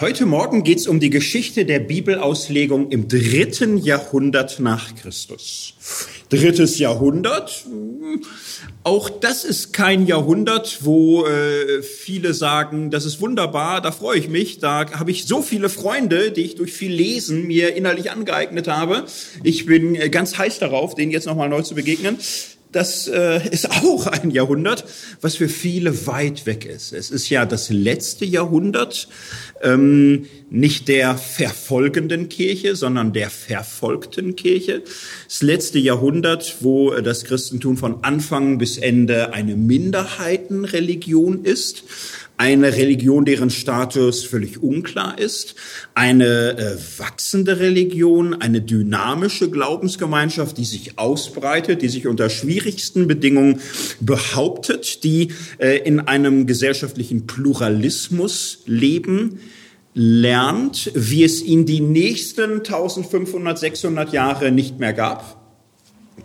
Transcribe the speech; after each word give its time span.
Heute 0.00 0.24
Morgen 0.24 0.64
geht 0.64 0.78
es 0.78 0.86
um 0.86 0.98
die 0.98 1.10
Geschichte 1.10 1.66
der 1.66 1.78
Bibelauslegung 1.78 2.90
im 2.90 3.06
dritten 3.06 3.76
Jahrhundert 3.76 4.58
nach 4.58 4.94
Christus. 4.94 5.74
Drittes 6.30 6.78
Jahrhundert, 6.78 7.66
auch 8.82 9.10
das 9.10 9.44
ist 9.44 9.74
kein 9.74 10.06
Jahrhundert, 10.06 10.86
wo 10.86 11.26
äh, 11.26 11.82
viele 11.82 12.32
sagen, 12.32 12.90
das 12.90 13.04
ist 13.04 13.20
wunderbar, 13.20 13.82
da 13.82 13.92
freue 13.92 14.18
ich 14.18 14.30
mich, 14.30 14.58
da 14.58 14.90
habe 14.92 15.10
ich 15.10 15.26
so 15.26 15.42
viele 15.42 15.68
Freunde, 15.68 16.30
die 16.30 16.44
ich 16.44 16.54
durch 16.54 16.72
viel 16.72 16.92
Lesen 16.92 17.46
mir 17.46 17.76
innerlich 17.76 18.10
angeeignet 18.10 18.68
habe. 18.68 19.04
Ich 19.42 19.66
bin 19.66 19.96
äh, 19.96 20.08
ganz 20.08 20.38
heiß 20.38 20.60
darauf, 20.60 20.94
denen 20.94 21.12
jetzt 21.12 21.26
nochmal 21.26 21.50
neu 21.50 21.60
zu 21.60 21.74
begegnen 21.74 22.16
das 22.72 23.08
äh, 23.08 23.48
ist 23.48 23.70
auch 23.70 24.06
ein 24.06 24.30
Jahrhundert, 24.30 24.84
was 25.20 25.36
für 25.36 25.48
viele 25.48 26.06
weit 26.06 26.46
weg 26.46 26.64
ist. 26.64 26.92
Es 26.92 27.10
ist 27.10 27.28
ja 27.28 27.46
das 27.46 27.70
letzte 27.70 28.24
Jahrhundert, 28.24 29.08
ähm, 29.62 30.26
nicht 30.50 30.88
der 30.88 31.16
verfolgenden 31.16 32.28
Kirche, 32.28 32.76
sondern 32.76 33.12
der 33.12 33.30
verfolgten 33.30 34.36
Kirche. 34.36 34.82
Das 35.28 35.42
letzte 35.42 35.78
Jahrhundert, 35.78 36.56
wo 36.60 36.90
das 36.92 37.24
Christentum 37.24 37.76
von 37.76 38.02
Anfang 38.02 38.58
bis 38.58 38.78
Ende 38.78 39.32
eine 39.32 39.56
Minderheitenreligion 39.56 41.44
ist 41.44 41.84
eine 42.40 42.74
Religion, 42.74 43.26
deren 43.26 43.50
Status 43.50 44.24
völlig 44.24 44.62
unklar 44.62 45.18
ist, 45.18 45.56
eine 45.92 46.56
äh, 46.56 46.76
wachsende 46.96 47.60
Religion, 47.60 48.32
eine 48.32 48.62
dynamische 48.62 49.50
Glaubensgemeinschaft, 49.50 50.56
die 50.56 50.64
sich 50.64 50.98
ausbreitet, 50.98 51.82
die 51.82 51.90
sich 51.90 52.06
unter 52.06 52.30
schwierigsten 52.30 53.06
Bedingungen 53.06 53.60
behauptet, 54.00 55.04
die 55.04 55.32
äh, 55.58 55.80
in 55.80 56.00
einem 56.00 56.46
gesellschaftlichen 56.46 57.26
Pluralismus 57.26 58.60
leben, 58.64 59.40
lernt, 59.92 60.92
wie 60.94 61.24
es 61.24 61.42
ihn 61.42 61.66
die 61.66 61.80
nächsten 61.80 62.60
1500, 62.60 63.58
600 63.58 64.14
Jahre 64.14 64.50
nicht 64.50 64.78
mehr 64.78 64.94
gab 64.94 65.39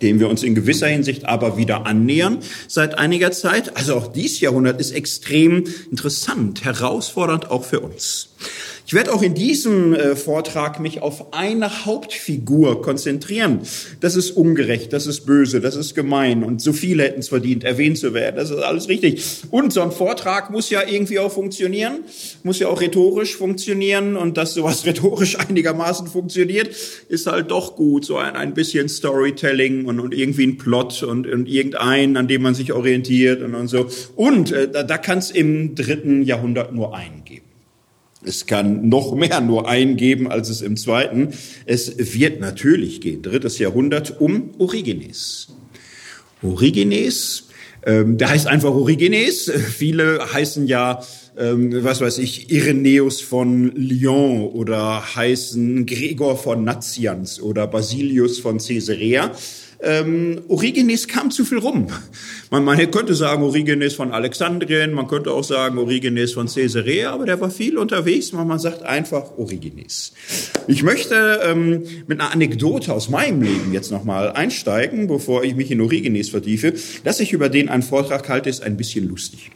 dem 0.02 0.20
wir 0.20 0.28
uns 0.28 0.42
in 0.42 0.54
gewisser 0.54 0.88
Hinsicht 0.88 1.26
aber 1.26 1.56
wieder 1.56 1.86
annähern 1.86 2.38
seit 2.68 2.98
einiger 2.98 3.32
Zeit. 3.32 3.76
Also 3.76 3.94
auch 3.96 4.12
dies 4.12 4.40
Jahrhundert 4.40 4.80
ist 4.80 4.92
extrem 4.92 5.64
interessant, 5.90 6.64
herausfordernd 6.64 7.50
auch 7.50 7.64
für 7.64 7.80
uns. 7.80 8.30
Ich 8.88 8.94
werde 8.94 9.12
auch 9.12 9.22
in 9.22 9.34
diesem 9.34 9.94
äh, 9.94 10.14
Vortrag 10.14 10.78
mich 10.78 11.02
auf 11.02 11.32
eine 11.34 11.86
Hauptfigur 11.86 12.82
konzentrieren. 12.82 13.62
Das 13.98 14.14
ist 14.14 14.30
ungerecht, 14.30 14.92
das 14.92 15.08
ist 15.08 15.26
böse, 15.26 15.60
das 15.60 15.74
ist 15.74 15.96
gemein 15.96 16.44
und 16.44 16.62
so 16.62 16.72
viele 16.72 17.02
hätten 17.02 17.18
es 17.18 17.30
verdient, 17.30 17.64
erwähnt 17.64 17.98
zu 17.98 18.14
werden. 18.14 18.36
Das 18.36 18.50
ist 18.50 18.58
alles 18.58 18.88
richtig. 18.88 19.24
Und 19.50 19.72
so 19.72 19.80
ein 19.80 19.90
Vortrag 19.90 20.50
muss 20.50 20.70
ja 20.70 20.82
irgendwie 20.86 21.18
auch 21.18 21.32
funktionieren, 21.32 22.04
muss 22.44 22.60
ja 22.60 22.68
auch 22.68 22.80
rhetorisch 22.80 23.34
funktionieren 23.34 24.16
und 24.16 24.36
dass 24.36 24.54
sowas 24.54 24.86
rhetorisch 24.86 25.36
einigermaßen 25.36 26.06
funktioniert, 26.06 26.70
ist 27.08 27.26
halt 27.26 27.50
doch 27.50 27.74
gut. 27.74 28.04
So 28.04 28.18
ein, 28.18 28.36
ein 28.36 28.54
bisschen 28.54 28.88
Storytelling 28.88 29.86
und, 29.86 29.98
und 29.98 30.14
irgendwie 30.14 30.46
ein 30.46 30.58
Plot 30.58 31.02
und, 31.02 31.26
und 31.26 31.48
irgendein, 31.48 32.16
an 32.16 32.28
dem 32.28 32.42
man 32.42 32.54
sich 32.54 32.72
orientiert 32.72 33.42
und, 33.42 33.56
und 33.56 33.66
so. 33.66 33.88
Und 34.14 34.52
äh, 34.52 34.70
da, 34.70 34.84
da 34.84 34.96
kann 34.96 35.18
es 35.18 35.32
im 35.32 35.74
dritten 35.74 36.22
Jahrhundert 36.22 36.72
nur 36.72 36.94
einen 36.94 37.24
geben. 37.24 37.45
Es 38.26 38.46
kann 38.46 38.88
noch 38.88 39.14
mehr 39.14 39.40
nur 39.40 39.68
eingeben, 39.68 40.30
als 40.30 40.48
es 40.48 40.60
im 40.60 40.76
zweiten. 40.76 41.28
Es 41.64 41.94
wird 41.96 42.40
natürlich 42.40 43.00
gehen, 43.00 43.22
drittes 43.22 43.58
Jahrhundert, 43.58 44.20
um 44.20 44.50
Origenes. 44.58 45.48
Origenes, 46.42 47.48
ähm, 47.84 48.18
der 48.18 48.30
heißt 48.30 48.48
einfach 48.48 48.70
Origenes. 48.70 49.50
Viele 49.76 50.32
heißen 50.32 50.66
ja, 50.66 51.02
ähm, 51.38 51.84
was 51.84 52.00
weiß 52.00 52.18
ich, 52.18 52.50
Irenäus 52.50 53.20
von 53.20 53.70
Lyon 53.76 54.48
oder 54.48 55.14
heißen 55.14 55.86
Gregor 55.86 56.36
von 56.36 56.64
Nazianz 56.64 57.40
oder 57.40 57.68
Basilius 57.68 58.40
von 58.40 58.58
Caesarea 58.58 59.32
ähm, 59.82 60.42
Origenes 60.48 61.08
kam 61.08 61.30
zu 61.30 61.44
viel 61.44 61.58
rum. 61.58 61.88
Man, 62.50 62.64
man 62.64 62.90
könnte 62.90 63.14
sagen 63.14 63.42
Origenes 63.42 63.94
von 63.94 64.12
Alexandrien, 64.12 64.92
man 64.92 65.08
könnte 65.08 65.32
auch 65.32 65.44
sagen 65.44 65.78
Origenes 65.78 66.32
von 66.32 66.46
Caesarea, 66.46 67.12
aber 67.12 67.26
der 67.26 67.40
war 67.40 67.50
viel 67.50 67.76
unterwegs, 67.78 68.32
man, 68.32 68.46
man 68.46 68.58
sagt 68.58 68.82
einfach 68.82 69.36
Origenes. 69.36 70.12
Ich 70.66 70.82
möchte 70.82 71.40
ähm, 71.44 71.84
mit 72.06 72.20
einer 72.20 72.32
Anekdote 72.32 72.92
aus 72.92 73.08
meinem 73.08 73.42
Leben 73.42 73.72
jetzt 73.72 73.90
nochmal 73.90 74.32
einsteigen, 74.32 75.06
bevor 75.06 75.44
ich 75.44 75.54
mich 75.54 75.70
in 75.70 75.80
Origenes 75.80 76.30
vertiefe. 76.30 76.74
Dass 77.04 77.20
ich 77.20 77.32
über 77.32 77.48
den 77.48 77.68
einen 77.68 77.82
Vortrag 77.82 78.28
halte, 78.28 78.48
ist 78.48 78.62
ein 78.62 78.76
bisschen 78.76 79.08
lustig. 79.08 79.50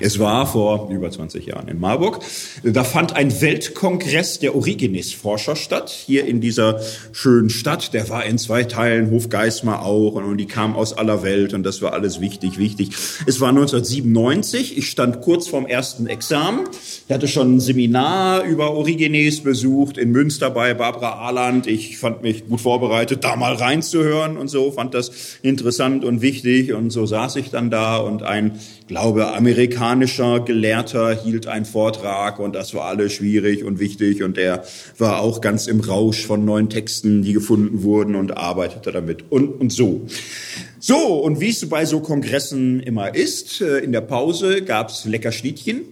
Es 0.00 0.18
war 0.18 0.46
vor 0.46 0.88
über 0.90 1.10
20 1.10 1.44
Jahren 1.44 1.68
in 1.68 1.78
Marburg. 1.78 2.20
Da 2.64 2.84
fand 2.84 3.14
ein 3.14 3.40
Weltkongress 3.42 4.38
der 4.38 4.54
Origenes-Forscher 4.56 5.56
statt, 5.56 5.90
hier 5.90 6.24
in 6.24 6.40
dieser 6.40 6.80
schönen 7.12 7.50
Stadt. 7.50 7.92
Der 7.92 8.08
war 8.08 8.24
in 8.24 8.38
zwei 8.38 8.64
Teilen, 8.64 9.10
Hofgeismar 9.10 9.84
auch, 9.84 10.14
und 10.14 10.38
die 10.38 10.46
kamen 10.46 10.74
aus 10.74 10.96
aller 10.96 11.22
Welt 11.22 11.52
und 11.52 11.64
das 11.64 11.82
war 11.82 11.92
alles 11.92 12.20
wichtig, 12.20 12.56
wichtig. 12.56 12.90
Es 13.26 13.40
war 13.40 13.50
1997, 13.50 14.78
ich 14.78 14.90
stand 14.90 15.20
kurz 15.20 15.48
vorm 15.48 15.66
ersten 15.66 16.06
Examen. 16.06 16.66
Ich 17.06 17.12
hatte 17.12 17.28
schon 17.28 17.56
ein 17.56 17.60
Seminar 17.60 18.44
über 18.44 18.72
Origenes 18.72 19.42
besucht 19.42 19.98
in 19.98 20.12
Münster 20.12 20.50
bei 20.50 20.72
Barbara 20.72 21.26
Ahland. 21.26 21.66
Ich 21.66 21.98
fand 21.98 22.22
mich 22.22 22.48
gut 22.48 22.60
vorbereitet, 22.62 23.22
da 23.22 23.36
mal 23.36 23.52
reinzuhören 23.54 24.38
und 24.38 24.48
so, 24.48 24.70
fand 24.72 24.94
das 24.94 25.10
interessant 25.42 26.04
und 26.04 26.22
wichtig 26.22 26.72
und 26.72 26.90
so 26.90 27.04
saß 27.04 27.36
ich 27.36 27.50
dann 27.50 27.70
da 27.70 27.98
und 27.98 28.22
ein, 28.22 28.58
glaube, 28.90 29.32
amerikanischer 29.34 30.40
Gelehrter 30.40 31.14
hielt 31.14 31.46
einen 31.46 31.64
Vortrag 31.64 32.40
und 32.40 32.56
das 32.56 32.74
war 32.74 32.86
alles 32.86 33.12
schwierig 33.12 33.62
und 33.62 33.78
wichtig 33.78 34.24
und 34.24 34.36
er 34.36 34.64
war 34.98 35.20
auch 35.20 35.40
ganz 35.40 35.68
im 35.68 35.78
Rausch 35.78 36.26
von 36.26 36.44
neuen 36.44 36.68
Texten, 36.68 37.22
die 37.22 37.32
gefunden 37.32 37.84
wurden 37.84 38.16
und 38.16 38.36
arbeitete 38.36 38.90
damit 38.90 39.30
und, 39.30 39.60
und 39.60 39.72
so. 39.72 40.08
So, 40.80 40.96
und 40.96 41.40
wie 41.40 41.50
es 41.50 41.68
bei 41.68 41.84
so 41.84 42.00
Kongressen 42.00 42.80
immer 42.80 43.14
ist, 43.14 43.60
äh, 43.60 43.78
in 43.78 43.92
der 43.92 44.00
Pause 44.00 44.62
gab's 44.62 45.04
lecker 45.04 45.30
Schnittchen. 45.30 45.82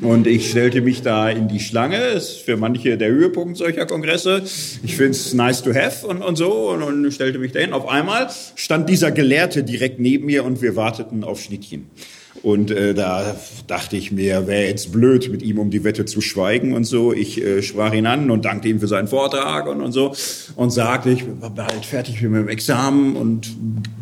Und 0.00 0.28
ich 0.28 0.50
stellte 0.50 0.80
mich 0.80 1.02
da 1.02 1.28
in 1.28 1.48
die 1.48 1.58
Schlange. 1.58 1.96
Ist 1.96 2.38
für 2.38 2.56
manche 2.56 2.96
der 2.96 3.08
Höhepunkt 3.08 3.56
solcher 3.56 3.84
Kongresse. 3.84 4.42
Ich 4.84 4.96
finde 4.96 5.12
es 5.12 5.34
nice 5.34 5.62
to 5.62 5.74
have 5.74 6.06
und, 6.06 6.22
und 6.22 6.36
so. 6.36 6.70
Und, 6.70 6.82
und 6.82 7.10
stellte 7.12 7.38
mich 7.38 7.52
dahin. 7.52 7.72
Auf 7.72 7.88
einmal 7.88 8.28
stand 8.54 8.88
dieser 8.88 9.10
Gelehrte 9.10 9.64
direkt 9.64 9.98
neben 9.98 10.26
mir 10.26 10.44
und 10.44 10.62
wir 10.62 10.76
warteten 10.76 11.24
auf 11.24 11.42
Schnittchen. 11.42 11.90
Und 12.42 12.70
äh, 12.70 12.94
da 12.94 13.36
dachte 13.66 13.96
ich 13.96 14.12
mir, 14.12 14.46
wäre 14.46 14.66
jetzt 14.66 14.92
blöd, 14.92 15.30
mit 15.30 15.42
ihm 15.42 15.58
um 15.58 15.70
die 15.70 15.84
Wette 15.84 16.04
zu 16.04 16.20
schweigen 16.20 16.72
und 16.72 16.84
so. 16.84 17.12
Ich 17.12 17.42
äh, 17.42 17.62
sprach 17.62 17.92
ihn 17.92 18.06
an 18.06 18.30
und 18.30 18.44
dankte 18.44 18.68
ihm 18.68 18.80
für 18.80 18.88
seinen 18.88 19.08
Vortrag 19.08 19.66
und, 19.66 19.80
und 19.80 19.92
so 19.92 20.14
und 20.56 20.70
sagte, 20.70 21.10
ich 21.10 21.24
bin 21.24 21.40
bald 21.40 21.84
fertig 21.84 22.20
mit 22.22 22.40
dem 22.40 22.48
Examen 22.48 23.16
und 23.16 23.56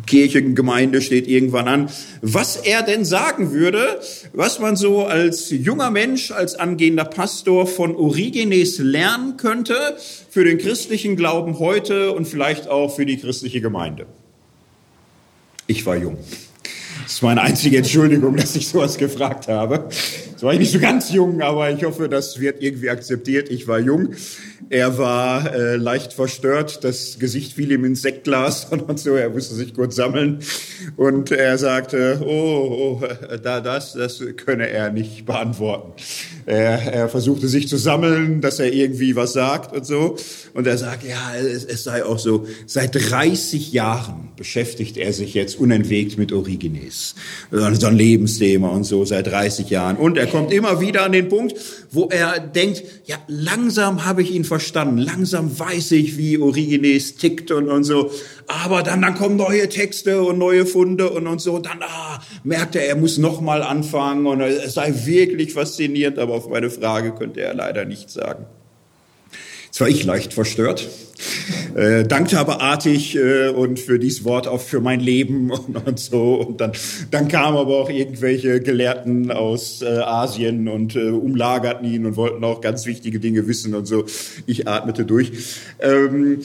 Kirchengemeinde 0.05 1.01
steht 1.01 1.27
irgendwann 1.27 1.67
an. 1.67 1.89
Was 2.21 2.55
er 2.55 2.83
denn 2.83 3.05
sagen 3.05 3.51
würde, 3.51 3.99
was 4.33 4.59
man 4.59 4.75
so 4.75 5.05
als 5.05 5.49
junger 5.49 5.91
Mensch, 5.91 6.31
als 6.31 6.55
angehender 6.55 7.05
Pastor 7.05 7.67
von 7.67 7.95
Origenes 7.95 8.79
lernen 8.79 9.37
könnte 9.37 9.75
für 10.29 10.43
den 10.43 10.57
christlichen 10.57 11.15
Glauben 11.15 11.59
heute 11.59 12.11
und 12.13 12.27
vielleicht 12.27 12.67
auch 12.67 12.95
für 12.95 13.05
die 13.05 13.17
christliche 13.17 13.61
Gemeinde. 13.61 14.05
Ich 15.67 15.85
war 15.85 15.97
jung. 15.97 16.17
Das 17.07 17.13
ist 17.13 17.21
meine 17.21 17.41
einzige 17.41 17.77
Entschuldigung, 17.77 18.35
dass 18.35 18.53
ich 18.57 18.67
sowas 18.67 18.97
gefragt 18.97 19.47
habe. 19.47 19.87
So 20.35 20.45
war 20.45 20.53
ich 20.53 20.59
nicht 20.59 20.73
so 20.73 20.79
ganz 20.79 21.09
jung, 21.09 21.41
aber 21.41 21.71
ich 21.71 21.85
hoffe, 21.85 22.09
das 22.09 22.37
wird 22.41 22.61
irgendwie 22.61 22.89
akzeptiert. 22.89 23.49
Ich 23.49 23.65
war 23.65 23.79
jung. 23.79 24.09
Er 24.69 24.97
war 24.97 25.53
äh, 25.53 25.75
leicht 25.75 26.13
verstört. 26.13 26.83
Das 26.83 27.19
Gesicht 27.19 27.53
fiel 27.53 27.71
ihm 27.71 27.85
ins 27.85 28.01
Sektglas 28.01 28.65
und 28.69 28.99
so. 28.99 29.15
Er 29.15 29.29
musste 29.29 29.55
sich 29.55 29.73
kurz 29.73 29.95
sammeln. 29.95 30.39
Und 30.95 31.31
er 31.31 31.57
sagte, 31.57 32.21
oh, 32.25 32.99
oh 33.01 33.07
da, 33.43 33.61
das, 33.61 33.93
das 33.93 34.21
könne 34.35 34.69
er 34.69 34.91
nicht 34.91 35.25
beantworten. 35.25 35.93
Er, 36.45 36.93
er 36.93 37.09
versuchte 37.09 37.47
sich 37.47 37.67
zu 37.67 37.77
sammeln, 37.77 38.41
dass 38.41 38.59
er 38.59 38.73
irgendwie 38.73 39.15
was 39.15 39.33
sagt 39.33 39.75
und 39.75 39.85
so. 39.85 40.15
Und 40.53 40.67
er 40.67 40.77
sagt, 40.77 41.03
ja, 41.03 41.35
es, 41.35 41.65
es 41.65 41.83
sei 41.83 42.03
auch 42.03 42.19
so, 42.19 42.45
seit 42.65 42.95
30 42.95 43.71
Jahren 43.73 44.29
beschäftigt 44.35 44.97
er 44.97 45.13
sich 45.13 45.33
jetzt 45.33 45.59
unentwegt 45.59 46.17
mit 46.17 46.31
Origenes. 46.31 47.15
So 47.51 47.87
ein 47.87 47.95
Lebensthema 47.95 48.69
und 48.69 48.83
so, 48.83 49.05
seit 49.05 49.27
30 49.27 49.69
Jahren. 49.69 49.97
Und 49.97 50.17
er 50.17 50.27
kommt 50.27 50.51
immer 50.51 50.79
wieder 50.79 51.03
an 51.03 51.11
den 51.11 51.29
Punkt, 51.29 51.55
wo 51.91 52.07
er 52.09 52.39
denkt, 52.39 52.83
ja, 53.05 53.17
langsam 53.27 54.05
habe 54.05 54.21
ich 54.21 54.31
ihn 54.31 54.43
verstanden, 54.43 54.97
langsam 54.97 55.57
weiß 55.57 55.91
ich, 55.91 56.17
wie 56.17 56.37
Origenes 56.37 57.15
tickt 57.15 57.51
und, 57.51 57.69
und 57.69 57.83
so. 57.83 58.11
Aber 58.47 58.83
dann, 58.83 59.01
dann 59.01 59.15
kommen 59.15 59.35
neue 59.35 59.69
Texte 59.69 60.21
und 60.23 60.37
neue 60.37 60.65
Funde 60.65 61.09
und, 61.09 61.27
und 61.27 61.39
so. 61.39 61.55
Und 61.55 61.65
dann 61.65 61.81
ah, 61.81 62.21
merkt 62.43 62.75
er, 62.75 62.87
er 62.87 62.95
muss 62.95 63.17
nochmal 63.17 63.63
anfangen 63.63 64.25
und 64.25 64.41
es 64.41 64.73
sei 64.73 64.93
wirklich 65.05 65.53
faszinierend, 65.53 66.19
aber 66.19 66.33
auf 66.33 66.49
meine 66.49 66.69
Frage 66.69 67.13
könnte 67.13 67.41
er 67.41 67.53
leider 67.53 67.85
nichts 67.85 68.13
sagen. 68.13 68.45
Jetzt 69.77 69.81
war 69.81 69.89
ich 69.89 70.05
leicht 70.05 70.33
verstört, 70.33 70.87
äh, 71.75 72.03
dankte 72.03 72.39
aber 72.39 72.61
artig 72.61 73.15
äh, 73.15 73.49
und 73.49 73.79
für 73.79 73.99
dieses 73.99 74.23
Wort 74.23 74.47
auch 74.47 74.59
für 74.59 74.81
mein 74.81 74.99
Leben 74.99 75.51
und, 75.67 75.75
und 75.85 75.99
so. 75.99 76.33
Und 76.33 76.61
dann, 76.61 76.71
dann 77.11 77.27
kamen 77.27 77.57
aber 77.57 77.77
auch 77.77 77.89
irgendwelche 77.91 78.59
Gelehrten 78.59 79.29
aus 79.29 79.83
äh, 79.83 79.99
Asien 79.99 80.67
und 80.67 80.95
äh, 80.95 81.09
umlagerten 81.09 81.85
ihn 81.93 82.07
und 82.07 82.15
wollten 82.15 82.43
auch 82.43 82.61
ganz 82.61 82.87
wichtige 82.87 83.19
Dinge 83.19 83.47
wissen 83.47 83.75
und 83.75 83.85
so. 83.85 84.05
Ich 84.47 84.67
atmete 84.67 85.05
durch. 85.05 85.31
Ähm, 85.79 86.39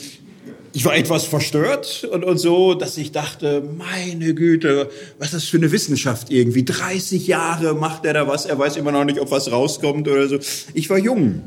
ich 0.75 0.85
war 0.85 0.95
etwas 0.95 1.25
verstört 1.25 2.07
und, 2.11 2.25
und 2.25 2.37
so, 2.39 2.75
dass 2.75 2.99
ich 2.99 3.13
dachte, 3.13 3.63
meine 3.79 4.35
Güte, 4.35 4.91
was 5.19 5.29
ist 5.29 5.35
das 5.35 5.45
für 5.45 5.57
eine 5.59 5.73
Wissenschaft 5.73 6.31
irgendwie? 6.31 6.65
30 6.67 7.27
Jahre 7.27 7.75
macht 7.75 8.05
er 8.05 8.13
da 8.13 8.29
was, 8.29 8.47
er 8.47 8.59
weiß 8.59 8.77
immer 8.77 8.93
noch 8.93 9.05
nicht, 9.05 9.21
ob 9.21 9.31
was 9.31 9.51
rauskommt 9.51 10.09
oder 10.09 10.29
so. 10.29 10.39
Ich 10.75 10.91
war 10.91 10.99
jung. 10.99 11.43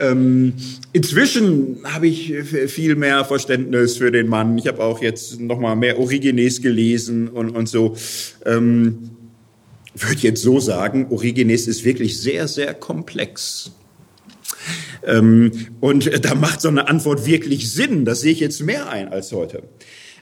Ähm, 0.00 0.54
inzwischen 0.92 1.78
habe 1.84 2.08
ich 2.08 2.32
viel 2.68 2.96
mehr 2.96 3.24
Verständnis 3.24 3.96
für 3.96 4.10
den 4.10 4.28
Mann. 4.28 4.58
Ich 4.58 4.66
habe 4.66 4.82
auch 4.82 5.00
jetzt 5.02 5.40
noch 5.40 5.58
mal 5.58 5.74
mehr 5.76 5.98
Origenes 5.98 6.62
gelesen 6.62 7.28
und, 7.28 7.50
und 7.50 7.68
so. 7.68 7.96
Ähm, 8.44 9.10
würde 9.94 10.20
jetzt 10.20 10.42
so 10.42 10.58
sagen, 10.60 11.08
Origenes 11.10 11.68
ist 11.68 11.84
wirklich 11.84 12.18
sehr, 12.18 12.48
sehr 12.48 12.74
komplex. 12.74 13.72
Ähm, 15.04 15.52
und 15.80 16.24
da 16.24 16.34
macht 16.34 16.60
so 16.60 16.68
eine 16.68 16.88
Antwort 16.88 17.26
wirklich 17.26 17.70
Sinn. 17.70 18.04
Das 18.04 18.20
sehe 18.20 18.32
ich 18.32 18.40
jetzt 18.40 18.62
mehr 18.62 18.88
ein 18.88 19.08
als 19.08 19.32
heute. 19.32 19.62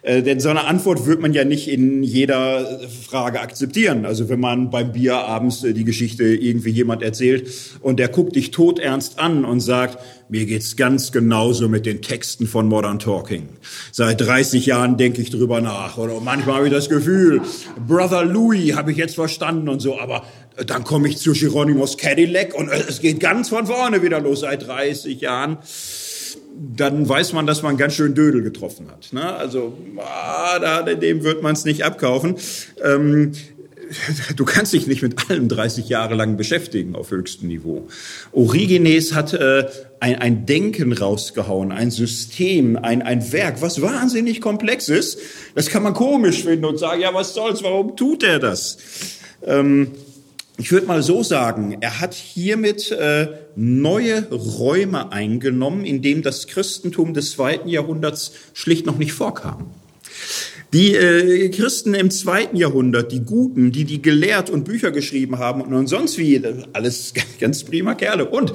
Äh, 0.02 0.22
denn 0.22 0.40
so 0.40 0.48
eine 0.48 0.64
Antwort 0.64 1.06
wird 1.06 1.20
man 1.20 1.32
ja 1.32 1.44
nicht 1.44 1.68
in 1.68 2.02
jeder 2.02 2.80
Frage 2.88 3.40
akzeptieren. 3.40 4.06
Also 4.06 4.28
wenn 4.28 4.40
man 4.40 4.70
beim 4.70 4.92
Bier 4.92 5.16
abends 5.16 5.62
äh, 5.62 5.74
die 5.74 5.84
Geschichte 5.84 6.24
irgendwie 6.24 6.70
jemand 6.70 7.02
erzählt 7.02 7.50
und 7.80 7.98
der 7.98 8.08
guckt 8.08 8.36
dich 8.36 8.50
todernst 8.50 9.18
an 9.18 9.44
und 9.44 9.60
sagt, 9.60 9.98
mir 10.30 10.46
geht's 10.46 10.76
ganz 10.76 11.12
genauso 11.12 11.68
mit 11.68 11.86
den 11.86 12.02
Texten 12.02 12.46
von 12.46 12.66
Modern 12.68 12.98
Talking. 12.98 13.48
Seit 13.92 14.20
30 14.20 14.64
Jahren 14.64 14.96
denke 14.96 15.20
ich 15.20 15.30
drüber 15.30 15.60
nach 15.60 15.98
oder 15.98 16.20
manchmal 16.20 16.56
habe 16.56 16.68
ich 16.68 16.72
das 16.72 16.88
Gefühl, 16.88 17.42
Brother 17.86 18.24
Louis 18.24 18.74
habe 18.76 18.92
ich 18.92 18.96
jetzt 18.96 19.16
verstanden 19.16 19.68
und 19.68 19.80
so, 19.80 19.98
aber 19.98 20.24
dann 20.66 20.84
komme 20.84 21.08
ich 21.08 21.18
zu 21.18 21.34
Hieronymus 21.34 21.96
Cadillac 21.96 22.54
und 22.54 22.68
es 22.68 23.00
geht 23.00 23.20
ganz 23.20 23.48
von 23.48 23.66
vorne 23.66 24.02
wieder 24.02 24.20
los 24.20 24.40
seit 24.40 24.66
30 24.66 25.20
Jahren 25.20 25.58
dann 26.76 27.08
weiß 27.08 27.32
man, 27.32 27.46
dass 27.46 27.62
man 27.62 27.76
ganz 27.76 27.94
schön 27.94 28.14
Dödel 28.14 28.42
getroffen 28.42 28.90
hat. 28.90 29.12
Ne? 29.12 29.24
Also 29.24 29.76
ah, 29.98 30.58
da, 30.58 30.82
dem 30.82 31.24
wird 31.24 31.42
man 31.42 31.52
es 31.52 31.64
nicht 31.64 31.84
abkaufen. 31.84 32.36
Ähm, 32.82 33.32
du 34.36 34.44
kannst 34.44 34.72
dich 34.72 34.86
nicht 34.86 35.02
mit 35.02 35.30
allem 35.30 35.48
30 35.48 35.88
Jahre 35.88 36.14
lang 36.14 36.36
beschäftigen 36.36 36.94
auf 36.94 37.10
höchstem 37.10 37.48
Niveau. 37.48 37.88
Origenes 38.32 39.14
hat 39.14 39.32
äh, 39.32 39.66
ein, 40.00 40.16
ein 40.16 40.46
Denken 40.46 40.92
rausgehauen, 40.92 41.72
ein 41.72 41.90
System, 41.90 42.76
ein, 42.76 43.02
ein 43.02 43.32
Werk, 43.32 43.62
was 43.62 43.82
wahnsinnig 43.82 44.40
komplex 44.40 44.88
ist. 44.88 45.18
Das 45.54 45.68
kann 45.68 45.82
man 45.82 45.94
komisch 45.94 46.44
finden 46.44 46.64
und 46.64 46.78
sagen, 46.78 47.00
ja, 47.00 47.12
was 47.12 47.34
soll's, 47.34 47.62
warum 47.62 47.96
tut 47.96 48.22
er 48.22 48.38
das? 48.38 48.78
Ähm, 49.44 49.92
ich 50.60 50.72
würde 50.72 50.86
mal 50.86 51.02
so 51.02 51.22
sagen, 51.22 51.78
er 51.80 52.00
hat 52.00 52.14
hiermit 52.14 52.90
äh, 52.90 53.28
neue 53.56 54.28
Räume 54.30 55.10
eingenommen, 55.10 55.84
in 55.84 56.02
denen 56.02 56.22
das 56.22 56.46
Christentum 56.46 57.14
des 57.14 57.32
zweiten 57.32 57.68
Jahrhunderts 57.68 58.32
schlicht 58.52 58.86
noch 58.86 58.98
nicht 58.98 59.12
vorkam. 59.12 59.70
Die 60.72 60.94
äh, 60.94 61.48
Christen 61.48 61.94
im 61.94 62.10
zweiten 62.10 62.56
Jahrhundert, 62.56 63.10
die 63.10 63.20
Guten, 63.20 63.72
die 63.72 63.84
die 63.84 64.02
gelehrt 64.02 64.50
und 64.50 64.64
Bücher 64.64 64.90
geschrieben 64.90 65.38
haben 65.38 65.62
und 65.62 65.86
sonst 65.88 66.18
wie, 66.18 66.40
alles 66.72 67.14
ganz 67.40 67.64
prima 67.64 67.94
Kerle. 67.94 68.26
Und 68.26 68.52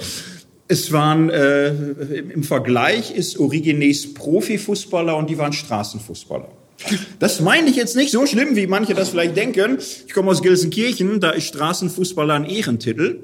es 0.68 0.92
waren 0.92 1.30
äh, 1.30 1.70
im 1.70 2.44
Vergleich 2.44 3.16
ist 3.16 3.38
Origenes 3.38 4.14
Profifußballer 4.14 5.16
und 5.18 5.30
die 5.30 5.38
waren 5.38 5.54
Straßenfußballer. 5.54 6.50
Das 7.20 7.40
meine 7.40 7.70
ich 7.70 7.76
jetzt 7.76 7.96
nicht 7.96 8.12
so 8.12 8.26
schlimm, 8.26 8.56
wie 8.56 8.68
manche 8.68 8.94
das 8.94 9.10
vielleicht 9.10 9.36
denken. 9.36 9.78
Ich 10.08 10.14
komme 10.14 10.32
aus 10.32 10.42
Gelsenkirchen, 10.42 11.20
da 11.20 11.32
ist 11.32 11.48
Straßenfußballer 11.48 12.34
ein 12.34 12.46
Ehrentitel. 12.46 13.22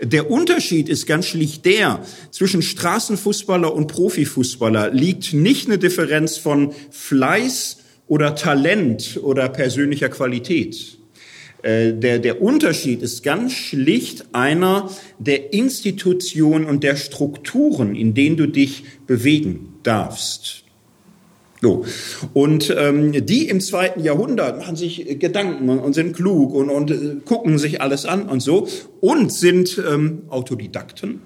Der 0.00 0.30
Unterschied 0.30 0.88
ist 0.88 1.06
ganz 1.06 1.26
schlicht 1.26 1.64
der, 1.64 2.04
zwischen 2.30 2.62
Straßenfußballer 2.62 3.74
und 3.74 3.88
Profifußballer 3.88 4.90
liegt 4.90 5.32
nicht 5.32 5.66
eine 5.66 5.78
Differenz 5.78 6.36
von 6.36 6.72
Fleiß 6.90 7.78
oder 8.06 8.36
Talent 8.36 9.18
oder 9.20 9.48
persönlicher 9.48 10.08
Qualität. 10.08 10.98
Äh, 11.62 11.94
der, 11.94 12.20
der 12.20 12.40
Unterschied 12.40 13.02
ist 13.02 13.24
ganz 13.24 13.52
schlicht 13.52 14.26
einer 14.32 14.88
der 15.18 15.52
Institutionen 15.52 16.64
und 16.66 16.84
der 16.84 16.94
Strukturen, 16.94 17.96
in 17.96 18.14
denen 18.14 18.36
du 18.36 18.46
dich 18.46 18.84
bewegen 19.08 19.74
darfst. 19.82 20.64
So. 21.60 21.84
Und 22.34 22.74
ähm, 22.76 23.26
die 23.26 23.48
im 23.48 23.60
zweiten 23.60 24.02
Jahrhundert 24.02 24.58
machen 24.58 24.76
sich 24.76 25.18
Gedanken 25.18 25.68
und, 25.68 25.92
sind 25.92 26.14
klug 26.14 26.54
und, 26.54 26.70
und 26.70 26.90
äh, 26.90 27.16
gucken 27.24 27.58
sich 27.58 27.80
alles 27.80 28.06
an 28.06 28.28
und 28.28 28.40
so 28.40 28.68
und 29.00 29.32
sind 29.32 29.82
ähm, 29.90 30.22
Autodidakten, 30.28 31.20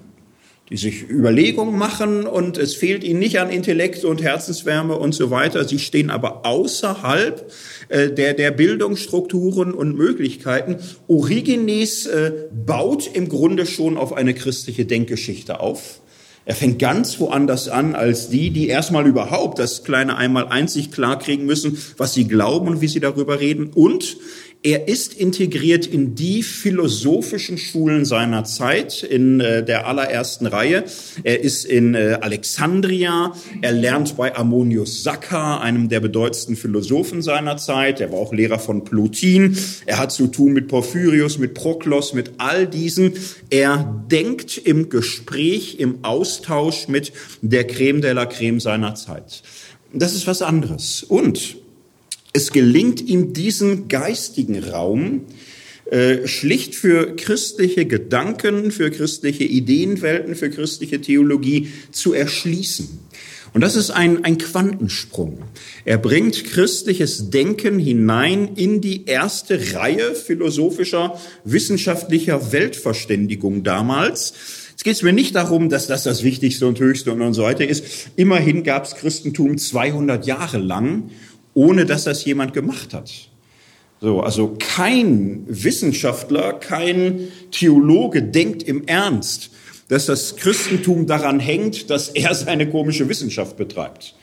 die 0.69 0.77
sich 0.77 1.07
Überlegungen 1.07 1.77
machen 1.77 2.25
und 2.25 2.57
es 2.57 2.73
fehlt 2.73 3.03
ihnen 3.03 3.19
nicht 3.19 3.39
an 3.39 3.51
Intellekt 3.51 4.05
und 4.05 4.23
Herzenswärme 4.23 4.97
und 4.97 5.13
so 5.13 5.29
weiter. 5.29 5.67
Sie 5.67 5.77
stehen 5.77 6.09
aber 6.09 6.47
außerhalb 6.47 7.51
äh, 7.89 8.09
der, 8.09 8.33
der 8.33 8.49
Bildungsstrukturen 8.49 9.71
und 9.71 9.95
Möglichkeiten. 9.95 10.77
Origenes 11.07 12.07
äh, 12.07 12.31
baut 12.51 13.07
im 13.13 13.29
Grunde 13.29 13.67
schon 13.67 13.97
auf 13.97 14.13
eine 14.13 14.33
christliche 14.33 14.85
Denkgeschichte 14.85 15.59
auf 15.59 16.01
er 16.45 16.55
fängt 16.55 16.79
ganz 16.79 17.19
woanders 17.19 17.69
an 17.69 17.95
als 17.95 18.29
die, 18.29 18.49
die 18.49 18.67
erstmal 18.67 19.07
überhaupt 19.07 19.59
das 19.59 19.83
kleine 19.83 20.17
einmal 20.17 20.47
einzig 20.49 20.91
klar 20.91 21.17
kriegen 21.17 21.45
müssen, 21.45 21.77
was 21.97 22.13
sie 22.13 22.27
glauben 22.27 22.67
und 22.67 22.81
wie 22.81 22.87
sie 22.87 22.99
darüber 22.99 23.39
reden. 23.39 23.71
Und 23.73 24.17
er 24.63 24.87
ist 24.87 25.13
integriert 25.13 25.85
in 25.85 26.15
die 26.15 26.41
philosophischen 26.41 27.57
Schulen 27.57 28.05
seiner 28.05 28.45
Zeit 28.45 29.03
in 29.03 29.41
äh, 29.41 29.63
der 29.63 29.87
allerersten 29.87 30.45
Reihe. 30.45 30.85
Er 31.23 31.41
ist 31.41 31.65
in 31.65 31.95
äh, 31.95 32.17
Alexandria. 32.21 33.33
Er 33.61 33.73
lernt 33.73 34.15
bei 34.15 34.33
Ammonius 34.33 35.03
Saccas, 35.03 35.61
einem 35.61 35.89
der 35.89 35.99
bedeutendsten 35.99 36.55
Philosophen 36.55 37.21
seiner 37.21 37.57
Zeit. 37.57 37.99
Er 37.99 38.13
war 38.13 38.19
auch 38.19 38.31
Lehrer 38.31 38.57
von 38.57 38.85
Plotin. 38.85 39.57
Er 39.85 39.99
hat 39.99 40.13
zu 40.13 40.27
tun 40.27 40.53
mit 40.53 40.69
Porphyrius, 40.69 41.37
mit 41.39 41.55
Proklos, 41.55 42.13
mit 42.13 42.31
all 42.37 42.65
diesen. 42.65 43.13
Er 43.49 44.05
denkt 44.09 44.57
im 44.57 44.87
Gespräch, 44.87 45.77
im 45.79 46.05
Austausch 46.05 46.87
mit 46.87 47.11
der 47.41 47.67
Creme 47.67 47.99
de 47.99 48.13
la 48.13 48.25
Creme 48.25 48.61
seiner 48.61 48.95
Zeit. 48.95 49.43
Das 49.91 50.15
ist 50.15 50.25
was 50.25 50.41
anderes. 50.41 51.03
Und 51.03 51.57
es 52.33 52.51
gelingt 52.51 53.01
ihm, 53.01 53.33
diesen 53.33 53.87
geistigen 53.87 54.63
Raum 54.63 55.21
äh, 55.85 56.27
schlicht 56.27 56.75
für 56.75 57.15
christliche 57.15 57.85
Gedanken, 57.85 58.71
für 58.71 58.89
christliche 58.89 59.43
Ideenwelten, 59.43 60.35
für 60.35 60.49
christliche 60.49 60.99
Theologie 60.99 61.69
zu 61.91 62.13
erschließen. 62.13 62.99
Und 63.53 63.61
das 63.61 63.75
ist 63.75 63.91
ein, 63.91 64.25
ein 64.25 64.39
Quantensprung. 64.39 65.37
Er 65.85 65.99
bringt 65.99 66.43
christliches 66.45 67.29
Denken 67.29 67.77
hinein 67.77 68.55
in 68.55 68.81
die 68.81 69.05
erste 69.05 69.75
Reihe 69.75 70.15
philosophischer, 70.15 71.19
wissenschaftlicher 71.43 72.51
Weltverständigung 72.51 73.63
damals. 73.63 74.33
Jetzt 74.71 74.83
geht 74.83 75.03
mir 75.03 75.13
nicht 75.13 75.35
darum, 75.35 75.69
dass 75.69 75.85
das 75.85 76.01
das 76.01 76.23
Wichtigste 76.23 76.65
und 76.65 76.79
Höchste 76.79 77.11
und 77.11 77.33
so 77.35 77.43
weiter 77.43 77.67
ist. 77.67 77.85
Immerhin 78.15 78.63
gab 78.63 78.85
es 78.85 78.95
Christentum 78.95 79.59
200 79.59 80.25
Jahre 80.25 80.57
lang 80.57 81.11
ohne 81.53 81.85
dass 81.85 82.03
das 82.03 82.25
jemand 82.25 82.53
gemacht 82.53 82.93
hat. 82.93 83.11
So, 84.01 84.21
also 84.21 84.57
kein 84.59 85.45
Wissenschaftler, 85.47 86.53
kein 86.53 87.29
Theologe 87.51 88.21
denkt 88.21 88.63
im 88.63 88.85
Ernst, 88.85 89.51
dass 89.87 90.07
das 90.07 90.35
Christentum 90.35 91.07
daran 91.07 91.39
hängt, 91.39 91.89
dass 91.89 92.09
er 92.09 92.35
seine 92.35 92.69
komische 92.69 93.07
Wissenschaft 93.07 93.55
betreibt. 93.55 94.15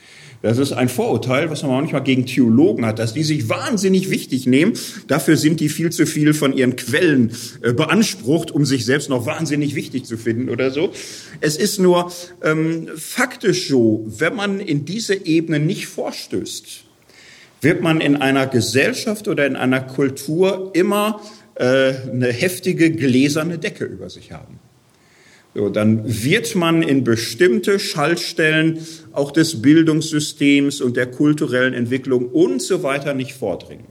Das 0.42 0.56
ist 0.56 0.72
ein 0.72 0.88
Vorurteil, 0.88 1.50
was 1.50 1.62
man 1.62 1.72
manchmal 1.72 2.02
gegen 2.02 2.25
Theologen 2.25 2.87
hat, 2.87 2.99
dass 2.99 3.12
die 3.12 3.25
sich 3.25 3.50
wahnsinnig 3.50 4.10
wichtig 4.10 4.46
nehmen. 4.46 4.72
Dafür 5.06 5.37
sind 5.37 5.60
die 5.60 5.68
viel 5.68 5.90
zu 5.90 6.06
viel 6.06 6.32
von 6.32 6.54
ihren 6.54 6.76
Quellen 6.76 7.32
äh, 7.62 7.75
beansprucht, 7.75 8.50
um 8.50 8.64
sich 8.64 8.87
selbst 8.87 9.10
noch 9.10 9.26
wahnsinnig 9.26 9.75
wichtig 9.75 10.04
zu 10.04 10.16
finden 10.16 10.49
oder 10.49 10.70
so. 10.70 10.92
Es 11.40 11.56
ist 11.56 11.78
nur 11.78 12.10
ähm, 12.42 12.88
faktisch 12.96 13.68
so, 13.68 14.06
wenn 14.06 14.34
man 14.34 14.60
in 14.60 14.87
diese 14.87 15.26
Ebene 15.26 15.58
nicht 15.58 15.87
vorstößt, 15.87 16.84
wird 17.61 17.83
man 17.83 18.00
in 18.00 18.17
einer 18.17 18.47
Gesellschaft 18.47 19.29
oder 19.29 19.47
in 19.47 19.57
einer 19.57 19.81
Kultur 19.81 20.71
immer 20.75 21.21
äh, 21.55 21.93
eine 22.11 22.33
heftige 22.33 22.90
gläserne 22.90 23.59
Decke 23.59 23.85
über 23.85 24.09
sich 24.09 24.33
haben. 24.33 24.59
So, 25.55 25.69
dann 25.69 26.02
wird 26.07 26.55
man 26.55 26.83
in 26.83 27.02
bestimmte 27.02 27.81
Schaltstellen 27.81 28.87
auch 29.12 29.33
des 29.33 29.61
Bildungssystems 29.61 30.81
und 30.81 30.97
der 30.97 31.07
kulturellen 31.07 31.75
Entwicklung 31.75 32.26
und 32.26 32.62
so 32.62 32.83
weiter 32.85 33.14
nicht 33.14 33.33
vordringen. 33.33 33.87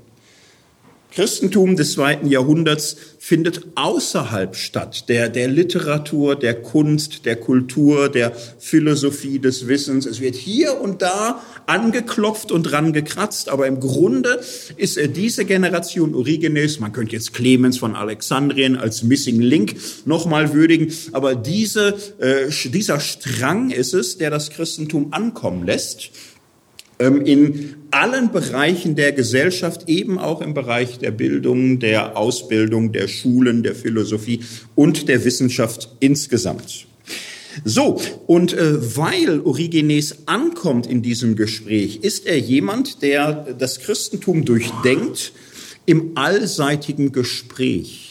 Christentum 1.11 1.75
des 1.75 1.93
zweiten 1.93 2.27
Jahrhunderts 2.27 2.95
findet 3.17 3.61
außerhalb 3.75 4.55
statt, 4.55 5.09
der, 5.09 5.27
der 5.29 5.47
Literatur, 5.47 6.35
der 6.35 6.61
Kunst, 6.61 7.25
der 7.25 7.35
Kultur, 7.35 8.09
der 8.09 8.31
Philosophie 8.59 9.39
des 9.39 9.67
Wissens. 9.67 10.05
Es 10.05 10.21
wird 10.21 10.35
hier 10.35 10.79
und 10.79 11.01
da 11.01 11.41
angeklopft 11.65 12.51
und 12.51 12.71
rangekratzt, 12.71 13.49
aber 13.49 13.65
im 13.65 13.79
Grunde 13.79 14.39
ist 14.77 14.97
äh, 14.97 15.09
diese 15.09 15.45
Generation 15.45 16.13
Origenes, 16.13 16.79
man 16.79 16.91
könnte 16.91 17.15
jetzt 17.15 17.33
Clemens 17.33 17.79
von 17.79 17.95
Alexandrien 17.95 18.77
als 18.77 19.01
Missing 19.01 19.41
Link 19.41 19.75
nochmal 20.05 20.53
würdigen, 20.53 20.93
aber 21.11 21.35
diese, 21.35 21.97
äh, 22.19 22.49
dieser 22.69 22.99
Strang 22.99 23.71
ist 23.71 23.93
es, 23.93 24.17
der 24.17 24.29
das 24.29 24.51
Christentum 24.51 25.11
ankommen 25.11 25.65
lässt 25.65 26.11
ähm, 26.99 27.25
in 27.25 27.75
allen 27.91 28.31
Bereichen 28.31 28.95
der 28.95 29.11
Gesellschaft, 29.11 29.87
eben 29.87 30.19
auch 30.19 30.41
im 30.41 30.53
Bereich 30.53 30.99
der 30.99 31.11
Bildung, 31.11 31.79
der 31.79 32.17
Ausbildung, 32.17 32.91
der 32.91 33.07
Schulen, 33.07 33.63
der 33.63 33.75
Philosophie 33.75 34.41
und 34.75 35.07
der 35.07 35.23
Wissenschaft 35.25 35.89
insgesamt. 35.99 36.87
So, 37.65 37.99
und 38.27 38.53
äh, 38.53 38.97
weil 38.97 39.41
Origenes 39.41 40.27
ankommt 40.27 40.87
in 40.87 41.01
diesem 41.01 41.35
Gespräch, 41.35 41.99
ist 42.01 42.25
er 42.25 42.37
jemand, 42.37 43.01
der 43.01 43.53
das 43.57 43.79
Christentum 43.79 44.45
durchdenkt 44.45 45.33
im 45.85 46.11
allseitigen 46.15 47.11
Gespräch 47.11 48.08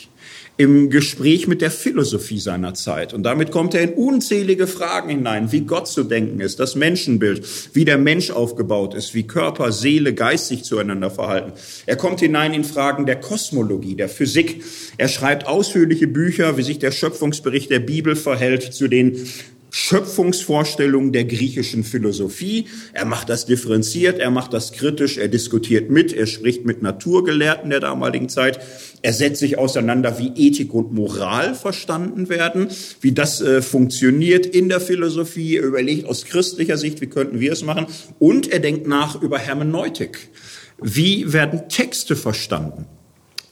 im 0.59 0.91
Gespräch 0.91 1.47
mit 1.47 1.63
der 1.63 1.71
Philosophie 1.71 2.41
seiner 2.41 2.75
Zeit. 2.75 3.15
Und 3.15 3.23
damit 3.23 3.53
kommt 3.53 3.75
er 3.75 3.83
in 3.83 3.95
unzählige 3.95 4.67
Fragen 4.67 5.09
hinein, 5.09 5.53
wie 5.53 5.61
Gott 5.61 5.87
zu 5.87 6.03
denken 6.03 6.41
ist, 6.41 6.59
das 6.59 6.75
Menschenbild, 6.75 7.47
wie 7.75 7.85
der 7.85 7.97
Mensch 7.97 8.31
aufgebaut 8.31 8.93
ist, 8.93 9.15
wie 9.15 9.23
Körper, 9.23 9.71
Seele, 9.71 10.15
Geist 10.15 10.49
sich 10.49 10.65
zueinander 10.65 11.11
verhalten. 11.11 11.53
Er 11.87 11.95
kommt 11.95 12.19
hinein 12.19 12.55
in 12.55 12.65
Fragen 12.65 13.07
der 13.07 13.21
Kosmologie, 13.21 13.95
der 13.95 14.09
Physik. 14.09 14.65
Er 14.97 15.07
schreibt 15.07 15.47
ausführliche 15.47 16.09
Bücher, 16.09 16.57
wie 16.57 16.63
sich 16.63 16.81
der 16.81 16.91
Schöpfungsbericht 16.91 17.71
der 17.71 17.79
Bibel 17.79 18.17
verhält 18.17 18.75
zu 18.75 18.89
den 18.89 19.29
Schöpfungsvorstellungen 19.81 21.13
der 21.13 21.25
griechischen 21.25 21.85
Philosophie. 21.85 22.67
Er 22.93 23.05
macht 23.05 23.29
das 23.29 23.47
differenziert, 23.47 24.19
er 24.19 24.31
macht 24.31 24.53
das 24.53 24.73
kritisch, 24.73 25.19
er 25.19 25.29
diskutiert 25.29 25.89
mit, 25.89 26.13
er 26.13 26.27
spricht 26.27 26.65
mit 26.65 26.83
Naturgelehrten 26.83 27.71
der 27.71 27.79
damaligen 27.79 28.29
Zeit. 28.29 28.59
Er 29.03 29.13
setzt 29.13 29.39
sich 29.39 29.57
auseinander, 29.57 30.19
wie 30.19 30.33
Ethik 30.35 30.75
und 30.75 30.93
Moral 30.93 31.55
verstanden 31.55 32.29
werden, 32.29 32.67
wie 33.01 33.13
das 33.13 33.41
äh, 33.41 33.63
funktioniert 33.63 34.47
in 34.47 34.69
der 34.69 34.81
Philosophie. 34.81 35.59
Er 35.59 35.63
überlegt 35.63 36.07
aus 36.07 36.25
christlicher 36.25 36.77
Sicht, 36.77 37.01
wie 37.01 37.07
könnten 37.07 37.39
wir 37.39 37.53
es 37.53 37.63
machen. 37.63 37.87
Und 38.19 38.51
er 38.51 38.59
denkt 38.59 38.89
nach 38.89 39.23
über 39.23 39.39
Hermeneutik. 39.39 40.29
Wie 40.83 41.33
werden 41.33 41.69
Texte 41.69 42.17
verstanden? 42.17 42.87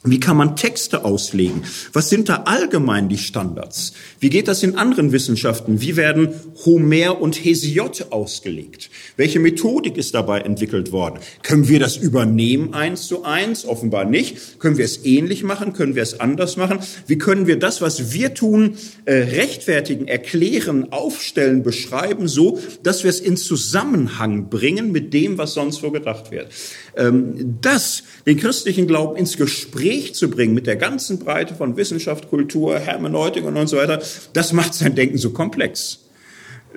Wie 0.08 0.20
kann 0.20 0.36
man 0.36 0.54
Texte 0.54 1.04
auslegen? 1.04 1.64
Was 1.92 2.08
sind 2.08 2.28
da 2.28 2.44
allgemein 2.44 3.08
die 3.08 3.18
Standards? 3.18 3.92
Wie 4.20 4.30
geht 4.30 4.46
das 4.46 4.62
in 4.62 4.76
anderen 4.76 5.10
Wissenschaften? 5.10 5.80
Wie 5.80 5.96
werden 5.96 6.28
Homer 6.64 7.20
und 7.20 7.34
Hesiod 7.44 8.06
ausgelegt? 8.10 8.88
Welche 9.16 9.40
Methodik 9.40 9.96
ist 9.96 10.14
dabei 10.14 10.42
entwickelt 10.42 10.92
worden? 10.92 11.18
Können 11.42 11.66
wir 11.66 11.80
das 11.80 11.96
übernehmen 11.96 12.72
eins 12.72 13.08
zu 13.08 13.24
eins? 13.24 13.66
Offenbar 13.66 14.04
nicht. 14.04 14.60
Können 14.60 14.78
wir 14.78 14.84
es 14.84 15.04
ähnlich 15.04 15.42
machen? 15.42 15.72
Können 15.72 15.96
wir 15.96 16.04
es 16.04 16.20
anders 16.20 16.56
machen? 16.56 16.78
Wie 17.08 17.18
können 17.18 17.48
wir 17.48 17.58
das, 17.58 17.80
was 17.80 18.12
wir 18.12 18.32
tun, 18.32 18.76
äh, 19.06 19.12
rechtfertigen, 19.12 20.06
erklären, 20.06 20.92
aufstellen, 20.92 21.64
beschreiben, 21.64 22.28
so, 22.28 22.60
dass 22.84 23.02
wir 23.02 23.10
es 23.10 23.18
in 23.18 23.36
Zusammenhang 23.36 24.50
bringen 24.50 24.92
mit 24.92 25.12
dem, 25.12 25.36
was 25.36 25.54
sonst 25.54 25.80
so 25.80 25.90
gedacht 25.90 26.30
wird? 26.30 26.52
Ähm, 26.96 27.58
das, 27.60 28.04
den 28.24 28.36
christlichen 28.36 28.86
Glauben 28.86 29.16
ins 29.16 29.36
Gespräch 29.36 29.95
zu 30.04 30.30
bringen 30.30 30.54
mit 30.54 30.66
der 30.66 30.76
ganzen 30.76 31.18
Breite 31.18 31.54
von 31.54 31.76
Wissenschaft, 31.76 32.28
Kultur, 32.28 32.78
Hermeneutik 32.78 33.44
und 33.44 33.66
so 33.66 33.76
weiter, 33.76 34.02
das 34.32 34.52
macht 34.52 34.74
sein 34.74 34.94
Denken 34.94 35.18
so 35.18 35.30
komplex. 35.30 36.00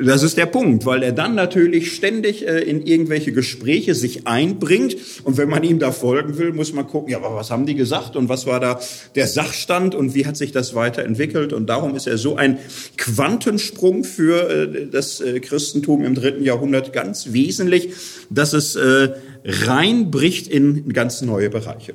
Das 0.02 0.24
ist 0.24 0.38
der 0.38 0.46
Punkt, 0.46 0.86
weil 0.86 1.04
er 1.04 1.12
dann 1.12 1.36
natürlich 1.36 1.94
ständig 1.94 2.48
äh, 2.48 2.62
in 2.62 2.86
irgendwelche 2.86 3.34
Gespräche 3.34 3.96
sich 3.96 4.28
einbringt. 4.28 4.96
Und 5.26 5.38
wenn 5.38 5.50
man 5.50 5.64
ihm 5.64 5.78
da 5.78 5.92
folgen 5.92 6.38
will, 6.38 6.54
muss 6.54 6.72
man 6.72 6.88
gucken, 6.88 7.10
ja, 7.10 7.18
aber 7.18 7.36
was 7.36 7.52
haben 7.52 7.66
die 7.66 7.76
gesagt 7.76 8.16
und 8.16 8.30
was 8.30 8.46
war 8.46 8.62
da 8.62 8.80
der 9.16 9.28
Sachstand 9.28 9.96
und 9.96 10.16
wie 10.16 10.26
hat 10.26 10.38
sich 10.38 10.54
das 10.54 10.74
weiterentwickelt? 10.74 11.52
Und 11.52 11.68
darum 11.68 11.96
ist 11.96 12.08
er 12.08 12.18
so 12.18 12.38
ein 12.38 12.60
Quantensprung 12.96 14.06
für 14.06 14.50
äh, 14.50 14.88
das 14.90 15.20
äh, 15.20 15.42
Christentum 15.42 16.06
im 16.06 16.16
dritten 16.16 16.46
Jahrhundert 16.46 16.94
ganz 16.94 17.34
wesentlich, 17.34 17.90
dass 18.30 18.54
es 18.54 18.78
äh, 18.78 19.10
reinbricht 19.44 20.48
in 20.48 20.94
ganz 20.94 21.22
neue 21.22 21.50
Bereiche. 21.50 21.94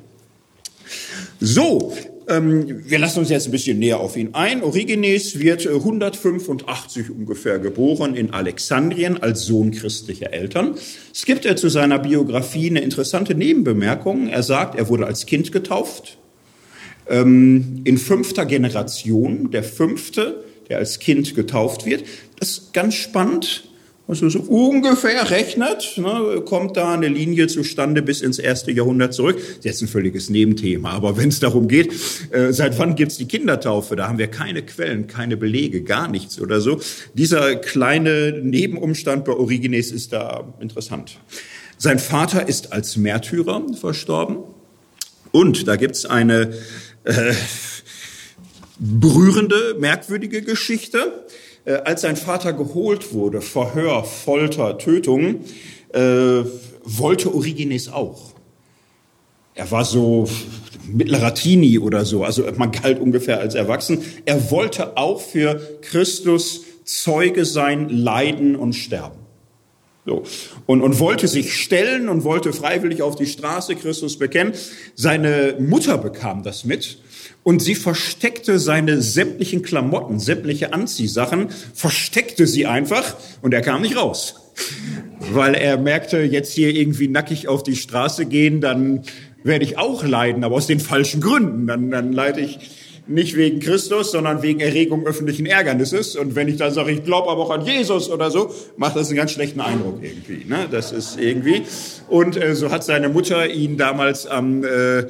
So, 1.39 1.93
ähm, 2.27 2.81
wir 2.87 2.97
lassen 2.97 3.19
uns 3.19 3.29
jetzt 3.29 3.47
ein 3.47 3.51
bisschen 3.51 3.79
näher 3.79 3.99
auf 3.99 4.17
ihn 4.17 4.33
ein. 4.33 4.63
Origenes 4.63 5.39
wird 5.39 5.67
185 5.67 7.09
ungefähr 7.09 7.59
geboren 7.59 8.15
in 8.15 8.31
Alexandrien 8.31 9.21
als 9.21 9.45
Sohn 9.45 9.71
christlicher 9.71 10.33
Eltern. 10.33 10.75
Es 11.13 11.25
gibt 11.25 11.45
er 11.45 11.55
zu 11.55 11.69
seiner 11.69 11.99
Biografie 11.99 12.69
eine 12.69 12.81
interessante 12.81 13.35
Nebenbemerkung. 13.35 14.27
Er 14.27 14.43
sagt, 14.43 14.75
er 14.75 14.89
wurde 14.89 15.05
als 15.05 15.25
Kind 15.25 15.51
getauft. 15.51 16.17
Ähm, 17.07 17.81
in 17.83 17.97
fünfter 17.97 18.45
Generation, 18.45 19.51
der 19.51 19.63
fünfte, 19.63 20.43
der 20.69 20.79
als 20.79 20.99
Kind 20.99 21.35
getauft 21.35 21.85
wird. 21.85 22.05
Das 22.39 22.49
ist 22.49 22.73
ganz 22.73 22.95
spannend 22.95 23.69
also 24.07 24.29
so 24.29 24.39
ungefähr 24.39 25.31
rechnet, 25.31 25.97
ne, 25.97 26.41
kommt 26.45 26.77
da 26.77 26.93
eine 26.93 27.07
Linie 27.07 27.47
zustande 27.47 28.03
bis 28.03 28.21
ins 28.21 28.37
erste 28.37 28.71
Jahrhundert 28.71 29.13
zurück. 29.13 29.37
Das 29.37 29.57
ist 29.57 29.65
jetzt 29.65 29.81
ein 29.81 29.87
völliges 29.87 30.29
Nebenthema, 30.29 30.91
aber 30.91 31.17
wenn 31.17 31.29
es 31.29 31.39
darum 31.39 31.67
geht, 31.67 31.91
äh, 32.31 32.53
seit 32.53 32.77
wann 32.77 32.95
gibt's 32.95 33.17
die 33.17 33.27
Kindertaufe, 33.27 33.95
da 33.95 34.07
haben 34.07 34.19
wir 34.19 34.27
keine 34.27 34.61
Quellen, 34.61 35.07
keine 35.07 35.37
Belege, 35.37 35.81
gar 35.81 36.07
nichts 36.07 36.39
oder 36.39 36.61
so. 36.61 36.79
Dieser 37.15 37.55
kleine 37.55 38.39
Nebenumstand 38.43 39.25
bei 39.25 39.33
Origenes 39.33 39.91
ist 39.91 40.13
da 40.13 40.53
interessant. 40.59 41.17
Sein 41.77 41.97
Vater 41.97 42.47
ist 42.47 42.73
als 42.73 42.97
Märtyrer 42.97 43.63
verstorben 43.73 44.37
und 45.31 45.67
da 45.67 45.77
gibt's 45.77 46.05
eine 46.05 46.53
äh, 47.05 47.33
berührende, 48.77 49.75
merkwürdige 49.79 50.41
Geschichte. 50.41 51.25
Äh, 51.65 51.73
als 51.83 52.01
sein 52.01 52.15
Vater 52.15 52.53
geholt 52.53 53.13
wurde, 53.13 53.41
Verhör, 53.41 54.03
Folter, 54.03 54.77
Tötung, 54.77 55.41
äh, 55.93 56.43
wollte 56.83 57.33
Origenes 57.33 57.91
auch. 57.91 58.33
Er 59.55 59.71
war 59.71 59.85
so 59.85 60.27
mittlerer 60.87 61.33
Teenie 61.33 61.79
oder 61.79 62.05
so, 62.05 62.23
also 62.23 62.43
man 62.57 62.71
galt 62.71 62.99
ungefähr 62.99 63.39
als 63.39 63.55
erwachsen. 63.55 64.03
Er 64.25 64.51
wollte 64.51 64.97
auch 64.97 65.19
für 65.19 65.79
Christus 65.81 66.61
Zeuge 66.83 67.45
sein, 67.45 67.89
leiden 67.89 68.55
und 68.55 68.73
sterben. 68.73 69.25
So. 70.05 70.23
Und, 70.67 70.81
und 70.81 70.99
wollte 70.99 71.27
sich 71.27 71.55
stellen 71.55 72.09
und 72.09 72.23
wollte 72.23 72.53
freiwillig 72.53 73.01
auf 73.01 73.15
die 73.15 73.25
Straße 73.25 73.75
Christus 73.75 74.19
bekennen. 74.19 74.53
Seine 74.93 75.55
Mutter 75.59 75.97
bekam 75.97 76.43
das 76.43 76.63
mit 76.63 76.99
und 77.45 77.61
sie 77.61 77.75
versteckte 77.75 78.57
seine 78.57 79.03
sämtlichen 79.03 79.61
Klamotten, 79.61 80.19
sämtliche 80.19 80.73
Anziehsachen, 80.73 81.49
versteckte 81.75 82.47
sie 82.47 82.65
einfach 82.65 83.15
und 83.43 83.53
er 83.53 83.61
kam 83.61 83.83
nicht 83.83 83.95
raus. 83.95 84.51
Weil 85.31 85.53
er 85.53 85.77
merkte, 85.77 86.21
jetzt 86.21 86.53
hier 86.53 86.71
irgendwie 86.71 87.07
nackig 87.07 87.47
auf 87.47 87.61
die 87.61 87.75
Straße 87.75 88.25
gehen, 88.25 88.61
dann 88.61 89.03
werde 89.43 89.63
ich 89.63 89.77
auch 89.77 90.03
leiden, 90.03 90.43
aber 90.43 90.55
aus 90.55 90.65
den 90.65 90.79
falschen 90.79 91.21
Gründen. 91.21 91.67
Dann, 91.67 91.91
dann 91.91 92.13
leide 92.13 92.41
ich 92.41 92.57
nicht 93.05 93.35
wegen 93.35 93.59
Christus, 93.59 94.09
sondern 94.09 94.41
wegen 94.41 94.59
Erregung 94.59 95.05
öffentlichen 95.05 95.45
Ärgernisses. 95.45 96.15
Und 96.15 96.33
wenn 96.33 96.47
ich 96.47 96.57
dann 96.57 96.73
sage, 96.73 96.93
ich 96.93 97.03
glaube 97.03 97.29
aber 97.29 97.43
auch 97.43 97.51
an 97.51 97.63
Jesus 97.63 98.09
oder 98.09 98.31
so, 98.31 98.51
macht 98.75 98.95
das 98.95 99.09
einen 99.09 99.17
ganz 99.17 99.31
schlechten 99.31 99.61
Eindruck 99.61 99.99
irgendwie. 100.01 100.45
Ne? 100.49 100.67
Das 100.71 100.91
ist 100.91 101.19
irgendwie. 101.19 101.61
Und 102.07 102.41
äh, 102.41 102.55
so 102.55 102.71
hat 102.71 102.83
seine 102.83 103.07
Mutter 103.07 103.47
ihn 103.47 103.77
damals 103.77 104.25
am 104.25 104.63
äh, 104.63 105.03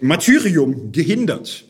Martyrium 0.00 0.92
gehindert. 0.92 1.64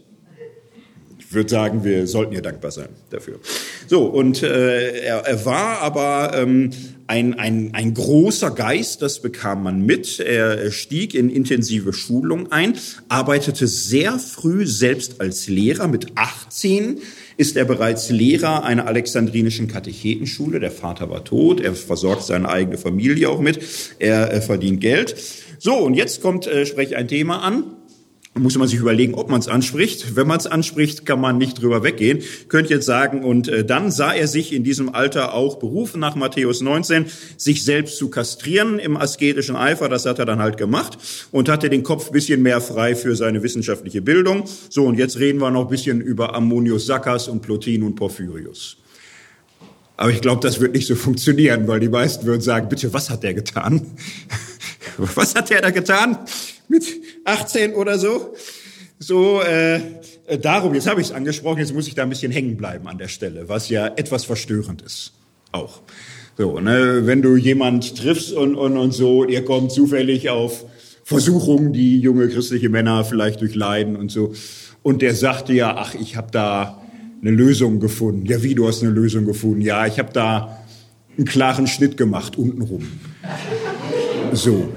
Ich 1.18 1.34
würde 1.34 1.50
sagen, 1.50 1.82
wir 1.82 2.06
sollten 2.06 2.32
ihr 2.34 2.42
dankbar 2.42 2.70
sein 2.70 2.88
dafür. 3.10 3.40
So, 3.88 4.04
und 4.04 4.42
äh, 4.42 5.00
er, 5.00 5.26
er 5.26 5.44
war 5.44 5.80
aber 5.80 6.32
ähm, 6.34 6.70
ein, 7.08 7.34
ein, 7.34 7.70
ein 7.72 7.94
großer 7.94 8.50
Geist, 8.50 9.02
das 9.02 9.20
bekam 9.20 9.62
man 9.62 9.84
mit. 9.84 10.20
Er 10.20 10.70
stieg 10.70 11.14
in 11.14 11.30
intensive 11.30 11.92
Schulung 11.92 12.52
ein, 12.52 12.74
arbeitete 13.08 13.66
sehr 13.66 14.18
früh 14.18 14.66
selbst 14.66 15.20
als 15.20 15.48
Lehrer. 15.48 15.88
Mit 15.88 16.12
18 16.16 17.00
ist 17.36 17.56
er 17.56 17.64
bereits 17.64 18.10
Lehrer 18.10 18.64
einer 18.64 18.86
alexandrinischen 18.86 19.68
Katechetenschule. 19.68 20.60
Der 20.60 20.70
Vater 20.70 21.10
war 21.10 21.24
tot, 21.24 21.60
er 21.60 21.74
versorgt 21.74 22.22
seine 22.22 22.48
eigene 22.48 22.78
Familie 22.78 23.28
auch 23.28 23.40
mit, 23.40 23.60
er, 23.98 24.30
er 24.30 24.42
verdient 24.42 24.80
Geld. 24.80 25.16
So, 25.58 25.74
und 25.74 25.94
jetzt 25.94 26.22
kommt, 26.22 26.46
äh, 26.46 26.66
spreche 26.66 26.92
ich 26.92 26.96
ein 26.96 27.08
Thema 27.08 27.42
an 27.42 27.75
muss 28.38 28.56
man 28.58 28.68
sich 28.68 28.78
überlegen, 28.78 29.14
ob 29.14 29.30
man 29.30 29.40
es 29.40 29.48
anspricht. 29.48 30.14
Wenn 30.16 30.26
man 30.26 30.38
es 30.38 30.46
anspricht, 30.46 31.06
kann 31.06 31.20
man 31.20 31.38
nicht 31.38 31.60
drüber 31.60 31.82
weggehen. 31.82 32.20
Könnt 32.48 32.68
jetzt 32.68 32.86
sagen, 32.86 33.24
und 33.24 33.48
äh, 33.48 33.64
dann 33.64 33.90
sah 33.90 34.12
er 34.12 34.28
sich 34.28 34.52
in 34.52 34.62
diesem 34.62 34.94
Alter 34.94 35.32
auch 35.32 35.58
berufen, 35.58 36.00
nach 36.00 36.16
Matthäus 36.16 36.60
19, 36.60 37.06
sich 37.36 37.64
selbst 37.64 37.96
zu 37.96 38.10
kastrieren 38.10 38.78
im 38.78 38.96
asketischen 38.96 39.56
Eifer. 39.56 39.88
Das 39.88 40.06
hat 40.06 40.18
er 40.18 40.26
dann 40.26 40.40
halt 40.40 40.58
gemacht 40.58 40.98
und 41.32 41.48
hatte 41.48 41.70
den 41.70 41.82
Kopf 41.82 42.10
bisschen 42.10 42.42
mehr 42.42 42.60
frei 42.60 42.94
für 42.94 43.16
seine 43.16 43.42
wissenschaftliche 43.42 44.02
Bildung. 44.02 44.44
So, 44.68 44.84
und 44.84 44.98
jetzt 44.98 45.18
reden 45.18 45.40
wir 45.40 45.50
noch 45.50 45.62
ein 45.62 45.70
bisschen 45.70 46.00
über 46.00 46.34
Ammonius 46.34 46.86
Saccas 46.86 47.28
und 47.28 47.40
Plotin 47.40 47.82
und 47.82 47.94
Porphyrius. 47.94 48.76
Aber 49.96 50.10
ich 50.10 50.20
glaube, 50.20 50.42
das 50.42 50.60
wird 50.60 50.74
nicht 50.74 50.86
so 50.86 50.94
funktionieren, 50.94 51.66
weil 51.68 51.80
die 51.80 51.88
meisten 51.88 52.26
würden 52.26 52.42
sagen, 52.42 52.68
bitte, 52.68 52.92
was 52.92 53.08
hat 53.08 53.22
der 53.22 53.34
getan? 53.34 53.80
was 55.14 55.34
hat 55.34 55.50
der 55.50 55.62
da 55.62 55.70
getan? 55.70 56.18
Mit 56.68 56.84
18 57.24 57.74
oder 57.74 57.98
so? 57.98 58.34
So, 58.98 59.42
äh, 59.42 59.76
äh 60.26 60.38
darum, 60.40 60.74
jetzt 60.74 60.86
habe 60.86 61.00
ich 61.00 61.08
es 61.08 61.12
angesprochen, 61.12 61.58
jetzt 61.58 61.74
muss 61.74 61.86
ich 61.86 61.94
da 61.94 62.02
ein 62.02 62.08
bisschen 62.08 62.32
hängen 62.32 62.56
bleiben 62.56 62.88
an 62.88 62.98
der 62.98 63.08
Stelle, 63.08 63.48
was 63.48 63.68
ja 63.68 63.88
etwas 63.88 64.24
verstörend 64.24 64.82
ist. 64.82 65.12
Auch. 65.52 65.80
So, 66.38 66.60
ne, 66.60 67.06
wenn 67.06 67.22
du 67.22 67.36
jemand 67.36 67.96
triffst 67.96 68.32
und, 68.32 68.56
und, 68.56 68.76
und 68.76 68.92
so, 68.92 69.24
ihr 69.24 69.44
kommt 69.44 69.72
zufällig 69.72 70.28
auf 70.28 70.64
Versuchungen, 71.04 71.72
die 71.72 72.00
junge 72.00 72.28
christliche 72.28 72.68
Männer 72.68 73.04
vielleicht 73.04 73.40
durchleiden 73.40 73.96
und 73.96 74.10
so. 74.10 74.34
Und 74.82 75.02
der 75.02 75.14
sagte 75.14 75.52
ja, 75.52 75.76
ach, 75.76 75.94
ich 75.94 76.16
habe 76.16 76.28
da 76.30 76.82
eine 77.20 77.30
Lösung 77.30 77.80
gefunden. 77.80 78.26
Ja, 78.26 78.42
wie, 78.42 78.54
du 78.54 78.68
hast 78.68 78.82
eine 78.82 78.92
Lösung 78.92 79.24
gefunden? 79.24 79.60
Ja, 79.60 79.86
ich 79.86 79.98
habe 79.98 80.12
da 80.12 80.58
einen 81.16 81.26
klaren 81.26 81.66
Schnitt 81.66 81.96
gemacht, 81.96 82.36
untenrum. 82.36 82.86
So. 84.32 84.68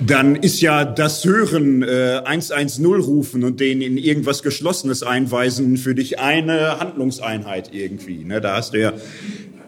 Dann 0.00 0.36
ist 0.36 0.60
ja 0.60 0.84
das 0.84 1.24
Hören, 1.24 1.82
äh, 1.82 2.22
110 2.24 2.84
rufen 2.84 3.42
und 3.42 3.58
den 3.58 3.82
in 3.82 3.98
irgendwas 3.98 4.44
Geschlossenes 4.44 5.02
einweisen 5.02 5.76
für 5.76 5.94
dich 5.94 6.20
eine 6.20 6.78
Handlungseinheit 6.78 7.74
irgendwie. 7.74 8.24
Ne? 8.24 8.40
Da 8.40 8.56
hast 8.56 8.74
du 8.74 8.80
ja 8.80 8.92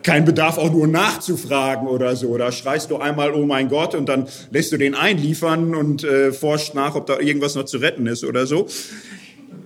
keinen 0.05 0.25
Bedarf 0.25 0.57
auch 0.57 0.71
nur 0.71 0.87
nachzufragen 0.87 1.89
oder 1.89 2.15
so. 2.15 2.37
Da 2.39 2.53
schreist 2.53 2.93
du 2.93 2.99
einmal, 2.99 3.35
oh 3.35 3.45
mein 3.45 3.69
Gott, 3.69 3.97
und 3.97 4.09
dann 4.09 4.29
lässt 4.53 4.71
du 4.71 4.77
den 4.77 4.95
einliefern 4.95 5.75
und 5.75 6.05
äh, 6.05 6.33
forscht 6.33 6.75
nach, 6.75 6.95
ob 6.95 7.07
da 7.07 7.19
irgendwas 7.19 7.57
noch 7.57 7.65
zu 7.65 7.79
retten 7.79 8.07
ist 8.07 8.25
oder 8.25 8.47
so. 8.47 8.69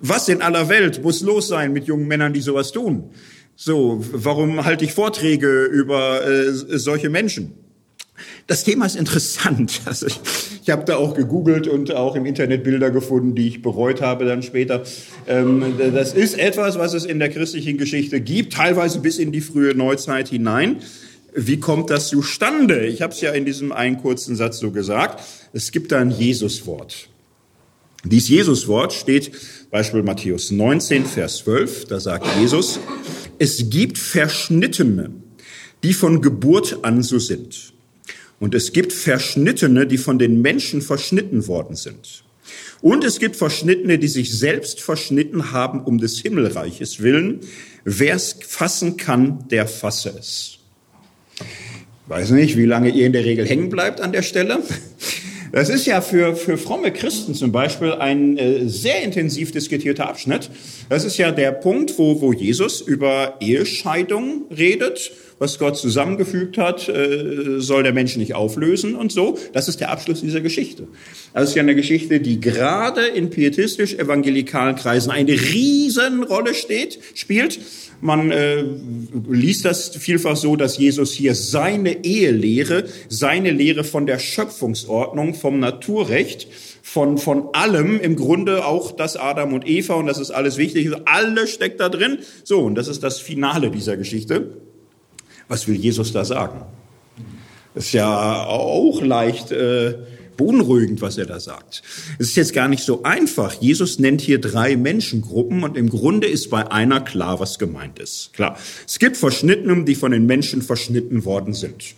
Was 0.00 0.28
in 0.28 0.40
aller 0.40 0.70
Welt 0.70 1.02
muss 1.02 1.20
los 1.20 1.48
sein 1.48 1.74
mit 1.74 1.84
jungen 1.84 2.08
Männern, 2.08 2.32
die 2.32 2.40
sowas 2.40 2.72
tun? 2.72 3.10
So, 3.54 4.02
warum 4.12 4.64
halte 4.64 4.86
ich 4.86 4.92
Vorträge 4.92 5.64
über 5.64 6.26
äh, 6.26 6.52
solche 6.52 7.10
Menschen? 7.10 7.63
Das 8.46 8.64
Thema 8.64 8.86
ist 8.86 8.96
interessant. 8.96 9.80
Also 9.86 10.06
ich, 10.06 10.20
ich 10.62 10.70
habe 10.70 10.84
da 10.84 10.96
auch 10.96 11.14
gegoogelt 11.14 11.68
und 11.68 11.92
auch 11.94 12.16
im 12.16 12.26
Internet 12.26 12.64
Bilder 12.64 12.90
gefunden, 12.90 13.34
die 13.34 13.48
ich 13.48 13.62
bereut 13.62 14.00
habe 14.00 14.24
dann 14.24 14.42
später. 14.42 14.82
Ähm, 15.26 15.74
das 15.92 16.14
ist 16.14 16.38
etwas, 16.38 16.78
was 16.78 16.94
es 16.94 17.04
in 17.04 17.18
der 17.18 17.28
christlichen 17.28 17.76
Geschichte 17.76 18.20
gibt, 18.20 18.54
teilweise 18.54 19.00
bis 19.00 19.18
in 19.18 19.32
die 19.32 19.40
frühe 19.40 19.74
Neuzeit 19.74 20.28
hinein. 20.28 20.78
Wie 21.34 21.58
kommt 21.58 21.90
das 21.90 22.08
zustande? 22.08 22.86
Ich 22.86 23.02
habe 23.02 23.12
es 23.12 23.20
ja 23.20 23.32
in 23.32 23.44
diesem 23.44 23.72
einen 23.72 23.98
kurzen 23.98 24.36
Satz 24.36 24.58
so 24.58 24.70
gesagt. 24.70 25.22
Es 25.52 25.72
gibt 25.72 25.92
da 25.92 25.98
ein 25.98 26.10
Jesuswort. 26.10 27.08
Dies 28.04 28.28
Jesuswort 28.28 28.92
steht 28.92 29.32
Beispiel 29.70 30.02
Matthäus 30.02 30.50
19, 30.50 31.06
Vers 31.06 31.38
12, 31.38 31.86
da 31.86 31.98
sagt 32.00 32.26
Jesus, 32.38 32.78
es 33.38 33.70
gibt 33.70 33.98
Verschnittene, 33.98 35.10
die 35.82 35.94
von 35.94 36.20
Geburt 36.20 36.78
an 36.82 37.02
so 37.02 37.18
sind. 37.18 37.73
Und 38.44 38.54
es 38.54 38.74
gibt 38.74 38.92
Verschnittene, 38.92 39.86
die 39.86 39.96
von 39.96 40.18
den 40.18 40.42
Menschen 40.42 40.82
verschnitten 40.82 41.46
worden 41.48 41.76
sind. 41.76 42.24
Und 42.82 43.02
es 43.02 43.18
gibt 43.18 43.36
Verschnittene, 43.36 43.98
die 43.98 44.06
sich 44.06 44.38
selbst 44.38 44.82
verschnitten 44.82 45.50
haben 45.50 45.80
um 45.80 45.96
des 45.96 46.18
Himmelreiches 46.18 47.02
willen. 47.02 47.40
Wer 47.84 48.16
es 48.16 48.36
fassen 48.46 48.98
kann, 48.98 49.48
der 49.50 49.66
fasse 49.66 50.14
es. 50.18 50.58
Weiß 52.06 52.32
nicht, 52.32 52.58
wie 52.58 52.66
lange 52.66 52.90
ihr 52.90 53.06
in 53.06 53.14
der 53.14 53.24
Regel 53.24 53.46
hängen 53.46 53.70
bleibt 53.70 54.02
an 54.02 54.12
der 54.12 54.20
Stelle. 54.20 54.58
Das 55.52 55.70
ist 55.70 55.86
ja 55.86 56.02
für, 56.02 56.36
für 56.36 56.58
fromme 56.58 56.92
Christen 56.92 57.32
zum 57.32 57.50
Beispiel 57.50 57.92
ein 57.92 58.36
äh, 58.36 58.68
sehr 58.68 59.02
intensiv 59.02 59.52
diskutierter 59.52 60.06
Abschnitt. 60.06 60.50
Das 60.90 61.04
ist 61.04 61.16
ja 61.16 61.30
der 61.30 61.52
Punkt, 61.52 61.96
wo, 61.96 62.20
wo 62.20 62.34
Jesus 62.34 62.82
über 62.82 63.36
Ehescheidung 63.40 64.42
redet. 64.54 65.12
Was 65.38 65.58
Gott 65.58 65.76
zusammengefügt 65.76 66.58
hat, 66.58 66.88
äh, 66.88 67.60
soll 67.60 67.82
der 67.82 67.92
Mensch 67.92 68.16
nicht 68.16 68.34
auflösen 68.34 68.94
und 68.94 69.12
so. 69.12 69.38
Das 69.52 69.68
ist 69.68 69.80
der 69.80 69.90
Abschluss 69.90 70.20
dieser 70.20 70.40
Geschichte. 70.40 70.86
Das 71.32 71.50
ist 71.50 71.54
ja 71.54 71.62
eine 71.62 71.74
Geschichte, 71.74 72.20
die 72.20 72.40
gerade 72.40 73.06
in 73.06 73.30
pietistisch-evangelikalen 73.30 74.76
Kreisen 74.76 75.10
eine 75.10 75.32
Riesenrolle 75.32 76.54
steht, 76.54 76.98
spielt 77.14 77.58
man 78.04 78.30
äh, 78.30 78.62
liest 79.30 79.64
das 79.64 79.88
vielfach 79.96 80.36
so, 80.36 80.56
dass 80.56 80.76
Jesus 80.76 81.12
hier 81.12 81.34
seine 81.34 82.04
Ehelehre, 82.04 82.84
seine 83.08 83.50
Lehre 83.50 83.82
von 83.82 84.04
der 84.04 84.18
Schöpfungsordnung, 84.18 85.32
vom 85.32 85.58
Naturrecht, 85.58 86.46
von, 86.82 87.16
von 87.16 87.48
allem, 87.54 87.98
im 88.00 88.14
Grunde 88.14 88.66
auch 88.66 88.92
das 88.92 89.16
Adam 89.16 89.54
und 89.54 89.66
Eva, 89.66 89.94
und 89.94 90.06
das 90.06 90.18
ist 90.18 90.32
alles 90.32 90.58
wichtig, 90.58 90.90
alles 91.06 91.50
steckt 91.50 91.80
da 91.80 91.88
drin. 91.88 92.18
So, 92.42 92.60
und 92.60 92.74
das 92.74 92.88
ist 92.88 93.02
das 93.02 93.20
Finale 93.20 93.70
dieser 93.70 93.96
Geschichte. 93.96 94.63
Was 95.48 95.68
will 95.68 95.76
Jesus 95.76 96.12
da 96.12 96.24
sagen? 96.24 96.62
Ist 97.74 97.92
ja 97.92 98.44
auch 98.44 99.02
leicht 99.02 99.50
äh, 99.50 99.94
beunruhigend, 100.36 101.02
was 101.02 101.18
er 101.18 101.26
da 101.26 101.40
sagt. 101.40 101.82
Es 102.18 102.28
ist 102.28 102.36
jetzt 102.36 102.52
gar 102.52 102.68
nicht 102.68 102.82
so 102.82 103.02
einfach. 103.02 103.54
Jesus 103.54 103.98
nennt 103.98 104.20
hier 104.20 104.40
drei 104.40 104.76
Menschengruppen 104.76 105.64
und 105.64 105.76
im 105.76 105.88
Grunde 105.88 106.26
ist 106.26 106.50
bei 106.50 106.70
einer 106.70 107.00
klar, 107.00 107.40
was 107.40 107.58
gemeint 107.58 107.98
ist. 107.98 108.32
Klar, 108.32 108.56
es 108.86 108.98
gibt 108.98 109.16
Verschnittene, 109.16 109.84
die 109.84 109.94
von 109.94 110.12
den 110.12 110.26
Menschen 110.26 110.62
verschnitten 110.62 111.24
worden 111.24 111.52
sind. 111.52 111.94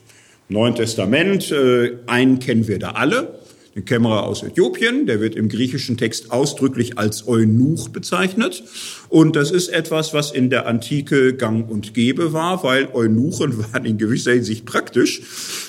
Neuen 0.49 0.75
Testament, 0.75 1.51
äh, 1.51 1.99
einen 2.07 2.39
kennen 2.39 2.69
wir 2.69 2.79
da 2.79 2.93
alle 2.93 3.41
den 3.77 3.85
Kämmerer 3.85 4.23
aus 4.25 4.43
Äthiopien, 4.43 5.05
der 5.05 5.21
wird 5.21 5.37
im 5.37 5.51
griechischen 5.51 5.99
Text 5.99 6.33
ausdrücklich 6.33 6.97
als 6.97 7.29
Eunuch 7.29 7.91
bezeichnet. 7.91 8.65
Und 9.11 9.37
das 9.37 9.51
ist 9.51 9.69
etwas, 9.69 10.15
was 10.15 10.33
in 10.33 10.49
der 10.49 10.67
Antike 10.67 11.35
gang 11.35 11.71
und 11.71 11.93
gäbe 11.93 12.33
war, 12.33 12.65
weil 12.65 12.89
Eunuchen 12.95 13.59
waren 13.73 13.85
in 13.85 13.99
gewisser 13.99 14.33
Hinsicht 14.33 14.65
praktisch. 14.65 15.21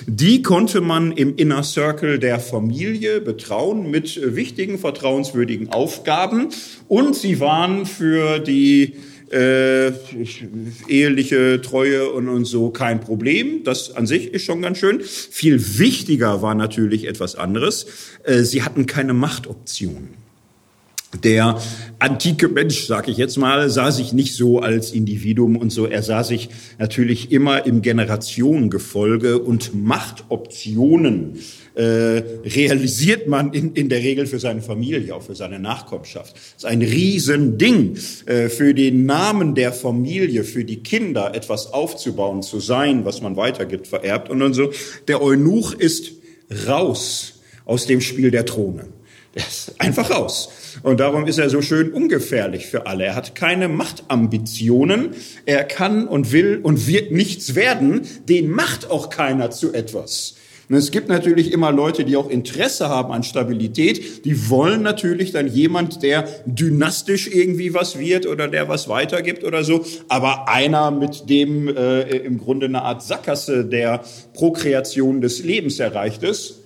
Die 0.08 0.42
konnte 0.42 0.80
man 0.80 1.12
im 1.12 1.36
Inner 1.36 1.64
Circle 1.64 2.18
der 2.18 2.40
Familie 2.40 3.20
betrauen 3.20 3.92
mit 3.92 4.20
wichtigen, 4.24 4.80
vertrauenswürdigen 4.80 5.70
Aufgaben. 5.70 6.48
Und 6.88 7.14
sie 7.14 7.42
waren 7.42 7.86
für 7.86 8.40
die 8.40 8.96
äh, 9.32 9.92
eheliche 10.88 11.62
Treue 11.62 12.12
und, 12.12 12.30
und 12.30 12.46
so 12.46 12.70
kein 12.70 13.00
Problem. 13.00 13.64
Das 13.64 13.96
an 13.96 14.08
sich 14.08 14.34
ist 14.34 14.46
schon 14.46 14.62
ganz 14.62 14.78
schön. 14.78 15.02
Viel 15.02 15.80
wichtiger 15.80 16.42
war 16.42 16.56
natürlich 16.56 17.08
etwas 17.08 17.36
anderes. 17.36 17.88
Äh, 18.24 18.44
sie 18.44 18.64
hatten 18.64 18.86
keine 18.86 19.14
Machtoptionen. 19.14 20.27
Der 21.24 21.58
antike 22.00 22.50
Mensch, 22.50 22.86
sage 22.86 23.12
ich 23.12 23.18
jetzt 23.18 23.38
mal, 23.38 23.70
sah 23.70 23.92
sich 23.92 24.12
nicht 24.12 24.36
so 24.36 24.60
als 24.60 24.92
Individuum 24.92 25.56
und 25.56 25.70
so. 25.70 25.86
Er 25.86 26.04
sah 26.04 26.24
sich 26.24 26.50
natürlich 26.80 27.32
immer 27.32 27.66
im 27.66 27.82
Generationengefolge 27.82 29.40
und 29.40 29.74
Machtoptionen 29.74 31.40
äh, 31.76 32.24
realisiert 32.44 33.28
man 33.28 33.54
in, 33.54 33.74
in 33.74 33.88
der 33.88 34.00
Regel 34.00 34.26
für 34.26 34.40
seine 34.40 34.62
Familie, 34.62 35.16
auch 35.16 35.22
für 35.22 35.36
seine 35.36 35.60
Nachkommenschaft. 35.60 36.36
Das 36.36 36.56
ist 36.58 36.66
ein 36.66 36.82
Riesending, 36.82 37.98
äh, 38.26 38.50
für 38.50 38.74
den 38.74 39.06
Namen 39.06 39.56
der 39.56 39.72
Familie, 39.72 40.44
für 40.44 40.66
die 40.66 40.84
Kinder 40.84 41.34
etwas 41.34 41.72
aufzubauen, 41.74 42.44
zu 42.44 42.60
sein, 42.60 43.06
was 43.06 43.22
man 43.22 43.38
weitergibt, 43.38 43.88
vererbt 43.88 44.30
und, 44.30 44.42
und 44.42 44.56
so. 44.56 44.72
Der 45.08 45.22
Eunuch 45.22 45.74
ist 45.74 46.12
raus 46.68 47.36
aus 47.64 47.86
dem 47.86 48.02
Spiel 48.02 48.30
der 48.30 48.46
Throne. 48.46 48.88
Der 49.36 49.48
ist 49.48 49.76
einfach 49.80 50.10
raus. 50.10 50.50
Und 50.88 51.02
darum 51.02 51.28
ist 51.28 51.38
er 51.38 51.50
so 51.50 51.62
schön 51.62 51.92
ungefährlich 51.92 52.68
für 52.68 52.88
alle. 52.88 53.04
Er 53.04 53.16
hat 53.16 53.36
keine 53.36 53.68
Machtambitionen. 53.68 55.10
Er 55.46 55.66
kann 55.66 56.08
und 56.08 56.32
will 56.32 56.62
und 56.64 56.88
wird 56.88 57.12
nichts 57.12 57.56
werden. 57.56 58.08
Den 58.30 58.50
macht 58.50 58.90
auch 58.90 59.10
keiner 59.10 59.52
zu 59.52 59.74
etwas. 59.74 60.36
Und 60.70 60.78
es 60.78 60.92
gibt 60.92 61.10
natürlich 61.10 61.52
immer 61.52 61.74
Leute, 61.74 62.06
die 62.06 62.16
auch 62.16 62.30
Interesse 62.30 62.88
haben 62.88 63.12
an 63.12 63.24
Stabilität. 63.24 64.24
Die 64.24 64.50
wollen 64.50 64.82
natürlich 64.82 65.34
dann 65.34 65.48
jemand, 65.48 66.04
der 66.04 66.26
dynastisch 66.46 67.28
irgendwie 67.28 67.74
was 67.74 68.00
wird 68.00 68.26
oder 68.26 68.48
der 68.48 68.70
was 68.70 68.88
weitergibt 68.88 69.44
oder 69.44 69.66
so. 69.66 69.84
Aber 70.08 70.48
einer, 70.48 70.92
mit 70.92 71.30
dem 71.30 71.68
äh, 71.68 72.04
im 72.04 72.38
Grunde 72.38 72.68
eine 72.68 72.84
Art 72.84 73.04
Sackgasse 73.04 73.66
der 73.66 74.04
Prokreation 74.32 75.20
des 75.20 75.44
Lebens 75.44 75.82
erreicht 75.82 76.24
ist, 76.24 76.62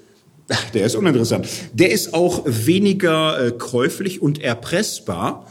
der 0.73 0.85
ist 0.85 0.95
uninteressant. 0.95 1.47
Der 1.73 1.91
ist 1.91 2.13
auch 2.13 2.43
weniger 2.45 3.47
äh, 3.47 3.51
käuflich 3.51 4.21
und 4.21 4.41
erpressbar. 4.41 5.47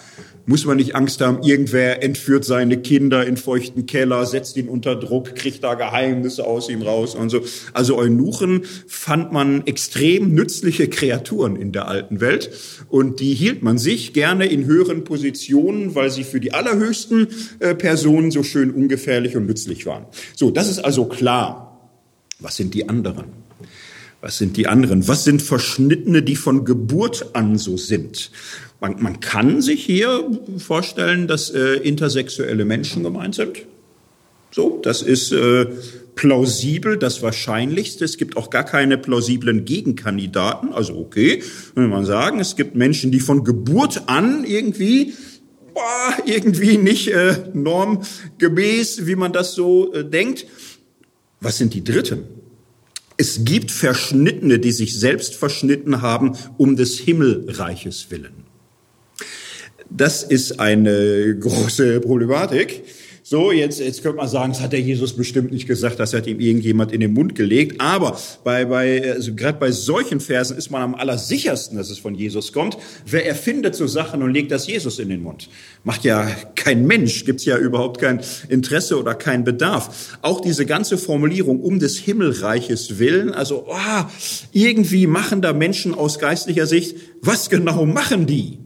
Muss 0.47 0.65
man 0.65 0.79
nicht 0.79 0.97
Angst 0.97 1.21
haben, 1.21 1.43
irgendwer 1.45 2.03
entführt 2.03 2.45
seine 2.45 2.79
Kinder 2.79 3.25
in 3.25 3.37
feuchten 3.37 3.87
Keller, 3.87 4.27
setzt 4.27 4.57
ihn 4.57 4.69
unter 4.69 4.97
Druck, 4.97 5.37
kriegt 5.37 5.63
da 5.63 5.75
Geheimnisse 5.75 6.45
aus 6.45 6.69
ihm 6.69 6.83
raus 6.83 7.15
und 7.15 7.29
so. 7.29 7.43
Also 7.73 7.97
Eunuchen 7.97 8.63
fand 8.89 9.33
man 9.33 9.65
extrem 9.67 10.35
nützliche 10.35 10.89
Kreaturen 10.89 11.55
in 11.55 11.71
der 11.71 11.87
alten 11.87 12.21
Welt 12.21 12.51
und 12.89 13.21
die 13.21 13.35
hielt 13.35 13.63
man 13.63 13.79
sich 13.79 14.13
gerne 14.13 14.47
in 14.47 14.65
höheren 14.65 15.05
Positionen, 15.05 15.95
weil 15.95 16.11
sie 16.11 16.25
für 16.25 16.41
die 16.41 16.53
allerhöchsten 16.53 17.29
äh, 17.61 17.75
Personen 17.77 18.33
so 18.33 18.43
schön 18.43 18.73
ungefährlich 18.73 19.37
und 19.37 19.47
nützlich 19.47 19.87
waren. 19.87 20.07
So, 20.35 20.51
das 20.51 20.69
ist 20.69 20.81
also 20.81 21.05
klar. 21.05 21.91
Was 22.41 22.57
sind 22.57 22.75
die 22.75 22.89
anderen? 22.89 23.50
Was 24.21 24.39
sind 24.39 24.57
die 24.57 24.67
anderen? 24.67 25.09
Was 25.09 25.25
sind 25.25 25.41
Verschnittene, 25.41 26.23
die 26.23 26.37
von 26.37 26.65
Geburt 26.65 27.35
an 27.35 27.57
so 27.57 27.77
sind? 27.77 28.31
Man, 28.81 29.03
man 29.03 29.21
kann 29.21 29.63
sich 29.63 29.85
hier 29.85 30.31
vorstellen, 30.59 31.27
dass 31.27 31.51
äh, 31.51 31.75
intersexuelle 31.77 32.65
Menschen 32.65 33.03
gemeint 33.03 33.35
sind. 33.35 33.59
So, 34.51 34.81
das 34.83 35.03
ist 35.03 35.33
äh, 35.33 35.67
plausibel, 36.17 36.99
das 36.99 37.23
Wahrscheinlichste. 37.23 38.05
Es 38.05 38.17
gibt 38.17 38.37
auch 38.37 38.51
gar 38.51 38.65
keine 38.65 38.99
plausiblen 38.99 39.65
Gegenkandidaten. 39.65 40.73
Also 40.73 40.99
okay, 40.99 41.43
wenn 41.75 41.89
man 41.89 42.05
sagen, 42.05 42.41
es 42.41 42.57
gibt 42.57 42.75
Menschen, 42.75 43.11
die 43.11 43.21
von 43.21 43.45
Geburt 43.45 44.03
an 44.07 44.45
irgendwie 44.45 45.15
boah, 45.73 46.17
irgendwie 46.27 46.79
nicht 46.79 47.09
äh, 47.09 47.37
normgemäß, 47.55 49.07
wie 49.07 49.17
man 49.17 49.33
das 49.33 49.55
so 49.55 49.93
äh, 49.95 50.05
denkt. 50.05 50.47
Was 51.41 51.59
sind 51.59 51.73
die 51.75 51.85
Dritten? 51.85 52.40
Es 53.21 53.45
gibt 53.45 53.71
Verschnittene, 53.71 54.59
die 54.59 54.73
sich 54.73 54.99
selbst 54.99 55.35
verschnitten 55.35 56.01
haben 56.01 56.39
um 56.57 56.75
des 56.75 56.99
Himmelreiches 56.99 58.11
willen. 58.11 58.47
Das 59.91 60.23
ist 60.23 60.59
eine 60.59 61.37
große 61.39 62.01
Problematik. 62.01 62.83
So, 63.33 63.53
jetzt, 63.53 63.79
jetzt 63.79 64.03
könnte 64.03 64.17
man 64.17 64.27
sagen, 64.27 64.51
das 64.51 64.61
hat 64.61 64.73
der 64.73 64.81
Jesus 64.81 65.13
bestimmt 65.13 65.53
nicht 65.53 65.69
gesagt, 65.69 66.01
das 66.01 66.13
hat 66.15 66.27
ihm 66.27 66.41
irgendjemand 66.41 66.91
in 66.91 66.99
den 66.99 67.13
Mund 67.13 67.37
gelegt. 67.37 67.81
Aber 67.81 68.19
bei, 68.43 68.65
bei, 68.65 69.13
also 69.13 69.37
gerade 69.37 69.57
bei 69.57 69.71
solchen 69.71 70.19
Versen 70.19 70.57
ist 70.57 70.73
man 70.73 70.83
am 70.83 70.95
allersichersten, 70.97 71.79
dass 71.79 71.91
es 71.91 72.01
von 72.01 72.17
Jesus 72.17 72.53
kommt. 72.53 72.77
Wer 73.07 73.29
erfindet 73.29 73.77
so 73.77 73.87
Sachen 73.87 74.25
und 74.25 74.33
legt 74.33 74.51
das 74.51 74.67
Jesus 74.67 74.99
in 74.99 75.11
den 75.11 75.23
Mund? 75.23 75.49
Macht 75.85 76.03
ja 76.03 76.27
kein 76.57 76.89
Mensch, 76.89 77.25
gibt's 77.25 77.45
ja 77.45 77.57
überhaupt 77.57 78.01
kein 78.01 78.21
Interesse 78.49 78.99
oder 78.99 79.15
kein 79.15 79.45
Bedarf. 79.45 80.19
Auch 80.23 80.41
diese 80.41 80.67
ganze 80.67 80.99
Formulierung 80.99 81.61
um 81.61 81.79
des 81.79 81.99
Himmelreiches 81.99 82.99
willen, 82.99 83.33
also 83.33 83.65
oh, 83.69 84.05
irgendwie 84.51 85.07
machen 85.07 85.41
da 85.41 85.53
Menschen 85.53 85.95
aus 85.95 86.19
geistlicher 86.19 86.67
Sicht, 86.67 86.97
was 87.23 87.49
genau 87.49 87.87
machen 87.87 88.27
die? 88.27 88.59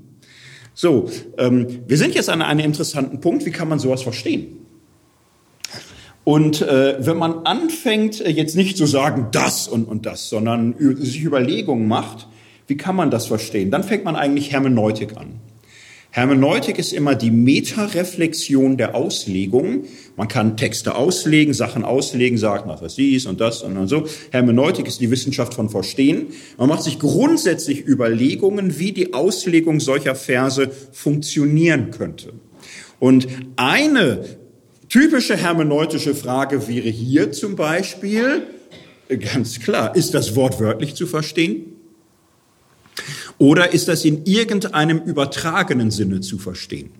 So, 0.74 1.08
ähm, 1.38 1.82
wir 1.86 1.96
sind 1.96 2.14
jetzt 2.14 2.28
an 2.28 2.42
einem 2.42 2.60
interessanten 2.60 3.20
Punkt. 3.20 3.46
Wie 3.46 3.52
kann 3.52 3.68
man 3.68 3.78
sowas 3.78 4.02
verstehen? 4.02 4.66
Und 6.24 6.62
äh, 6.62 6.96
wenn 7.04 7.16
man 7.16 7.46
anfängt, 7.46 8.20
äh, 8.20 8.30
jetzt 8.30 8.56
nicht 8.56 8.76
zu 8.76 8.86
sagen 8.86 9.28
das 9.30 9.68
und, 9.68 9.84
und 9.84 10.06
das, 10.06 10.28
sondern 10.28 10.74
sich 10.78 11.22
Überlegungen 11.22 11.86
macht, 11.86 12.28
wie 12.66 12.76
kann 12.76 12.96
man 12.96 13.10
das 13.10 13.26
verstehen, 13.26 13.70
dann 13.70 13.84
fängt 13.84 14.04
man 14.04 14.16
eigentlich 14.16 14.50
Hermeneutik 14.52 15.16
an. 15.16 15.40
Hermeneutik 16.14 16.78
ist 16.78 16.92
immer 16.92 17.16
die 17.16 17.32
Metareflexion 17.32 18.76
der 18.76 18.94
Auslegung. 18.94 19.82
Man 20.16 20.28
kann 20.28 20.56
Texte 20.56 20.94
auslegen, 20.94 21.54
Sachen 21.54 21.84
auslegen, 21.84 22.38
sagen, 22.38 22.70
was 22.70 22.82
ist 22.82 22.98
dies 22.98 23.26
und 23.26 23.40
das 23.40 23.64
und 23.64 23.88
so. 23.88 24.06
Hermeneutik 24.30 24.86
ist 24.86 25.00
die 25.00 25.10
Wissenschaft 25.10 25.54
von 25.54 25.70
Verstehen. 25.70 26.28
Man 26.56 26.68
macht 26.68 26.84
sich 26.84 27.00
grundsätzlich 27.00 27.84
Überlegungen, 27.84 28.78
wie 28.78 28.92
die 28.92 29.12
Auslegung 29.12 29.80
solcher 29.80 30.14
Verse 30.14 30.70
funktionieren 30.92 31.90
könnte. 31.90 32.32
Und 33.00 33.26
eine 33.56 34.24
typische 34.88 35.36
hermeneutische 35.36 36.14
Frage 36.14 36.68
wäre 36.68 36.90
hier 36.90 37.32
zum 37.32 37.56
Beispiel, 37.56 38.44
ganz 39.08 39.58
klar, 39.58 39.96
ist 39.96 40.14
das 40.14 40.36
wortwörtlich 40.36 40.94
zu 40.94 41.08
verstehen? 41.08 41.73
Oder 43.38 43.72
ist 43.72 43.88
das 43.88 44.04
in 44.04 44.24
irgendeinem 44.24 44.98
übertragenen 44.98 45.90
Sinne 45.90 46.20
zu 46.20 46.38
verstehen? 46.38 46.90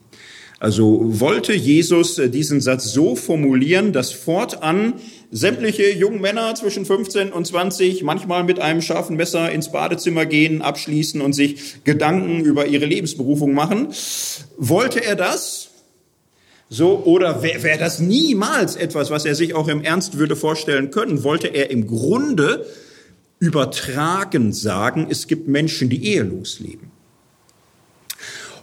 Also 0.61 1.21
wollte 1.21 1.53
Jesus 1.53 2.19
äh, 2.19 2.31
diesen 2.31 2.61
Satz 2.61 2.93
so 2.93 3.17
formulieren, 3.17 3.93
dass 3.93 4.13
fortan 4.13 4.95
sämtliche 5.31 5.91
jungen 5.91 6.21
Männer 6.21 6.55
zwischen 6.55 6.87
15 6.87 7.33
und 7.33 7.47
20 7.47 8.03
manchmal 8.03 8.45
mit 8.45 8.61
einem 8.61 8.81
scharfen 8.81 9.17
Messer 9.17 9.51
ins 9.51 9.73
Badezimmer 9.73 10.27
gehen, 10.27 10.63
abschließen 10.63 11.21
und 11.21 11.35
sich 11.35 11.85
Gedanken 11.85 12.45
über 12.45 12.67
ihre 12.67 12.87
Lebensberufung 12.87 13.53
machen? 13.53 13.89
Wollte 14.57 15.05
er 15.05 15.17
das? 15.17 15.71
So, 16.71 17.03
oder 17.05 17.43
wäre 17.43 17.63
wär 17.63 17.77
das 17.77 18.01
niemals 18.01 18.77
etwas, 18.77 19.11
was 19.11 19.27
er 19.27 19.35
sich 19.35 19.55
auch 19.55 19.69
im 19.69 19.83
Ernst 19.83 20.19
würde 20.19 20.35
vorstellen 20.35 20.91
können? 20.91 21.25
Wollte 21.25 21.49
er 21.49 21.71
im 21.71 21.87
Grunde 21.87 22.65
übertragen 23.45 24.53
sagen, 24.53 25.07
es 25.11 25.27
gibt 25.27 25.49
Menschen, 25.49 25.89
die 25.89 26.05
ehelos 26.07 26.61
leben. 26.61 26.91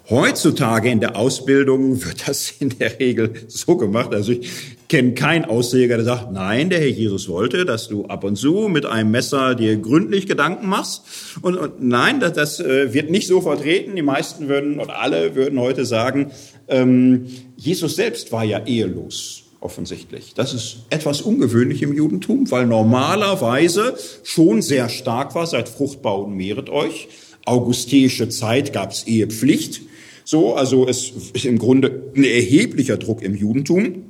Heutzutage 0.10 0.89
in 0.89 1.00
der 1.00 1.15
Ausbildung 1.15 2.04
wird 2.04 2.28
das 2.28 2.52
in 2.60 2.70
der 2.78 3.00
Regel 3.00 3.32
so 3.48 3.78
gemacht. 3.78 4.13
Also 4.13 4.34
ich 4.34 4.50
kenne 4.89 5.13
keinen 5.13 5.46
Ausleger, 5.46 5.96
der 5.96 6.06
sagt, 6.06 6.34
nein, 6.34 6.70
der 6.70 6.80
Herr 6.80 6.88
Jesus 6.88 7.30
wollte, 7.30 7.63
dass 7.63 7.88
du 7.88 8.06
ab 8.08 8.26
und 8.26 8.36
zu 8.36 8.67
mit 8.67 8.86
einem 8.86 9.12
Messer 9.12 9.56
dir 9.56 9.78
gründlich 9.78 10.28
Gedanken 10.28 10.67
machst. 10.67 11.04
Und, 11.41 11.58
und 11.58 11.82
nein, 11.82 12.20
das, 12.20 12.34
das 12.34 12.60
äh, 12.60 12.94
wird 12.94 13.10
nicht 13.10 13.28
so 13.28 13.39
vertreten. 13.39 13.96
Die 13.96 14.02
meisten 14.02 14.50
würden 14.50 14.80
oder 14.80 15.00
alle 15.00 15.36
würden 15.36 15.60
heute 15.60 15.86
sagen, 15.86 16.32
ähm, 16.67 17.28
Jesus 17.56 17.96
selbst 17.96 18.32
war 18.32 18.44
ja 18.44 18.65
ehelos 18.65 19.51
offensichtlich. 19.62 20.34
Das 20.36 20.54
ist 20.54 20.80
etwas 20.89 21.21
ungewöhnlich 21.21 21.82
im 21.84 21.93
Judentum, 21.93 22.50
weil 22.52 22.65
normalerweise 22.65 23.95
schon 24.24 24.62
sehr 24.62 24.89
stark 24.89 25.36
war, 25.36 25.47
seid 25.47 25.69
fruchtbar 25.69 26.19
und 26.19 26.36
mehret 26.36 26.69
euch. 26.69 27.08
Augusteische 27.45 28.30
Zeit 28.30 28.74
gab 28.74 28.91
es 28.91 29.06
Ehepflicht. 29.06 29.82
So, 30.26 30.56
also 30.56 30.88
es 30.88 31.13
ist 31.34 31.45
im 31.45 31.58
Grunde 31.58 32.12
ein 32.15 32.24
erheblicher 32.24 32.97
Druck 32.97 33.21
im 33.21 33.36
Judentum 33.36 34.06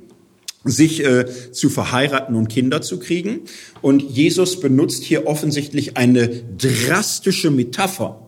sich 0.64 1.04
äh, 1.04 1.26
zu 1.52 1.68
verheiraten 1.68 2.36
und 2.36 2.48
Kinder 2.48 2.82
zu 2.82 2.98
kriegen. 2.98 3.40
Und 3.80 4.02
Jesus 4.02 4.60
benutzt 4.60 5.02
hier 5.02 5.26
offensichtlich 5.26 5.96
eine 5.96 6.28
drastische 6.28 7.50
Metapher. 7.50 8.21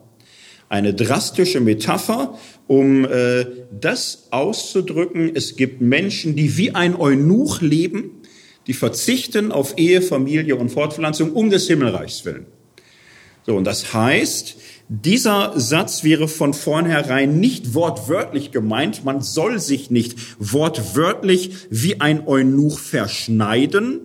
Eine 0.68 0.94
drastische 0.94 1.61
Metapher, 1.61 2.38
um 2.66 3.05
äh, 3.05 3.46
das 3.79 4.29
auszudrücken. 4.31 5.31
Es 5.35 5.57
gibt 5.57 5.81
Menschen, 5.81 6.37
die 6.37 6.57
wie 6.57 6.74
ein 6.74 6.96
Eunuch 6.96 7.61
leben, 7.61 8.22
die 8.66 8.72
verzichten 8.72 9.53
auf 9.53 9.79
Ehe, 9.79 10.00
Familie 10.03 10.57
und 10.57 10.70
Fortpflanzung 10.70 11.33
um 11.33 11.50
des 11.50 11.66
Himmelreichs 11.66 12.24
willen. 12.24 12.46
So, 13.46 13.57
und 13.57 13.64
das 13.64 13.92
heißt, 13.92 14.57
dieser 14.88 15.53
Satz 15.59 16.03
wäre 16.05 16.29
von 16.29 16.55
vornherein 16.55 17.40
nicht 17.40 17.74
wortwörtlich 17.74 18.53
gemeint. 18.53 19.05
Man 19.05 19.20
soll 19.20 19.59
sich 19.59 19.90
nicht 19.90 20.16
wortwörtlich 20.38 21.53
wie 21.70 22.00
ein 22.00 22.27
Eunuch 22.27 22.79
verschneiden, 22.79 24.00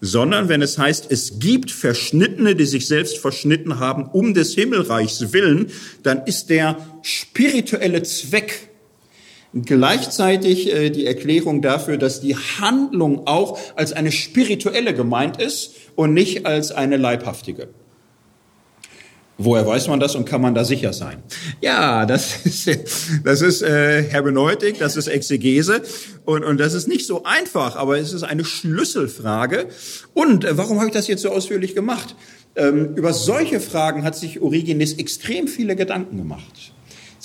sondern 0.00 0.48
wenn 0.48 0.62
es 0.62 0.78
heißt, 0.78 1.06
es 1.10 1.38
gibt 1.38 1.70
Verschnittene, 1.70 2.54
die 2.54 2.64
sich 2.64 2.86
selbst 2.86 3.18
verschnitten 3.18 3.78
haben 3.78 4.06
um 4.06 4.34
des 4.34 4.54
Himmelreichs 4.54 5.32
willen, 5.32 5.70
dann 6.02 6.24
ist 6.24 6.50
der 6.50 6.78
spirituelle 7.02 8.02
Zweck 8.02 8.70
gleichzeitig 9.52 10.72
äh, 10.72 10.90
die 10.90 11.06
Erklärung 11.06 11.60
dafür, 11.60 11.96
dass 11.96 12.20
die 12.20 12.36
Handlung 12.36 13.26
auch 13.26 13.58
als 13.76 13.92
eine 13.92 14.12
spirituelle 14.12 14.94
gemeint 14.94 15.40
ist 15.40 15.74
und 15.96 16.14
nicht 16.14 16.46
als 16.46 16.72
eine 16.72 16.96
leibhaftige. 16.96 17.68
Woher 19.42 19.66
weiß 19.66 19.88
man 19.88 20.00
das 20.00 20.14
und 20.16 20.26
kann 20.26 20.42
man 20.42 20.54
da 20.54 20.64
sicher 20.64 20.92
sein? 20.92 21.22
Ja, 21.62 22.04
das 22.04 22.36
ist, 22.44 22.68
das 23.24 23.40
ist 23.40 23.62
äh, 23.62 24.02
Hermeneutik, 24.02 24.78
das 24.78 24.96
ist 24.96 25.06
Exegese 25.06 25.80
und, 26.26 26.44
und 26.44 26.60
das 26.60 26.74
ist 26.74 26.88
nicht 26.88 27.06
so 27.06 27.24
einfach, 27.24 27.76
aber 27.76 27.98
es 27.98 28.12
ist 28.12 28.22
eine 28.22 28.44
Schlüsselfrage. 28.44 29.68
Und 30.12 30.44
äh, 30.44 30.58
warum 30.58 30.76
habe 30.76 30.88
ich 30.88 30.92
das 30.92 31.08
jetzt 31.08 31.22
so 31.22 31.30
ausführlich 31.30 31.74
gemacht? 31.74 32.14
Ähm, 32.54 32.94
über 32.96 33.14
solche 33.14 33.60
Fragen 33.60 34.04
hat 34.04 34.14
sich 34.14 34.42
Origenes 34.42 34.92
extrem 34.94 35.48
viele 35.48 35.74
Gedanken 35.74 36.18
gemacht. 36.18 36.72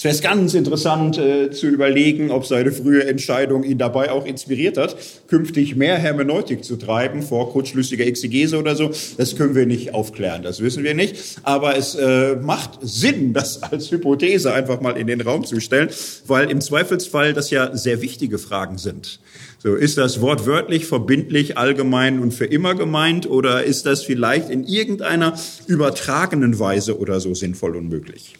Es 0.06 0.22
wäre 0.22 0.36
ganz 0.36 0.54
interessant 0.54 1.18
äh, 1.18 1.50
zu 1.50 1.66
überlegen, 1.66 2.30
ob 2.30 2.46
seine 2.46 2.72
frühe 2.72 3.08
Entscheidung 3.08 3.64
ihn 3.64 3.80
dabei 3.80 4.12
auch 4.12 4.28
inspiriert 4.28 4.78
hat, 4.78 4.96
künftig 5.28 5.76
mehr 5.76 5.98
Hermeneutik 5.98 6.64
zu 6.64 6.76
treiben 6.76 7.24
vor 7.24 7.52
kurzschlüssiger 7.52 8.06
Exegese 8.06 8.60
oder 8.60 8.76
so. 8.76 8.92
Das 9.18 9.36
können 9.36 9.56
wir 9.56 9.66
nicht 9.66 9.96
aufklären, 9.96 10.44
das 10.44 10.62
wissen 10.62 10.84
wir 10.84 10.94
nicht. 10.94 11.40
Aber 11.42 11.76
es 11.76 11.96
äh, 11.96 12.36
macht 12.36 12.78
Sinn, 12.84 13.34
das 13.34 13.64
als 13.64 13.90
Hypothese 13.90 14.54
einfach 14.54 14.80
mal 14.80 14.96
in 14.96 15.08
den 15.08 15.22
Raum 15.22 15.44
zu 15.44 15.60
stellen, 15.60 15.90
weil 16.28 16.52
im 16.52 16.62
Zweifelsfall 16.62 17.34
das 17.34 17.50
ja 17.50 17.76
sehr 17.76 18.04
wichtige 18.04 18.38
Fragen 18.38 18.78
sind. 18.78 19.20
So, 19.58 19.74
ist 19.74 19.98
das 19.98 20.22
wortwörtlich, 20.22 20.86
verbindlich, 20.86 21.58
allgemein 21.58 22.20
und 22.20 22.32
für 22.32 22.46
immer 22.46 22.76
gemeint 22.76 23.28
oder 23.28 23.64
ist 23.64 23.88
das 23.88 24.04
vielleicht 24.04 24.52
in 24.52 24.66
irgendeiner 24.66 25.34
übertragenen 25.66 26.60
Weise 26.60 27.00
oder 27.00 27.20
so 27.20 27.34
sinnvoll 27.34 27.76
und 27.76 27.90
möglich? 27.90 28.36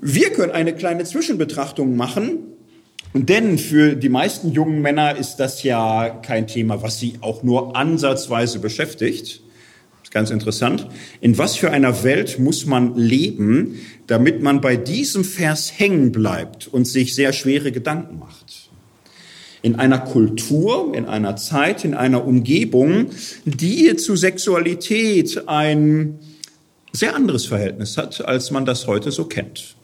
Wir 0.00 0.30
können 0.30 0.52
eine 0.52 0.74
kleine 0.74 1.02
Zwischenbetrachtung 1.04 1.96
machen, 1.96 2.38
denn 3.14 3.58
für 3.58 3.96
die 3.96 4.08
meisten 4.08 4.52
jungen 4.52 4.80
Männer 4.80 5.16
ist 5.16 5.36
das 5.36 5.64
ja 5.64 6.08
kein 6.08 6.46
Thema, 6.46 6.82
was 6.82 7.00
sie 7.00 7.14
auch 7.20 7.42
nur 7.42 7.74
ansatzweise 7.74 8.60
beschäftigt. 8.60 9.40
Das 9.92 10.04
ist 10.04 10.12
ganz 10.12 10.30
interessant. 10.30 10.86
In 11.20 11.36
was 11.36 11.56
für 11.56 11.72
einer 11.72 12.04
Welt 12.04 12.38
muss 12.38 12.64
man 12.64 12.94
leben, 12.94 13.80
damit 14.06 14.40
man 14.40 14.60
bei 14.60 14.76
diesem 14.76 15.24
Vers 15.24 15.72
hängen 15.76 16.12
bleibt 16.12 16.68
und 16.68 16.86
sich 16.86 17.14
sehr 17.16 17.32
schwere 17.32 17.72
Gedanken 17.72 18.20
macht? 18.20 18.70
In 19.62 19.74
einer 19.74 19.98
Kultur, 19.98 20.92
in 20.94 21.06
einer 21.06 21.34
Zeit, 21.34 21.84
in 21.84 21.94
einer 21.94 22.24
Umgebung, 22.24 23.10
die 23.44 23.96
zu 23.96 24.14
Sexualität 24.14 25.48
ein 25.48 26.20
sehr 26.92 27.16
anderes 27.16 27.46
Verhältnis 27.46 27.96
hat, 27.96 28.24
als 28.24 28.52
man 28.52 28.64
das 28.64 28.86
heute 28.86 29.10
so 29.10 29.24
kennt. 29.24 29.77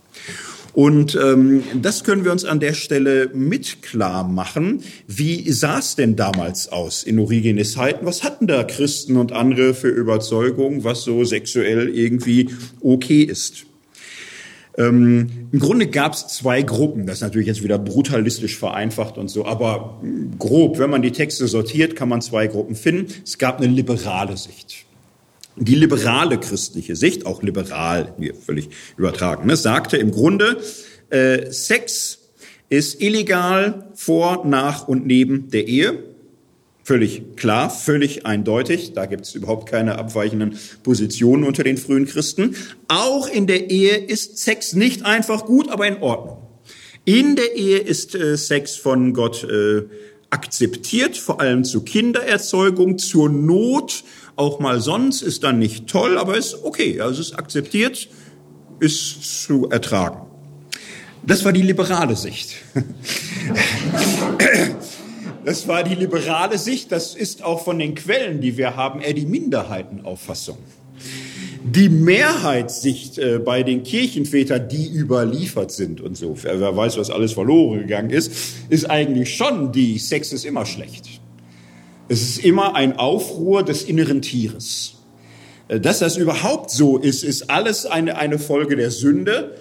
Und 0.74 1.16
ähm, 1.22 1.62
das 1.80 2.02
können 2.02 2.24
wir 2.24 2.32
uns 2.32 2.44
an 2.44 2.58
der 2.58 2.74
Stelle 2.74 3.30
mit 3.32 3.80
klar 3.82 4.26
machen. 4.26 4.82
Wie 5.06 5.50
sah 5.52 5.78
es 5.78 5.94
denn 5.94 6.16
damals 6.16 6.68
aus 6.68 7.04
in 7.04 7.18
Origenes 7.20 7.72
Zeiten? 7.74 8.04
Was 8.04 8.24
hatten 8.24 8.48
da 8.48 8.64
Christen 8.64 9.16
und 9.16 9.32
andere 9.32 9.74
für 9.74 9.88
Überzeugungen, 9.88 10.82
was 10.82 11.02
so 11.02 11.22
sexuell 11.22 11.88
irgendwie 11.88 12.50
okay 12.80 13.22
ist? 13.22 13.66
Ähm, 14.76 15.48
Im 15.52 15.60
Grunde 15.60 15.86
gab 15.86 16.14
es 16.14 16.26
zwei 16.26 16.62
Gruppen. 16.62 17.06
Das 17.06 17.18
ist 17.18 17.22
natürlich 17.22 17.46
jetzt 17.46 17.62
wieder 17.62 17.78
brutalistisch 17.78 18.56
vereinfacht 18.58 19.16
und 19.16 19.28
so, 19.28 19.46
aber 19.46 20.02
grob, 20.38 20.80
wenn 20.80 20.90
man 20.90 21.02
die 21.02 21.12
Texte 21.12 21.46
sortiert, 21.46 21.94
kann 21.94 22.08
man 22.08 22.20
zwei 22.20 22.48
Gruppen 22.48 22.74
finden. 22.74 23.06
Es 23.24 23.38
gab 23.38 23.58
eine 23.58 23.68
liberale 23.68 24.36
Sicht. 24.36 24.83
Die 25.56 25.74
liberale 25.76 26.38
christliche 26.38 26.96
Sicht, 26.96 27.26
auch 27.26 27.42
liberal, 27.42 28.14
hier 28.18 28.34
völlig 28.34 28.70
übertragen, 28.96 29.46
ne, 29.46 29.56
sagte 29.56 29.96
im 29.96 30.10
Grunde, 30.10 30.60
äh, 31.10 31.52
Sex 31.52 32.18
ist 32.68 33.00
illegal 33.00 33.90
vor, 33.94 34.44
nach 34.44 34.88
und 34.88 35.06
neben 35.06 35.50
der 35.50 35.68
Ehe. 35.68 36.02
Völlig 36.82 37.36
klar, 37.36 37.70
völlig 37.70 38.26
eindeutig. 38.26 38.92
Da 38.92 39.06
gibt 39.06 39.24
es 39.26 39.34
überhaupt 39.34 39.70
keine 39.70 39.96
abweichenden 39.96 40.58
Positionen 40.82 41.44
unter 41.44 41.62
den 41.62 41.78
frühen 41.78 42.06
Christen. 42.06 42.56
Auch 42.88 43.28
in 43.28 43.46
der 43.46 43.70
Ehe 43.70 43.96
ist 43.96 44.38
Sex 44.38 44.74
nicht 44.74 45.06
einfach 45.06 45.46
gut, 45.46 45.70
aber 45.70 45.86
in 45.86 46.02
Ordnung. 46.02 46.38
In 47.06 47.36
der 47.36 47.54
Ehe 47.54 47.78
ist 47.78 48.14
äh, 48.14 48.36
Sex 48.36 48.76
von 48.76 49.14
Gott 49.14 49.44
äh, 49.44 49.82
akzeptiert, 50.30 51.16
vor 51.16 51.40
allem 51.40 51.64
zur 51.64 51.84
Kindererzeugung, 51.84 52.98
zur 52.98 53.28
Not 53.28 54.04
auch 54.36 54.60
mal 54.60 54.80
sonst, 54.80 55.22
ist 55.22 55.44
dann 55.44 55.58
nicht 55.58 55.86
toll, 55.86 56.18
aber 56.18 56.36
ist 56.36 56.64
okay, 56.64 57.00
also 57.00 57.20
ist 57.20 57.38
akzeptiert, 57.38 58.08
ist 58.80 59.44
zu 59.44 59.68
ertragen. 59.70 60.26
Das 61.26 61.44
war 61.44 61.52
die 61.52 61.62
liberale 61.62 62.16
Sicht. 62.16 62.56
Das 65.44 65.68
war 65.68 65.84
die 65.84 65.94
liberale 65.94 66.56
Sicht, 66.56 66.90
das 66.90 67.14
ist 67.14 67.44
auch 67.44 67.64
von 67.64 67.78
den 67.78 67.94
Quellen, 67.94 68.40
die 68.40 68.56
wir 68.56 68.76
haben, 68.76 69.02
eher 69.02 69.12
die 69.12 69.26
Minderheitenauffassung. 69.26 70.56
Die 71.62 71.90
Mehrheitssicht 71.90 73.18
äh, 73.18 73.38
bei 73.38 73.62
den 73.62 73.82
Kirchenvätern, 73.82 74.68
die 74.68 74.88
überliefert 74.88 75.70
sind 75.70 76.00
und 76.00 76.16
so, 76.16 76.34
wer 76.42 76.76
weiß, 76.76 76.96
was 76.96 77.10
alles 77.10 77.32
verloren 77.32 77.80
gegangen 77.80 78.10
ist, 78.10 78.32
ist 78.70 78.88
eigentlich 78.88 79.34
schon 79.36 79.72
die, 79.72 79.98
Sex 79.98 80.32
ist 80.32 80.46
immer 80.46 80.64
schlecht. 80.64 81.13
Es 82.08 82.22
ist 82.22 82.44
immer 82.44 82.74
ein 82.74 82.98
Aufruhr 82.98 83.62
des 83.62 83.82
inneren 83.82 84.20
Tieres. 84.20 84.96
Äh, 85.68 85.80
dass 85.80 86.00
das 86.00 86.16
überhaupt 86.16 86.70
so 86.70 86.98
ist, 86.98 87.24
ist 87.24 87.50
alles 87.50 87.86
eine, 87.86 88.18
eine 88.18 88.38
Folge 88.38 88.76
der 88.76 88.90
Sünde. 88.90 89.56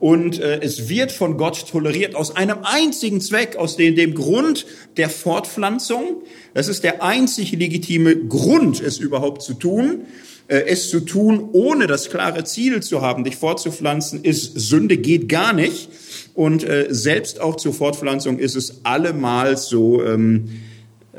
Und 0.00 0.38
äh, 0.38 0.60
es 0.60 0.88
wird 0.88 1.10
von 1.10 1.36
Gott 1.36 1.68
toleriert 1.68 2.14
aus 2.14 2.36
einem 2.36 2.58
einzigen 2.62 3.20
Zweck, 3.20 3.56
aus 3.56 3.76
dem, 3.76 3.96
dem 3.96 4.14
Grund 4.14 4.64
der 4.96 5.10
Fortpflanzung. 5.10 6.22
Das 6.54 6.68
ist 6.68 6.84
der 6.84 7.02
einzig 7.02 7.50
legitime 7.50 8.16
Grund, 8.16 8.80
es 8.80 8.98
überhaupt 8.98 9.42
zu 9.42 9.54
tun. 9.54 10.02
Äh, 10.46 10.66
es 10.66 10.88
zu 10.88 11.00
tun, 11.00 11.48
ohne 11.52 11.88
das 11.88 12.10
klare 12.10 12.44
Ziel 12.44 12.80
zu 12.80 13.02
haben, 13.02 13.24
dich 13.24 13.34
fortzupflanzen, 13.34 14.22
ist 14.22 14.58
Sünde, 14.58 14.98
geht 14.98 15.28
gar 15.28 15.52
nicht. 15.52 15.88
Und 16.34 16.62
äh, 16.62 16.86
selbst 16.90 17.40
auch 17.40 17.56
zur 17.56 17.74
Fortpflanzung 17.74 18.38
ist 18.38 18.54
es 18.54 18.84
allemal 18.84 19.56
so, 19.56 20.04
ähm, 20.04 20.48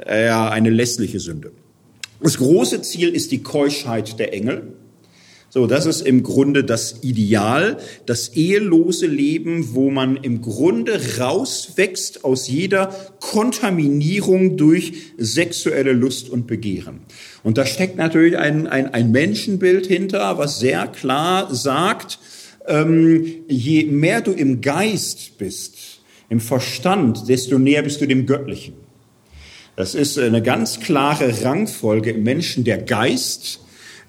ja, 0.08 0.50
eine 0.50 0.70
lässliche 0.70 1.20
Sünde. 1.20 1.52
Das 2.22 2.38
große 2.38 2.82
Ziel 2.82 3.10
ist 3.10 3.32
die 3.32 3.44
Keuschheit 3.44 4.20
der 4.20 4.34
Engel. 4.34 4.74
So, 5.52 5.66
das 5.66 5.88
ist 5.88 6.02
im 6.02 6.22
Grunde 6.22 6.64
das 6.64 7.00
Ideal, 7.02 7.78
das 8.06 8.36
ehelose 8.36 9.08
Leben, 9.08 9.74
wo 9.74 9.90
man 9.90 10.18
im 10.18 10.44
Grunde 10.44 11.02
rauswächst 11.18 12.24
aus 12.24 12.48
jeder 12.48 12.94
Kontaminierung 13.20 14.58
durch 14.58 14.94
sexuelle 15.18 15.94
Lust 15.94 16.30
und 16.30 16.46
Begehren. 16.46 17.00
Und 17.42 17.58
da 17.58 17.66
steckt 17.66 17.98
natürlich 17.98 18.38
ein, 18.38 18.68
ein, 18.68 18.94
ein 18.94 19.10
Menschenbild 19.12 19.88
hinter, 19.88 20.38
was 20.38 20.60
sehr 20.60 20.86
klar 20.86 21.54
sagt, 21.56 22.20
ähm, 22.68 23.26
je 23.48 23.86
mehr 23.86 24.22
du 24.22 24.32
im 24.32 24.62
Geist 24.62 25.40
bist, 25.40 26.02
im 26.30 26.42
Verstand, 26.42 27.28
desto 27.28 27.58
näher 27.58 27.82
bist 27.82 28.02
du 28.02 28.06
dem 28.06 28.28
Göttlichen. 28.28 28.76
Das 29.80 29.96
ist 29.96 30.20
eine 30.20 30.42
ganz 30.42 30.82
klare 30.82 31.46
Rangfolge 31.46 32.12
im 32.12 32.24
Menschen, 32.24 32.66
der 32.66 32.80
Geist. 32.80 33.62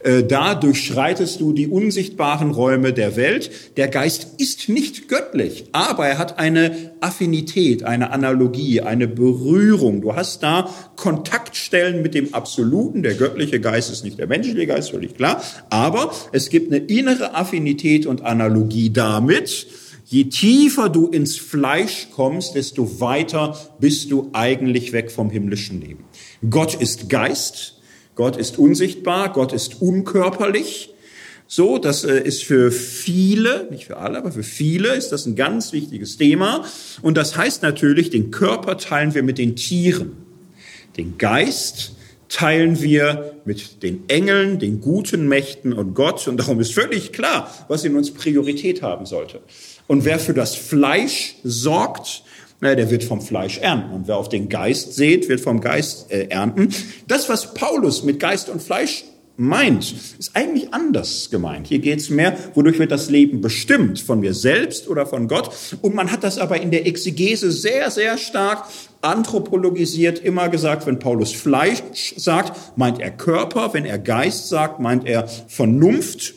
Äh, 0.02 0.24
da 0.24 0.56
durchschreitest 0.56 1.40
du 1.40 1.52
die 1.52 1.68
unsichtbaren 1.68 2.50
Räume 2.50 2.92
der 2.92 3.14
Welt. 3.14 3.52
Der 3.76 3.86
Geist 3.86 4.40
ist 4.40 4.68
nicht 4.68 5.06
göttlich, 5.06 5.66
aber 5.70 6.08
er 6.08 6.18
hat 6.18 6.40
eine 6.40 6.90
Affinität, 6.98 7.84
eine 7.84 8.10
Analogie, 8.10 8.80
eine 8.80 9.06
Berührung. 9.06 10.00
Du 10.00 10.16
hast 10.16 10.42
da 10.42 10.68
Kontaktstellen 10.96 12.02
mit 12.02 12.14
dem 12.14 12.34
Absoluten. 12.34 13.04
Der 13.04 13.14
göttliche 13.14 13.60
Geist 13.60 13.92
ist 13.92 14.02
nicht 14.02 14.18
der 14.18 14.26
menschliche 14.26 14.66
Geist, 14.66 14.90
völlig 14.90 15.14
klar. 15.14 15.40
Aber 15.70 16.10
es 16.32 16.50
gibt 16.50 16.72
eine 16.72 16.84
innere 16.84 17.36
Affinität 17.36 18.06
und 18.06 18.24
Analogie 18.24 18.90
damit. 18.90 19.68
Je 20.12 20.24
tiefer 20.24 20.88
du 20.88 21.06
ins 21.06 21.36
Fleisch 21.36 22.08
kommst, 22.12 22.56
desto 22.56 22.98
weiter 22.98 23.56
bist 23.78 24.10
du 24.10 24.28
eigentlich 24.32 24.92
weg 24.92 25.12
vom 25.12 25.30
himmlischen 25.30 25.80
Leben. 25.80 26.02
Gott 26.50 26.74
ist 26.74 27.08
Geist, 27.08 27.76
Gott 28.16 28.36
ist 28.36 28.58
unsichtbar, 28.58 29.32
Gott 29.32 29.52
ist 29.52 29.80
unkörperlich. 29.80 30.92
So, 31.46 31.78
das 31.78 32.02
äh, 32.02 32.24
ist 32.24 32.42
für 32.42 32.72
viele, 32.72 33.68
nicht 33.70 33.84
für 33.84 33.98
alle, 33.98 34.18
aber 34.18 34.32
für 34.32 34.42
viele 34.42 34.96
ist 34.96 35.10
das 35.10 35.26
ein 35.26 35.36
ganz 35.36 35.72
wichtiges 35.72 36.16
Thema. 36.16 36.64
Und 37.02 37.16
das 37.16 37.36
heißt 37.36 37.62
natürlich, 37.62 38.10
den 38.10 38.32
Körper 38.32 38.78
teilen 38.78 39.14
wir 39.14 39.22
mit 39.22 39.38
den 39.38 39.54
Tieren. 39.54 40.16
Den 40.96 41.18
Geist 41.18 41.92
teilen 42.28 42.82
wir 42.82 43.36
mit 43.44 43.84
den 43.84 44.08
Engeln, 44.08 44.58
den 44.58 44.80
guten 44.80 45.28
Mächten 45.28 45.72
und 45.72 45.94
Gott. 45.94 46.26
Und 46.26 46.38
darum 46.38 46.58
ist 46.58 46.72
völlig 46.72 47.12
klar, 47.12 47.48
was 47.68 47.84
in 47.84 47.94
uns 47.94 48.12
Priorität 48.12 48.82
haben 48.82 49.06
sollte. 49.06 49.40
Und 49.90 50.04
wer 50.04 50.20
für 50.20 50.34
das 50.34 50.54
Fleisch 50.54 51.34
sorgt, 51.42 52.22
na, 52.60 52.76
der 52.76 52.92
wird 52.92 53.02
vom 53.02 53.20
Fleisch 53.20 53.58
ernten. 53.58 53.92
Und 53.92 54.06
wer 54.06 54.18
auf 54.18 54.28
den 54.28 54.48
Geist 54.48 54.94
seht, 54.94 55.28
wird 55.28 55.40
vom 55.40 55.60
Geist 55.60 56.12
äh, 56.12 56.28
ernten. 56.28 56.68
Das, 57.08 57.28
was 57.28 57.54
Paulus 57.54 58.04
mit 58.04 58.20
Geist 58.20 58.50
und 58.50 58.62
Fleisch 58.62 59.02
meint, 59.36 59.92
ist 60.16 60.36
eigentlich 60.36 60.72
anders 60.72 61.30
gemeint. 61.32 61.66
Hier 61.66 61.80
geht 61.80 61.98
es 61.98 62.08
mehr, 62.08 62.38
wodurch 62.54 62.78
wird 62.78 62.92
das 62.92 63.10
Leben 63.10 63.40
bestimmt, 63.40 63.98
von 63.98 64.20
mir 64.20 64.32
selbst 64.32 64.86
oder 64.86 65.06
von 65.06 65.26
Gott. 65.26 65.50
Und 65.82 65.96
man 65.96 66.12
hat 66.12 66.22
das 66.22 66.38
aber 66.38 66.60
in 66.60 66.70
der 66.70 66.86
Exegese 66.86 67.50
sehr, 67.50 67.90
sehr 67.90 68.16
stark 68.16 68.66
anthropologisiert, 69.00 70.20
immer 70.20 70.50
gesagt, 70.50 70.86
wenn 70.86 71.00
Paulus 71.00 71.32
Fleisch 71.32 71.82
sagt, 72.16 72.78
meint 72.78 73.00
er 73.00 73.10
Körper, 73.10 73.74
wenn 73.74 73.86
er 73.86 73.98
Geist 73.98 74.50
sagt, 74.50 74.78
meint 74.78 75.04
er 75.04 75.26
Vernunft, 75.48 76.34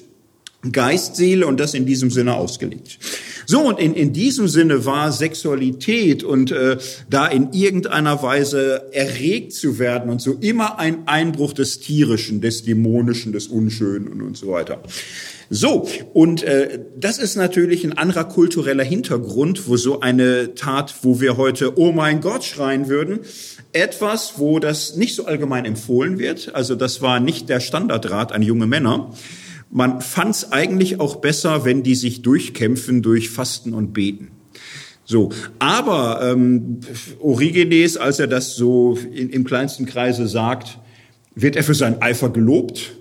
Geist, 0.71 1.15
Seele 1.15 1.45
und 1.47 1.59
das 1.59 1.73
in 1.73 1.85
diesem 1.85 2.09
Sinne 2.09 2.35
ausgelegt. 2.35 2.99
So, 3.45 3.61
und 3.61 3.79
in, 3.79 3.93
in 3.93 4.13
diesem 4.13 4.47
Sinne 4.47 4.85
war 4.85 5.11
Sexualität 5.11 6.23
und 6.23 6.51
äh, 6.51 6.77
da 7.09 7.27
in 7.27 7.51
irgendeiner 7.51 8.23
Weise 8.23 8.83
erregt 8.93 9.53
zu 9.53 9.79
werden 9.79 10.09
und 10.09 10.21
so 10.21 10.33
immer 10.39 10.79
ein 10.79 11.07
Einbruch 11.07 11.53
des 11.53 11.79
Tierischen, 11.79 12.39
des 12.39 12.63
Dämonischen, 12.63 13.33
des 13.33 13.47
Unschönen 13.47 14.07
und, 14.07 14.21
und 14.21 14.37
so 14.37 14.47
weiter. 14.47 14.81
So, 15.49 15.87
und 16.13 16.43
äh, 16.43 16.79
das 16.97 17.19
ist 17.19 17.35
natürlich 17.35 17.83
ein 17.83 17.97
anderer 17.97 18.23
kultureller 18.23 18.83
Hintergrund, 18.83 19.67
wo 19.67 19.75
so 19.75 19.99
eine 19.99 20.55
Tat, 20.55 20.95
wo 21.01 21.19
wir 21.19 21.37
heute, 21.37 21.77
oh 21.77 21.91
mein 21.91 22.21
Gott, 22.21 22.43
schreien 22.43 22.87
würden, 22.87 23.19
etwas, 23.73 24.35
wo 24.37 24.59
das 24.59 24.95
nicht 24.95 25.15
so 25.15 25.25
allgemein 25.25 25.65
empfohlen 25.65 26.17
wird. 26.17 26.55
Also 26.55 26.75
das 26.75 27.01
war 27.01 27.19
nicht 27.19 27.49
der 27.49 27.59
Standardrat 27.59 28.31
an 28.31 28.41
junge 28.41 28.67
Männer. 28.67 29.13
Man 29.75 30.01
fand 30.01 30.35
es 30.35 30.51
eigentlich 30.51 30.99
auch 30.99 31.15
besser, 31.15 31.65
wenn 31.65 31.81
die 31.81 31.95
sich 31.95 32.21
durchkämpfen 32.21 33.01
durch 33.01 33.31
Fasten 33.31 33.73
und 33.73 33.91
Beten. 33.91 34.29
So, 35.03 35.31
aber 35.57 36.21
ähm, 36.21 36.81
Origenes, 37.19 37.97
als 37.97 38.19
er 38.19 38.27
das 38.27 38.55
so 38.55 38.99
in, 39.11 39.31
im 39.31 39.43
kleinsten 39.43 39.87
Kreise 39.87 40.27
sagt, 40.27 40.77
wird 41.33 41.55
er 41.55 41.63
für 41.63 41.73
seinen 41.73 42.03
Eifer 42.03 42.29
gelobt 42.29 42.93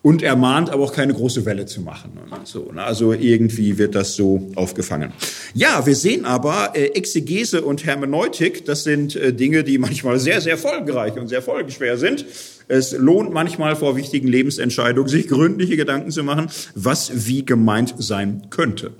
und 0.00 0.22
er 0.22 0.36
mahnt 0.36 0.70
aber 0.70 0.84
auch 0.84 0.94
keine 0.94 1.12
große 1.12 1.44
Welle 1.44 1.66
zu 1.66 1.82
machen. 1.82 2.12
So, 2.44 2.70
also 2.76 3.12
irgendwie 3.12 3.76
wird 3.76 3.94
das 3.94 4.16
so 4.16 4.50
aufgefangen. 4.54 5.12
Ja, 5.52 5.84
wir 5.84 5.96
sehen 5.96 6.24
aber, 6.24 6.70
äh, 6.74 6.86
Exegese 6.94 7.60
und 7.60 7.84
Hermeneutik, 7.84 8.64
das 8.64 8.84
sind 8.84 9.16
äh, 9.16 9.34
Dinge, 9.34 9.64
die 9.64 9.76
manchmal 9.76 10.18
sehr, 10.18 10.40
sehr 10.40 10.56
folgenreich 10.56 11.18
und 11.18 11.28
sehr 11.28 11.42
folgenschwer 11.42 11.98
sind. 11.98 12.24
Es 12.68 12.92
lohnt 12.92 13.32
manchmal 13.32 13.76
vor 13.76 13.96
wichtigen 13.96 14.28
Lebensentscheidungen, 14.28 15.08
sich 15.08 15.28
gründliche 15.28 15.76
Gedanken 15.76 16.10
zu 16.10 16.24
machen, 16.24 16.48
was 16.74 17.26
wie 17.26 17.44
gemeint 17.44 17.94
sein 17.98 18.48
könnte. 18.50 18.92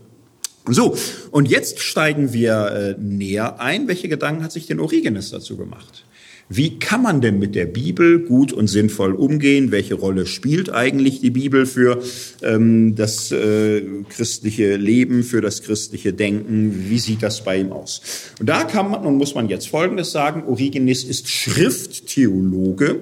So, 0.68 0.96
und 1.31 1.48
jetzt 1.48 1.81
steigen 1.81 2.33
wir 2.33 2.96
äh, 2.98 3.00
näher 3.00 3.61
ein. 3.61 3.87
Welche 3.87 4.09
Gedanken 4.09 4.42
hat 4.42 4.52
sich 4.52 4.66
denn 4.66 4.81
Origenes 4.81 5.31
dazu 5.31 5.57
gemacht? 5.57 6.05
Wie 6.48 6.78
kann 6.78 7.02
man 7.02 7.20
denn 7.20 7.40
mit 7.40 7.56
der 7.56 7.66
Bibel 7.66 8.20
gut 8.20 8.52
und 8.52 8.68
sinnvoll 8.68 9.14
umgehen? 9.14 9.72
Welche 9.72 9.94
Rolle 9.94 10.26
spielt 10.26 10.70
eigentlich 10.70 11.20
die 11.20 11.30
Bibel 11.30 11.66
für 11.66 12.00
ähm, 12.40 12.94
das 12.94 13.32
äh, 13.32 13.82
christliche 14.09 14.76
Leben, 14.76 15.24
für 15.24 15.40
das 15.40 15.62
christliche 15.62 16.12
Denken? 16.12 16.87
Wie 16.88 17.00
sieht 17.00 17.24
das 17.24 17.42
bei 17.42 17.59
ihm 17.59 17.72
aus? 17.72 18.00
Und 18.38 18.48
da 18.48 18.62
kann 18.62 18.92
man 18.92 19.04
und 19.04 19.16
muss 19.16 19.35
man 19.35 19.48
jetzt 19.48 19.66
Folgendes 19.68 20.12
sagen. 20.12 20.44
Origenes 20.44 21.02
ist 21.02 21.28
Schrifttheologe 21.28 23.00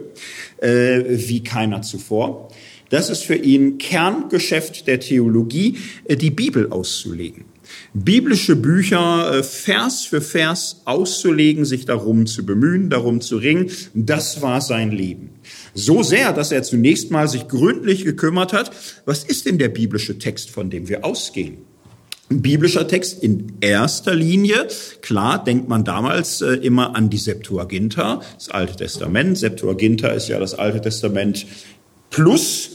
äh, 0.62 1.02
wie 1.08 1.42
keiner 1.42 1.82
zuvor. 1.82 2.48
Das 2.88 3.10
ist 3.10 3.24
für 3.24 3.36
ihn 3.36 3.76
Kerngeschäft 3.76 4.86
der 4.86 5.00
Theologie, 5.00 5.76
äh, 6.04 6.16
die 6.16 6.30
Bibel 6.30 6.70
auszulegen 6.70 7.44
biblische 7.94 8.56
Bücher 8.56 9.38
äh, 9.38 9.42
Vers 9.42 10.04
für 10.04 10.20
Vers 10.20 10.82
auszulegen, 10.84 11.64
sich 11.64 11.84
darum 11.84 12.26
zu 12.26 12.44
bemühen, 12.44 12.90
darum 12.90 13.20
zu 13.20 13.36
ringen. 13.36 13.70
Das 13.94 14.42
war 14.42 14.60
sein 14.60 14.90
Leben. 14.90 15.30
So 15.74 16.02
sehr, 16.02 16.32
dass 16.32 16.52
er 16.52 16.62
zunächst 16.62 17.10
mal 17.10 17.28
sich 17.28 17.48
gründlich 17.48 18.04
gekümmert 18.04 18.52
hat, 18.52 18.70
was 19.04 19.24
ist 19.24 19.46
denn 19.46 19.58
der 19.58 19.68
biblische 19.68 20.18
Text, 20.18 20.50
von 20.50 20.70
dem 20.70 20.88
wir 20.88 21.04
ausgehen? 21.04 21.58
Ein 22.30 22.40
biblischer 22.40 22.88
Text 22.88 23.22
in 23.22 23.52
erster 23.60 24.14
Linie, 24.14 24.66
klar, 25.02 25.44
denkt 25.44 25.68
man 25.68 25.84
damals 25.84 26.40
äh, 26.40 26.54
immer 26.54 26.96
an 26.96 27.10
die 27.10 27.18
Septuaginta, 27.18 28.22
das 28.34 28.48
Alte 28.48 28.76
Testament. 28.76 29.36
Septuaginta 29.36 30.08
ist 30.08 30.28
ja 30.28 30.40
das 30.40 30.54
Alte 30.54 30.80
Testament 30.80 31.46
plus 32.08 32.73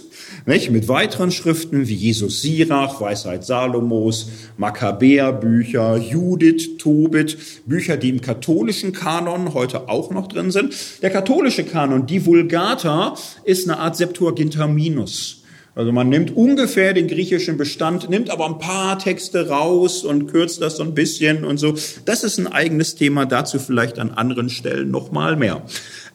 nicht? 0.50 0.72
Mit 0.72 0.88
weiteren 0.88 1.32
Schriften 1.32 1.88
wie 1.88 1.94
Jesus 1.94 2.42
Sirach, 2.42 3.00
Weisheit 3.00 3.46
Salomos, 3.46 4.30
Makkabäerbücher, 4.58 5.98
Judith, 5.98 6.78
Tobit, 6.80 7.38
Bücher, 7.68 7.98
die 7.98 8.10
im 8.10 8.20
katholischen 8.20 8.92
Kanon 8.92 9.54
heute 9.54 9.88
auch 9.88 10.10
noch 10.10 10.28
drin 10.28 10.50
sind. 10.50 10.74
Der 11.04 11.12
katholische 11.12 11.64
Kanon, 11.64 12.08
die 12.08 12.26
Vulgata, 12.26 13.14
ist 13.44 13.70
eine 13.70 13.80
Art 13.80 13.96
Septuaginta 13.96 14.68
Minus. 14.68 15.44
Also 15.76 15.92
man 15.92 16.10
nimmt 16.10 16.36
ungefähr 16.36 16.94
den 16.94 17.08
griechischen 17.08 17.56
Bestand, 17.56 18.10
nimmt 18.10 18.32
aber 18.32 18.48
ein 18.48 18.58
paar 18.58 18.98
Texte 18.98 19.50
raus 19.50 20.04
und 20.04 20.28
kürzt 20.28 20.62
das 20.62 20.78
so 20.78 20.84
ein 20.84 20.96
bisschen 20.96 21.46
und 21.46 21.58
so. 21.58 21.76
Das 22.06 22.24
ist 22.24 22.40
ein 22.40 22.48
eigenes 22.48 22.96
Thema, 22.96 23.26
dazu 23.26 23.60
vielleicht 23.60 24.00
an 24.00 24.10
anderen 24.10 24.50
Stellen 24.50 24.90
noch 24.90 25.12
mal 25.12 25.36
mehr. 25.36 25.62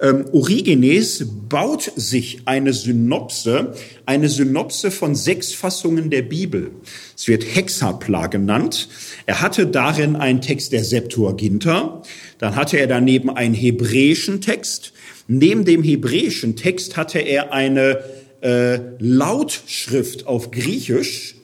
Ähm, 0.04 0.26
Origenes 0.32 1.26
baut 1.48 1.90
sich 1.96 2.42
eine 2.44 2.74
Synopse, 2.74 3.72
eine 4.04 4.28
Synopse 4.28 4.90
von 4.90 5.14
sechs 5.14 5.54
Fassungen 5.54 6.10
der 6.10 6.20
Bibel. 6.20 6.72
Es 7.16 7.26
wird 7.26 7.42
Hexapla 7.42 8.26
genannt. 8.26 8.90
Er 9.24 9.40
hatte 9.40 9.66
darin 9.66 10.14
einen 10.14 10.42
Text 10.42 10.72
der 10.72 10.84
Septuaginta. 10.84 12.02
Dann 12.36 12.54
hatte 12.54 12.76
er 12.76 12.86
daneben 12.86 13.30
einen 13.30 13.54
hebräischen 13.54 14.42
Text. 14.42 14.92
Neben 15.26 15.64
dem 15.64 15.82
hebräischen 15.82 16.54
Text 16.54 16.98
hatte 16.98 17.20
er 17.20 17.54
eine 17.54 18.04
äh, 18.42 18.80
Lautschrift 18.98 20.26
auf 20.26 20.50
Griechisch. 20.50 21.36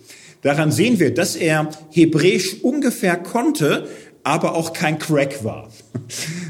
Daran 0.42 0.70
sehen 0.70 1.00
wir, 1.00 1.14
dass 1.14 1.34
er 1.34 1.70
Hebräisch 1.92 2.56
ungefähr 2.62 3.16
konnte, 3.16 3.88
aber 4.22 4.54
auch 4.54 4.74
kein 4.74 4.98
Crack 4.98 5.44
war. 5.44 5.72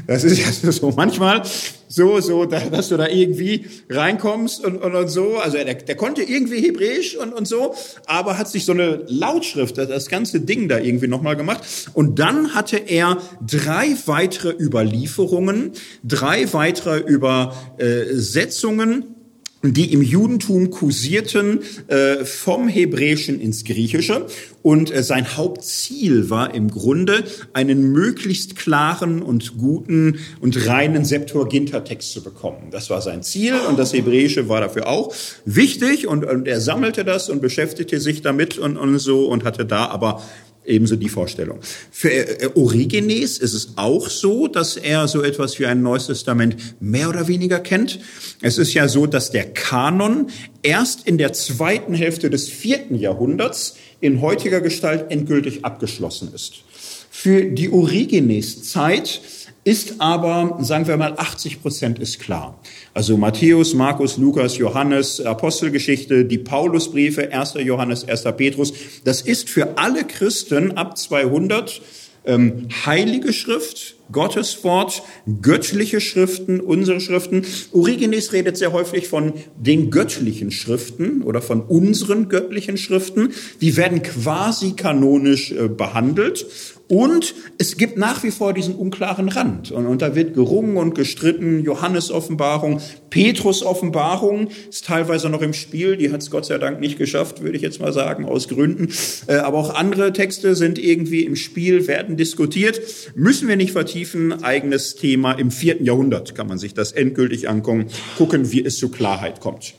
Das 0.07 0.25
ist 0.25 0.39
ja 0.39 0.71
so 0.71 0.91
manchmal 0.91 1.43
so, 1.91 2.21
so, 2.21 2.45
dass 2.45 2.89
du 2.89 2.97
da 2.97 3.07
irgendwie 3.07 3.65
reinkommst 3.89 4.63
und, 4.63 4.81
und, 4.81 4.95
und 4.95 5.07
so. 5.09 5.37
Also 5.37 5.57
der, 5.57 5.75
der 5.75 5.95
konnte 5.95 6.23
irgendwie 6.23 6.61
Hebräisch 6.61 7.17
und, 7.17 7.33
und 7.33 7.47
so, 7.47 7.75
aber 8.05 8.37
hat 8.37 8.47
sich 8.47 8.65
so 8.65 8.71
eine 8.71 9.03
Lautschrift, 9.07 9.77
das 9.77 10.07
ganze 10.07 10.39
Ding 10.39 10.69
da 10.69 10.79
irgendwie 10.79 11.07
nochmal 11.07 11.35
gemacht. 11.35 11.61
Und 11.93 12.19
dann 12.19 12.55
hatte 12.55 12.77
er 12.77 13.17
drei 13.45 13.95
weitere 14.05 14.51
Überlieferungen, 14.51 15.73
drei 16.03 16.51
weitere 16.53 16.99
Übersetzungen 16.99 19.15
die 19.63 19.93
im 19.93 20.01
Judentum 20.01 20.71
kursierten 20.71 21.59
äh, 21.87 22.25
vom 22.25 22.67
Hebräischen 22.67 23.39
ins 23.39 23.63
Griechische. 23.63 24.25
Und 24.63 24.93
äh, 24.93 25.03
sein 25.03 25.37
Hauptziel 25.37 26.29
war 26.29 26.53
im 26.53 26.69
Grunde, 26.69 27.23
einen 27.53 27.91
möglichst 27.91 28.55
klaren 28.55 29.21
und 29.21 29.57
guten 29.57 30.19
und 30.39 30.67
reinen 30.67 31.05
Septuaginta-Text 31.05 32.11
zu 32.11 32.23
bekommen. 32.23 32.69
Das 32.71 32.89
war 32.89 33.01
sein 33.01 33.23
Ziel 33.23 33.55
und 33.69 33.77
das 33.77 33.93
Hebräische 33.93 34.49
war 34.49 34.61
dafür 34.61 34.87
auch 34.87 35.13
wichtig. 35.45 36.07
Und, 36.07 36.25
und 36.25 36.47
er 36.47 36.61
sammelte 36.61 37.05
das 37.05 37.29
und 37.29 37.41
beschäftigte 37.41 37.99
sich 37.99 38.21
damit 38.21 38.57
und, 38.57 38.77
und 38.77 38.97
so 38.99 39.25
und 39.27 39.43
hatte 39.43 39.65
da 39.65 39.87
aber 39.87 40.21
Ebenso 40.63 40.95
die 40.95 41.09
Vorstellung. 41.09 41.59
Für 41.91 42.11
äh, 42.11 42.49
Origenes 42.53 43.39
ist 43.39 43.53
es 43.53 43.73
auch 43.77 44.09
so, 44.09 44.47
dass 44.47 44.77
er 44.77 45.07
so 45.07 45.23
etwas 45.23 45.57
wie 45.59 45.65
ein 45.65 45.81
Neues 45.81 46.05
Testament 46.05 46.55
mehr 46.79 47.09
oder 47.09 47.27
weniger 47.27 47.59
kennt. 47.59 47.99
Es 48.41 48.59
ist 48.59 48.73
ja 48.75 48.87
so, 48.87 49.07
dass 49.07 49.31
der 49.31 49.45
Kanon 49.45 50.27
erst 50.61 51.07
in 51.07 51.17
der 51.17 51.33
zweiten 51.33 51.95
Hälfte 51.95 52.29
des 52.29 52.47
vierten 52.47 52.95
Jahrhunderts 52.95 53.75
in 54.01 54.21
heutiger 54.21 54.61
Gestalt 54.61 55.09
endgültig 55.09 55.65
abgeschlossen 55.65 56.31
ist. 56.33 56.63
Für 57.09 57.43
die 57.43 57.69
Origenes-Zeit 57.69 59.21
ist 59.63 59.95
aber, 59.99 60.57
sagen 60.61 60.87
wir 60.87 60.97
mal, 60.97 61.13
80 61.17 61.61
Prozent 61.61 61.99
ist 61.99 62.19
klar. 62.19 62.59
Also 62.93 63.15
Matthäus, 63.17 63.75
Markus, 63.75 64.17
Lukas, 64.17 64.57
Johannes, 64.57 65.21
Apostelgeschichte, 65.21 66.25
die 66.25 66.39
Paulusbriefe, 66.39 67.31
1. 67.31 67.55
Johannes, 67.63 68.07
1. 68.07 68.23
Petrus. 68.37 68.73
Das 69.03 69.21
ist 69.21 69.49
für 69.49 69.77
alle 69.77 70.03
Christen 70.03 70.77
ab 70.77 70.97
200 70.97 71.81
ähm, 72.25 72.67
heilige 72.85 73.33
Schrift, 73.33 73.95
Gottes 74.11 74.63
Wort, 74.63 75.03
göttliche 75.41 76.01
Schriften, 76.01 76.59
unsere 76.59 76.99
Schriften. 76.99 77.45
Origenes 77.71 78.33
redet 78.33 78.57
sehr 78.57 78.73
häufig 78.73 79.07
von 79.07 79.33
den 79.57 79.89
göttlichen 79.89 80.51
Schriften 80.51 81.21
oder 81.23 81.41
von 81.41 81.61
unseren 81.61 82.27
göttlichen 82.29 82.77
Schriften. 82.77 83.33
Die 83.61 83.77
werden 83.77 84.03
quasi 84.03 84.73
kanonisch 84.73 85.51
äh, 85.51 85.67
behandelt 85.67 86.45
und 86.91 87.35
es 87.57 87.77
gibt 87.77 87.97
nach 87.97 88.21
wie 88.21 88.31
vor 88.31 88.53
diesen 88.53 88.75
unklaren 88.75 89.29
Rand. 89.29 89.71
Und, 89.71 89.85
und 89.85 90.01
da 90.01 90.13
wird 90.13 90.33
gerungen 90.33 90.75
und 90.75 90.93
gestritten. 90.93 91.63
Johannes 91.63 92.11
Offenbarung, 92.11 92.81
Petrus 93.09 93.63
Offenbarung 93.63 94.49
ist 94.67 94.87
teilweise 94.87 95.29
noch 95.29 95.41
im 95.41 95.53
Spiel. 95.53 95.95
Die 95.95 96.11
hat 96.11 96.21
es 96.21 96.29
Gott 96.29 96.45
sei 96.45 96.57
Dank 96.57 96.81
nicht 96.81 96.97
geschafft, 96.97 97.43
würde 97.43 97.55
ich 97.55 97.61
jetzt 97.61 97.79
mal 97.79 97.93
sagen, 97.93 98.25
aus 98.25 98.49
Gründen. 98.49 98.89
Äh, 99.27 99.35
aber 99.35 99.59
auch 99.59 99.73
andere 99.73 100.11
Texte 100.11 100.53
sind 100.53 100.77
irgendwie 100.77 101.23
im 101.23 101.37
Spiel, 101.37 101.87
werden 101.87 102.17
diskutiert. 102.17 102.81
Müssen 103.15 103.47
wir 103.47 103.55
nicht 103.55 103.71
vertiefen. 103.71 104.43
Eigenes 104.43 104.95
Thema 104.95 105.31
im 105.31 105.49
vierten 105.49 105.85
Jahrhundert 105.85 106.35
kann 106.35 106.47
man 106.47 106.57
sich 106.57 106.73
das 106.73 106.91
endgültig 106.91 107.47
angucken, 107.47 107.85
gucken, 108.17 108.51
wie 108.51 108.65
es 108.65 108.77
zu 108.77 108.89
Klarheit 108.89 109.39
kommt. 109.39 109.75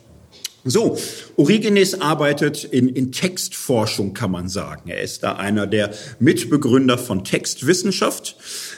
So, 0.65 0.97
Origenes 1.37 2.01
arbeitet 2.01 2.63
in, 2.63 2.89
in 2.89 3.11
Textforschung, 3.11 4.15
kann 4.15 4.31
man 4.31 4.49
sagen. 4.49 4.91
Er 4.91 5.01
ist 5.03 5.25
da 5.25 5.33
einer 5.33 5.67
der 5.67 5.91
Mitbegründer 6.21 6.99
von 6.99 7.25
Textwissenschaft. 7.25 8.37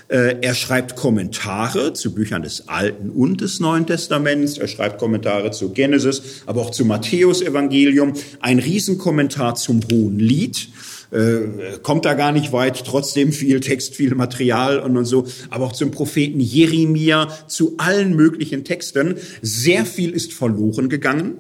Äh, 0.09 0.37
er 0.41 0.55
schreibt 0.55 0.97
Kommentare 0.97 1.93
zu 1.93 2.15
Büchern 2.15 2.43
des 2.43 2.69
Alten 2.69 3.11
und 3.11 3.43
des 3.43 3.61
Neuen 3.61 3.87
Testaments. 3.87 4.57
Er 4.57 4.69
schreibt 4.69 4.99
Kommentare 4.99 5.51
zu 5.51 5.73
Genesis, 5.73 6.23
aber 6.47 6.63
auch 6.63 6.71
zu 6.71 6.87
Matthäus 6.87 7.43
Evangelium. 7.43 8.15
Ein 8.41 8.61
Riesenkommentar 8.61 9.55
zum 9.55 9.81
Hohen 9.93 10.19
Lied. 10.19 10.69
Äh, 11.11 11.79
kommt 11.83 12.07
da 12.07 12.15
gar 12.15 12.33
nicht 12.33 12.53
weit, 12.53 12.83
trotzdem 12.87 13.31
viel 13.31 13.61
Text, 13.61 13.95
viel 13.95 14.15
Material 14.15 14.79
und, 14.79 14.97
und 14.97 15.05
so, 15.05 15.27
aber 15.51 15.67
auch 15.67 15.73
zum 15.73 15.91
Propheten 15.91 16.41
Jeremia, 16.41 17.29
zu 17.47 17.75
allen 17.77 18.17
möglichen 18.17 18.65
Texten. 18.65 19.17
Sehr 19.43 19.85
viel 19.85 20.13
ist 20.13 20.33
verloren 20.33 20.89
gegangen. 20.89 21.37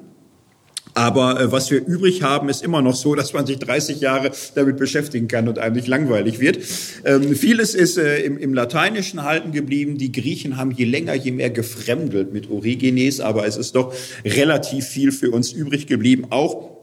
Aber 0.94 1.40
äh, 1.40 1.52
was 1.52 1.70
wir 1.70 1.84
übrig 1.84 2.22
haben, 2.22 2.48
ist 2.48 2.62
immer 2.62 2.80
noch 2.80 2.94
so, 2.94 3.14
dass 3.14 3.32
man 3.32 3.46
sich 3.46 3.58
30 3.58 4.00
Jahre 4.00 4.30
damit 4.54 4.76
beschäftigen 4.76 5.28
kann 5.28 5.48
und 5.48 5.58
einem 5.58 5.74
nicht 5.74 5.88
langweilig 5.88 6.38
wird. 6.38 6.58
Ähm, 7.04 7.34
vieles 7.34 7.74
ist 7.74 7.98
äh, 7.98 8.20
im, 8.20 8.38
im 8.38 8.54
Lateinischen 8.54 9.24
halten 9.24 9.52
geblieben. 9.52 9.98
Die 9.98 10.12
Griechen 10.12 10.56
haben 10.56 10.70
je 10.70 10.84
länger, 10.84 11.14
je 11.14 11.32
mehr 11.32 11.50
gefremdelt 11.50 12.32
mit 12.32 12.48
Origenes, 12.48 13.20
aber 13.20 13.46
es 13.46 13.56
ist 13.56 13.74
doch 13.74 13.92
relativ 14.24 14.86
viel 14.86 15.10
für 15.10 15.30
uns 15.32 15.52
übrig 15.52 15.86
geblieben, 15.86 16.26
auch 16.30 16.74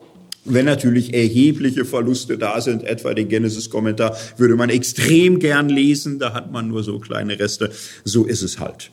wenn 0.43 0.65
natürlich 0.65 1.13
erhebliche 1.13 1.85
Verluste 1.85 2.37
da 2.37 2.59
sind, 2.61 2.83
etwa 2.83 3.13
den 3.13 3.29
Genesis-Kommentar, 3.29 4.17
würde 4.37 4.55
man 4.55 4.69
extrem 4.71 5.39
gern 5.39 5.69
lesen, 5.69 6.17
da 6.17 6.33
hat 6.33 6.51
man 6.51 6.67
nur 6.67 6.83
so 6.83 6.99
kleine 6.99 7.39
Reste. 7.39 7.71
So 8.03 8.25
ist 8.25 8.41
es 8.41 8.59
halt. 8.59 8.91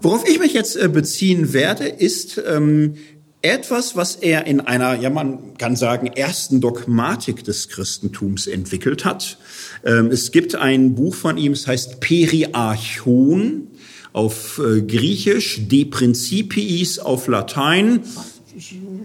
Worauf 0.00 0.28
ich 0.28 0.38
mich 0.38 0.52
jetzt 0.52 0.76
äh, 0.76 0.88
beziehen 0.88 1.52
werde, 1.52 1.86
ist 1.86 2.40
ähm, 2.46 2.94
etwas, 3.42 3.96
was 3.96 4.16
er 4.16 4.46
in 4.46 4.60
einer, 4.60 4.94
ja 4.94 5.10
man 5.10 5.56
kann 5.58 5.76
sagen, 5.76 6.06
ersten 6.06 6.60
Dogmatik 6.60 7.44
des 7.44 7.68
Christentums 7.68 8.46
entwickelt 8.46 9.04
hat. 9.04 9.38
Ähm, 9.84 10.10
es 10.10 10.30
gibt 10.32 10.54
ein 10.54 10.94
Buch 10.94 11.14
von 11.14 11.36
ihm, 11.36 11.52
es 11.52 11.66
heißt 11.66 12.00
Periarchon 12.00 13.68
auf 14.12 14.60
äh, 14.64 14.82
Griechisch, 14.82 15.66
De 15.68 15.84
Principiis 15.84 16.98
auf 16.98 17.26
Latein 17.26 18.00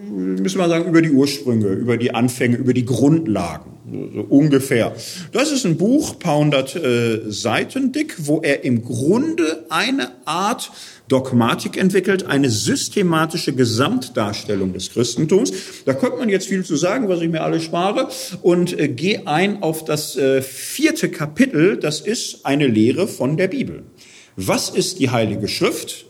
müssen 0.09 0.59
wir 0.59 0.67
sagen, 0.67 0.89
über 0.89 1.01
die 1.01 1.11
Ursprünge, 1.11 1.67
über 1.67 1.97
die 1.97 2.13
Anfänge, 2.13 2.57
über 2.57 2.73
die 2.73 2.85
Grundlagen, 2.85 3.71
so 4.13 4.21
ungefähr. 4.21 4.93
Das 5.31 5.51
ist 5.51 5.65
ein 5.65 5.77
Buch, 5.77 6.19
paar 6.19 6.37
hundert 6.37 6.75
äh, 6.75 7.21
Seiten 7.31 7.91
dick, 7.91 8.15
wo 8.19 8.41
er 8.41 8.63
im 8.63 8.83
Grunde 8.83 9.65
eine 9.69 10.11
Art 10.25 10.71
Dogmatik 11.07 11.77
entwickelt, 11.77 12.25
eine 12.25 12.49
systematische 12.49 13.53
Gesamtdarstellung 13.53 14.73
des 14.73 14.91
Christentums. 14.91 15.51
Da 15.85 15.93
könnte 15.93 16.17
man 16.17 16.29
jetzt 16.29 16.47
viel 16.47 16.65
zu 16.65 16.75
sagen, 16.75 17.07
was 17.07 17.21
ich 17.21 17.29
mir 17.29 17.41
alles 17.41 17.63
spare, 17.63 18.09
und 18.41 18.77
äh, 18.77 18.87
gehe 18.87 19.27
ein 19.27 19.63
auf 19.63 19.85
das 19.85 20.17
äh, 20.17 20.41
vierte 20.41 21.09
Kapitel, 21.09 21.77
das 21.77 22.01
ist 22.01 22.45
eine 22.45 22.67
Lehre 22.67 23.07
von 23.07 23.37
der 23.37 23.47
Bibel. 23.47 23.83
Was 24.35 24.69
ist 24.69 24.99
die 24.99 25.09
Heilige 25.09 25.47
Schrift? 25.47 26.05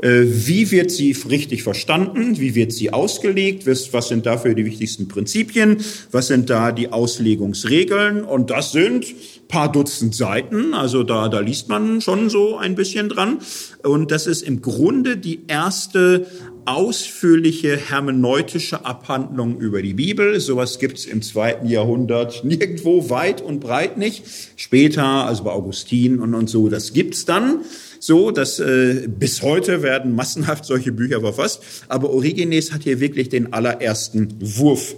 Äh, 0.00 0.22
wie 0.26 0.70
wird 0.70 0.90
sie 0.90 1.16
richtig 1.28 1.62
verstanden? 1.62 2.38
Wie 2.38 2.54
wird 2.54 2.72
sie 2.72 2.92
ausgelegt? 2.92 3.66
Was 3.66 4.08
sind 4.08 4.26
dafür 4.26 4.54
die 4.54 4.64
wichtigsten 4.64 5.08
Prinzipien? 5.08 5.78
Was 6.12 6.28
sind 6.28 6.48
da 6.50 6.72
die 6.72 6.92
Auslegungsregeln? 6.92 8.22
Und 8.22 8.50
das 8.50 8.72
sind 8.72 9.06
paar 9.48 9.72
Dutzend 9.72 10.14
Seiten. 10.14 10.74
Also 10.74 11.02
da, 11.02 11.28
da 11.28 11.40
liest 11.40 11.68
man 11.68 12.00
schon 12.00 12.30
so 12.30 12.56
ein 12.56 12.74
bisschen 12.74 13.08
dran. 13.08 13.38
Und 13.82 14.10
das 14.10 14.26
ist 14.26 14.42
im 14.42 14.60
Grunde 14.62 15.16
die 15.16 15.40
erste 15.48 16.26
ausführliche 16.66 17.78
hermeneutische 17.78 18.84
Abhandlung 18.84 19.58
über 19.58 19.80
die 19.80 19.94
Bibel. 19.94 20.38
Sowas 20.38 20.78
gibt's 20.78 21.06
im 21.06 21.22
zweiten 21.22 21.66
Jahrhundert 21.66 22.44
nirgendwo 22.44 23.08
weit 23.08 23.40
und 23.40 23.60
breit 23.60 23.96
nicht. 23.96 24.22
Später, 24.56 25.02
also 25.02 25.44
bei 25.44 25.50
Augustin 25.50 26.20
und, 26.20 26.34
und 26.34 26.50
so, 26.50 26.68
das 26.68 26.92
gibt's 26.92 27.24
dann 27.24 27.62
so, 28.00 28.30
dass 28.30 28.60
äh, 28.60 29.08
bis 29.08 29.42
heute 29.42 29.82
werden 29.82 30.14
massenhaft 30.14 30.66
solche 30.66 30.92
Bücher 30.92 31.20
verfasst. 31.20 31.62
Aber 31.88 32.10
Origenes 32.10 32.70
hat 32.72 32.82
hier 32.82 33.00
wirklich 33.00 33.30
den 33.30 33.54
allerersten 33.54 34.28
Wurf 34.40 34.94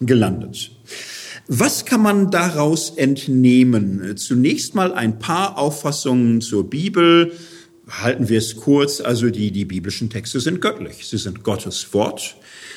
gelandet. 0.00 0.70
Was 1.54 1.84
kann 1.84 2.00
man 2.00 2.30
daraus 2.30 2.88
entnehmen? 2.96 4.16
Zunächst 4.16 4.74
mal 4.74 4.94
ein 4.94 5.18
paar 5.18 5.58
Auffassungen 5.58 6.40
zur 6.40 6.70
Bibel. 6.70 7.32
Halten 7.86 8.30
wir 8.30 8.38
es 8.38 8.56
kurz. 8.56 9.02
Also 9.02 9.28
die, 9.28 9.50
die 9.50 9.66
biblischen 9.66 10.08
Texte 10.08 10.40
sind 10.40 10.62
göttlich. 10.62 11.06
Sie 11.06 11.18
sind 11.18 11.42
Gottes 11.42 11.92
Wort. 11.92 12.36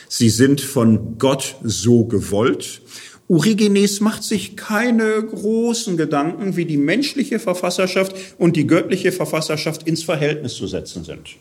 Sie 0.09 0.29
sind 0.29 0.59
von 0.59 1.17
Gott 1.17 1.55
so 1.63 2.03
gewollt. 2.03 2.81
Origenes 3.29 4.01
macht 4.01 4.25
sich 4.25 4.57
keine 4.57 5.23
großen 5.23 5.95
Gedanken, 5.95 6.57
wie 6.57 6.65
die 6.65 6.75
menschliche 6.75 7.39
Verfasserschaft 7.39 8.13
und 8.37 8.57
die 8.57 8.67
göttliche 8.67 9.13
Verfasserschaft 9.13 9.87
ins 9.87 10.03
Verhältnis 10.03 10.53
zu 10.55 10.67
setzen 10.67 11.05
sind 11.05 11.37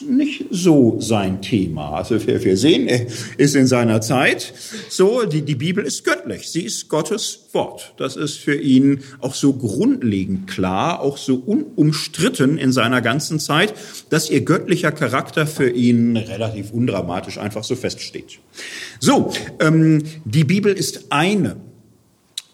nicht 0.00 0.46
so 0.50 1.00
sein 1.00 1.42
Thema. 1.42 1.92
Also 1.92 2.26
wir, 2.26 2.42
wir 2.42 2.56
sehen, 2.56 2.88
er 2.88 3.06
ist 3.36 3.54
in 3.54 3.66
seiner 3.66 4.00
Zeit 4.00 4.52
so, 4.88 5.24
die, 5.24 5.42
die 5.42 5.54
Bibel 5.54 5.84
ist 5.84 6.04
göttlich, 6.04 6.48
sie 6.50 6.62
ist 6.62 6.88
Gottes 6.88 7.48
Wort. 7.52 7.94
Das 7.96 8.16
ist 8.16 8.36
für 8.36 8.54
ihn 8.54 9.00
auch 9.20 9.34
so 9.34 9.52
grundlegend 9.52 10.46
klar, 10.48 11.00
auch 11.00 11.16
so 11.16 11.36
unumstritten 11.36 12.58
in 12.58 12.72
seiner 12.72 13.02
ganzen 13.02 13.38
Zeit, 13.38 13.74
dass 14.10 14.30
ihr 14.30 14.42
göttlicher 14.42 14.92
Charakter 14.92 15.46
für 15.46 15.70
ihn 15.70 16.16
relativ 16.16 16.72
undramatisch 16.72 17.38
einfach 17.38 17.64
so 17.64 17.76
feststeht. 17.76 18.38
So, 19.00 19.32
ähm, 19.60 20.02
die 20.24 20.44
Bibel 20.44 20.72
ist 20.72 21.06
eine 21.10 21.56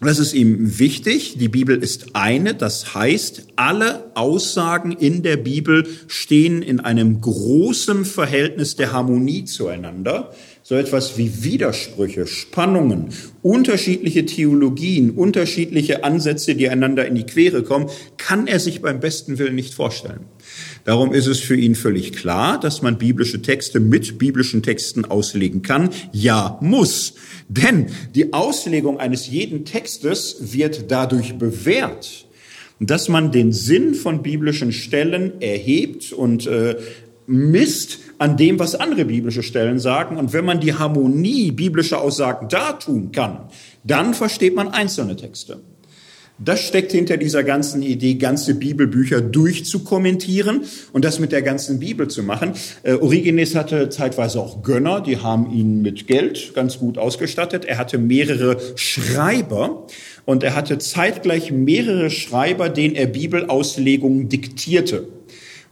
das 0.01 0.19
ist 0.19 0.33
ihm 0.33 0.79
wichtig. 0.79 1.37
Die 1.37 1.47
Bibel 1.47 1.81
ist 1.81 2.15
eine. 2.15 2.53
Das 2.53 2.93
heißt, 2.93 3.47
alle 3.55 4.11
Aussagen 4.15 4.91
in 4.91 5.23
der 5.23 5.37
Bibel 5.37 5.87
stehen 6.07 6.61
in 6.61 6.79
einem 6.79 7.21
großen 7.21 8.05
Verhältnis 8.05 8.75
der 8.75 8.91
Harmonie 8.91 9.45
zueinander. 9.45 10.31
So 10.65 10.75
etwas 10.75 11.17
wie 11.17 11.43
Widersprüche, 11.43 12.25
Spannungen, 12.25 13.09
unterschiedliche 13.41 14.25
Theologien, 14.25 15.09
unterschiedliche 15.09 16.05
Ansätze, 16.05 16.55
die 16.55 16.69
einander 16.69 17.05
in 17.05 17.15
die 17.15 17.25
Quere 17.25 17.63
kommen, 17.63 17.89
kann 18.15 18.47
er 18.47 18.61
sich 18.61 18.81
beim 18.81 19.01
besten 19.01 19.39
Willen 19.39 19.55
nicht 19.55 19.73
vorstellen. 19.73 20.21
Darum 20.85 21.11
ist 21.11 21.27
es 21.27 21.41
für 21.41 21.57
ihn 21.57 21.75
völlig 21.75 22.13
klar, 22.13 22.61
dass 22.61 22.81
man 22.81 22.97
biblische 22.97 23.41
Texte 23.41 23.81
mit 23.81 24.17
biblischen 24.17 24.63
Texten 24.63 25.03
auslegen 25.03 25.63
kann. 25.63 25.89
Ja, 26.13 26.57
muss. 26.61 27.15
Denn 27.49 27.87
die 28.15 28.31
Auslegung 28.31 29.01
eines 29.01 29.27
jeden 29.27 29.65
Textes 29.65 30.53
wird 30.53 30.89
dadurch 30.89 31.37
bewährt, 31.37 32.25
dass 32.79 33.09
man 33.09 33.33
den 33.33 33.51
Sinn 33.51 33.95
von 33.95 34.23
biblischen 34.23 34.71
Stellen 34.71 35.41
erhebt 35.41 36.13
und 36.13 36.47
äh, 36.47 36.77
misst 37.27 37.99
an 38.23 38.37
dem, 38.37 38.57
was 38.57 38.75
andere 38.75 39.03
biblische 39.03 39.43
Stellen 39.43 39.79
sagen. 39.79 40.15
Und 40.15 40.31
wenn 40.31 40.45
man 40.45 40.61
die 40.61 40.73
Harmonie 40.73 41.51
biblischer 41.51 41.99
Aussagen 41.99 42.47
dartun 42.47 43.11
kann, 43.11 43.49
dann 43.83 44.13
versteht 44.13 44.55
man 44.55 44.69
einzelne 44.69 45.17
Texte. 45.17 45.59
Das 46.39 46.61
steckt 46.61 46.93
hinter 46.93 47.17
dieser 47.17 47.43
ganzen 47.43 47.83
Idee, 47.83 48.13
ganze 48.13 48.55
Bibelbücher 48.55 49.19
durchzukommentieren 49.19 50.61
und 50.93 51.03
das 51.03 51.19
mit 51.19 51.33
der 51.33 51.41
ganzen 51.41 51.79
Bibel 51.79 52.07
zu 52.07 52.23
machen. 52.23 52.53
Äh, 52.83 52.93
Origenes 52.93 53.55
hatte 53.55 53.89
zeitweise 53.89 54.39
auch 54.39 54.63
Gönner, 54.63 55.01
die 55.01 55.17
haben 55.17 55.51
ihn 55.51 55.81
mit 55.81 56.07
Geld 56.07 56.53
ganz 56.55 56.79
gut 56.79 56.97
ausgestattet. 56.97 57.65
Er 57.65 57.77
hatte 57.77 57.97
mehrere 57.97 58.57
Schreiber 58.77 59.85
und 60.23 60.43
er 60.43 60.55
hatte 60.55 60.77
zeitgleich 60.77 61.51
mehrere 61.51 62.09
Schreiber, 62.09 62.69
denen 62.69 62.95
er 62.95 63.07
Bibelauslegungen 63.07 64.29
diktierte. 64.29 65.09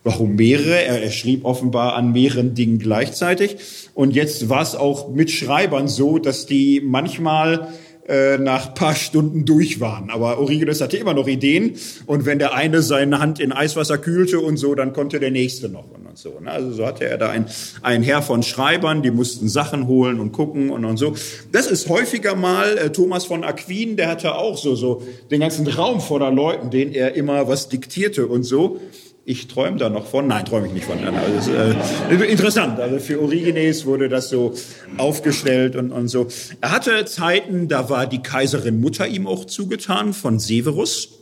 Warum 0.04 0.36
mehrere? 0.36 0.84
Er, 0.84 1.04
er, 1.04 1.12
schrieb 1.12 1.46
offenbar 1.46 1.96
an 1.96 2.12
mehreren 2.12 2.56
Dingen 2.56 2.80
gleichzeitig. 2.80 3.58
Und 3.94 4.16
jetzt 4.16 4.50
war 4.50 4.62
es 4.62 4.76
auch 4.76 5.10
mit 5.10 5.30
Schreibern 5.30 5.88
so, 5.88 6.18
dass 6.18 6.46
die 6.46 6.82
manchmal 6.84 7.68
äh, 8.08 8.38
nach 8.40 8.74
paar 8.74 8.96
Stunden 8.96 9.46
durch 9.46 9.80
waren. 9.80 10.10
Aber 10.10 10.40
Origenes 10.40 10.82
hatte 10.82 10.98
immer 10.98 11.14
noch 11.14 11.28
Ideen 11.28 11.76
und 12.08 12.26
wenn 12.26 12.40
der 12.40 12.56
eine 12.56 12.82
seine 12.82 13.20
Hand 13.20 13.40
in 13.40 13.52
Eiswasser 13.52 14.00
kühlte 14.00 14.40
und 14.40 14.58
so, 14.58 14.74
dann 14.74 14.92
konnte 14.94 15.20
der 15.20 15.32
nächste 15.32 15.70
noch 15.70 15.86
und 16.12 16.18
so. 16.18 16.40
Ne? 16.40 16.52
Also 16.52 16.72
so 16.74 16.86
hatte 16.86 17.06
er 17.06 17.18
da 17.18 17.30
ein, 17.30 17.46
ein 17.82 18.04
Heer 18.04 18.22
von 18.22 18.44
Schreibern, 18.44 19.02
die 19.02 19.12
mussten 19.12 19.48
Sachen 19.48 19.88
holen 19.88 20.20
und 20.20 20.32
gucken 20.34 20.70
und, 20.70 20.86
und 20.86 20.98
so. 20.98 21.16
Das 21.52 21.68
ist 21.68 21.90
häufiger 21.90 22.36
mal 22.36 22.78
äh, 22.78 22.92
Thomas 22.92 23.26
von 23.26 23.44
Aquin, 23.44 23.96
der 23.96 24.10
hatte 24.10 24.36
auch 24.36 24.58
so, 24.58 24.76
so 24.76 25.02
den 25.32 25.40
ganzen 25.40 25.68
Raum 25.68 26.02
voller 26.02 26.32
Leuten, 26.32 26.70
denen 26.70 26.94
er 26.94 27.16
immer 27.16 27.48
was 27.48 27.70
diktierte 27.70 28.28
und 28.28 28.44
so. 28.44 28.80
Ich 29.24 29.48
träume 29.48 29.78
da 29.78 29.90
noch 29.90 30.08
von. 30.08 30.28
Nein, 30.28 30.46
träume 30.46 30.68
ich 30.68 30.74
nicht 30.74 30.86
von. 30.86 30.98
Also, 31.04 31.52
äh, 31.52 32.26
interessant. 32.26 32.80
Also 32.80 32.98
für 32.98 33.22
Origenes 33.22 33.86
wurde 33.86 34.10
das 34.10 34.30
so 34.30 34.54
aufgestellt 34.98 35.76
und, 35.76 35.92
und 35.92 36.08
so. 36.08 36.28
Er 36.60 36.72
hatte 36.72 37.06
Zeiten, 37.06 37.68
da 37.68 37.90
war 37.90 38.08
die 38.08 38.24
Kaiserin 38.24 38.82
Mutter 38.82 39.08
ihm 39.08 39.28
auch 39.28 39.46
zugetan 39.46 40.14
von 40.14 40.40
Severus. 40.40 41.21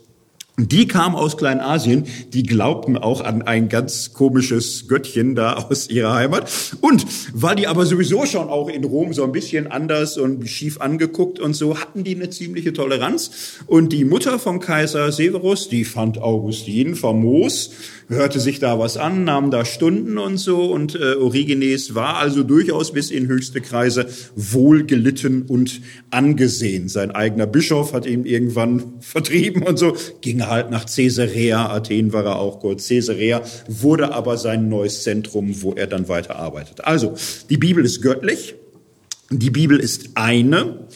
Die 0.67 0.87
kamen 0.87 1.15
aus 1.15 1.37
Kleinasien, 1.37 2.05
die 2.33 2.43
glaubten 2.43 2.97
auch 2.97 3.21
an 3.21 3.41
ein 3.41 3.69
ganz 3.69 4.13
komisches 4.13 4.87
Göttchen 4.89 5.35
da 5.35 5.53
aus 5.53 5.89
ihrer 5.89 6.13
Heimat. 6.13 6.51
Und 6.81 7.05
weil 7.33 7.55
die 7.55 7.67
aber 7.67 7.85
sowieso 7.85 8.25
schon 8.25 8.49
auch 8.49 8.67
in 8.67 8.83
Rom 8.83 9.13
so 9.13 9.23
ein 9.23 9.31
bisschen 9.31 9.67
anders 9.67 10.17
und 10.17 10.47
schief 10.49 10.81
angeguckt 10.81 11.39
und 11.39 11.53
so, 11.53 11.79
hatten 11.79 12.03
die 12.03 12.15
eine 12.15 12.29
ziemliche 12.29 12.73
Toleranz. 12.73 13.31
Und 13.67 13.93
die 13.93 14.03
Mutter 14.03 14.37
vom 14.37 14.59
Kaiser 14.59 15.11
Severus, 15.13 15.69
die 15.69 15.85
fand 15.85 16.21
Augustin 16.21 16.95
famos 16.95 17.71
hörte 18.09 18.39
sich 18.39 18.59
da 18.59 18.79
was 18.79 18.97
an, 18.97 19.23
nahm 19.23 19.51
da 19.51 19.63
Stunden 19.65 20.17
und 20.17 20.37
so 20.37 20.65
und 20.73 20.95
äh, 20.95 21.13
Origenes 21.15 21.93
war 21.93 22.17
also 22.17 22.43
durchaus 22.43 22.91
bis 22.91 23.11
in 23.11 23.27
höchste 23.27 23.61
Kreise 23.61 24.07
wohlgelitten 24.35 25.43
und 25.43 25.81
angesehen. 26.09 26.89
Sein 26.89 27.11
eigener 27.11 27.45
Bischof 27.45 27.93
hat 27.93 28.07
ihn 28.07 28.25
irgendwann 28.25 28.93
vertrieben 28.99 29.61
und 29.61 29.77
so, 29.77 29.95
ging 30.21 30.41
halt 30.49 30.71
nach 30.71 30.85
Caesarea, 30.85 31.69
Athen 31.69 32.13
war 32.13 32.25
er 32.25 32.37
auch 32.37 32.59
kurz, 32.59 32.87
Caesarea 32.87 33.41
wurde 33.67 34.13
aber 34.13 34.37
sein 34.37 34.69
neues 34.69 35.03
Zentrum, 35.03 35.61
wo 35.61 35.73
er 35.73 35.87
dann 35.87 36.07
weiter 36.07 36.35
arbeitet. 36.35 36.85
Also, 36.85 37.15
die 37.49 37.57
Bibel 37.57 37.85
ist 37.85 38.01
göttlich, 38.01 38.55
die 39.31 39.51
Bibel 39.51 39.79
ist 39.79 40.11
eine, 40.15 40.87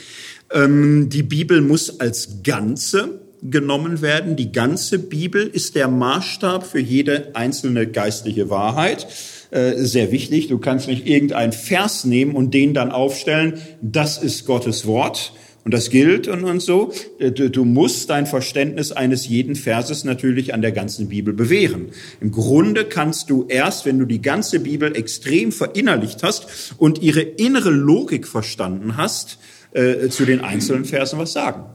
ähm, 0.51 1.09
die 1.09 1.23
Bibel 1.23 1.61
muss 1.61 1.99
als 1.99 2.43
Ganze 2.43 3.21
genommen 3.43 4.01
werden. 4.01 4.35
Die 4.35 4.51
ganze 4.51 4.99
Bibel 4.99 5.45
ist 5.45 5.75
der 5.75 5.87
Maßstab 5.87 6.65
für 6.65 6.79
jede 6.79 7.35
einzelne 7.35 7.87
geistliche 7.87 8.49
Wahrheit. 8.49 9.07
Äh, 9.51 9.83
sehr 9.83 10.11
wichtig. 10.11 10.47
Du 10.47 10.57
kannst 10.57 10.87
nicht 10.87 11.05
irgendeinen 11.05 11.51
Vers 11.51 12.05
nehmen 12.05 12.35
und 12.35 12.53
den 12.53 12.73
dann 12.73 12.91
aufstellen. 12.91 13.59
Das 13.81 14.17
ist 14.17 14.45
Gottes 14.45 14.85
Wort 14.85 15.33
Und 15.65 15.73
das 15.73 15.89
gilt 15.89 16.27
und, 16.27 16.43
und 16.43 16.61
so. 16.61 16.91
Äh, 17.19 17.31
du, 17.31 17.65
musst 17.65 18.09
dein 18.09 18.25
Verständnis 18.25 18.91
eines 18.91 19.27
jeden 19.27 19.55
Verses 19.55 20.03
natürlich 20.03 20.53
an 20.53 20.61
der 20.61 20.71
ganzen 20.71 21.09
Bibel 21.09 21.33
bewähren. 21.33 21.89
Im 22.19 22.31
Grunde 22.31 22.85
kannst 22.85 23.29
du 23.29 23.45
erst, 23.47 23.85
wenn 23.85 23.99
du 23.99 24.05
die 24.05 24.21
ganze 24.21 24.59
Bibel 24.59 24.95
extrem 24.95 25.51
verinnerlicht 25.51 26.23
hast 26.23 26.75
und 26.77 27.01
ihre 27.01 27.21
innere 27.21 27.69
Logik 27.69 28.27
verstanden 28.27 28.97
hast, 28.97 29.39
äh, 29.71 30.09
zu 30.09 30.25
den 30.25 30.41
einzelnen 30.41 30.85
Versen 30.85 31.17
was 31.17 31.33
sagen. 31.33 31.65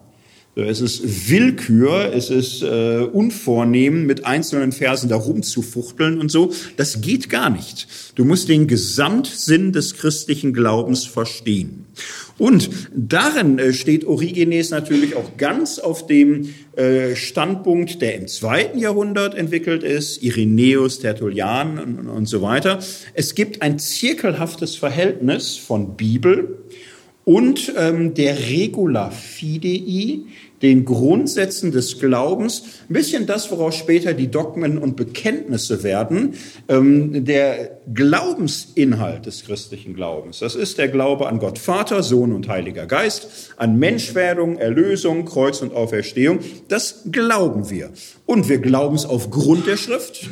Es 0.67 0.81
ist 0.81 1.31
Willkür, 1.31 2.13
es 2.13 2.31
ist 2.31 2.63
äh, 2.63 3.07
Unvornehmen, 3.13 4.07
mit 4.07 4.27
einzelnen 4.27 4.73
Versen 4.73 5.09
da 5.09 5.17
rumzufuchteln 5.17 6.19
und 6.19 6.31
so. 6.31 6.53
Das 6.77 7.01
geht 7.01 7.31
gar 7.31 7.49
nicht. 7.49 7.87
Du 8.17 8.25
musst 8.25 8.49
den 8.49 8.67
Gesamtsinn 8.67 9.73
des 9.73 9.95
christlichen 9.95 10.53
Glaubens 10.53 11.05
verstehen. 11.05 11.87
Und 12.39 12.71
darin 12.95 13.59
äh, 13.59 13.73
steht 13.73 14.05
Origenes 14.05 14.71
natürlich 14.71 15.15
auch 15.15 15.37
ganz 15.37 15.79
auf 15.79 16.07
dem 16.07 16.55
äh, 16.77 17.15
Standpunkt, 17.15 18.03
der 18.03 18.17
im 18.17 18.27
zweiten 18.27 18.79
Jahrhundert 18.79 19.37
entwickelt 19.37 19.85
ist, 19.85 20.23
Irenäus, 20.23 20.99
Tertullian 20.99 21.79
und, 21.79 22.09
und 22.09 22.27
so 22.27 22.43
weiter. 22.43 22.81
Es 23.15 23.35
gibt 23.35 23.63
ein 23.63 23.79
zirkelhaftes 23.79 24.75
Verhältnis 24.75 25.57
von 25.57 25.97
Bibel 25.97 26.59
und 27.29 27.75
ähm, 27.77 28.15
der 28.15 28.39
Regula 28.39 29.11
Fidei, 29.11 30.21
den 30.63 30.85
Grundsätzen 30.85 31.73
des 31.73 31.99
Glaubens, 31.99 32.63
ein 32.89 32.93
bisschen 32.93 33.27
das, 33.27 33.51
woraus 33.51 33.77
später 33.77 34.15
die 34.15 34.31
Dogmen 34.31 34.79
und 34.79 34.97
Bekenntnisse 34.97 35.83
werden, 35.83 36.35
ähm, 36.69 37.25
der 37.25 37.79
Glaubensinhalt 37.93 39.27
des 39.27 39.45
christlichen 39.45 39.95
Glaubens. 39.95 40.41
Das 40.41 40.55
ist 40.55 40.79
der 40.79 40.89
Glaube 40.89 41.29
an 41.29 41.39
Gott 41.39 41.59
Vater, 41.59 42.03
Sohn 42.03 42.33
und 42.33 42.49
Heiliger 42.49 42.87
Geist, 42.87 43.53
an 43.57 43.79
Menschwerdung, 43.79 44.59
Erlösung, 44.59 45.25
Kreuz 45.25 45.63
und 45.63 45.75
Auferstehung. 45.75 46.41
Das 46.69 47.03
glauben 47.11 47.71
wir. 47.71 47.91
Und 48.27 48.49
wir 48.49 48.59
glauben 48.59 48.97
es 48.97 49.07
aufgrund 49.07 49.67
der 49.67 49.77
Schrift. 49.77 50.29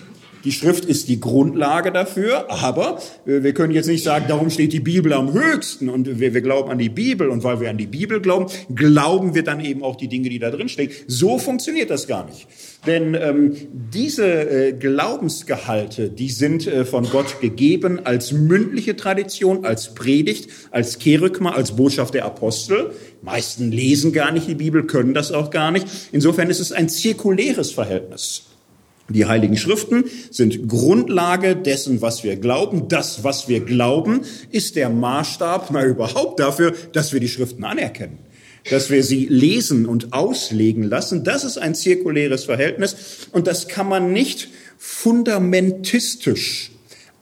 Die 0.46 0.52
Schrift 0.52 0.84
ist 0.84 1.08
die 1.08 1.18
Grundlage 1.18 1.90
dafür, 1.90 2.48
aber 2.52 3.02
wir 3.24 3.52
können 3.52 3.72
jetzt 3.72 3.88
nicht 3.88 4.04
sagen, 4.04 4.26
darum 4.28 4.48
steht 4.48 4.72
die 4.72 4.78
Bibel 4.78 5.12
am 5.12 5.32
höchsten 5.32 5.88
und 5.88 6.20
wir, 6.20 6.34
wir 6.34 6.40
glauben 6.40 6.70
an 6.70 6.78
die 6.78 6.88
Bibel 6.88 7.30
und 7.30 7.42
weil 7.42 7.58
wir 7.58 7.68
an 7.68 7.78
die 7.78 7.88
Bibel 7.88 8.20
glauben, 8.20 8.46
glauben 8.72 9.34
wir 9.34 9.42
dann 9.42 9.58
eben 9.58 9.82
auch 9.82 9.96
die 9.96 10.06
Dinge, 10.06 10.28
die 10.28 10.38
da 10.38 10.52
drin 10.52 10.68
stehen. 10.68 10.92
So 11.08 11.38
funktioniert 11.38 11.90
das 11.90 12.06
gar 12.06 12.26
nicht. 12.26 12.46
Denn 12.86 13.14
ähm, 13.14 13.56
diese 13.92 14.68
äh, 14.68 14.72
Glaubensgehalte, 14.72 16.10
die 16.10 16.30
sind 16.30 16.68
äh, 16.68 16.84
von 16.84 17.10
Gott 17.10 17.40
gegeben 17.40 18.06
als 18.06 18.30
mündliche 18.30 18.94
Tradition, 18.94 19.64
als 19.64 19.94
Predigt, 19.94 20.48
als 20.70 21.00
Kerygma, 21.00 21.54
als 21.54 21.74
Botschaft 21.74 22.14
der 22.14 22.24
Apostel. 22.24 22.92
Meisten 23.20 23.72
lesen 23.72 24.12
gar 24.12 24.30
nicht 24.30 24.46
die 24.46 24.54
Bibel, 24.54 24.86
können 24.86 25.12
das 25.12 25.32
auch 25.32 25.50
gar 25.50 25.72
nicht. 25.72 25.88
Insofern 26.12 26.50
ist 26.50 26.60
es 26.60 26.70
ein 26.70 26.88
zirkuläres 26.88 27.72
Verhältnis. 27.72 28.45
Die 29.08 29.26
Heiligen 29.26 29.56
Schriften 29.56 30.04
sind 30.30 30.68
Grundlage 30.68 31.54
dessen, 31.54 32.02
was 32.02 32.24
wir 32.24 32.36
glauben. 32.36 32.88
Das, 32.88 33.22
was 33.22 33.48
wir 33.48 33.60
glauben, 33.60 34.22
ist 34.50 34.74
der 34.74 34.90
Maßstab 34.90 35.70
mal 35.70 35.86
überhaupt 35.86 36.40
dafür, 36.40 36.74
dass 36.92 37.12
wir 37.12 37.20
die 37.20 37.28
Schriften 37.28 37.64
anerkennen, 37.64 38.18
dass 38.68 38.90
wir 38.90 39.04
sie 39.04 39.26
lesen 39.26 39.86
und 39.86 40.12
auslegen 40.12 40.82
lassen. 40.82 41.22
Das 41.22 41.44
ist 41.44 41.56
ein 41.56 41.74
zirkuläres 41.74 42.44
Verhältnis 42.44 42.96
und 43.32 43.46
das 43.46 43.68
kann 43.68 43.88
man 43.88 44.12
nicht 44.12 44.48
fundamentistisch 44.76 46.72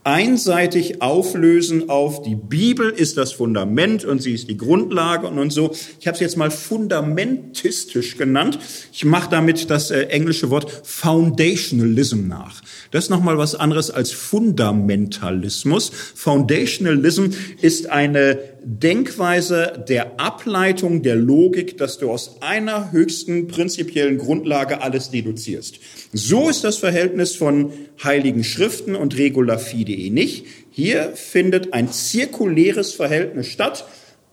einseitig 0.04 1.00
auflösen 1.00 1.88
auf 1.88 2.22
die 2.22 2.34
Bibel 2.34 2.90
ist 2.90 3.16
das 3.16 3.32
Fundament 3.32 4.04
und 4.04 4.20
sie 4.20 4.34
ist 4.34 4.48
die 4.48 4.56
Grundlage 4.56 5.26
und, 5.26 5.50
so. 5.50 5.72
Ich 5.98 6.06
habe 6.06 6.14
es 6.14 6.20
jetzt 6.20 6.36
mal 6.36 6.50
fundamentistisch 6.50 8.18
genannt. 8.18 8.58
Ich 8.92 9.04
mache 9.04 9.30
damit 9.30 9.70
das 9.70 9.90
äh, 9.90 10.02
englische 10.04 10.50
Wort 10.50 10.70
Foundationalism 10.84 12.28
nach. 12.28 12.60
Das 12.90 13.04
ist 13.04 13.10
nochmal 13.10 13.38
was 13.38 13.54
anderes 13.54 13.90
als 13.90 14.12
Fundamentalismus. 14.12 15.90
Foundationalism 16.14 17.28
ist 17.60 17.90
eine 17.90 18.38
Denkweise 18.64 19.84
der 19.88 20.18
Ableitung 20.18 21.02
der 21.02 21.16
Logik, 21.16 21.76
dass 21.76 21.98
du 21.98 22.10
aus 22.10 22.36
einer 22.40 22.92
höchsten 22.92 23.46
prinzipiellen 23.46 24.18
Grundlage 24.18 24.80
alles 24.80 25.10
deduzierst. 25.10 25.78
So 26.12 26.48
ist 26.48 26.64
das 26.64 26.78
Verhältnis 26.78 27.36
von 27.36 27.72
heiligen 28.02 28.42
Schriften 28.42 28.96
und 28.96 29.18
Regula 29.18 29.58
Fidei 29.58 30.08
nicht. 30.10 30.46
Hier 30.70 31.12
findet 31.14 31.72
ein 31.72 31.92
zirkuläres 31.92 32.94
Verhältnis 32.94 33.48
statt 33.48 33.84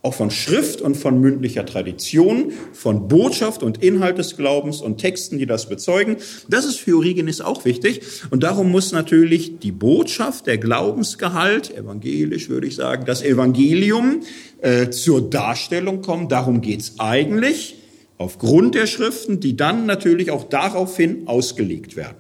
auch 0.04 0.16
von 0.16 0.32
Schrift 0.32 0.82
und 0.82 0.96
von 0.96 1.22
mündlicher 1.22 1.66
Tradition, 1.66 2.54
von 2.74 3.08
Botschaft 3.08 3.62
und 3.62 3.84
Inhalt 3.84 4.18
des 4.18 4.36
Glaubens 4.36 4.82
und 4.82 4.98
Texten, 4.98 5.38
die 5.38 5.46
das 5.46 5.70
bezeugen. 5.70 6.18
Das 6.50 6.66
ist 6.66 6.80
für 6.80 6.98
Origenes 6.98 7.40
auch 7.40 7.66
wichtig. 7.66 8.02
Und 8.32 8.42
darum 8.42 8.72
muss 8.72 8.92
natürlich 8.92 9.60
die 9.60 9.72
Botschaft, 9.72 10.48
der 10.48 10.58
Glaubensgehalt, 10.58 11.76
evangelisch 11.76 12.50
würde 12.50 12.68
ich 12.68 12.76
sagen, 12.76 13.06
das 13.06 13.22
Evangelium 13.22 14.22
äh, 14.62 14.90
zur 14.90 15.30
Darstellung 15.30 16.02
kommen. 16.02 16.30
Darum 16.30 16.62
geht's 16.62 16.96
eigentlich 16.98 17.76
aufgrund 18.18 18.74
der 18.74 18.88
Schriften, 18.88 19.40
die 19.40 19.56
dann 19.56 19.86
natürlich 19.86 20.32
auch 20.32 20.46
daraufhin 20.46 21.28
ausgelegt 21.28 21.96
werden. 21.96 22.18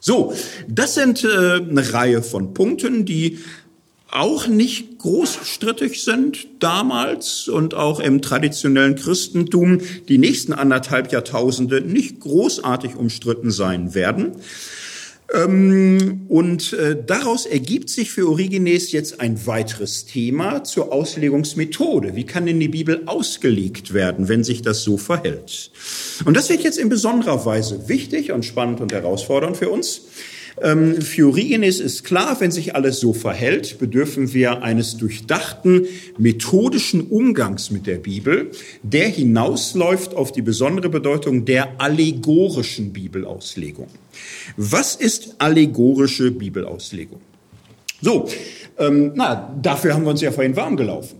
So, 0.00 0.34
das 0.68 0.94
sind 0.94 1.24
äh, 1.24 1.28
eine 1.28 1.94
Reihe 1.94 2.22
von 2.22 2.52
Punkten, 2.52 3.06
die 3.06 3.38
auch 4.14 4.46
nicht 4.46 4.98
großstrittig 4.98 6.02
sind 6.02 6.46
damals 6.60 7.48
und 7.48 7.74
auch 7.74 7.98
im 7.98 8.22
traditionellen 8.22 8.94
Christentum 8.94 9.80
die 10.08 10.18
nächsten 10.18 10.52
anderthalb 10.52 11.12
Jahrtausende 11.12 11.80
nicht 11.80 12.20
großartig 12.20 12.94
umstritten 12.94 13.50
sein 13.50 13.94
werden. 13.94 14.36
Ähm, 15.32 16.26
und 16.28 16.74
äh, 16.74 16.96
daraus 17.04 17.46
ergibt 17.46 17.90
sich 17.90 18.12
für 18.12 18.28
Origenes 18.28 18.92
jetzt 18.92 19.20
ein 19.20 19.46
weiteres 19.46 20.04
Thema 20.04 20.62
zur 20.62 20.92
Auslegungsmethode. 20.92 22.14
Wie 22.14 22.24
kann 22.24 22.46
denn 22.46 22.60
die 22.60 22.68
Bibel 22.68 23.02
ausgelegt 23.06 23.94
werden, 23.94 24.28
wenn 24.28 24.44
sich 24.44 24.62
das 24.62 24.82
so 24.82 24.96
verhält? 24.96 25.72
Und 26.24 26.36
das 26.36 26.50
wird 26.50 26.62
jetzt 26.62 26.78
in 26.78 26.88
besonderer 26.88 27.44
Weise 27.46 27.88
wichtig 27.88 28.30
und 28.30 28.44
spannend 28.44 28.80
und 28.80 28.92
herausfordernd 28.92 29.56
für 29.56 29.70
uns. 29.70 30.02
Ähm, 30.62 31.00
für 31.00 31.28
Origenes 31.28 31.80
ist 31.80 32.04
klar, 32.04 32.36
wenn 32.40 32.50
sich 32.50 32.74
alles 32.74 33.00
so 33.00 33.12
verhält, 33.12 33.78
bedürfen 33.78 34.32
wir 34.32 34.62
eines 34.62 34.96
durchdachten 34.96 35.86
methodischen 36.16 37.02
Umgangs 37.08 37.70
mit 37.70 37.86
der 37.86 37.96
Bibel, 37.96 38.50
der 38.82 39.08
hinausläuft 39.08 40.14
auf 40.14 40.32
die 40.32 40.42
besondere 40.42 40.88
Bedeutung 40.88 41.44
der 41.44 41.80
allegorischen 41.80 42.92
Bibelauslegung. 42.92 43.88
Was 44.56 44.94
ist 44.94 45.36
allegorische 45.38 46.30
Bibelauslegung? 46.30 47.20
So, 48.00 48.28
ähm, 48.78 49.12
na, 49.14 49.56
dafür 49.60 49.94
haben 49.94 50.04
wir 50.04 50.10
uns 50.10 50.20
ja 50.20 50.30
vorhin 50.30 50.56
warm 50.56 50.76
gelaufen. 50.76 51.16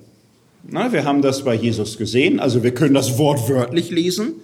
Na, 0.68 0.92
wir 0.92 1.04
haben 1.04 1.22
das 1.22 1.44
bei 1.44 1.54
Jesus 1.54 1.98
gesehen, 1.98 2.40
also 2.40 2.62
wir 2.62 2.72
können 2.72 2.94
das 2.94 3.18
wortwörtlich 3.18 3.90
lesen 3.90 4.34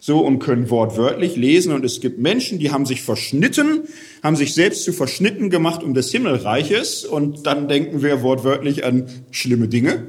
so 0.00 0.20
und 0.20 0.38
können 0.38 0.70
wortwörtlich 0.70 1.36
lesen. 1.36 1.72
Und 1.72 1.84
es 1.84 2.00
gibt 2.00 2.18
Menschen, 2.18 2.58
die 2.58 2.70
haben 2.70 2.86
sich 2.86 3.02
verschnitten, 3.02 3.82
haben 4.22 4.36
sich 4.36 4.54
selbst 4.54 4.84
zu 4.84 4.92
verschnitten 4.92 5.50
gemacht 5.50 5.82
um 5.82 5.94
des 5.94 6.10
Himmelreiches. 6.10 7.04
Und 7.04 7.46
dann 7.46 7.68
denken 7.68 8.02
wir 8.02 8.22
wortwörtlich 8.22 8.84
an 8.84 9.06
schlimme 9.30 9.68
Dinge. 9.68 10.06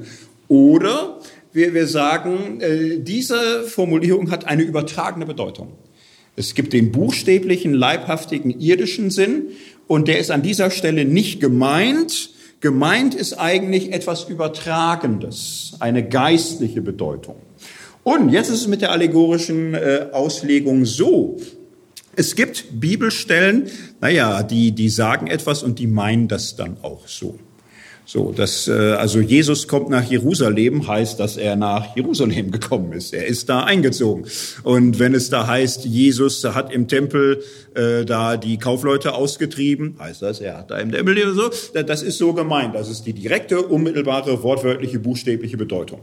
Oder 0.48 1.18
wir, 1.52 1.74
wir 1.74 1.86
sagen, 1.86 2.60
äh, 2.60 2.98
diese 2.98 3.64
Formulierung 3.64 4.30
hat 4.30 4.46
eine 4.46 4.62
übertragene 4.62 5.26
Bedeutung. 5.26 5.72
Es 6.36 6.54
gibt 6.54 6.72
den 6.72 6.92
buchstäblichen, 6.92 7.74
leibhaftigen, 7.74 8.58
irdischen 8.60 9.10
Sinn. 9.10 9.48
Und 9.86 10.06
der 10.06 10.20
ist 10.20 10.30
an 10.30 10.42
dieser 10.42 10.70
Stelle 10.70 11.04
nicht 11.04 11.40
gemeint. 11.40 12.30
Gemeint 12.60 13.14
ist 13.14 13.34
eigentlich 13.34 13.92
etwas 13.92 14.28
Übertragendes, 14.28 15.74
eine 15.80 16.06
geistliche 16.06 16.82
Bedeutung. 16.82 17.36
Und 18.02 18.30
jetzt 18.30 18.48
ist 18.48 18.62
es 18.62 18.66
mit 18.66 18.80
der 18.80 18.92
allegorischen 18.92 19.74
äh, 19.74 20.06
Auslegung 20.12 20.84
so. 20.84 21.38
Es 22.16 22.34
gibt 22.34 22.80
Bibelstellen, 22.80 23.70
naja, 24.00 24.42
die, 24.42 24.72
die 24.72 24.88
sagen 24.88 25.26
etwas 25.26 25.62
und 25.62 25.78
die 25.78 25.86
meinen 25.86 26.28
das 26.28 26.56
dann 26.56 26.76
auch 26.82 27.06
so. 27.06 27.38
So, 28.06 28.32
dass 28.32 28.66
äh, 28.66 28.72
also 28.72 29.20
Jesus 29.20 29.68
kommt 29.68 29.88
nach 29.88 30.02
Jerusalem, 30.02 30.88
heißt, 30.88 31.20
dass 31.20 31.36
er 31.36 31.54
nach 31.54 31.94
Jerusalem 31.94 32.50
gekommen 32.50 32.92
ist. 32.92 33.14
Er 33.14 33.26
ist 33.26 33.48
da 33.48 33.62
eingezogen. 33.62 34.24
Und 34.64 34.98
wenn 34.98 35.14
es 35.14 35.30
da 35.30 35.46
heißt, 35.46 35.84
Jesus 35.84 36.42
hat 36.42 36.72
im 36.72 36.88
Tempel 36.88 37.40
äh, 37.76 38.04
da 38.04 38.36
die 38.36 38.58
Kaufleute 38.58 39.14
ausgetrieben, 39.14 39.94
heißt 40.00 40.22
das, 40.22 40.40
er 40.40 40.58
hat 40.58 40.72
da 40.72 40.78
im 40.78 40.90
Tempel 40.90 41.32
so. 41.34 41.50
Das 41.72 42.02
ist 42.02 42.18
so 42.18 42.32
gemeint. 42.32 42.74
Das 42.74 42.90
ist 42.90 43.04
die 43.04 43.12
direkte, 43.12 43.62
unmittelbare, 43.62 44.42
wortwörtliche, 44.42 44.98
buchstäbliche 44.98 45.56
Bedeutung. 45.56 46.00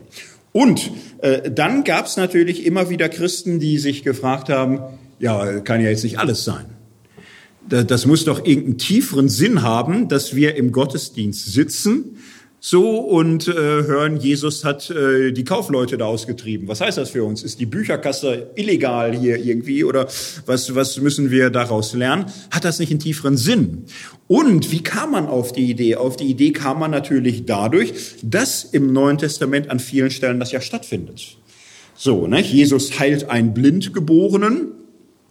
Und 0.52 0.92
äh, 1.20 1.52
dann 1.52 1.84
gab 1.84 2.06
es 2.06 2.18
natürlich 2.18 2.66
immer 2.66 2.90
wieder 2.90 3.10
Christen, 3.10 3.60
die 3.60 3.78
sich 3.78 4.04
gefragt 4.04 4.50
haben, 4.50 4.80
ja, 5.20 5.60
kann 5.60 5.82
ja 5.82 5.90
jetzt 5.90 6.04
nicht 6.04 6.20
alles 6.20 6.44
sein. 6.44 6.66
Das 7.70 8.06
muss 8.06 8.24
doch 8.24 8.46
irgendeinen 8.46 8.78
tieferen 8.78 9.28
Sinn 9.28 9.62
haben, 9.62 10.08
dass 10.08 10.36
wir 10.36 10.56
im 10.56 10.72
Gottesdienst 10.72 11.52
sitzen, 11.52 12.18
so 12.60 13.00
und 13.00 13.48
äh, 13.48 13.54
hören, 13.54 14.18
Jesus 14.18 14.66
hat 14.66 14.90
äh, 14.90 15.32
die 15.32 15.44
Kaufleute 15.44 15.98
da 15.98 16.06
ausgetrieben. 16.06 16.68
Was 16.68 16.82
heißt 16.82 16.98
das 16.98 17.12
für 17.12 17.24
uns? 17.24 17.44
Ist 17.44 17.60
die 17.60 17.68
Bücherkasse 17.68 18.50
illegal 18.56 19.16
hier 19.16 19.38
irgendwie 19.38 19.84
oder 19.84 20.08
was, 20.46 20.74
was 20.74 21.00
müssen 21.00 21.30
wir 21.30 21.52
daraus 21.52 21.94
lernen? 21.94 22.26
Hat 22.50 22.66
das 22.66 22.80
nicht 22.80 22.90
einen 22.90 23.00
tieferen 23.00 23.38
Sinn? 23.38 23.86
Und 24.28 24.72
wie 24.72 24.82
kam 24.82 25.12
man 25.12 25.28
auf 25.28 25.54
die 25.54 25.70
Idee? 25.70 25.96
Auf 25.96 26.18
die 26.18 26.26
Idee 26.26 26.52
kam 26.52 26.80
man 26.80 26.92
natürlich 26.92 27.46
dadurch, 27.46 27.94
dass 28.24 28.64
im 28.64 28.92
Neuen 28.92 29.20
Testament 29.20 29.70
an 29.70 29.80
vielen 29.80 30.10
Stellen 30.10 30.40
das 30.40 30.52
ja 30.52 30.60
stattfindet. 30.60 31.38
So, 31.96 32.28
ne? 32.28 32.42
Jesus 32.42 33.00
heilt 33.00 33.30
einen 33.30 33.54
Blindgeborenen, 33.54 34.72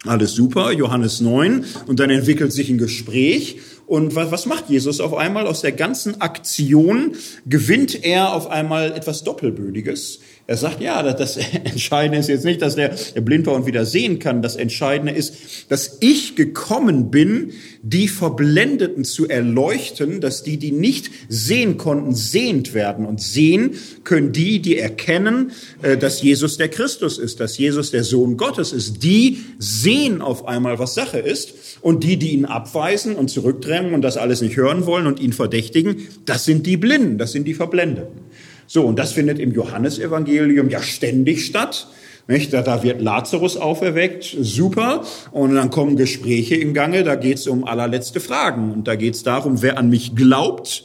alles 0.09 0.33
super, 0.33 0.73
Johannes 0.73 1.21
9, 1.21 1.65
und 1.87 2.01
dann 2.01 2.11
entwickelt 2.11 2.53
sich 2.53 2.69
ein 2.69 2.79
Gespräch 2.79 3.59
und 3.87 4.17
was, 4.17 4.47
macht 4.47 4.69
Jesus 4.69 5.01
auf 5.01 5.15
einmal? 5.15 5.47
Aus 5.47 5.61
der 5.61 5.71
ganzen 5.71 6.21
Aktion 6.21 7.15
gewinnt 7.47 8.05
er 8.05 8.35
auf 8.35 8.51
einmal 8.51 8.93
etwas 8.93 9.23
Doppelbödiges. 9.23 10.19
Er 10.49 10.57
sagt, 10.57 10.80
ja, 10.80 11.03
das, 11.03 11.36
Entscheidende 11.64 12.18
ist 12.18 12.28
jetzt 12.28 12.44
nicht, 12.44 12.62
dass 12.62 12.76
der, 12.76 12.94
der 13.14 13.20
blind 13.20 13.47
war 13.47 13.55
und 13.55 13.66
wieder 13.66 13.84
sehen 13.84 14.20
kann. 14.20 14.42
Das 14.42 14.55
Entscheidende 14.55 15.12
ist, 15.12 15.34
dass 15.68 15.99
ich 16.01 16.36
gekommen 16.36 17.11
bin, 17.11 17.53
die 17.82 18.07
Verblendeten 18.07 19.05
zu 19.05 19.28
erleuchten, 19.28 20.20
dass 20.20 20.44
die, 20.44 20.57
die 20.57 20.70
nicht 20.70 21.11
sehen 21.28 21.78
konnten, 21.78 22.14
sehend 22.14 22.74
werden. 22.74 23.07
Und 23.07 23.20
sehen 23.20 23.72
können 24.05 24.32
die, 24.32 24.61
die 24.61 24.78
erkennen, 24.78 25.51
äh, 25.82 25.97
dass 25.97 26.22
Jesus 26.22 26.59
der 26.59 26.68
Christus 26.68 27.18
ist, 27.18 27.40
dass 27.40 27.59
Jesus 27.59 27.90
der 27.90 28.05
Sohn 28.05 28.36
Gottes 28.36 28.72
ist. 28.72 29.03
Die 29.03 29.38
sehen 29.59 30.22
auf 30.22 30.47
einmal, 30.47 30.78
was 30.78 30.94
Sache 30.94 31.18
ist. 31.18 31.55
Und 31.80 32.05
die, 32.05 32.18
die 32.18 32.32
ihn 32.32 32.44
abweisen 32.44 33.16
und 33.16 33.30
zurückdrängen 33.30 33.94
und 33.94 34.03
das 34.03 34.16
alles 34.16 34.42
nicht 34.42 34.57
hören 34.57 34.86
wollen 34.86 35.07
und 35.09 35.18
ihn 35.18 35.32
verdächtigen, 35.32 36.07
das 36.24 36.44
sind 36.44 36.66
die 36.66 36.76
Blinden, 36.76 37.18
das 37.18 37.32
sind 37.32 37.47
die 37.47 37.55
Verblendeten. 37.55 38.26
So, 38.67 38.85
und 38.85 38.99
das 38.99 39.12
findet 39.12 39.39
im 39.39 39.53
Johannesevangelium 39.53 40.69
ja 40.71 40.83
ständig 40.83 41.47
statt. 41.47 41.89
Nicht? 42.29 42.53
Da, 42.53 42.62
da 42.62 42.83
wird 42.83 43.01
Lazarus 43.01 43.57
auferweckt, 43.57 44.37
super. 44.41 45.05
Und 45.31 45.55
dann 45.55 45.71
kommen 45.71 45.97
Gespräche 45.97 46.57
im 46.57 46.75
Gange, 46.75 47.05
da 47.05 47.14
geht 47.14 47.39
es 47.39 47.47
um 47.47 47.64
allerletzte 47.64 48.19
Fragen. 48.19 48.73
Und 48.73 48.89
da 48.89 48.97
geht 48.97 49.14
es 49.14 49.23
darum, 49.23 49.62
wer 49.62 49.79
an 49.79 49.91
mich 49.91 50.17
glaubt, 50.17 50.85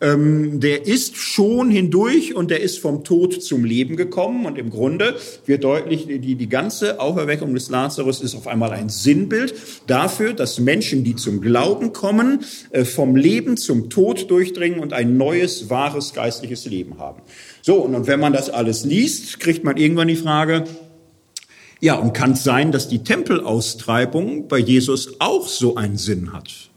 ähm, 0.00 0.60
der 0.60 0.86
ist 0.86 1.16
schon 1.16 1.70
hindurch 1.70 2.34
und 2.34 2.50
der 2.50 2.60
ist 2.60 2.78
vom 2.78 3.02
Tod 3.02 3.42
zum 3.42 3.64
Leben 3.64 3.96
gekommen. 3.96 4.44
Und 4.44 4.58
im 4.58 4.70
Grunde 4.70 5.16
wird 5.46 5.64
deutlich, 5.64 6.06
die, 6.06 6.34
die 6.34 6.48
ganze 6.48 7.00
Auferweckung 7.00 7.54
des 7.54 7.70
Lazarus 7.70 8.20
ist 8.20 8.34
auf 8.34 8.46
einmal 8.46 8.72
ein 8.72 8.88
Sinnbild 8.88 9.54
dafür, 9.86 10.34
dass 10.34 10.58
Menschen, 10.58 11.02
die 11.02 11.16
zum 11.16 11.40
Glauben 11.40 11.92
kommen, 11.92 12.44
äh, 12.70 12.84
vom 12.84 13.16
Leben 13.16 13.56
zum 13.56 13.88
Tod 13.88 14.30
durchdringen 14.30 14.80
und 14.80 14.92
ein 14.92 15.16
neues, 15.16 15.70
wahres 15.70 16.12
geistliches 16.12 16.66
Leben 16.66 16.98
haben. 16.98 17.22
So, 17.62 17.76
und 17.76 18.06
wenn 18.06 18.20
man 18.20 18.32
das 18.32 18.50
alles 18.50 18.84
liest, 18.84 19.40
kriegt 19.40 19.64
man 19.64 19.76
irgendwann 19.76 20.08
die 20.08 20.16
Frage, 20.16 20.64
ja, 21.80 21.94
und 21.94 22.12
kann 22.14 22.32
es 22.32 22.44
sein, 22.44 22.72
dass 22.72 22.88
die 22.88 23.02
Tempelaustreibung 23.02 24.48
bei 24.48 24.58
Jesus 24.58 25.20
auch 25.20 25.46
so 25.46 25.76
einen 25.76 25.98
Sinn 25.98 26.32
hat? 26.32 26.70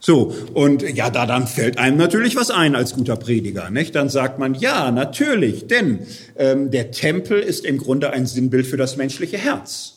So, 0.00 0.34
und 0.54 0.82
ja, 0.82 1.10
da 1.10 1.26
dann 1.26 1.46
fällt 1.46 1.78
einem 1.78 1.96
natürlich 1.96 2.36
was 2.36 2.50
ein 2.50 2.74
als 2.76 2.94
guter 2.94 3.16
Prediger. 3.16 3.70
Nicht? 3.70 3.94
Dann 3.94 4.08
sagt 4.08 4.38
man, 4.38 4.54
ja, 4.54 4.90
natürlich, 4.90 5.66
denn 5.66 6.00
ähm, 6.36 6.70
der 6.70 6.90
Tempel 6.90 7.40
ist 7.40 7.64
im 7.64 7.78
Grunde 7.78 8.10
ein 8.10 8.26
Sinnbild 8.26 8.66
für 8.66 8.76
das 8.76 8.96
menschliche 8.96 9.38
Herz. 9.38 9.94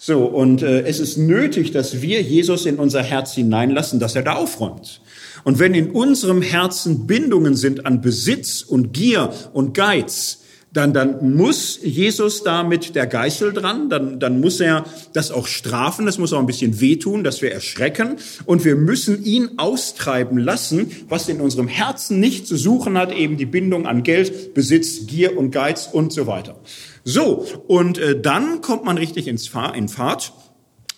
So, 0.00 0.24
und 0.24 0.62
äh, 0.62 0.82
es 0.82 1.00
ist 1.00 1.18
nötig, 1.18 1.72
dass 1.72 2.00
wir 2.02 2.22
Jesus 2.22 2.66
in 2.66 2.76
unser 2.76 3.02
Herz 3.02 3.34
hineinlassen, 3.34 3.98
dass 3.98 4.14
er 4.14 4.22
da 4.22 4.34
aufräumt. 4.34 5.00
Und 5.42 5.58
wenn 5.58 5.74
in 5.74 5.90
unserem 5.90 6.40
Herzen 6.40 7.06
Bindungen 7.06 7.56
sind 7.56 7.84
an 7.84 8.00
Besitz 8.00 8.62
und 8.62 8.92
Gier 8.92 9.32
und 9.52 9.74
Geiz, 9.74 10.44
dann, 10.78 10.92
dann 10.92 11.34
muss 11.34 11.80
Jesus 11.82 12.44
da 12.44 12.62
mit 12.62 12.94
der 12.94 13.08
Geißel 13.08 13.52
dran, 13.52 13.90
dann, 13.90 14.20
dann 14.20 14.40
muss 14.40 14.60
er 14.60 14.84
das 15.12 15.32
auch 15.32 15.48
strafen, 15.48 16.06
das 16.06 16.18
muss 16.18 16.32
auch 16.32 16.38
ein 16.38 16.46
bisschen 16.46 16.80
wehtun, 16.80 17.24
dass 17.24 17.42
wir 17.42 17.50
erschrecken 17.50 18.16
und 18.46 18.64
wir 18.64 18.76
müssen 18.76 19.24
ihn 19.24 19.50
austreiben 19.56 20.38
lassen, 20.38 20.92
was 21.08 21.28
in 21.28 21.40
unserem 21.40 21.66
Herzen 21.66 22.20
nicht 22.20 22.46
zu 22.46 22.56
suchen 22.56 22.96
hat, 22.96 23.12
eben 23.12 23.36
die 23.36 23.46
Bindung 23.46 23.88
an 23.88 24.04
Geld, 24.04 24.54
Besitz, 24.54 25.06
Gier 25.08 25.36
und 25.36 25.50
Geiz 25.50 25.88
und 25.90 26.12
so 26.12 26.28
weiter. 26.28 26.60
So, 27.02 27.44
und 27.66 27.98
äh, 27.98 28.20
dann 28.20 28.60
kommt 28.60 28.84
man 28.84 28.98
richtig 28.98 29.26
ins 29.26 29.48
Fahr 29.48 29.74
in 29.74 29.88
Fahrt. 29.88 30.32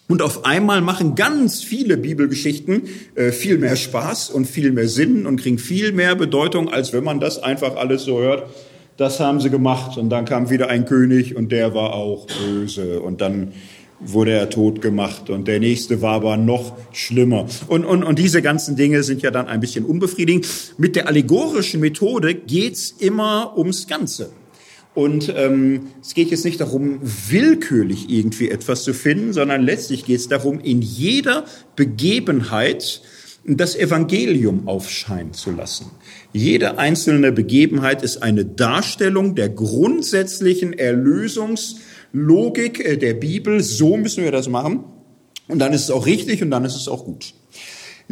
Und 0.09 0.23
auf 0.23 0.45
einmal 0.45 0.81
machen 0.81 1.15
ganz 1.15 1.63
viele 1.63 1.97
Bibelgeschichten 1.97 2.83
äh, 3.15 3.31
viel 3.31 3.57
mehr 3.57 3.77
Spaß 3.77 4.29
und 4.29 4.47
viel 4.47 4.73
mehr 4.73 4.89
Sinn 4.89 5.25
und 5.25 5.41
kriegen 5.41 5.59
viel 5.59 5.93
mehr 5.93 6.17
Bedeutung, 6.17 6.69
als 6.69 6.93
wenn 6.93 7.05
man 7.05 7.21
das 7.21 7.39
einfach 7.39 7.77
alles 7.77 8.03
so 8.03 8.19
hört 8.19 8.51
das 9.01 9.19
haben 9.19 9.41
sie 9.41 9.49
gemacht. 9.49 9.97
Und 9.97 10.11
dann 10.11 10.27
kam 10.27 10.51
wieder 10.51 10.69
ein 10.69 10.85
König 10.85 11.35
und 11.35 11.51
der 11.51 11.75
war 11.75 11.95
auch 11.95 12.27
böse. 12.27 13.01
Und 13.01 13.23
dann 13.23 13.53
wurde 13.99 14.33
er 14.33 14.51
tot 14.51 14.81
gemacht 14.81 15.29
und 15.29 15.47
der 15.47 15.61
nächste 15.61 16.01
war 16.01 16.15
aber 16.15 16.37
noch 16.37 16.73
schlimmer. 16.93 17.47
Und, 17.69 17.85
und, 17.85 18.03
und 18.03 18.19
diese 18.19 18.41
ganzen 18.41 18.77
Dinge 18.77 19.03
sind 19.03 19.23
ja 19.23 19.31
dann 19.31 19.47
ein 19.47 19.61
bisschen 19.61 19.85
unbefriedigend. 19.85 20.47
Mit 20.79 20.97
der 20.97 21.07
allegorischen 21.07 21.81
Methode 21.81 22.35
geht's 22.35 22.95
immer 22.99 23.57
ums 23.57 23.87
Ganze. 23.87 24.31
Und 24.95 25.33
ähm, 25.37 25.89
es 26.03 26.15
geht 26.15 26.31
jetzt 26.31 26.45
nicht 26.45 26.61
darum, 26.61 27.01
willkürlich 27.03 28.11
irgendwie 28.11 28.51
etwas 28.51 28.85
zu 28.85 28.93
finden, 28.93 29.33
sondern 29.33 29.63
letztlich 29.63 30.05
geht 30.05 30.19
es 30.19 30.29
darum, 30.29 30.61
in 30.61 30.83
jeder 30.83 31.45
Begebenheit 31.77 33.03
das 33.45 33.75
Evangelium 33.75 34.69
aufscheinen 34.69 35.33
zu 35.33 35.51
lassen. 35.51 35.91
Jede 36.33 36.79
einzelne 36.79 37.33
Begebenheit 37.33 38.03
ist 38.03 38.23
eine 38.23 38.45
Darstellung 38.45 39.35
der 39.35 39.49
grundsätzlichen 39.49 40.73
Erlösungslogik 40.73 42.85
äh, 42.85 42.97
der 42.97 43.15
Bibel. 43.15 43.63
So 43.63 43.97
müssen 43.97 44.25
wir 44.25 44.33
das 44.33 44.49
machen. 44.49 44.85
Und 45.49 45.59
dann 45.59 45.73
ist 45.73 45.85
es 45.85 45.91
auch 45.91 46.07
richtig 46.07 46.43
und 46.43 46.51
dann 46.51 46.65
ist 46.65 46.77
es 46.77 46.87
auch 46.87 47.05
gut. 47.05 47.35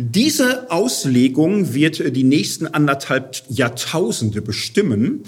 Diese 0.01 0.71
Auslegung 0.71 1.75
wird 1.75 2.15
die 2.15 2.23
nächsten 2.23 2.69
anderthalb 2.69 3.43
Jahrtausende 3.49 4.41
bestimmen. 4.41 5.25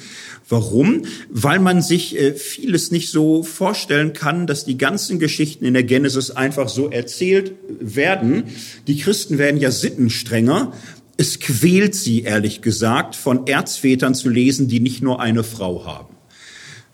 Warum? 0.48 1.02
Weil 1.28 1.58
man 1.58 1.82
sich 1.82 2.16
äh, 2.16 2.34
vieles 2.34 2.92
nicht 2.92 3.10
so 3.10 3.42
vorstellen 3.42 4.12
kann, 4.12 4.46
dass 4.46 4.64
die 4.64 4.78
ganzen 4.78 5.18
Geschichten 5.18 5.64
in 5.64 5.74
der 5.74 5.82
Genesis 5.82 6.30
einfach 6.30 6.68
so 6.68 6.88
erzählt 6.88 7.54
werden. 7.80 8.44
Die 8.86 8.98
Christen 8.98 9.38
werden 9.38 9.58
ja 9.58 9.72
sittenstrenger 9.72 10.72
es 11.16 11.40
quält 11.40 11.96
sie, 11.96 12.22
ehrlich 12.22 12.62
gesagt, 12.62 13.14
von 13.16 13.48
Erzvätern 13.48 14.14
zu 14.14 14.30
lesen, 14.30 14.68
die 14.68 14.80
nicht 14.80 15.02
nur 15.02 15.20
eine 15.20 15.42
Frau 15.42 15.84
haben. 15.84 16.14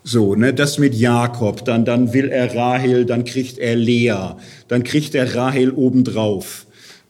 So, 0.03 0.35
ne, 0.35 0.53
das 0.53 0.79
mit 0.79 0.95
Jakob, 0.95 1.63
dann, 1.63 1.85
dann 1.85 2.11
will 2.11 2.27
er 2.29 2.53
Rahel, 2.55 3.05
dann 3.05 3.23
kriegt 3.23 3.59
er 3.59 3.75
Lea, 3.75 4.35
dann 4.67 4.83
kriegt 4.83 5.15
er 5.15 5.35
Rahel 5.35 5.71
obendrauf 5.71 6.66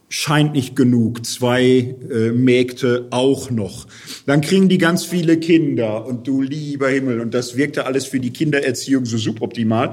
scheint 0.08 0.54
nicht 0.54 0.74
genug, 0.74 1.26
zwei 1.26 1.94
äh, 2.10 2.30
Mägde 2.30 3.08
auch 3.10 3.50
noch. 3.50 3.86
Dann 4.26 4.40
kriegen 4.40 4.68
die 4.68 4.78
ganz 4.78 5.04
viele 5.04 5.38
Kinder 5.38 6.06
und 6.06 6.26
du 6.26 6.40
lieber 6.40 6.88
Himmel. 6.88 7.20
Und 7.20 7.34
das 7.34 7.56
wirkte 7.56 7.84
alles 7.84 8.06
für 8.06 8.18
die 8.18 8.32
Kindererziehung 8.32 9.04
so 9.04 9.18
suboptimal. 9.18 9.92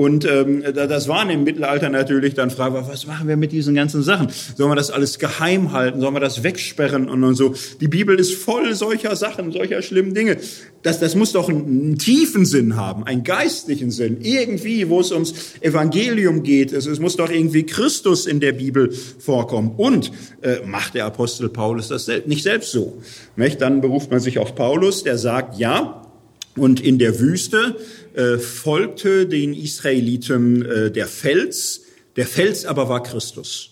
Und 0.00 0.24
ähm, 0.24 0.64
das 0.72 1.08
waren 1.08 1.28
im 1.28 1.44
Mittelalter 1.44 1.90
natürlich 1.90 2.32
dann 2.32 2.50
Fragen, 2.50 2.74
was 2.74 3.06
machen 3.06 3.28
wir 3.28 3.36
mit 3.36 3.52
diesen 3.52 3.74
ganzen 3.74 4.02
Sachen? 4.02 4.28
Sollen 4.56 4.70
wir 4.70 4.74
das 4.74 4.90
alles 4.90 5.18
geheim 5.18 5.72
halten? 5.72 6.00
Sollen 6.00 6.14
wir 6.14 6.20
das 6.20 6.42
wegsperren 6.42 7.06
und, 7.06 7.22
und 7.22 7.34
so? 7.34 7.54
Die 7.82 7.88
Bibel 7.88 8.18
ist 8.18 8.32
voll 8.32 8.74
solcher 8.74 9.14
Sachen, 9.14 9.52
solcher 9.52 9.82
schlimmen 9.82 10.14
Dinge. 10.14 10.38
Das, 10.82 11.00
das 11.00 11.16
muss 11.16 11.32
doch 11.32 11.50
einen, 11.50 11.66
einen 11.66 11.98
tiefen 11.98 12.46
Sinn 12.46 12.76
haben, 12.76 13.04
einen 13.04 13.24
geistlichen 13.24 13.90
Sinn. 13.90 14.22
Irgendwie, 14.22 14.88
wo 14.88 15.00
es 15.00 15.12
ums 15.12 15.34
Evangelium 15.60 16.44
geht. 16.44 16.72
Es, 16.72 16.86
es 16.86 16.98
muss 16.98 17.16
doch 17.16 17.28
irgendwie 17.28 17.66
Christus 17.66 18.24
in 18.24 18.40
der 18.40 18.52
Bibel 18.52 18.90
vorkommen. 19.18 19.74
Und 19.76 20.12
äh, 20.40 20.64
macht 20.64 20.94
der 20.94 21.04
Apostel 21.04 21.50
Paulus 21.50 21.88
das 21.88 22.10
nicht 22.24 22.42
selbst 22.42 22.72
so? 22.72 23.02
Nicht? 23.36 23.60
Dann 23.60 23.82
beruft 23.82 24.10
man 24.10 24.20
sich 24.20 24.38
auf 24.38 24.54
Paulus, 24.54 25.02
der 25.02 25.18
sagt, 25.18 25.58
ja, 25.58 26.09
und 26.56 26.80
in 26.80 26.98
der 26.98 27.20
Wüste 27.20 27.76
äh, 28.14 28.38
folgte 28.38 29.26
den 29.26 29.54
Israeliten 29.54 30.64
äh, 30.64 30.90
der 30.90 31.06
Fels, 31.06 31.82
der 32.16 32.26
Fels 32.26 32.64
aber 32.64 32.88
war 32.88 33.02
Christus. 33.02 33.70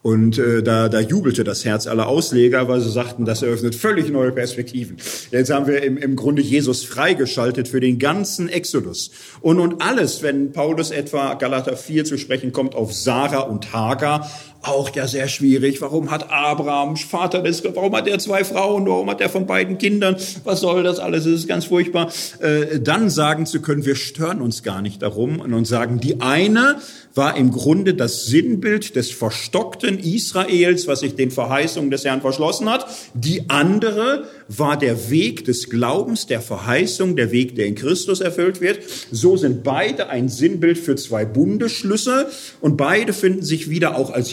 Und 0.00 0.38
äh, 0.38 0.62
da, 0.62 0.88
da 0.88 1.00
jubelte 1.00 1.42
das 1.42 1.64
Herz 1.64 1.88
aller 1.88 2.06
Ausleger, 2.06 2.68
weil 2.68 2.80
sie 2.80 2.90
sagten, 2.90 3.24
das 3.24 3.42
eröffnet 3.42 3.74
völlig 3.74 4.10
neue 4.10 4.30
Perspektiven. 4.30 4.96
Jetzt 5.32 5.50
haben 5.50 5.66
wir 5.66 5.82
im, 5.82 5.96
im 5.96 6.14
Grunde 6.14 6.40
Jesus 6.40 6.84
freigeschaltet 6.84 7.66
für 7.66 7.80
den 7.80 7.98
ganzen 7.98 8.48
Exodus. 8.48 9.10
Und, 9.40 9.58
und 9.58 9.82
alles, 9.82 10.22
wenn 10.22 10.52
Paulus 10.52 10.92
etwa 10.92 11.34
Galater 11.34 11.76
4 11.76 12.04
zu 12.04 12.16
sprechen 12.16 12.52
kommt 12.52 12.76
auf 12.76 12.94
Sarah 12.94 13.40
und 13.40 13.72
Hagar, 13.72 14.30
auch 14.62 14.94
ja 14.94 15.06
sehr 15.06 15.28
schwierig. 15.28 15.80
Warum 15.80 16.10
hat 16.10 16.30
Abraham, 16.30 16.96
Vater 16.96 17.42
des, 17.42 17.62
warum 17.64 17.94
hat 17.94 18.08
er 18.08 18.18
zwei 18.18 18.44
Frauen, 18.44 18.86
warum 18.86 19.08
hat 19.08 19.20
er 19.20 19.28
von 19.28 19.46
beiden 19.46 19.78
Kindern, 19.78 20.16
was 20.44 20.60
soll 20.60 20.82
das 20.82 20.98
alles, 20.98 21.24
das 21.24 21.32
ist 21.32 21.48
ganz 21.48 21.66
furchtbar. 21.66 22.10
Äh, 22.40 22.80
dann 22.80 23.10
sagen 23.10 23.46
zu 23.46 23.62
können, 23.62 23.84
wir 23.84 23.96
stören 23.96 24.40
uns 24.40 24.62
gar 24.62 24.82
nicht 24.82 25.02
darum 25.02 25.40
und 25.40 25.64
sagen, 25.66 26.00
die 26.00 26.20
eine 26.20 26.76
war 27.18 27.36
im 27.36 27.50
Grunde 27.50 27.94
das 27.94 28.26
Sinnbild 28.26 28.94
des 28.94 29.10
verstockten, 29.10 29.98
Israels, 29.98 30.86
was 30.86 31.00
sich 31.00 31.16
den 31.16 31.30
Verheißungen 31.30 31.90
des 31.90 32.04
Herrn 32.04 32.20
verschlossen 32.20 32.70
hat. 32.70 32.86
Die 33.12 33.50
andere 33.50 34.24
war 34.46 34.78
der 34.78 35.10
Weg 35.10 35.44
des 35.44 35.68
Glaubens, 35.68 36.26
der 36.26 36.40
Verheißung, 36.40 37.16
der 37.16 37.32
Weg, 37.32 37.56
der 37.56 37.66
in 37.66 37.74
Christus 37.74 38.20
erfüllt 38.20 38.60
wird. 38.60 38.78
So 39.10 39.36
sind 39.36 39.64
beide 39.64 40.08
ein 40.08 40.28
Sinnbild 40.28 40.78
für 40.78 40.94
zwei 40.96 41.24
Bundesschlüsse 41.24 42.28
und 42.60 42.76
beide 42.76 43.12
finden 43.12 43.42
sich 43.42 43.68
wieder 43.68 43.96
auch 43.96 44.10
als 44.10 44.32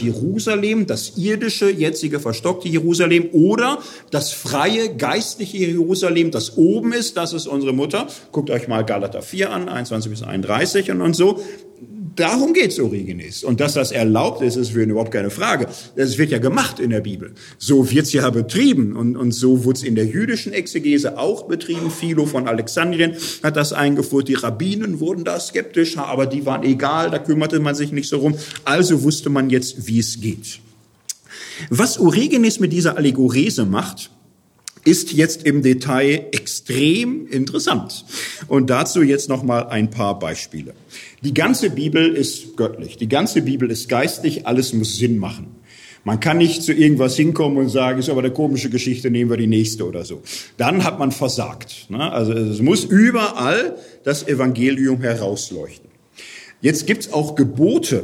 das 0.88 1.18
irdische, 1.18 1.70
jetzige 1.70 2.20
verstockte 2.20 2.68
Jerusalem 2.68 3.30
oder 3.32 3.80
das 4.12 4.32
freie, 4.32 4.96
geistliche 4.96 5.58
Jerusalem, 5.58 6.32
das 6.32 6.58
oben 6.58 6.94
ist, 6.94 7.18
das 7.18 7.34
ist 7.34 7.48
unsere 7.48 7.74
Mutter. 7.74 8.08
Guckt 8.32 8.50
euch 8.50 8.68
mal 8.68 8.84
Galater 8.84 9.22
4 9.22 9.52
an, 9.52 9.70
21 9.70 10.12
bis 10.12 10.24
31 10.24 10.92
und, 10.92 11.02
und 11.02 11.16
so. 11.16 11.42
Darum 12.16 12.54
geht's 12.54 12.80
Origenes. 12.80 13.44
Und 13.44 13.60
dass 13.60 13.74
das 13.74 13.92
erlaubt 13.92 14.42
ist, 14.42 14.56
ist 14.56 14.72
für 14.72 14.84
ihn 14.84 14.90
überhaupt 14.90 15.12
keine 15.12 15.30
Frage. 15.30 15.68
Das 15.96 16.18
wird 16.18 16.32
ja 16.32 16.38
gemacht 16.38 16.80
in 16.80 16.90
der 16.90 17.02
Bibel. 17.02 17.34
So 17.58 17.92
wird's 17.92 18.14
ja 18.14 18.30
betrieben. 18.30 18.96
Und, 18.96 19.18
und 19.18 19.34
so 19.34 19.66
wurde 19.66 19.86
in 19.86 19.96
der 19.96 20.06
jüdischen 20.06 20.54
Exegese 20.54 21.18
auch 21.18 21.44
betrieben. 21.44 21.92
Philo 21.92 22.26
von 22.26 22.48
Alexandrien 22.48 23.16
hat 23.44 23.58
das 23.58 23.74
eingeführt. 23.74 24.30
Die 24.30 24.36
Rabbinen 24.36 25.00
wurden 25.02 25.26
da 25.26 25.40
skeptisch, 25.40 25.98
aber 25.98 26.26
die 26.26 26.46
waren 26.46 26.64
egal, 26.64 27.12
da 27.12 27.20
kümmerte 27.20 27.60
man 27.60 27.76
sich 27.76 27.92
nicht 27.92 28.08
so 28.08 28.18
rum. 28.18 28.36
Also 28.64 29.04
wusste 29.04 29.30
man 29.30 29.50
jetzt, 29.50 29.88
wie 29.88 30.00
es 30.00 30.22
geht. 30.22 30.60
Was 31.70 32.00
Origenes 32.00 32.60
mit 32.60 32.72
dieser 32.72 32.98
Allegorese 32.98 33.66
macht, 33.66 34.10
ist 34.86 35.12
jetzt 35.12 35.44
im 35.44 35.62
Detail 35.62 36.28
extrem 36.32 37.28
interessant. 37.28 38.06
Und 38.48 38.70
dazu 38.70 39.02
jetzt 39.02 39.28
noch 39.28 39.44
mal 39.44 39.68
ein 39.68 39.90
paar 39.90 40.18
Beispiele. 40.18 40.74
Die 41.24 41.34
ganze 41.34 41.72
Bibel 41.72 42.16
ist 42.16 42.56
göttlich, 42.56 42.98
die 42.98 43.10
ganze 43.10 43.42
Bibel 43.42 43.70
ist 43.70 43.90
geistig, 43.90 44.48
alles 44.48 44.74
muss 44.74 44.98
Sinn 44.98 45.18
machen. 45.18 45.48
Man 46.06 46.20
kann 46.20 46.38
nicht 46.38 46.62
zu 46.62 46.72
irgendwas 46.72 47.16
hinkommen 47.16 47.58
und 47.58 47.70
sagen, 47.70 48.00
ist 48.00 48.10
aber 48.10 48.20
eine 48.20 48.32
komische 48.32 48.70
Geschichte, 48.70 49.10
nehmen 49.10 49.32
wir 49.32 49.38
die 49.38 49.48
nächste 49.48 49.88
oder 49.88 50.06
so. 50.06 50.22
Dann 50.56 50.84
hat 50.84 51.00
man 51.00 51.12
versagt. 51.12 51.88
Ne? 51.90 52.12
Also 52.12 52.32
es 52.32 52.62
muss 52.62 52.84
überall 52.84 53.76
das 54.04 54.28
Evangelium 54.28 55.02
herausleuchten. 55.02 55.90
Jetzt 56.62 56.86
gibt's 56.86 57.12
auch 57.12 57.34
Gebote, 57.34 58.04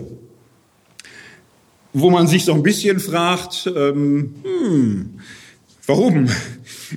wo 1.94 2.10
man 2.10 2.26
sich 2.26 2.44
so 2.44 2.54
ein 2.54 2.64
bisschen 2.64 3.00
fragt, 3.00 3.72
ähm, 3.76 4.34
hm, 4.44 5.20
warum? 5.86 6.28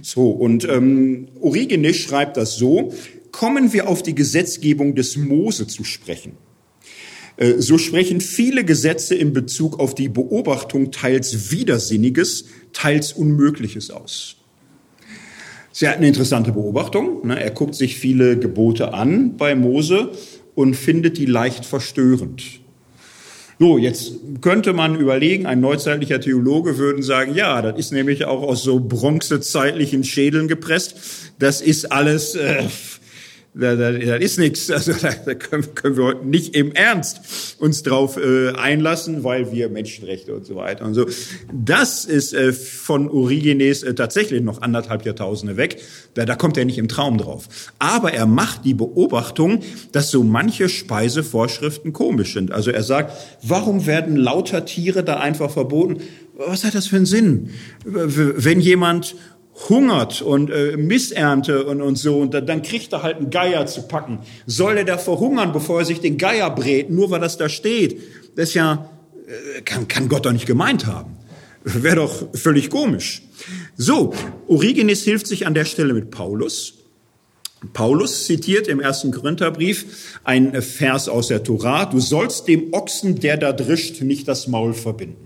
So, 0.03 0.31
und 0.31 0.69
ähm, 0.69 1.29
Origenes 1.41 1.97
schreibt 1.97 2.37
das 2.37 2.57
so, 2.57 2.93
kommen 3.31 3.73
wir 3.73 3.89
auf 3.89 4.03
die 4.03 4.15
Gesetzgebung 4.15 4.95
des 4.95 5.17
Mose 5.17 5.67
zu 5.67 5.85
sprechen. 5.85 6.33
Äh, 7.37 7.55
so 7.59 7.79
sprechen 7.79 8.21
viele 8.21 8.65
Gesetze 8.65 9.15
in 9.15 9.33
Bezug 9.33 9.81
auf 9.81 9.95
die 9.95 10.09
Beobachtung 10.09 10.91
teils 10.91 11.51
Widersinniges, 11.51 12.47
teils 12.73 13.13
Unmögliches 13.13 13.91
aus. 13.91 14.37
Sie 15.73 15.89
hat 15.89 15.97
eine 15.97 16.07
interessante 16.07 16.53
Beobachtung. 16.53 17.27
Ne? 17.27 17.43
Er 17.43 17.51
guckt 17.51 17.75
sich 17.75 17.97
viele 17.97 18.39
Gebote 18.39 18.95
an 18.95 19.37
bei 19.37 19.57
Mose 19.57 20.13
und 20.55 20.75
findet 20.75 21.19
die 21.19 21.27
leicht 21.27 21.67
verstörend. 21.67 22.61
So, 23.59 23.79
jetzt 23.79 24.15
könnte 24.41 24.73
man 24.73 24.97
überlegen, 24.97 25.47
ein 25.47 25.61
neuzeitlicher 25.61 26.21
Theologe 26.21 26.77
würde 26.77 27.03
sagen, 27.03 27.35
ja, 27.35 27.63
das 27.63 27.79
ist 27.79 27.93
nämlich 27.93 28.25
auch 28.25 28.43
aus 28.43 28.65
so 28.65 28.81
bronzezeitlichen 28.81 30.03
Schädeln 30.03 30.49
gepresst. 30.49 30.97
Das 31.39 31.61
ist 31.61 31.93
alles, 31.93 32.35
äh, 32.35 32.65
da, 33.55 33.77
da, 33.77 33.93
da 33.93 34.17
ist 34.17 34.39
nichts. 34.39 34.71
Also 34.75 34.93
da, 34.93 35.11
da 35.25 35.35
können, 35.35 35.75
können, 35.75 35.97
wir 35.97 36.05
heute 36.05 36.27
nicht 36.27 36.57
im 36.57 36.73
Ernst 36.73 37.57
uns 37.59 37.85
drauf 37.85 38.17
äh, 38.17 38.51
einlassen, 38.51 39.23
weil 39.23 39.53
wir 39.53 39.69
Menschenrechte 39.69 40.35
und 40.35 40.45
so 40.45 40.57
weiter 40.57 40.85
und 40.85 40.95
so. 40.95 41.07
Das 41.53 42.05
ist 42.05 42.35
äh, 42.35 42.53
von 42.53 43.09
Origenes 43.09 43.85
äh, 43.85 43.95
tatsächlich 43.95 44.43
noch 44.43 44.63
anderthalb 44.63 45.07
Jahrtausende 45.07 45.57
weg. 45.57 45.81
Da, 46.15 46.25
da 46.25 46.35
kommt 46.35 46.57
er 46.57 46.65
nicht 46.65 46.79
im 46.79 46.89
Traum 46.89 47.19
drauf. 47.19 47.49
Aber 47.79 48.13
er 48.13 48.27
macht 48.27 48.65
die 48.65 48.75
Beobachtung, 48.75 49.61
dass 49.93 50.11
so 50.11 50.25
manche 50.25 50.69
Speisevorschriften 50.69 51.93
komisch 51.93 52.35
sind. 52.35 52.51
Also 52.51 52.73
er 52.73 52.83
sagt, 52.83 53.13
warum 53.43 53.87
werden 53.87 54.17
lauter 54.17 54.65
Tiere 54.65 55.05
da 55.05 55.21
einfach 55.21 55.51
verboten? 55.51 55.99
Was 56.37 56.65
hat 56.65 56.75
das 56.75 56.89
für 56.89 56.97
einen 56.97 57.07
Sinn? 57.07 57.51
Wenn 57.85 58.59
jemand 58.59 59.15
hungert 59.69 60.21
und 60.21 60.51
äh, 60.51 60.77
Missernte 60.77 61.65
und, 61.65 61.81
und 61.81 61.97
so, 61.97 62.19
und 62.19 62.35
da, 62.35 62.41
dann 62.41 62.63
kriegt 62.63 62.93
er 62.93 63.03
halt 63.03 63.19
einen 63.19 63.31
Geier 63.31 63.67
zu 63.67 63.83
packen. 63.83 64.19
Soll 64.47 64.79
er 64.79 64.85
da 64.85 64.99
verhungern, 64.99 65.53
bevor 65.53 65.81
er 65.81 65.85
sich 65.85 66.01
den 66.01 66.19
Geier 66.19 66.51
brät, 66.51 66.91
nur 66.91 67.11
weil 67.11 67.21
das 67.21 67.37
da 67.37 67.49
steht? 67.49 68.01
Das 68.37 68.49
ist 68.49 68.55
ja, 68.55 68.91
äh, 69.27 69.61
kann, 69.63 69.89
kann 69.89 70.09
Gott 70.09 70.27
doch 70.27 70.33
nicht 70.33 70.47
gemeint 70.47 70.87
haben. 70.87 71.17
Wäre 71.63 71.97
doch 71.97 72.29
völlig 72.35 72.69
komisch. 72.69 73.23
So, 73.77 74.13
Origenes 74.49 75.03
hilft 75.05 75.27
sich 75.27 75.47
an 75.47 75.55
der 75.55 75.65
Stelle 75.65 75.95
mit 75.95 76.11
Paulus. 76.11 76.75
Paulus 77.73 78.27
zitiert 78.27 78.69
im 78.69 78.81
ersten 78.81 79.11
Korintherbrief 79.11 80.19
ein 80.25 80.61
Vers 80.61 81.09
aus 81.09 81.29
der 81.29 81.43
Torah, 81.43 81.87
du 81.87 81.99
sollst 81.99 82.47
dem 82.49 82.75
Ochsen, 82.75 83.21
der 83.21 83.39
da 83.39 83.53
drischt, 83.53 84.03
nicht 84.03 84.29
das 84.29 84.49
Maul 84.49 84.75
verbinden. 84.75 85.24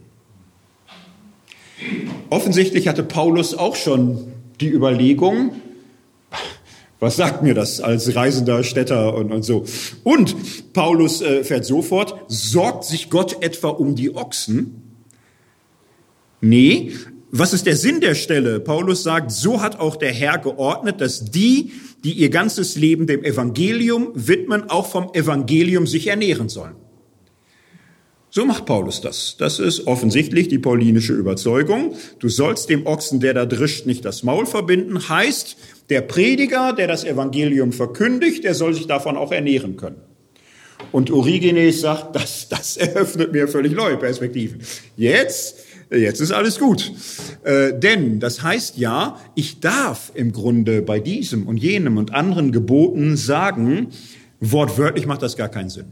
Offensichtlich 2.31 2.89
hatte 2.89 3.03
Paulus 3.03 3.55
auch 3.55 3.77
schon 3.77 4.33
die 4.61 4.69
Überlegung, 4.69 5.53
was 7.01 7.17
sagt 7.17 7.43
mir 7.43 7.55
das 7.55 7.81
als 7.81 8.15
reisender 8.17 8.65
Städter 8.65 9.15
und, 9.15 9.31
und 9.31 9.43
so? 9.43 9.65
Und 10.03 10.73
Paulus 10.73 11.23
äh, 11.23 11.45
fährt 11.45 11.65
sofort, 11.65 12.17
sorgt 12.27 12.85
sich 12.85 13.09
Gott 13.09 13.43
etwa 13.43 13.69
um 13.69 13.95
die 13.95 14.15
Ochsen? 14.15 14.83
Nee, 16.41 16.93
was 17.31 17.53
ist 17.53 17.67
der 17.67 17.77
Sinn 17.77 18.01
der 18.01 18.15
Stelle? 18.15 18.59
Paulus 18.59 19.03
sagt, 19.03 19.31
so 19.31 19.61
hat 19.61 19.79
auch 19.79 19.97
der 19.97 20.13
Herr 20.13 20.39
geordnet, 20.39 21.01
dass 21.01 21.25
die, 21.25 21.73
die 22.03 22.13
ihr 22.13 22.31
ganzes 22.31 22.77
Leben 22.77 23.07
dem 23.07 23.23
Evangelium 23.23 24.11
widmen, 24.15 24.69
auch 24.69 24.87
vom 24.87 25.13
Evangelium 25.15 25.87
sich 25.87 26.09
ernähren 26.09 26.49
sollen. 26.49 26.75
So 28.31 28.45
macht 28.45 28.67
Paulus 28.67 29.01
das. 29.01 29.37
Das 29.39 29.59
ist 29.59 29.87
offensichtlich 29.87 30.49
die 30.49 30.59
paulinische 30.59 31.15
Überzeugung. 31.15 31.95
Du 32.19 32.29
sollst 32.29 32.69
dem 32.69 32.87
Ochsen, 32.87 33.21
der 33.21 33.33
da 33.33 33.47
drischt, 33.47 33.87
nicht 33.87 34.05
das 34.05 34.23
Maul 34.23 34.45
verbinden. 34.45 35.09
Heißt, 35.09 35.57
der 35.89 36.03
Prediger, 36.03 36.75
der 36.75 36.89
das 36.89 37.05
Evangelium 37.05 37.73
verkündigt, 37.73 38.45
der 38.45 38.55
soll 38.55 38.75
sich 38.75 38.87
davon 38.87 39.17
auch 39.17 39.33
ernähren 39.33 39.77
können. 39.77 40.03
Und 40.93 41.11
Origenes 41.11 41.81
sagt, 41.81 42.15
das, 42.17 42.49
das 42.49 42.77
eröffnet 42.77 43.33
mir 43.33 43.49
völlig 43.49 43.73
neue 43.73 43.97
Perspektiven. 43.97 44.61
Jetzt, 44.97 45.57
jetzt 45.91 46.21
ist 46.21 46.31
alles 46.31 46.59
gut. 46.59 46.93
Äh, 47.45 47.79
denn 47.79 48.21
das 48.21 48.43
heißt 48.43 48.77
ja, 48.77 49.19
ich 49.35 49.61
darf 49.61 50.13
im 50.15 50.33
Grunde 50.33 50.83
bei 50.83 51.01
diesem 51.01 51.47
und 51.47 51.57
jenem 51.57 51.97
und 51.97 52.15
anderen 52.15 52.53
Geboten 52.53 53.17
sagen, 53.17 53.89
wortwörtlich 54.41 55.07
macht 55.07 55.23
das 55.23 55.37
gar 55.37 55.49
keinen 55.49 55.71
Sinn. 55.71 55.87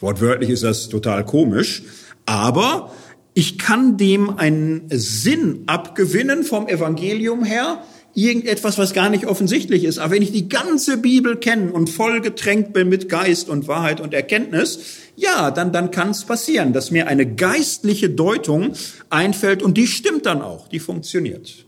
Wortwörtlich 0.00 0.50
ist 0.50 0.64
das 0.64 0.88
total 0.88 1.24
komisch, 1.24 1.82
aber 2.26 2.92
ich 3.34 3.58
kann 3.58 3.96
dem 3.96 4.38
einen 4.38 4.84
Sinn 4.90 5.64
abgewinnen 5.66 6.44
vom 6.44 6.68
Evangelium 6.68 7.44
her, 7.44 7.82
irgendetwas, 8.14 8.78
was 8.78 8.92
gar 8.92 9.10
nicht 9.10 9.26
offensichtlich 9.26 9.84
ist. 9.84 9.98
Aber 9.98 10.14
wenn 10.14 10.22
ich 10.22 10.32
die 10.32 10.48
ganze 10.48 10.96
Bibel 10.96 11.36
kenne 11.36 11.72
und 11.72 11.90
voll 11.90 12.20
getränkt 12.20 12.72
bin 12.72 12.88
mit 12.88 13.08
Geist 13.08 13.48
und 13.48 13.66
Wahrheit 13.66 14.00
und 14.00 14.14
Erkenntnis, 14.14 14.78
ja, 15.16 15.50
dann, 15.50 15.72
dann 15.72 15.90
kann 15.90 16.10
es 16.10 16.24
passieren, 16.24 16.72
dass 16.72 16.90
mir 16.90 17.08
eine 17.08 17.26
geistliche 17.26 18.10
Deutung 18.10 18.72
einfällt 19.10 19.62
und 19.62 19.76
die 19.76 19.86
stimmt 19.86 20.26
dann 20.26 20.42
auch, 20.42 20.68
die 20.68 20.78
funktioniert. 20.78 21.66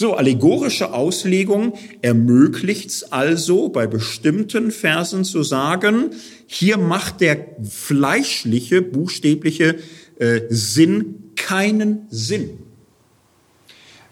So, 0.00 0.14
allegorische 0.14 0.94
Auslegung 0.94 1.72
ermöglicht's 2.02 3.10
also 3.10 3.68
bei 3.68 3.88
bestimmten 3.88 4.70
Versen 4.70 5.24
zu 5.24 5.42
sagen, 5.42 6.10
hier 6.46 6.78
macht 6.78 7.20
der 7.20 7.56
fleischliche, 7.68 8.80
buchstäbliche 8.80 9.74
äh, 10.20 10.42
Sinn 10.50 11.32
keinen 11.34 12.06
Sinn. 12.10 12.50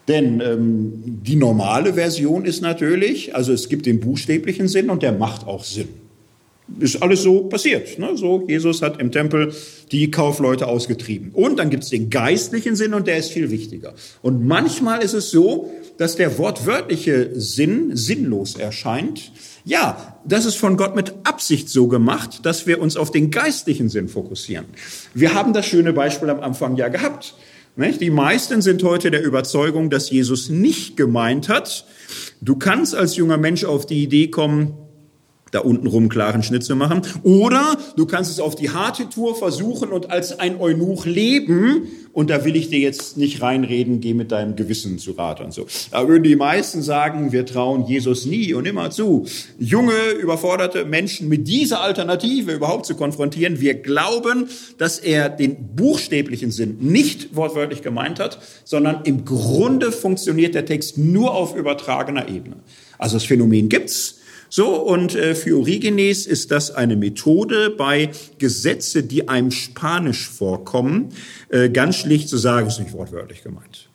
Denn 0.08 0.40
ähm, 0.40 1.20
die 1.22 1.36
normale 1.36 1.94
Version 1.94 2.46
ist 2.46 2.62
natürlich, 2.62 3.36
also 3.36 3.52
es 3.52 3.68
gibt 3.68 3.86
den 3.86 4.00
buchstäblichen 4.00 4.66
Sinn 4.66 4.90
und 4.90 5.04
der 5.04 5.12
macht 5.12 5.46
auch 5.46 5.62
Sinn 5.62 6.05
ist 6.80 7.02
alles 7.02 7.22
so 7.22 7.44
passiert. 7.44 7.98
Ne? 7.98 8.16
So, 8.16 8.44
Jesus 8.46 8.82
hat 8.82 9.00
im 9.00 9.12
Tempel 9.12 9.52
die 9.92 10.10
Kaufleute 10.10 10.66
ausgetrieben. 10.66 11.30
Und 11.32 11.58
dann 11.58 11.70
gibt's 11.70 11.90
den 11.90 12.10
geistlichen 12.10 12.76
Sinn 12.76 12.94
und 12.94 13.06
der 13.06 13.18
ist 13.18 13.30
viel 13.30 13.50
wichtiger. 13.50 13.94
Und 14.22 14.46
manchmal 14.46 15.02
ist 15.02 15.14
es 15.14 15.30
so, 15.30 15.70
dass 15.98 16.16
der 16.16 16.38
wortwörtliche 16.38 17.30
Sinn 17.34 17.96
sinnlos 17.96 18.56
erscheint. 18.56 19.32
Ja, 19.64 20.18
das 20.24 20.44
ist 20.44 20.56
von 20.56 20.76
Gott 20.76 20.94
mit 20.94 21.14
Absicht 21.24 21.68
so 21.68 21.88
gemacht, 21.88 22.44
dass 22.44 22.66
wir 22.66 22.80
uns 22.80 22.96
auf 22.96 23.10
den 23.10 23.30
geistlichen 23.30 23.88
Sinn 23.88 24.08
fokussieren. 24.08 24.66
Wir 25.14 25.34
haben 25.34 25.52
das 25.52 25.66
schöne 25.66 25.92
Beispiel 25.92 26.30
am 26.30 26.40
Anfang 26.40 26.76
ja 26.76 26.88
gehabt. 26.88 27.34
Nicht? 27.76 28.00
Die 28.00 28.10
meisten 28.10 28.62
sind 28.62 28.82
heute 28.82 29.10
der 29.10 29.22
Überzeugung, 29.22 29.90
dass 29.90 30.10
Jesus 30.10 30.48
nicht 30.48 30.96
gemeint 30.96 31.48
hat, 31.48 31.84
du 32.40 32.56
kannst 32.56 32.94
als 32.94 33.16
junger 33.16 33.36
Mensch 33.36 33.64
auf 33.64 33.84
die 33.84 34.02
Idee 34.02 34.28
kommen, 34.28 34.72
da 35.56 35.62
unten 35.62 35.86
rum 35.86 36.08
klaren 36.08 36.42
Schnitt 36.42 36.64
zu 36.64 36.76
machen. 36.76 37.02
Oder 37.22 37.78
du 37.96 38.06
kannst 38.06 38.30
es 38.30 38.40
auf 38.40 38.54
die 38.54 38.70
harte 38.70 39.08
Tour 39.08 39.34
versuchen 39.34 39.90
und 39.90 40.10
als 40.10 40.38
ein 40.38 40.60
Eunuch 40.60 41.06
leben. 41.06 41.88
Und 42.12 42.30
da 42.30 42.44
will 42.44 42.56
ich 42.56 42.70
dir 42.70 42.78
jetzt 42.78 43.16
nicht 43.16 43.42
reinreden, 43.42 44.00
geh 44.00 44.14
mit 44.14 44.32
deinem 44.32 44.56
Gewissen 44.56 44.98
zu 44.98 45.12
Rat 45.12 45.40
und 45.40 45.52
so. 45.52 45.66
Da 45.90 46.08
würden 46.08 46.22
die 46.22 46.36
meisten 46.36 46.80
sagen, 46.82 47.32
wir 47.32 47.44
trauen 47.44 47.86
Jesus 47.86 48.24
nie 48.26 48.54
und 48.54 48.66
immer 48.66 48.90
zu. 48.90 49.26
Junge, 49.58 49.92
überforderte 50.20 50.84
Menschen 50.84 51.28
mit 51.28 51.46
dieser 51.48 51.80
Alternative 51.80 52.52
überhaupt 52.52 52.86
zu 52.86 52.94
konfrontieren. 52.94 53.60
Wir 53.60 53.74
glauben, 53.74 54.48
dass 54.78 54.98
er 54.98 55.28
den 55.28 55.74
buchstäblichen 55.74 56.50
Sinn 56.50 56.78
nicht 56.80 57.34
wortwörtlich 57.36 57.82
gemeint 57.82 58.20
hat, 58.20 58.38
sondern 58.64 59.02
im 59.04 59.24
Grunde 59.24 59.92
funktioniert 59.92 60.54
der 60.54 60.64
Text 60.64 60.98
nur 60.98 61.34
auf 61.34 61.54
übertragener 61.54 62.28
Ebene. 62.28 62.56
Also 62.98 63.16
das 63.16 63.24
Phänomen 63.24 63.68
gibt's. 63.68 64.16
So, 64.56 64.74
und 64.76 65.14
äh, 65.14 65.34
für 65.34 65.58
Origenes 65.58 66.26
ist 66.26 66.50
das 66.50 66.70
eine 66.70 66.96
Methode, 66.96 67.68
bei 67.68 68.08
Gesetze, 68.38 69.02
die 69.02 69.28
einem 69.28 69.50
Spanisch 69.50 70.30
vorkommen, 70.30 71.10
äh, 71.50 71.68
ganz 71.68 71.96
schlicht 71.96 72.30
zu 72.30 72.38
sagen, 72.38 72.66
ist 72.66 72.80
nicht 72.80 72.94
wortwörtlich 72.94 73.42
gemeint. 73.42 73.90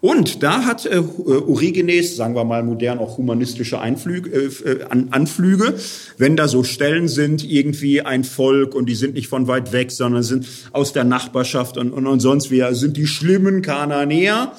Und 0.00 0.42
da 0.42 0.64
hat 0.64 0.86
äh, 0.86 1.02
Origenes, 1.26 2.16
sagen 2.16 2.34
wir 2.34 2.44
mal 2.44 2.62
modern, 2.62 2.98
auch 2.98 3.18
humanistische 3.18 3.78
Einflüge, 3.78 4.30
äh, 4.30 4.84
An 4.84 5.08
Anflüge. 5.10 5.74
Wenn 6.16 6.34
da 6.34 6.48
so 6.48 6.64
Stellen 6.64 7.08
sind, 7.08 7.44
irgendwie 7.44 8.00
ein 8.00 8.24
Volk 8.24 8.74
und 8.74 8.88
die 8.88 8.94
sind 8.94 9.12
nicht 9.12 9.28
von 9.28 9.48
weit 9.48 9.74
weg, 9.74 9.90
sondern 9.90 10.22
sind 10.22 10.48
aus 10.72 10.94
der 10.94 11.04
Nachbarschaft 11.04 11.76
und, 11.76 11.92
und, 11.92 12.06
und 12.06 12.20
sonst 12.20 12.50
wie, 12.50 12.64
sind 12.74 12.96
die 12.96 13.06
schlimmen 13.06 13.60
Kananäer, 13.60 14.52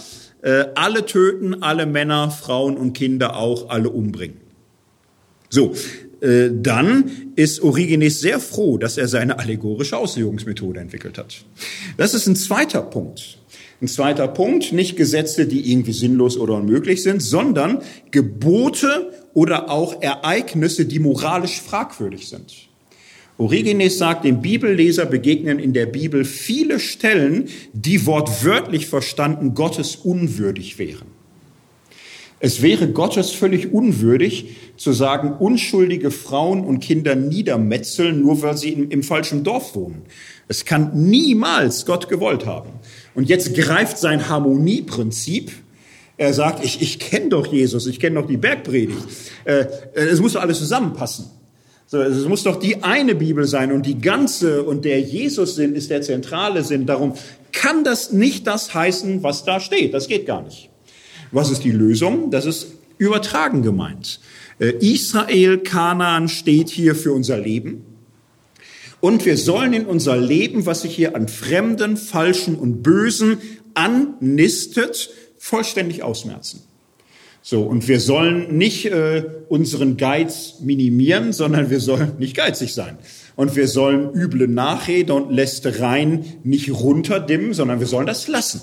äh, 0.43 0.66
alle 0.76 1.08
töten, 1.08 1.64
alle 1.64 1.88
Männer, 1.88 2.30
Frauen 2.30 2.78
und 2.78 2.93
Kinder 2.93 3.36
auch, 3.36 3.72
alle 3.72 3.89
umbringen. 3.89 4.46
So, 5.49 5.73
äh, 6.21 6.49
dann 6.51 7.11
ist 7.35 7.61
Origenes 7.61 8.19
sehr 8.19 8.39
froh, 8.39 8.77
dass 8.77 8.97
er 8.97 9.07
seine 9.07 9.39
allegorische 9.39 9.97
Auslegungsmethode 9.97 10.79
entwickelt 10.79 11.17
hat. 11.17 11.45
Das 11.97 12.13
ist 12.13 12.27
ein 12.27 12.35
zweiter 12.35 12.81
Punkt. 12.81 13.37
Ein 13.79 13.87
zweiter 13.87 14.27
Punkt, 14.27 14.73
nicht 14.73 14.95
Gesetze, 14.95 15.45
die 15.45 15.71
irgendwie 15.71 15.93
sinnlos 15.93 16.35
oder 16.37 16.55
unmöglich 16.55 17.03
sind, 17.03 17.21
sondern 17.21 17.83
Gebote 18.09 19.11
oder 19.35 19.69
auch 19.69 20.01
Ereignisse, 20.01 20.85
die 20.85 20.97
moralisch 20.97 21.61
fragwürdig 21.61 22.27
sind. 22.27 22.51
Origenes 23.37 23.99
sagt, 23.99 24.25
dem 24.25 24.41
Bibelleser 24.41 25.05
begegnen 25.05 25.59
in 25.59 25.73
der 25.73 25.85
Bibel 25.85 26.25
viele 26.25 26.79
Stellen, 26.79 27.49
die 27.71 28.07
wortwörtlich 28.07 28.87
verstanden 28.87 29.53
Gottes 29.53 29.95
unwürdig 29.95 30.79
wären. 30.79 31.16
Es 32.39 32.61
wäre 32.61 32.88
Gottes 32.89 33.31
völlig 33.31 33.73
unwürdig 33.73 34.57
zu 34.77 34.91
sagen, 34.93 35.33
unschuldige 35.33 36.11
Frauen 36.11 36.63
und 36.63 36.79
Kinder 36.79 37.15
niedermetzeln, 37.15 38.21
nur 38.21 38.41
weil 38.43 38.55
sie 38.57 38.73
im, 38.73 38.91
im 38.91 39.01
falschen 39.01 39.43
Dorf 39.43 39.75
wohnen. 39.75 40.03
Es 40.47 40.63
kann 40.63 40.91
niemals 41.09 41.85
Gott 41.85 42.09
gewollt 42.09 42.45
haben. 42.45 42.69
Und 43.15 43.27
jetzt 43.27 43.55
greift 43.55 43.97
sein 43.97 44.29
Harmonieprinzip. 44.29 45.51
Er 46.17 46.33
sagt, 46.33 46.63
ich, 46.63 46.81
ich 46.81 46.99
kenne 46.99 47.29
doch 47.29 47.47
Jesus, 47.47 47.88
ich 47.88 47.99
kenne 47.99 48.21
doch 48.21 48.27
die 48.27 48.38
Bergpredigt. 48.38 48.99
Äh, 49.45 49.65
es 49.93 50.19
muss 50.19 50.33
doch 50.33 50.41
alles 50.41 50.59
zusammenpassen. 50.59 51.25
So, 51.88 52.01
es 52.01 52.25
muss 52.25 52.43
doch 52.43 52.57
die 52.57 52.83
eine 52.83 53.15
Bibel 53.15 53.47
sein 53.47 53.71
und 53.71 53.85
die 53.85 53.99
ganze 53.99 54.63
und 54.63 54.83
der 54.83 54.99
Jesus-Sinn 54.99 55.73
ist 55.73 55.89
der 55.89 56.01
zentrale 56.01 56.63
Sinn. 56.63 56.85
Darum 56.85 57.13
kann 57.51 57.83
das 57.83 58.11
nicht 58.11 58.45
das 58.45 58.73
heißen, 58.73 59.23
was 59.23 59.45
da 59.45 59.59
steht. 59.59 59.93
Das 59.93 60.07
geht 60.07 60.25
gar 60.25 60.41
nicht. 60.41 60.69
Was 61.32 61.51
ist 61.51 61.63
die 61.63 61.71
Lösung? 61.71 62.32
Das 62.32 62.45
ist 62.45 62.67
übertragen 62.97 63.61
gemeint. 63.61 64.19
Äh, 64.59 64.73
Israel, 64.80 65.59
Kanaan 65.59 66.30
steht 66.30 66.69
hier 66.69 66.95
für 66.95 67.13
unser 67.13 67.38
Leben. 67.38 67.84
Und 68.99 69.25
wir 69.25 69.38
sollen 69.38 69.73
in 69.73 69.86
unser 69.86 70.17
Leben, 70.17 70.65
was 70.65 70.82
sich 70.82 70.95
hier 70.95 71.15
an 71.15 71.28
Fremden, 71.28 71.97
Falschen 71.97 72.55
und 72.55 72.82
Bösen 72.82 73.38
annistet, 73.75 75.11
vollständig 75.38 76.01
ausmerzen. 76.01 76.63
So, 77.43 77.61
und 77.61 77.88
wir 77.88 77.99
sollen 78.01 78.57
nicht 78.57 78.88
äh, 78.88 79.23
unseren 79.47 79.95
Geiz 79.95 80.55
minimieren, 80.61 81.32
sondern 81.32 81.69
wir 81.69 81.80
sollen 81.80 82.13
nicht 82.17 82.36
geizig 82.36 82.73
sein. 82.73 82.97
Und 83.38 83.55
wir 83.55 83.67
sollen 83.67 84.11
üble 84.13 84.47
Nachrede 84.47 85.13
und 85.13 85.32
Lästereien 85.32 86.25
nicht 86.43 86.71
runterdimmen, 86.71 87.53
sondern 87.53 87.80
wir 87.80 87.88
sollen 87.88 88.07
das 88.07 88.28
lassen. 88.28 88.61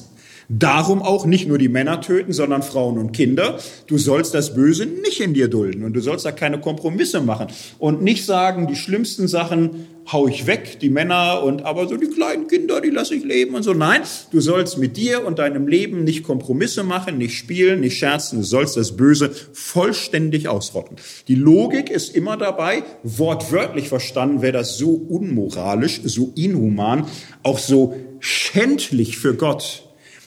Darum 0.48 1.02
auch 1.02 1.26
nicht 1.26 1.48
nur 1.48 1.58
die 1.58 1.68
Männer 1.68 2.00
töten, 2.00 2.32
sondern 2.32 2.62
Frauen 2.62 2.98
und 2.98 3.12
Kinder. 3.12 3.58
Du 3.86 3.98
sollst 3.98 4.34
das 4.34 4.54
Böse 4.54 4.86
nicht 4.86 5.20
in 5.20 5.34
dir 5.34 5.48
dulden 5.48 5.84
und 5.84 5.94
du 5.94 6.00
sollst 6.00 6.26
da 6.26 6.32
keine 6.32 6.60
Kompromisse 6.60 7.20
machen 7.20 7.48
und 7.78 8.02
nicht 8.02 8.24
sagen, 8.24 8.66
die 8.66 8.76
schlimmsten 8.76 9.28
Sachen 9.28 9.86
hau 10.12 10.28
ich 10.28 10.46
weg, 10.46 10.78
die 10.80 10.90
Männer 10.90 11.42
und 11.42 11.64
aber 11.64 11.88
so 11.88 11.96
die 11.96 12.08
kleinen 12.08 12.46
Kinder, 12.46 12.80
die 12.80 12.90
lasse 12.90 13.14
ich 13.14 13.24
leben 13.24 13.54
und 13.54 13.62
so. 13.62 13.72
Nein, 13.72 14.02
du 14.30 14.40
sollst 14.40 14.78
mit 14.78 14.96
dir 14.96 15.26
und 15.26 15.38
deinem 15.38 15.66
Leben 15.66 16.04
nicht 16.04 16.24
Kompromisse 16.24 16.82
machen, 16.82 17.18
nicht 17.18 17.36
spielen, 17.38 17.80
nicht 17.80 17.98
scherzen. 17.98 18.40
Du 18.40 18.44
sollst 18.44 18.76
das 18.76 18.96
Böse 18.96 19.30
vollständig 19.52 20.48
ausrotten. 20.48 20.96
Die 21.28 21.34
Logik 21.34 21.90
ist 21.90 22.14
immer 22.14 22.36
dabei, 22.36 22.84
wortwörtlich 23.02 23.88
verstanden 23.88 24.42
wäre 24.42 24.52
das 24.52 24.76
so 24.76 24.90
unmoralisch, 24.90 26.00
so 26.04 26.32
inhuman, 26.36 27.06
auch 27.42 27.58
so 27.58 27.94
schändlich 28.20 29.16
für 29.16 29.34
Gott 29.34 29.84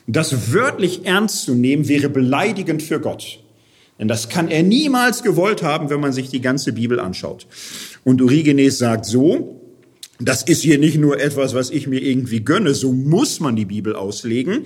das 0.07 0.53
wörtlich 0.53 1.05
ernst 1.05 1.43
zu 1.43 1.53
nehmen, 1.53 1.87
wäre 1.87 2.09
beleidigend 2.09 2.81
für 2.81 2.99
Gott. 2.99 3.39
Denn 3.99 4.07
das 4.07 4.29
kann 4.29 4.47
er 4.47 4.63
niemals 4.63 5.23
gewollt 5.23 5.63
haben, 5.63 5.89
wenn 5.89 5.99
man 5.99 6.13
sich 6.13 6.29
die 6.29 6.41
ganze 6.41 6.73
Bibel 6.73 6.99
anschaut. 6.99 7.47
Und 8.03 8.21
Origenes 8.21 8.77
sagt 8.77 9.05
so, 9.05 9.61
das 10.19 10.41
ist 10.43 10.63
hier 10.63 10.79
nicht 10.79 10.97
nur 10.97 11.19
etwas, 11.19 11.53
was 11.53 11.69
ich 11.69 11.85
mir 11.87 12.01
irgendwie 12.01 12.39
gönne, 12.39 12.73
so 12.73 12.91
muss 12.91 13.39
man 13.39 13.55
die 13.55 13.65
Bibel 13.65 13.95
auslegen. 13.95 14.65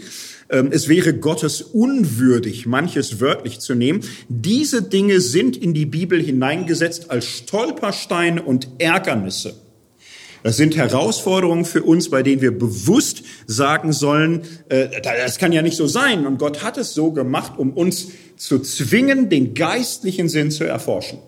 Ähm, 0.49 0.69
es 0.71 0.87
wäre 0.87 1.13
Gottes 1.13 1.61
unwürdig, 1.61 2.65
manches 2.65 3.19
wörtlich 3.19 3.59
zu 3.59 3.75
nehmen. 3.75 4.01
Diese 4.29 4.81
Dinge 4.81 5.19
sind 5.19 5.57
in 5.57 5.73
die 5.73 5.85
Bibel 5.85 6.21
hineingesetzt 6.21 7.11
als 7.11 7.25
Stolpersteine 7.25 8.41
und 8.41 8.69
Ärgernisse. 8.77 9.55
Das 10.43 10.57
sind 10.57 10.75
Herausforderungen 10.75 11.65
für 11.65 11.83
uns, 11.83 12.09
bei 12.09 12.23
denen 12.23 12.41
wir 12.41 12.57
bewusst 12.57 13.23
sagen 13.45 13.93
sollen, 13.93 14.41
äh, 14.69 14.87
das 15.01 15.37
kann 15.37 15.51
ja 15.51 15.61
nicht 15.61 15.77
so 15.77 15.87
sein. 15.87 16.25
Und 16.25 16.39
Gott 16.39 16.63
hat 16.63 16.77
es 16.77 16.93
so 16.93 17.11
gemacht, 17.11 17.53
um 17.57 17.73
uns 17.73 18.07
zu 18.37 18.59
zwingen, 18.59 19.29
den 19.29 19.53
geistlichen 19.53 20.29
Sinn 20.29 20.49
zu 20.49 20.63
erforschen. 20.63 21.19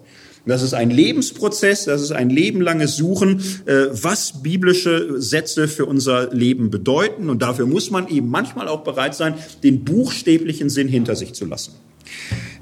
Das 0.45 0.61
ist 0.61 0.73
ein 0.73 0.89
Lebensprozess, 0.89 1.85
das 1.85 2.01
ist 2.01 2.11
ein 2.11 2.29
lebenlanges 2.29 2.97
Suchen, 2.97 3.41
äh, 3.65 3.85
was 3.91 4.41
biblische 4.43 5.21
Sätze 5.21 5.69
für 5.69 5.85
unser 5.85 6.33
Leben 6.33 6.69
bedeuten. 6.69 7.29
Und 7.29 7.41
dafür 7.41 7.65
muss 7.65 7.91
man 7.91 8.09
eben 8.09 8.29
manchmal 8.29 8.67
auch 8.67 8.83
bereit 8.83 9.15
sein, 9.15 9.35
den 9.63 9.85
buchstäblichen 9.85 10.69
Sinn 10.69 10.89
hinter 10.89 11.15
sich 11.15 11.33
zu 11.33 11.45
lassen. 11.45 11.73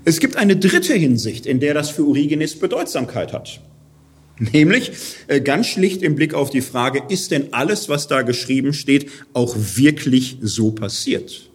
Es 0.04 0.20
gibt 0.20 0.36
eine 0.36 0.58
dritte 0.58 0.94
Hinsicht, 0.94 1.46
in 1.46 1.60
der 1.60 1.74
das 1.74 1.90
für 1.90 2.06
Origenes 2.06 2.60
Bedeutsamkeit 2.60 3.34
hat. 3.34 3.62
Nämlich 4.54 4.92
äh, 5.28 5.40
ganz 5.40 5.68
schlicht 5.68 6.02
im 6.02 6.16
Blick 6.16 6.34
auf 6.34 6.50
die 6.50 6.62
Frage, 6.62 7.04
ist 7.10 7.30
denn 7.30 7.54
alles, 7.54 7.90
was 7.90 8.08
da 8.08 8.24
geschrieben 8.24 8.74
steht, 8.74 9.08
auch 9.34 9.56
wirklich 9.56 10.38
so 10.42 10.72
passiert? 10.72 11.50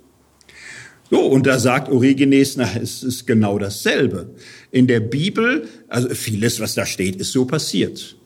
So, 1.10 1.20
und 1.20 1.46
da 1.46 1.58
sagt 1.58 1.88
Origenes, 1.90 2.56
na, 2.56 2.68
es 2.80 3.02
ist 3.02 3.26
genau 3.26 3.58
dasselbe. 3.58 4.30
In 4.70 4.86
der 4.86 5.00
Bibel, 5.00 5.68
also 5.88 6.10
vieles, 6.10 6.60
was 6.60 6.74
da 6.74 6.86
steht, 6.86 7.16
ist 7.16 7.32
so 7.32 7.44
passiert. 7.44 8.16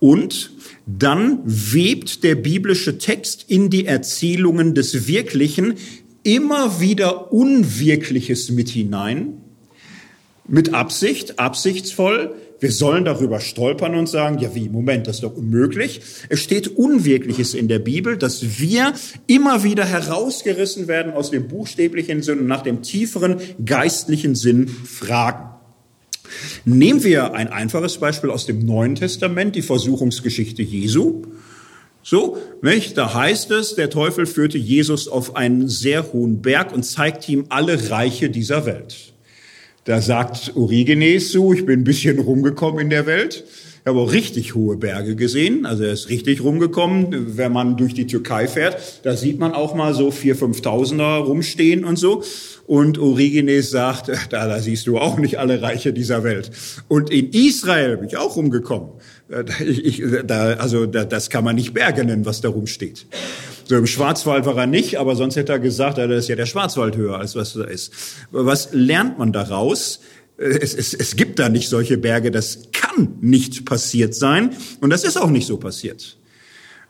Und 0.00 0.52
dann 0.86 1.40
webt 1.44 2.22
der 2.22 2.34
biblische 2.34 2.98
Text 2.98 3.46
in 3.48 3.70
die 3.70 3.86
Erzählungen 3.86 4.74
des 4.74 5.06
Wirklichen 5.06 5.74
immer 6.22 6.80
wieder 6.80 7.32
Unwirkliches 7.32 8.50
mit 8.50 8.68
hinein, 8.68 9.38
mit 10.46 10.74
Absicht, 10.74 11.38
absichtsvoll, 11.38 12.34
wir 12.60 12.70
sollen 12.70 13.04
darüber 13.04 13.40
stolpern 13.40 13.94
und 13.94 14.08
sagen, 14.08 14.38
ja 14.38 14.54
wie, 14.54 14.68
Moment, 14.68 15.06
das 15.06 15.16
ist 15.16 15.22
doch 15.22 15.34
unmöglich. 15.34 16.02
Es 16.28 16.40
steht 16.40 16.68
Unwirkliches 16.68 17.54
in 17.54 17.68
der 17.68 17.78
Bibel, 17.78 18.16
dass 18.18 18.60
wir 18.60 18.92
immer 19.26 19.64
wieder 19.64 19.84
herausgerissen 19.84 20.86
werden 20.86 21.12
aus 21.12 21.30
dem 21.30 21.48
buchstäblichen 21.48 22.22
Sinn 22.22 22.40
und 22.40 22.46
nach 22.46 22.62
dem 22.62 22.82
tieferen 22.82 23.36
geistlichen 23.64 24.34
Sinn 24.34 24.68
fragen. 24.68 25.48
Nehmen 26.64 27.02
wir 27.02 27.34
ein 27.34 27.48
einfaches 27.48 27.98
Beispiel 27.98 28.30
aus 28.30 28.46
dem 28.46 28.60
Neuen 28.60 28.94
Testament, 28.94 29.56
die 29.56 29.62
Versuchungsgeschichte 29.62 30.62
Jesu. 30.62 31.22
So, 32.02 32.38
nicht? 32.62 32.96
Da 32.96 33.14
heißt 33.14 33.50
es, 33.50 33.74
der 33.74 33.90
Teufel 33.90 34.26
führte 34.26 34.58
Jesus 34.58 35.08
auf 35.08 35.36
einen 35.36 35.68
sehr 35.68 36.12
hohen 36.12 36.40
Berg 36.40 36.72
und 36.72 36.82
zeigte 36.82 37.32
ihm 37.32 37.46
alle 37.48 37.90
Reiche 37.90 38.30
dieser 38.30 38.64
Welt. 38.64 39.09
Da 39.90 40.00
sagt 40.00 40.52
Origenes 40.54 41.32
so, 41.32 41.52
ich 41.52 41.66
bin 41.66 41.80
ein 41.80 41.84
bisschen 41.84 42.20
rumgekommen 42.20 42.78
in 42.78 42.90
der 42.90 43.06
Welt, 43.06 43.42
habe 43.84 43.98
auch 43.98 44.12
richtig 44.12 44.54
hohe 44.54 44.76
Berge 44.76 45.16
gesehen. 45.16 45.66
Also 45.66 45.82
er 45.82 45.90
ist 45.90 46.08
richtig 46.08 46.44
rumgekommen. 46.44 47.36
Wenn 47.36 47.50
man 47.50 47.76
durch 47.76 47.92
die 47.92 48.06
Türkei 48.06 48.46
fährt, 48.46 49.00
da 49.02 49.16
sieht 49.16 49.40
man 49.40 49.52
auch 49.52 49.74
mal 49.74 49.92
so 49.92 50.12
vier, 50.12 50.36
fünftausender 50.36 51.16
rumstehen 51.16 51.84
und 51.84 51.96
so. 51.96 52.22
Und 52.68 52.98
Origenes 52.98 53.70
sagt, 53.70 54.12
da, 54.30 54.46
da 54.46 54.60
siehst 54.60 54.86
du 54.86 54.96
auch 54.96 55.18
nicht 55.18 55.40
alle 55.40 55.60
Reiche 55.60 55.92
dieser 55.92 56.22
Welt. 56.22 56.52
Und 56.86 57.10
in 57.10 57.30
Israel 57.32 57.96
bin 57.96 58.06
ich 58.06 58.16
auch 58.16 58.36
rumgekommen. 58.36 58.90
Äh, 59.28 59.42
ich, 59.64 60.00
ich, 60.00 60.24
da, 60.24 60.52
also 60.52 60.86
da, 60.86 61.04
das 61.04 61.30
kann 61.30 61.42
man 61.42 61.56
nicht 61.56 61.74
Berge 61.74 62.04
nennen, 62.04 62.24
was 62.24 62.40
da 62.40 62.48
rumsteht. 62.48 63.06
So 63.70 63.76
im 63.76 63.86
Schwarzwald 63.86 64.46
war 64.46 64.56
er 64.56 64.66
nicht, 64.66 64.98
aber 64.98 65.14
sonst 65.14 65.36
hätte 65.36 65.52
er 65.52 65.60
gesagt, 65.60 65.96
da 65.96 66.04
ist 66.06 66.28
ja 66.28 66.34
der 66.34 66.46
Schwarzwald 66.46 66.96
höher, 66.96 67.20
als 67.20 67.36
was 67.36 67.52
da 67.52 67.62
ist. 67.62 67.92
Was 68.32 68.70
lernt 68.72 69.16
man 69.16 69.32
daraus? 69.32 70.00
Äh, 70.38 70.58
es, 70.60 70.74
es, 70.74 70.92
es 70.92 71.14
gibt 71.14 71.38
da 71.38 71.48
nicht 71.48 71.68
solche 71.68 71.96
Berge, 71.96 72.32
das 72.32 72.72
kann 72.72 73.18
nicht 73.20 73.64
passiert 73.66 74.12
sein 74.16 74.56
und 74.80 74.90
das 74.90 75.04
ist 75.04 75.16
auch 75.16 75.30
nicht 75.30 75.46
so 75.46 75.56
passiert. 75.56 76.16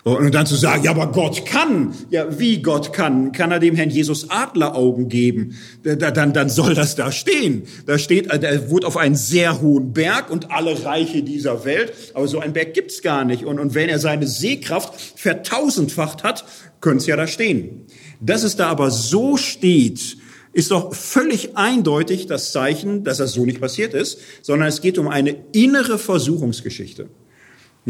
Und 0.02 0.34
dann 0.34 0.46
zu 0.46 0.56
sagen, 0.56 0.82
ja, 0.82 0.92
aber 0.92 1.12
Gott 1.12 1.44
kann. 1.44 1.94
Ja, 2.08 2.38
wie 2.38 2.62
Gott 2.62 2.94
kann? 2.94 3.32
Kann 3.32 3.50
er 3.50 3.58
dem 3.58 3.74
Herrn 3.74 3.90
Jesus 3.90 4.30
Adleraugen 4.30 5.08
geben? 5.08 5.58
Dann, 5.82 6.32
dann 6.32 6.48
soll 6.48 6.74
das 6.74 6.94
da 6.94 7.12
stehen. 7.12 7.64
Da 7.84 7.98
steht, 7.98 8.28
er 8.28 8.70
wurde 8.70 8.86
auf 8.86 8.96
einen 8.96 9.14
sehr 9.14 9.60
hohen 9.60 9.92
Berg 9.92 10.30
und 10.30 10.50
alle 10.50 10.84
Reiche 10.84 11.22
dieser 11.22 11.66
Welt. 11.66 11.92
Aber 12.14 12.26
so 12.28 12.38
ein 12.38 12.54
Berg 12.54 12.72
gibt's 12.72 13.02
gar 13.02 13.26
nicht. 13.26 13.44
Und, 13.44 13.58
und 13.58 13.74
wenn 13.74 13.90
er 13.90 13.98
seine 13.98 14.26
Sehkraft 14.26 14.94
vertausendfacht 15.16 16.22
hat, 16.22 16.46
könnte 16.80 16.98
es 16.98 17.06
ja 17.06 17.16
da 17.16 17.26
stehen. 17.26 17.86
Dass 18.20 18.42
es 18.42 18.56
da 18.56 18.68
aber 18.68 18.90
so 18.90 19.36
steht, 19.36 20.16
ist 20.52 20.70
doch 20.70 20.94
völlig 20.94 21.56
eindeutig 21.58 22.26
das 22.26 22.52
Zeichen, 22.52 23.04
dass 23.04 23.18
das 23.18 23.32
so 23.32 23.44
nicht 23.44 23.60
passiert 23.60 23.92
ist, 23.92 24.18
sondern 24.40 24.68
es 24.68 24.80
geht 24.80 24.98
um 24.98 25.08
eine 25.08 25.36
innere 25.52 25.98
Versuchungsgeschichte. 25.98 27.08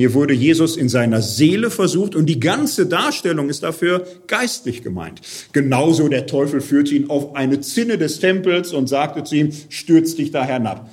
Hier 0.01 0.15
wurde 0.15 0.33
Jesus 0.33 0.79
in 0.79 0.89
seiner 0.89 1.21
Seele 1.21 1.71
versucht 1.71 2.15
und 2.15 2.25
die 2.25 2.41
ganze 2.41 2.87
Darstellung 2.87 3.51
ist 3.51 3.63
dafür 3.63 4.07
geistlich 4.29 4.83
gemeint. 4.83 5.21
Genauso 5.53 6.09
der 6.09 6.27
Teufel 6.27 6.63
führte 6.63 6.95
ihn 6.95 7.11
auf 7.11 7.37
eine 7.37 7.61
Zinne 7.61 7.99
des 7.99 8.19
Tempels 8.19 8.73
und 8.73 8.89
sagte 8.89 9.25
zu 9.25 9.35
ihm, 9.35 9.53
stürz 9.69 10.15
dich 10.15 10.31
da 10.31 10.43
herab. 10.43 10.89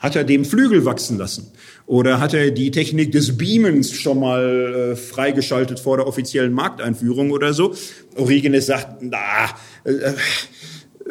Hat 0.00 0.16
er 0.16 0.24
dem 0.24 0.44
Flügel 0.44 0.84
wachsen 0.84 1.18
lassen? 1.18 1.52
Oder 1.86 2.18
hat 2.18 2.34
er 2.34 2.50
die 2.50 2.72
Technik 2.72 3.12
des 3.12 3.38
Beamens 3.38 3.92
schon 3.92 4.18
mal 4.18 4.92
äh, 4.92 4.96
freigeschaltet 4.96 5.78
vor 5.78 5.98
der 5.98 6.08
offiziellen 6.08 6.52
Markteinführung 6.52 7.30
oder 7.30 7.54
so? 7.54 7.76
Origenes 8.16 8.66
sagt, 8.66 9.02
na, 9.02 9.18
äh, 9.84 10.14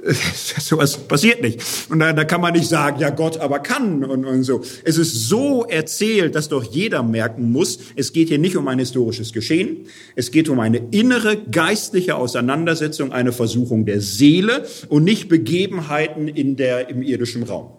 sowas 0.60 0.98
passiert 0.98 1.42
nicht. 1.42 1.62
Und 1.90 2.00
da, 2.00 2.14
da 2.14 2.24
kann 2.24 2.42
man 2.42 2.54
nicht 2.54 2.68
sagen, 2.68 3.00
ja 3.00 3.10
Gott 3.10 3.38
aber 3.38 3.60
kann 3.60 4.04
und, 4.04 4.26
und 4.26 4.44
so. 4.44 4.62
Es 4.84 4.98
ist 4.98 5.28
so 5.28 5.66
erzählt, 5.66 6.36
dass 6.36 6.50
doch 6.50 6.64
jeder 6.64 7.04
merken 7.04 7.52
muss, 7.52 7.80
es 7.96 8.14
geht 8.14 8.30
hier 8.30 8.38
nicht 8.38 8.56
um 8.58 8.68
ein 8.68 8.80
historisches 8.80 9.34
Geschehen, 9.34 9.86
es 10.16 10.32
geht 10.32 10.50
um 10.50 10.60
eine 10.60 10.82
innere 10.92 11.38
geistliche 11.38 12.16
Auseinandersetzung, 12.16 13.12
eine 13.12 13.32
Versuchung 13.32 13.86
der 13.86 14.02
Seele 14.02 14.66
und 14.90 15.04
nicht 15.04 15.30
Begebenheiten 15.30 16.28
in 16.28 16.56
der, 16.56 16.90
im 16.90 17.02
irdischen 17.02 17.44
Raum. 17.44 17.72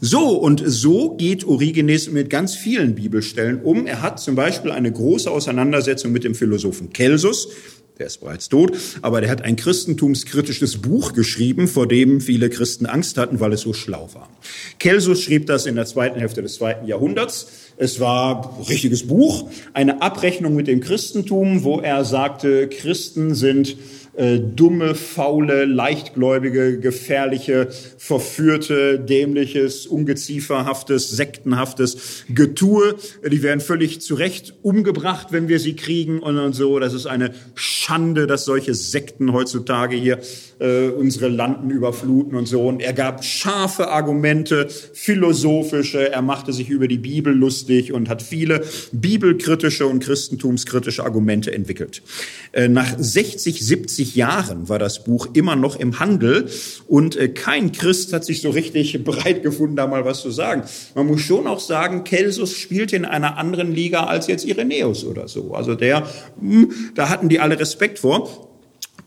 So, 0.00 0.30
und 0.30 0.62
so 0.64 1.16
geht 1.16 1.44
Origenes 1.44 2.10
mit 2.10 2.28
ganz 2.28 2.54
vielen 2.54 2.94
Bibelstellen 2.94 3.62
um. 3.62 3.86
Er 3.86 4.02
hat 4.02 4.20
zum 4.20 4.34
Beispiel 4.34 4.70
eine 4.70 4.90
große 4.90 5.30
Auseinandersetzung 5.30 6.12
mit 6.12 6.24
dem 6.24 6.34
Philosophen 6.34 6.90
Celsus, 6.92 7.48
der 7.98 8.06
ist 8.06 8.18
bereits 8.18 8.48
tot, 8.48 8.72
aber 9.02 9.20
der 9.20 9.30
hat 9.30 9.42
ein 9.42 9.54
christentumskritisches 9.54 10.78
Buch 10.78 11.12
geschrieben, 11.12 11.68
vor 11.68 11.86
dem 11.86 12.20
viele 12.20 12.50
Christen 12.50 12.86
Angst 12.86 13.16
hatten, 13.18 13.38
weil 13.38 13.52
es 13.52 13.60
so 13.60 13.72
schlau 13.72 14.08
war. 14.14 14.28
Celsus 14.82 15.22
schrieb 15.22 15.46
das 15.46 15.66
in 15.66 15.76
der 15.76 15.86
zweiten 15.86 16.18
Hälfte 16.18 16.42
des 16.42 16.54
zweiten 16.54 16.88
Jahrhunderts. 16.88 17.46
Es 17.76 18.00
war 18.00 18.56
ein 18.58 18.64
richtiges 18.64 19.06
Buch, 19.06 19.48
eine 19.74 20.02
Abrechnung 20.02 20.56
mit 20.56 20.66
dem 20.66 20.80
Christentum, 20.80 21.62
wo 21.62 21.80
er 21.80 22.04
sagte, 22.04 22.68
Christen 22.68 23.34
sind 23.34 23.76
äh, 24.16 24.38
dumme, 24.38 24.94
faule, 24.94 25.64
leichtgläubige, 25.64 26.78
gefährliche, 26.78 27.68
verführte, 27.98 29.00
dämliches, 29.00 29.86
ungezieferhaftes, 29.86 31.10
sektenhaftes 31.10 32.24
Getue. 32.28 32.94
Die 33.28 33.42
werden 33.42 33.60
völlig 33.60 34.00
zurecht 34.00 34.54
umgebracht, 34.62 35.28
wenn 35.30 35.48
wir 35.48 35.58
sie 35.58 35.74
kriegen 35.74 36.20
und, 36.20 36.38
und 36.38 36.52
so. 36.52 36.78
Das 36.78 36.94
ist 36.94 37.06
eine 37.06 37.32
Schande, 37.54 38.26
dass 38.26 38.44
solche 38.44 38.74
Sekten 38.74 39.32
heutzutage 39.32 39.96
hier 39.96 40.20
äh, 40.60 40.88
unsere 40.88 41.28
Landen 41.28 41.70
überfluten 41.70 42.36
und 42.36 42.46
so. 42.46 42.66
Und 42.68 42.82
er 42.82 42.92
gab 42.92 43.24
scharfe 43.24 43.88
Argumente, 43.88 44.68
philosophische, 44.68 46.12
er 46.12 46.22
machte 46.22 46.52
sich 46.52 46.68
über 46.68 46.88
die 46.88 46.98
Bibel 46.98 47.34
lustig 47.34 47.92
und 47.92 48.08
hat 48.08 48.22
viele 48.22 48.62
bibelkritische 48.92 49.86
und 49.86 50.00
christentumskritische 50.00 51.04
Argumente 51.04 51.52
entwickelt. 51.52 52.02
Äh, 52.52 52.68
nach 52.68 52.94
60, 52.96 53.64
70 53.64 54.03
Jahren 54.12 54.68
war 54.68 54.78
das 54.78 55.04
Buch 55.04 55.28
immer 55.32 55.56
noch 55.56 55.76
im 55.76 55.98
Handel 55.98 56.48
und 56.86 57.16
äh, 57.16 57.28
kein 57.28 57.72
Christ 57.72 58.12
hat 58.12 58.24
sich 58.24 58.42
so 58.42 58.50
richtig 58.50 59.02
bereit 59.04 59.42
gefunden, 59.42 59.76
da 59.76 59.86
mal 59.86 60.04
was 60.04 60.20
zu 60.20 60.30
sagen. 60.30 60.64
Man 60.94 61.06
muss 61.06 61.22
schon 61.22 61.46
auch 61.46 61.60
sagen, 61.60 62.04
Celsus 62.06 62.56
spielte 62.56 62.96
in 62.96 63.04
einer 63.04 63.38
anderen 63.38 63.74
Liga 63.74 64.04
als 64.04 64.26
jetzt 64.26 64.44
Irenäus 64.44 65.04
oder 65.04 65.28
so. 65.28 65.54
Also 65.54 65.74
der, 65.74 66.06
hm, 66.38 66.70
da 66.94 67.08
hatten 67.08 67.28
die 67.28 67.40
alle 67.40 67.58
Respekt 67.58 67.98
vor. 67.98 68.50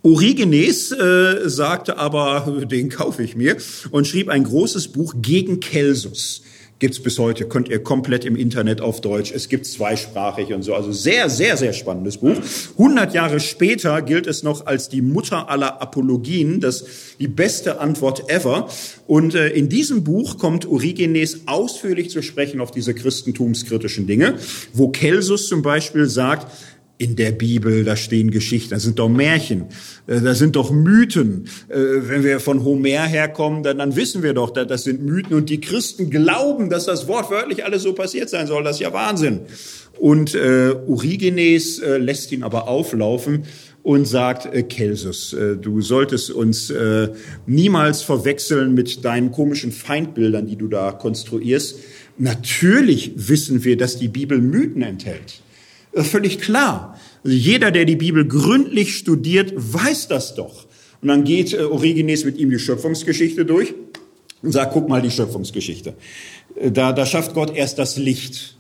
Origenes 0.03 0.91
äh, 0.91 1.49
sagte 1.49 1.97
aber, 1.97 2.65
den 2.71 2.89
kaufe 2.89 3.23
ich 3.23 3.35
mir 3.35 3.57
und 3.91 4.07
schrieb 4.07 4.29
ein 4.29 4.43
großes 4.43 4.89
Buch 4.89 5.15
gegen 5.21 5.61
Celsus. 5.61 6.43
Gibt's 6.79 7.01
bis 7.01 7.17
heute, 7.17 7.45
könnt 7.45 7.69
ihr 7.69 7.81
komplett 7.81 8.23
im 8.23 8.35
Internet 8.35 8.81
auf 8.81 9.01
Deutsch. 9.01 9.31
Es 9.31 9.49
gibt 9.49 9.65
zweisprachig 9.65 10.53
und 10.53 10.61
so. 10.61 10.75
Also 10.75 10.91
sehr, 10.91 11.27
sehr, 11.27 11.57
sehr 11.57 11.73
spannendes 11.73 12.17
Buch. 12.17 12.35
100 12.73 13.15
Jahre 13.15 13.39
später 13.39 14.03
gilt 14.03 14.27
es 14.27 14.43
noch 14.43 14.67
als 14.67 14.87
die 14.87 15.01
Mutter 15.01 15.49
aller 15.49 15.81
Apologien, 15.81 16.59
das 16.59 16.85
die 17.19 17.27
beste 17.27 17.79
Antwort 17.79 18.29
ever. 18.29 18.69
Und 19.07 19.33
äh, 19.33 19.49
in 19.49 19.69
diesem 19.69 20.03
Buch 20.03 20.37
kommt 20.37 20.67
Origenes 20.67 21.47
ausführlich 21.47 22.11
zu 22.11 22.21
sprechen 22.21 22.61
auf 22.61 22.69
diese 22.69 22.93
christentumskritischen 22.93 24.05
Dinge, 24.05 24.35
wo 24.71 24.91
Celsus 24.91 25.47
zum 25.47 25.63
Beispiel 25.63 26.05
sagt, 26.05 26.51
in 26.97 27.15
der 27.15 27.31
Bibel, 27.31 27.83
da 27.83 27.95
stehen 27.95 28.31
Geschichten, 28.31 28.71
da 28.71 28.79
sind 28.79 28.99
doch 28.99 29.09
Märchen, 29.09 29.65
äh, 30.07 30.19
da 30.19 30.33
sind 30.33 30.55
doch 30.55 30.71
Mythen. 30.71 31.45
Äh, 31.69 31.77
wenn 31.77 32.23
wir 32.23 32.39
von 32.39 32.63
Homer 32.63 33.05
herkommen, 33.05 33.63
dann, 33.63 33.77
dann 33.77 33.95
wissen 33.95 34.23
wir 34.23 34.33
doch, 34.33 34.51
das 34.51 34.83
sind 34.83 35.03
Mythen 35.03 35.35
und 35.35 35.49
die 35.49 35.61
Christen 35.61 36.09
glauben, 36.09 36.69
dass 36.69 36.85
das 36.85 37.07
wortwörtlich 37.07 37.63
alles 37.65 37.83
so 37.83 37.93
passiert 37.93 38.29
sein 38.29 38.47
soll. 38.47 38.63
Das 38.63 38.77
ist 38.77 38.81
ja 38.81 38.93
Wahnsinn. 38.93 39.41
Und 39.99 40.35
äh, 40.35 40.75
Origenes 40.87 41.79
äh, 41.79 41.97
lässt 41.97 42.31
ihn 42.31 42.43
aber 42.43 42.67
auflaufen 42.67 43.43
und 43.83 44.05
sagt, 44.05 44.53
äh, 44.53 44.65
Celsus, 44.67 45.33
äh, 45.33 45.55
du 45.55 45.81
solltest 45.81 46.31
uns 46.31 46.69
äh, 46.69 47.09
niemals 47.45 48.01
verwechseln 48.01 48.73
mit 48.73 49.05
deinen 49.05 49.31
komischen 49.31 49.71
Feindbildern, 49.71 50.47
die 50.47 50.55
du 50.55 50.67
da 50.67 50.91
konstruierst. 50.91 51.79
Natürlich 52.17 53.13
wissen 53.15 53.63
wir, 53.63 53.77
dass 53.77 53.97
die 53.97 54.07
Bibel 54.07 54.41
Mythen 54.41 54.81
enthält. 54.81 55.41
Das 55.93 56.05
ist 56.05 56.11
völlig 56.11 56.39
klar. 56.39 56.99
Also 57.23 57.35
jeder, 57.35 57.71
der 57.71 57.85
die 57.85 57.95
Bibel 57.95 58.27
gründlich 58.27 58.95
studiert, 58.95 59.53
weiß 59.55 60.07
das 60.07 60.35
doch. 60.35 60.65
Und 61.01 61.07
dann 61.09 61.23
geht 61.23 61.53
äh, 61.53 61.63
Origenes 61.63 62.25
mit 62.25 62.37
ihm 62.37 62.49
die 62.49 62.59
Schöpfungsgeschichte 62.59 63.45
durch 63.45 63.73
und 64.41 64.51
sagt, 64.51 64.73
guck 64.73 64.89
mal 64.89 65.01
die 65.01 65.11
Schöpfungsgeschichte. 65.11 65.95
Äh, 66.55 66.71
da, 66.71 66.93
da 66.93 67.05
schafft 67.05 67.33
Gott 67.33 67.55
erst 67.55 67.79
das 67.79 67.97
Licht 67.97 68.57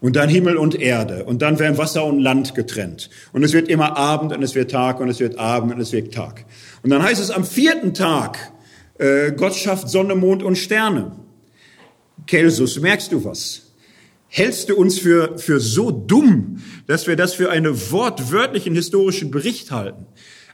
und 0.00 0.16
dann 0.16 0.28
Himmel 0.28 0.56
und 0.56 0.80
Erde 0.80 1.24
und 1.24 1.42
dann 1.42 1.58
werden 1.58 1.78
Wasser 1.78 2.04
und 2.04 2.20
Land 2.20 2.54
getrennt. 2.54 3.10
Und 3.32 3.44
es 3.44 3.52
wird 3.52 3.68
immer 3.68 3.96
Abend 3.96 4.32
und 4.32 4.42
es 4.42 4.54
wird 4.54 4.70
Tag 4.70 5.00
und 5.00 5.08
es 5.08 5.20
wird 5.20 5.38
Abend 5.38 5.74
und 5.74 5.80
es 5.80 5.92
wird 5.92 6.12
Tag. 6.12 6.44
Und 6.82 6.90
dann 6.90 7.02
heißt 7.02 7.20
es 7.20 7.30
am 7.30 7.44
vierten 7.44 7.94
Tag, 7.94 8.52
äh, 8.98 9.32
Gott 9.32 9.54
schafft 9.54 9.88
Sonne, 9.88 10.14
Mond 10.14 10.42
und 10.42 10.56
Sterne. 10.56 11.12
Kelsus, 12.26 12.80
merkst 12.80 13.12
du 13.12 13.24
was? 13.24 13.69
Hältst 14.32 14.68
du 14.68 14.76
uns 14.76 14.98
für, 15.00 15.38
für 15.38 15.58
so 15.58 15.90
dumm, 15.90 16.62
dass 16.86 17.08
wir 17.08 17.16
das 17.16 17.34
für 17.34 17.50
einen 17.50 17.76
wortwörtlichen 17.90 18.76
historischen 18.76 19.32
Bericht 19.32 19.72
halten? 19.72 20.06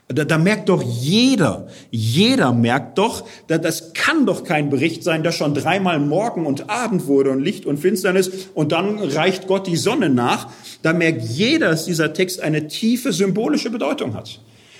Da, 0.07 0.23
da 0.23 0.39
merkt 0.39 0.69
doch 0.69 0.81
jeder, 0.81 1.67
jeder 1.91 2.53
merkt 2.53 2.97
doch, 2.97 3.27
da, 3.47 3.59
das 3.59 3.93
kann 3.93 4.25
doch 4.25 4.43
kein 4.43 4.71
Bericht 4.71 5.03
sein, 5.03 5.21
dass 5.21 5.35
schon 5.35 5.53
dreimal 5.53 5.99
Morgen 5.99 6.47
und 6.47 6.71
Abend 6.71 7.05
wurde 7.05 7.29
und 7.29 7.43
Licht 7.43 7.67
und 7.67 7.77
Finsternis 7.77 8.47
und 8.55 8.71
dann 8.71 8.97
reicht 8.97 9.45
Gott 9.47 9.67
die 9.67 9.75
Sonne 9.75 10.09
nach. 10.09 10.49
Da 10.81 10.93
merkt 10.93 11.21
jeder, 11.21 11.69
dass 11.69 11.85
dieser 11.85 12.13
Text 12.13 12.41
eine 12.41 12.67
tiefe 12.67 13.13
symbolische 13.13 13.69
Bedeutung 13.69 14.15
hat. 14.15 14.39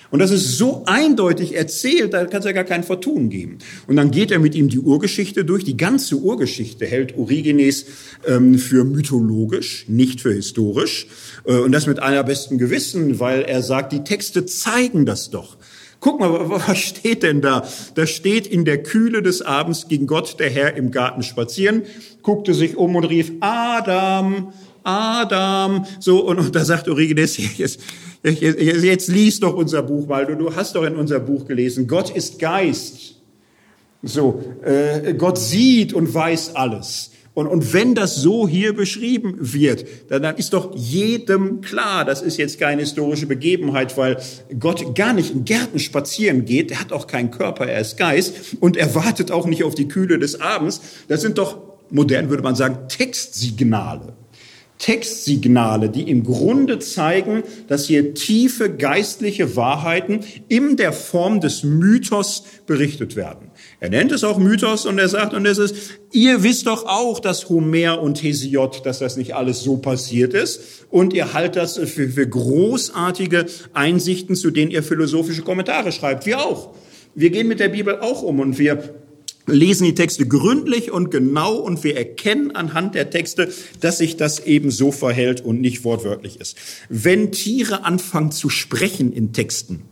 Und 0.09 0.19
das 0.19 0.31
ist 0.31 0.57
so 0.57 0.83
eindeutig 0.85 1.55
erzählt, 1.55 2.13
da 2.13 2.25
kann 2.25 2.39
es 2.39 2.45
ja 2.45 2.51
gar 2.53 2.63
kein 2.63 2.83
Vertun 2.83 3.29
geben. 3.29 3.57
Und 3.87 3.97
dann 3.97 4.11
geht 4.11 4.31
er 4.31 4.39
mit 4.39 4.55
ihm 4.55 4.69
die 4.69 4.79
Urgeschichte 4.79 5.43
durch. 5.43 5.63
Die 5.63 5.77
ganze 5.77 6.15
Urgeschichte 6.15 6.85
hält 6.85 7.17
Origenes 7.17 7.85
ähm, 8.25 8.57
für 8.57 8.85
mythologisch, 8.85 9.85
nicht 9.87 10.21
für 10.21 10.33
historisch. 10.33 11.07
Äh, 11.45 11.57
und 11.57 11.71
das 11.71 11.87
mit 11.87 11.99
allerbesten 11.99 12.57
Gewissen, 12.57 13.19
weil 13.19 13.41
er 13.41 13.61
sagt, 13.61 13.91
die 13.91 14.03
Texte 14.03 14.45
zeigen 14.45 15.05
das 15.05 15.29
doch. 15.29 15.57
Guck 15.99 16.19
mal, 16.19 16.49
was 16.49 16.77
steht 16.77 17.23
denn 17.23 17.41
da? 17.41 17.67
Da 17.95 18.05
steht 18.05 18.45
in 18.45 18.65
der 18.65 18.83
Kühle 18.83 19.23
des 19.23 19.41
Abends 19.41 19.87
ging 19.87 20.05
Gott 20.05 20.39
der 20.39 20.49
Herr 20.49 20.75
im 20.75 20.91
Garten 20.91 21.23
spazieren, 21.23 21.83
guckte 22.21 22.53
sich 22.53 22.77
um 22.77 22.95
und 22.95 23.05
rief, 23.05 23.31
Adam, 23.39 24.53
Adam, 24.83 25.85
so, 25.99 26.19
und, 26.19 26.37
und 26.37 26.55
da 26.55 26.63
sagt 26.63 26.87
Origenes, 26.87 27.37
jetzt, 27.57 27.81
jetzt, 28.24 28.41
jetzt, 28.41 28.84
jetzt 28.84 29.07
lies 29.07 29.39
doch 29.39 29.55
unser 29.55 29.84
Buch 29.84 30.07
mal, 30.07 30.26
du, 30.26 30.36
du 30.36 30.55
hast 30.55 30.76
doch 30.76 30.84
in 30.84 30.95
unser 30.95 31.20
Buch 31.20 31.45
gelesen, 31.45 31.88
Gott 31.88 32.09
ist 32.09 32.39
Geist. 32.39 33.15
So, 34.03 34.43
äh, 34.63 35.13
Gott 35.15 35.38
sieht 35.38 35.93
und 35.93 36.13
weiß 36.13 36.55
alles. 36.55 37.11
Und, 37.38 37.45
und 37.45 37.72
wenn 37.72 37.93
das 37.93 38.15
so 38.15 38.47
hier 38.47 38.74
beschrieben 38.74 39.36
wird, 39.39 39.86
dann, 40.09 40.24
dann 40.24 40.38
ist 40.38 40.53
doch 40.53 40.76
jedem 40.76 41.61
klar, 41.61 42.03
das 42.03 42.24
ist 42.24 42.38
jetzt 42.38 42.59
keine 42.59 42.82
historische 42.82 43.28
Begebenheit, 43.28 43.95
weil 43.95 44.18
Gott 44.59 44.95
gar 44.95 45.13
nicht 45.13 45.36
in 45.36 45.45
Gärten 45.45 45.78
spazieren 45.78 46.45
geht, 46.45 46.72
er 46.72 46.80
hat 46.80 46.91
auch 46.91 47.05
keinen 47.05 47.30
Körper, 47.30 47.68
er 47.68 47.80
ist 47.80 47.95
Geist 47.95 48.34
und 48.59 48.76
er 48.76 48.95
wartet 48.95 49.30
auch 49.30 49.45
nicht 49.45 49.63
auf 49.63 49.76
die 49.76 49.88
Kühle 49.88 50.18
des 50.18 50.41
Abends. 50.41 50.82
Das 51.09 51.22
sind 51.22 51.38
doch, 51.38 51.59
modern 51.91 52.32
würde 52.32 52.41
man 52.41 52.55
sagen, 52.55 52.88
Textsignale. 52.89 54.13
Textsignale, 54.78 55.89
die 55.89 56.09
im 56.09 56.23
Grunde 56.23 56.80
zeigen, 56.80 57.43
dass 57.67 57.86
hier 57.86 58.13
tiefe 58.13 58.69
geistliche 58.69 59.55
Wahrheiten 59.55 60.19
in 60.49 60.78
der 60.78 60.93
Form 60.93 61.41
des 61.41 61.63
Mythos 61.63 62.43
berichtet 62.67 63.15
werden. 63.15 63.49
Er 63.80 63.89
nennt 63.89 64.11
es 64.11 64.23
auch 64.23 64.38
Mythos 64.38 64.86
und 64.86 64.99
er 64.99 65.09
sagt, 65.09 65.34
und 65.34 65.45
es 65.45 65.57
ist, 65.57 65.75
ihr 66.11 66.43
wisst 66.43 66.67
doch 66.67 66.86
auch, 66.86 67.19
dass 67.19 67.49
Homer 67.49 68.01
und 68.01 68.21
Hesiod, 68.21 68.86
dass 68.86 68.99
das 68.99 69.17
nicht 69.17 69.36
alles 69.36 69.61
so 69.61 69.78
passiert 69.78 70.34
ist. 70.34 70.61
Und 70.89 71.13
ihr 71.13 71.34
haltet 71.34 71.55
das 71.55 71.78
für, 71.78 72.09
für 72.09 72.28
großartige 72.28 73.45
Einsichten, 73.73 74.36
zu 74.36 74.51
denen 74.51 74.71
ihr 74.71 74.84
philosophische 74.84 75.41
Kommentare 75.41 75.91
schreibt. 75.91 76.25
Wir 76.25 76.39
auch. 76.39 76.73
Wir 77.15 77.32
gehen 77.32 77.47
mit 77.47 77.59
der 77.59 77.69
Bibel 77.69 77.99
auch 77.99 78.21
um 78.21 78.39
und 78.39 78.59
wir 78.59 79.06
lesen 79.47 79.85
die 79.85 79.95
Texte 79.95 80.27
gründlich 80.27 80.91
und 80.91 81.09
genau 81.09 81.55
und 81.55 81.83
wir 81.83 81.97
erkennen 81.97 82.51
anhand 82.51 82.95
der 82.95 83.09
Texte, 83.09 83.51
dass 83.79 83.97
sich 83.97 84.17
das 84.17 84.45
eben 84.45 84.71
so 84.71 84.91
verhält 84.91 85.41
und 85.41 85.61
nicht 85.61 85.83
wortwörtlich 85.83 86.39
ist. 86.39 86.57
Wenn 86.89 87.31
Tiere 87.31 87.83
anfangen 87.83 88.31
zu 88.31 88.49
sprechen 88.49 89.13
in 89.13 89.33
Texten, 89.33 89.83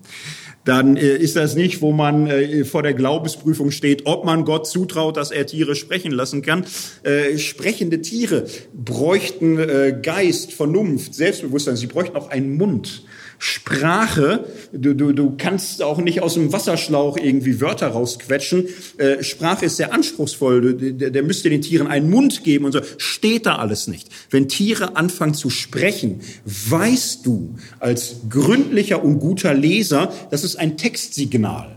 dann 0.66 0.98
äh, 0.98 1.16
ist 1.16 1.36
das 1.36 1.56
nicht, 1.56 1.82
wo 1.82 1.92
man 1.92 2.28
äh, 2.28 2.66
vor 2.66 2.84
der 2.84 2.94
Glaubensprüfung 2.94 3.72
steht, 3.72 4.06
ob 4.06 4.26
man 4.26 4.46
Gott 4.46 4.68
zutraut, 4.68 5.16
dass 5.16 5.32
er 5.32 5.46
Tiere 5.46 5.76
sprechen 5.76 6.12
lassen 6.12 6.42
kann. 6.42 6.66
Äh, 7.04 7.38
sprechende 7.38 8.02
Tiere 8.02 8.48
bräuchten 8.74 10.02
Geist, 10.02 10.54
Vernunft, 10.54 11.14
Selbstbewusstsein. 11.14 11.76
Sie 11.76 11.88
bräuchten 11.88 12.18
auch 12.18 12.30
einen 12.30 12.58
Mund. 12.58 13.04
Sprache, 13.38 14.46
du, 14.72 14.94
du, 14.94 15.12
du 15.12 15.36
kannst 15.38 15.82
auch 15.82 15.98
nicht 16.00 16.22
aus 16.22 16.36
dem 16.36 16.54
Wasserschlauch 16.54 17.18
irgendwie 17.18 17.62
Wörter 17.62 17.88
rausquetschen. 17.88 18.66
Äh, 18.98 19.24
Sprache 19.24 19.66
ist 19.66 19.78
sehr 19.78 19.94
anspruchsvoll. 19.94 20.74
Der, 20.76 21.10
der 21.10 21.24
müsste 21.24 21.50
den 21.50 21.62
Tieren 21.62 21.88
einen 21.88 22.10
Mund 22.10 22.44
geben 22.44 22.66
und 22.66 22.72
so. 22.72 22.80
Steht 22.98 23.46
da 23.46 23.58
alles 23.58 23.88
nicht. 23.88 24.10
Wenn 24.30 24.48
Tiere 24.48 24.96
anfangen 24.96 25.34
zu 25.34 25.50
sprechen, 25.50 26.22
weißt 26.46 27.26
du 27.26 27.56
als 27.80 28.18
gründlicher 28.30 29.04
und 29.04 29.20
guter 29.20 29.54
Leser, 29.54 30.12
das 30.32 30.44
ist 30.44 30.56
ein 30.56 30.78
Textsignal. 30.78 31.76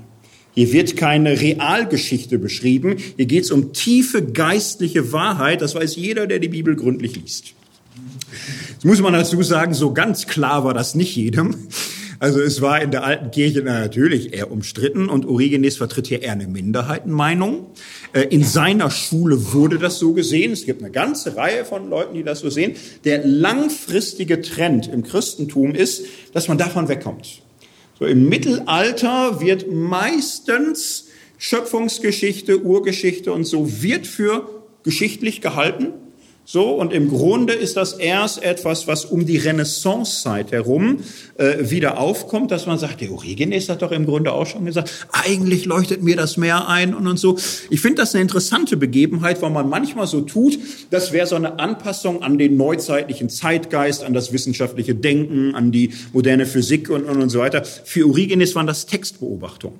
Hier 0.55 0.73
wird 0.73 0.97
keine 0.97 1.41
Realgeschichte 1.41 2.39
beschrieben. 2.39 2.97
Hier 3.17 3.27
geht 3.27 3.45
es 3.45 3.53
um 3.53 3.73
tiefe 3.73 4.25
geistliche 4.25 5.13
Wahrheit. 5.13 5.63
Das 5.63 5.75
weiß 5.75 5.95
jeder, 5.95 6.27
der 6.27 6.41
die 6.41 6.49
Bibel 6.49 6.75
gründlich 6.75 7.15
liest. 7.15 7.55
Jetzt 8.79 8.85
muss 8.85 9.01
man 9.01 9.13
dazu 9.13 9.43
sagen, 9.43 9.75
so 9.75 9.93
ganz 9.93 10.29
klar 10.29 10.63
war 10.63 10.73
das 10.73 10.95
nicht 10.95 11.17
jedem. 11.17 11.67
Also 12.21 12.41
es 12.41 12.61
war 12.61 12.81
in 12.81 12.93
der 12.93 13.03
alten 13.03 13.33
Kirche 13.33 13.63
natürlich 13.63 14.33
eher 14.33 14.53
umstritten 14.53 15.09
und 15.09 15.27
Origenes 15.27 15.77
vertritt 15.77 16.07
hier 16.07 16.23
eher 16.23 16.31
eine 16.31 16.47
Minderheitenmeinung. 16.47 17.67
Äh, 18.13 18.29
in 18.31 18.45
seiner 18.45 18.93
Schule 18.93 19.53
wurde 19.53 19.81
das 19.81 19.99
so 19.99 20.13
gesehen. 20.13 20.53
Es 20.53 20.65
gibt 20.65 20.81
eine 20.81 20.93
ganze 20.93 21.37
Reihe 21.37 21.65
von 21.65 21.91
Leuten, 21.91 22.15
die 22.15 22.23
das 22.23 22.39
so 22.39 22.51
sehen. 22.51 22.77
Der 23.05 23.27
langfristige 23.27 24.43
Trend 24.43 24.87
im 24.87 25.03
Christentum 25.03 25.75
ist, 25.75 26.05
dass 26.33 26.47
man 26.47 26.57
davon 26.57 26.87
wegkommt. 26.87 27.43
So 27.99 28.05
im 28.05 28.29
Mittelalter 28.29 29.41
wird 29.41 29.73
meistens 29.73 31.09
Schöpfungsgeschichte, 31.37 32.63
Urgeschichte 32.63 33.33
und 33.33 33.43
so 33.43 33.83
wird 33.83 34.07
für 34.07 34.49
geschichtlich 34.85 35.41
gehalten. 35.41 35.95
So, 36.51 36.71
und 36.71 36.95
im 36.95 37.11
Grunde 37.11 37.53
ist 37.53 37.77
das 37.77 37.93
erst 37.93 38.43
etwas, 38.43 38.87
was 38.87 39.05
um 39.05 39.27
die 39.27 39.37
Renaissancezeit 39.37 40.51
herum 40.51 41.01
äh, 41.37 41.69
wieder 41.69 42.01
aufkommt, 42.01 42.51
dass 42.53 42.65
man 42.65 42.79
sagt, 42.79 43.03
der 43.03 43.13
Origenes 43.13 43.69
hat 43.69 43.83
doch 43.83 43.93
im 43.93 44.07
Grunde 44.07 44.33
auch 44.33 44.47
schon 44.47 44.65
gesagt, 44.65 45.07
eigentlich 45.13 45.67
leuchtet 45.67 46.03
mir 46.03 46.17
das 46.17 46.39
Meer 46.39 46.67
ein 46.67 46.95
und, 46.95 47.07
und 47.07 47.19
so. 47.19 47.37
Ich 47.69 47.83
finde 47.83 48.01
das 48.01 48.15
eine 48.15 48.23
interessante 48.23 48.79
Begebenheit, 48.79 49.43
weil 49.43 49.51
man 49.51 49.69
manchmal 49.69 50.07
so 50.07 50.23
tut, 50.23 50.59
das 50.89 51.13
wäre 51.13 51.27
so 51.27 51.37
eine 51.37 51.59
Anpassung 51.59 52.23
an 52.23 52.39
den 52.39 52.57
neuzeitlichen 52.57 53.29
Zeitgeist, 53.29 54.03
an 54.03 54.15
das 54.15 54.33
wissenschaftliche 54.33 54.95
Denken, 54.95 55.55
an 55.55 55.71
die 55.71 55.93
moderne 56.15 56.47
Physik 56.47 56.89
und, 56.89 57.05
und, 57.05 57.21
und 57.21 57.29
so 57.29 57.41
weiter. 57.41 57.63
Für 57.63 58.07
Origenes 58.07 58.55
waren 58.55 58.67
das 58.67 58.87
Textbeobachtungen. 58.87 59.79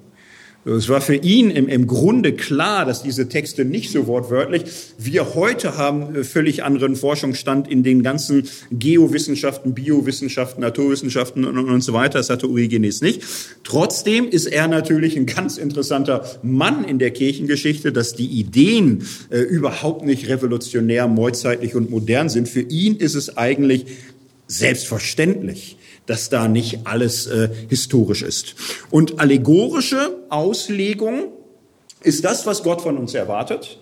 Es 0.65 0.89
war 0.89 1.01
für 1.01 1.15
ihn 1.15 1.51
im, 1.51 1.69
im 1.69 1.87
Grunde 1.87 2.33
klar, 2.33 2.85
dass 2.85 3.03
diese 3.03 3.29
Texte 3.29 3.65
nicht 3.65 3.91
so 3.91 4.07
wortwörtlich. 4.09 4.65
Wir 4.99 5.35
heute 5.35 5.77
haben 5.77 6.17
äh, 6.17 6.25
völlig 6.25 6.65
anderen 6.65 6.97
Forschungsstand 6.97 7.69
in 7.69 7.85
den 7.85 8.03
ganzen 8.03 8.49
Geowissenschaften, 8.73 9.73
Biowissenschaften, 9.73 10.61
Naturwissenschaften 10.61 11.45
und, 11.45 11.59
und 11.59 11.81
so 11.83 11.93
weiter. 11.93 12.19
Das 12.19 12.29
hatte 12.29 12.49
Origenes 12.49 13.01
nicht. 13.03 13.23
Trotzdem 13.63 14.29
ist 14.29 14.47
er 14.47 14.67
natürlich 14.67 15.17
ein 15.17 15.27
ganz 15.27 15.59
interessanter 15.59 16.25
Mann 16.43 16.85
in 16.85 16.99
der 16.99 17.13
Kirchengeschichte, 17.13 17.93
dass 17.93 18.15
die 18.15 18.27
Ideen 18.27 19.07
äh, 19.31 19.39
überhaupt 19.39 20.05
nicht 20.05 20.29
revolutionär, 20.29 21.07
neuzeitlich 21.07 21.77
und 21.77 21.89
modern 21.89 22.29
sind. 22.29 22.49
Für 22.49 22.63
ihn 22.63 22.97
ist 22.97 23.15
es 23.15 23.37
eigentlich 23.37 23.87
selbstverständlich 24.49 25.77
dass 26.09 26.31
da 26.31 26.49
nicht 26.49 26.81
alles 26.85 27.27
äh, 27.27 27.51
historisch 27.69 28.23
ist. 28.23 28.57
Und 28.91 29.21
allegorische 29.21 30.17
Auslegung 30.31 31.29
ist 32.03 32.25
das, 32.25 32.47
was 32.47 32.63
Gott 32.63 32.81
von 32.81 32.97
uns 32.97 33.15
erwartet. 33.15 33.79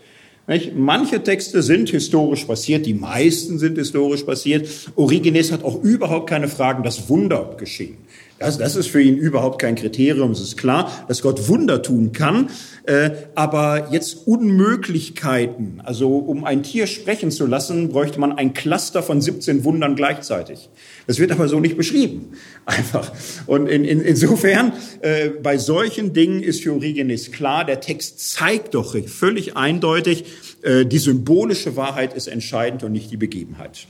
Nicht? 0.49 0.75
Manche 0.75 1.23
Texte 1.23 1.63
sind 1.63 1.89
historisch 1.89 2.45
passiert, 2.45 2.85
die 2.85 2.95
meisten 2.95 3.59
sind 3.59 3.79
historisch 3.79 4.25
passiert. 4.25 4.69
Origenes 4.97 5.53
hat 5.53 5.65
auch 5.65 5.83
überhaupt 5.83 6.29
keine 6.29 6.49
Fragen, 6.49 6.83
dass 6.83 7.09
Wunder 7.09 7.55
geschehen. 7.59 7.97
Das, 8.39 8.59
das 8.59 8.77
ist 8.77 8.89
für 8.89 9.01
ihn 9.01 9.17
überhaupt 9.17 9.61
kein 9.61 9.77
Kriterium. 9.77 10.33
Es 10.33 10.41
ist 10.41 10.59
klar, 10.59 10.93
dass 11.09 11.23
Gott 11.23 11.49
Wunder 11.49 11.83
tun 11.83 12.13
kann, 12.13 12.51
äh, 12.85 13.11
aber 13.35 13.89
jetzt 13.93 14.27
Unmöglichkeiten. 14.27 15.81
Also 15.83 16.19
um 16.19 16.45
ein 16.45 16.63
Tier 16.63 16.87
sprechen 16.87 17.31
zu 17.31 17.47
lassen, 17.47 17.89
bräuchte 17.89 18.21
man 18.21 18.33
ein 18.33 18.53
Cluster 18.53 19.03
von 19.03 19.23
17 19.23 19.65
Wundern 19.65 19.97
gleichzeitig. 19.97 20.69
Das 21.07 21.19
wird 21.19 21.33
aber 21.33 21.49
so 21.49 21.61
nicht 21.61 21.79
beschrieben, 21.79 22.33
einfach. 22.67 23.11
Und 23.47 23.69
in, 23.69 23.85
in, 23.85 24.03
insofern, 24.03 24.73
äh, 25.01 25.31
bei 25.31 25.57
solchen 25.57 26.13
Dingen 26.13 26.43
ist 26.43 26.63
für 26.63 26.75
Origenes 26.75 27.33
klar, 27.33 27.65
der 27.65 27.81
Text 27.81 28.21
zeigt 28.21 28.75
doch 28.75 28.95
völlig 29.07 29.57
eindeutig, 29.57 30.25
äh, 30.63 30.85
die 30.85 30.99
symbolische 30.99 31.77
Wahrheit 31.77 32.13
ist 32.13 32.27
entscheidend 32.27 32.83
und 32.83 32.93
nicht 32.93 33.11
die 33.11 33.17
Begebenheit. 33.17 33.87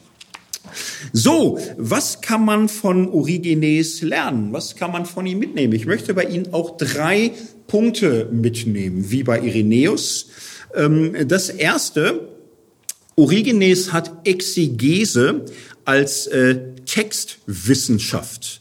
So, 1.13 1.59
was 1.77 2.21
kann 2.21 2.45
man 2.45 2.69
von 2.69 3.09
Origenes 3.11 4.03
lernen? 4.03 4.53
Was 4.53 4.77
kann 4.77 4.93
man 4.93 5.07
von 5.07 5.27
ihm 5.27 5.39
mitnehmen? 5.39 5.73
Ich 5.73 5.87
möchte 5.87 6.15
bei 6.15 6.25
Ihnen 6.25 6.53
auch 6.53 6.77
drei 6.77 7.33
Punkte 7.67 8.29
mitnehmen, 8.31 9.11
wie 9.11 9.23
bei 9.23 9.41
Irenäus. 9.41 10.29
Ähm, 10.75 11.15
das 11.29 11.49
erste, 11.49 12.29
Origenes 13.17 13.93
hat 13.93 14.13
Exegese 14.25 15.47
als 15.85 16.27
äh, 16.27 16.75
Textwissenschaft 16.85 18.61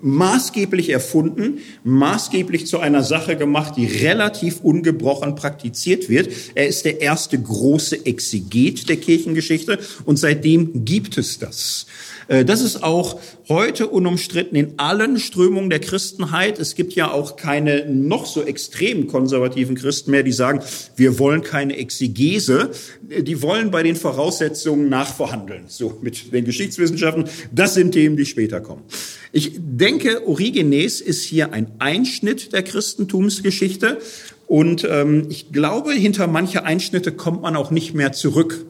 maßgeblich 0.00 0.90
erfunden, 0.90 1.58
maßgeblich 1.84 2.66
zu 2.66 2.78
einer 2.78 3.02
Sache 3.02 3.36
gemacht, 3.36 3.74
die 3.76 3.86
relativ 3.86 4.60
ungebrochen 4.60 5.34
praktiziert 5.34 6.08
wird. 6.08 6.28
Er 6.54 6.66
ist 6.68 6.84
der 6.84 7.00
erste 7.00 7.40
große 7.40 8.04
Exeget 8.04 8.88
der 8.88 8.96
Kirchengeschichte 8.96 9.78
und 10.04 10.18
seitdem 10.18 10.84
gibt 10.84 11.18
es 11.18 11.38
das. 11.38 11.86
Äh, 12.28 12.44
das 12.44 12.60
ist 12.60 12.82
auch 12.82 13.20
heute 13.48 13.86
unumstritten 13.88 14.56
in 14.56 14.78
allen 14.78 15.18
Strömungen 15.18 15.70
der 15.70 15.80
Christenheit. 15.80 16.58
Es 16.58 16.74
gibt 16.74 16.94
ja 16.94 17.10
auch 17.10 17.36
keine 17.36 17.86
noch 17.86 18.26
so 18.26 18.42
extrem 18.42 19.06
konservativen 19.06 19.76
Christen 19.76 20.10
mehr, 20.10 20.22
die 20.22 20.32
sagen, 20.32 20.60
wir 20.96 21.18
wollen 21.18 21.42
keine 21.42 21.76
Exegese. 21.76 22.70
Die 23.02 23.42
wollen 23.42 23.70
bei 23.70 23.82
den 23.82 23.96
Voraussetzungen 23.96 24.88
nachverhandeln. 24.88 25.64
So 25.68 25.98
mit 26.02 26.32
den 26.32 26.44
Geschichtswissenschaften. 26.44 27.24
Das 27.52 27.74
sind 27.74 27.92
Themen, 27.92 28.16
die 28.16 28.26
später 28.26 28.60
kommen. 28.60 28.82
Ich 29.32 29.52
denke, 29.56 30.26
Origenes 30.26 31.00
ist 31.00 31.22
hier 31.22 31.52
ein 31.52 31.72
Einschnitt 31.78 32.52
der 32.52 32.62
Christentumsgeschichte. 32.62 33.98
Und 34.46 34.86
ähm, 34.88 35.26
ich 35.28 35.50
glaube, 35.52 35.92
hinter 35.92 36.26
manche 36.28 36.64
Einschnitte 36.64 37.12
kommt 37.12 37.42
man 37.42 37.56
auch 37.56 37.70
nicht 37.70 37.94
mehr 37.94 38.12
zurück. 38.12 38.64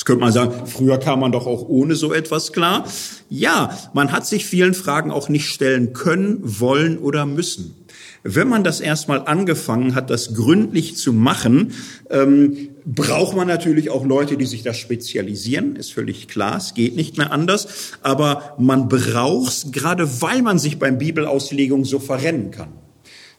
Jetzt 0.00 0.06
könnte 0.06 0.24
man 0.24 0.32
sagen, 0.32 0.66
früher 0.66 0.96
kam 0.96 1.20
man 1.20 1.30
doch 1.30 1.46
auch 1.46 1.68
ohne 1.68 1.94
so 1.94 2.14
etwas 2.14 2.54
klar. 2.54 2.86
Ja, 3.28 3.78
man 3.92 4.12
hat 4.12 4.26
sich 4.26 4.46
vielen 4.46 4.72
Fragen 4.72 5.10
auch 5.10 5.28
nicht 5.28 5.44
stellen 5.44 5.92
können, 5.92 6.38
wollen 6.42 6.96
oder 6.96 7.26
müssen. 7.26 7.74
Wenn 8.22 8.48
man 8.48 8.64
das 8.64 8.80
erstmal 8.80 9.26
angefangen 9.26 9.94
hat, 9.94 10.08
das 10.08 10.32
gründlich 10.32 10.96
zu 10.96 11.12
machen, 11.12 11.74
ähm, 12.08 12.70
braucht 12.86 13.36
man 13.36 13.46
natürlich 13.46 13.90
auch 13.90 14.06
Leute, 14.06 14.38
die 14.38 14.46
sich 14.46 14.62
da 14.62 14.72
spezialisieren, 14.72 15.76
ist 15.76 15.92
völlig 15.92 16.28
klar, 16.28 16.56
es 16.56 16.72
geht 16.72 16.96
nicht 16.96 17.18
mehr 17.18 17.30
anders, 17.30 17.68
aber 18.00 18.54
man 18.58 18.88
braucht 18.88 19.52
es, 19.52 19.66
gerade 19.70 20.22
weil 20.22 20.40
man 20.40 20.58
sich 20.58 20.78
beim 20.78 20.96
Bibelauslegung 20.96 21.84
so 21.84 21.98
verrennen 21.98 22.50
kann. 22.50 22.72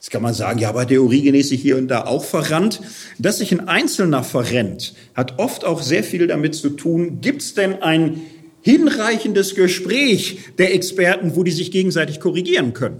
Jetzt 0.01 0.09
kann 0.09 0.23
man 0.23 0.33
sagen, 0.33 0.57
ja, 0.57 0.69
aber 0.69 0.85
der 0.85 1.03
Origenes 1.03 1.49
sich 1.49 1.61
hier 1.61 1.77
und 1.77 1.87
da 1.87 2.05
auch 2.05 2.25
verrannt. 2.25 2.81
Dass 3.19 3.37
sich 3.37 3.51
ein 3.51 3.67
Einzelner 3.67 4.23
verrennt, 4.23 4.95
hat 5.13 5.37
oft 5.37 5.63
auch 5.63 5.83
sehr 5.83 6.03
viel 6.03 6.25
damit 6.25 6.55
zu 6.55 6.71
tun, 6.71 7.21
gibt 7.21 7.43
es 7.43 7.53
denn 7.53 7.83
ein 7.83 8.19
hinreichendes 8.61 9.53
Gespräch 9.53 10.39
der 10.57 10.73
Experten, 10.73 11.35
wo 11.35 11.43
die 11.43 11.51
sich 11.51 11.69
gegenseitig 11.69 12.19
korrigieren 12.19 12.73
können? 12.73 12.99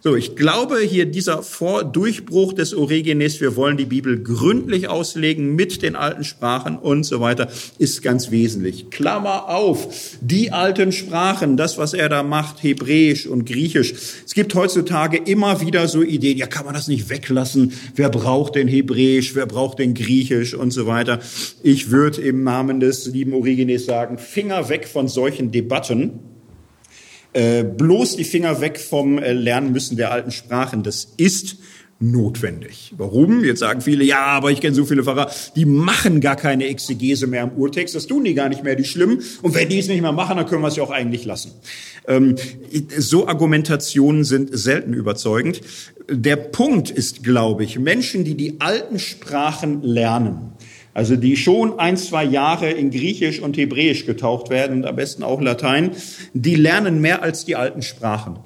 So, 0.00 0.14
ich 0.14 0.36
glaube 0.36 0.78
hier 0.78 1.06
dieser 1.06 1.42
Vordurchbruch 1.42 2.52
des 2.52 2.72
Origenes, 2.72 3.40
wir 3.40 3.56
wollen 3.56 3.76
die 3.76 3.84
Bibel 3.84 4.22
gründlich 4.22 4.86
auslegen 4.86 5.56
mit 5.56 5.82
den 5.82 5.96
alten 5.96 6.22
Sprachen 6.22 6.78
und 6.78 7.02
so 7.02 7.20
weiter, 7.20 7.48
ist 7.78 8.02
ganz 8.02 8.30
wesentlich. 8.30 8.90
Klammer 8.90 9.48
auf, 9.48 10.16
die 10.20 10.52
alten 10.52 10.92
Sprachen, 10.92 11.56
das, 11.56 11.78
was 11.78 11.94
er 11.94 12.08
da 12.08 12.22
macht, 12.22 12.62
Hebräisch 12.62 13.26
und 13.26 13.44
Griechisch. 13.44 13.92
Es 14.24 14.34
gibt 14.34 14.54
heutzutage 14.54 15.16
immer 15.16 15.60
wieder 15.60 15.88
so 15.88 16.04
Ideen, 16.04 16.38
ja, 16.38 16.46
kann 16.46 16.64
man 16.64 16.74
das 16.74 16.86
nicht 16.86 17.10
weglassen? 17.10 17.72
Wer 17.96 18.08
braucht 18.08 18.54
denn 18.54 18.68
Hebräisch? 18.68 19.34
Wer 19.34 19.46
braucht 19.46 19.80
denn 19.80 19.94
Griechisch 19.94 20.54
und 20.54 20.70
so 20.70 20.86
weiter? 20.86 21.18
Ich 21.64 21.90
würde 21.90 22.20
im 22.20 22.44
Namen 22.44 22.78
des 22.78 23.06
lieben 23.06 23.34
Origenes 23.34 23.86
sagen, 23.86 24.16
Finger 24.18 24.68
weg 24.68 24.86
von 24.86 25.08
solchen 25.08 25.50
Debatten. 25.50 26.20
Äh, 27.32 27.64
bloß 27.64 28.16
die 28.16 28.24
Finger 28.24 28.60
weg 28.60 28.78
vom 28.78 29.18
äh, 29.18 29.32
Lernen 29.32 29.72
müssen 29.72 29.96
der 29.96 30.12
alten 30.12 30.30
Sprachen. 30.30 30.82
Das 30.82 31.08
ist 31.16 31.58
notwendig. 32.00 32.94
Warum? 32.96 33.44
Jetzt 33.44 33.58
sagen 33.58 33.80
viele, 33.80 34.04
ja, 34.04 34.20
aber 34.20 34.52
ich 34.52 34.60
kenne 34.60 34.74
so 34.74 34.84
viele 34.84 35.02
Pfarrer, 35.02 35.30
die 35.56 35.64
machen 35.64 36.20
gar 36.20 36.36
keine 36.36 36.66
Exegese 36.66 37.26
mehr 37.26 37.42
am 37.42 37.52
Urtext, 37.52 37.94
das 37.94 38.06
tun 38.06 38.22
die 38.24 38.34
gar 38.34 38.48
nicht 38.48 38.62
mehr, 38.62 38.76
die 38.76 38.84
schlimm. 38.84 39.20
Und 39.42 39.54
wenn 39.54 39.68
die 39.68 39.78
es 39.78 39.88
nicht 39.88 40.00
mehr 40.00 40.12
machen, 40.12 40.36
dann 40.36 40.46
können 40.46 40.62
wir 40.62 40.68
es 40.68 40.76
ja 40.76 40.84
auch 40.84 40.90
eigentlich 40.90 41.24
lassen. 41.24 41.52
Ähm, 42.06 42.36
so 42.96 43.26
Argumentationen 43.26 44.22
sind 44.22 44.56
selten 44.56 44.94
überzeugend. 44.94 45.60
Der 46.08 46.36
Punkt 46.36 46.90
ist, 46.90 47.24
glaube 47.24 47.64
ich, 47.64 47.78
Menschen, 47.78 48.24
die 48.24 48.36
die 48.36 48.60
alten 48.60 48.98
Sprachen 48.98 49.82
lernen, 49.82 50.52
also 50.98 51.14
die 51.14 51.36
schon 51.36 51.78
ein, 51.78 51.96
zwei 51.96 52.24
Jahre 52.24 52.72
in 52.72 52.90
Griechisch 52.90 53.38
und 53.38 53.56
Hebräisch 53.56 54.04
getaucht 54.04 54.50
werden 54.50 54.78
und 54.78 54.84
am 54.84 54.96
besten 54.96 55.22
auch 55.22 55.40
Latein, 55.40 55.92
die 56.34 56.56
lernen 56.56 57.00
mehr 57.00 57.22
als 57.22 57.44
die 57.44 57.54
alten 57.54 57.82
Sprachen. 57.82 58.40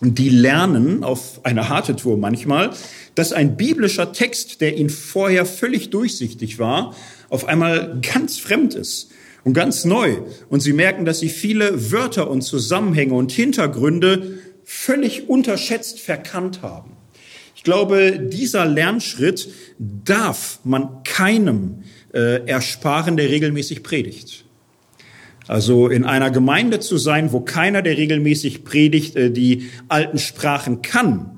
Und 0.00 0.18
die 0.18 0.30
lernen 0.30 1.04
auf 1.04 1.40
eine 1.42 1.68
harte 1.68 1.94
Tour 1.94 2.16
manchmal, 2.16 2.70
dass 3.14 3.34
ein 3.34 3.58
biblischer 3.58 4.14
Text, 4.14 4.62
der 4.62 4.78
ihnen 4.78 4.88
vorher 4.88 5.44
völlig 5.44 5.90
durchsichtig 5.90 6.58
war, 6.58 6.96
auf 7.28 7.44
einmal 7.46 8.00
ganz 8.00 8.38
fremd 8.38 8.74
ist 8.74 9.10
und 9.44 9.52
ganz 9.52 9.84
neu. 9.84 10.16
Und 10.48 10.60
sie 10.60 10.72
merken, 10.72 11.04
dass 11.04 11.18
sie 11.18 11.28
viele 11.28 11.92
Wörter 11.92 12.30
und 12.30 12.40
Zusammenhänge 12.40 13.12
und 13.12 13.32
Hintergründe 13.32 14.38
völlig 14.64 15.28
unterschätzt 15.28 16.00
verkannt 16.00 16.62
haben 16.62 16.95
glaube, 17.66 18.20
dieser 18.20 18.64
Lernschritt 18.64 19.48
darf 19.78 20.60
man 20.62 21.02
keinem 21.02 21.82
äh, 22.14 22.46
ersparen, 22.46 23.16
der 23.16 23.28
regelmäßig 23.28 23.82
predigt. 23.82 24.44
Also 25.48 25.88
in 25.88 26.04
einer 26.04 26.30
Gemeinde 26.30 26.78
zu 26.78 26.96
sein, 26.96 27.32
wo 27.32 27.40
keiner, 27.40 27.82
der 27.82 27.98
regelmäßig 27.98 28.62
predigt, 28.64 29.16
äh, 29.16 29.30
die 29.30 29.68
alten 29.88 30.18
Sprachen 30.18 30.80
kann, 30.80 31.36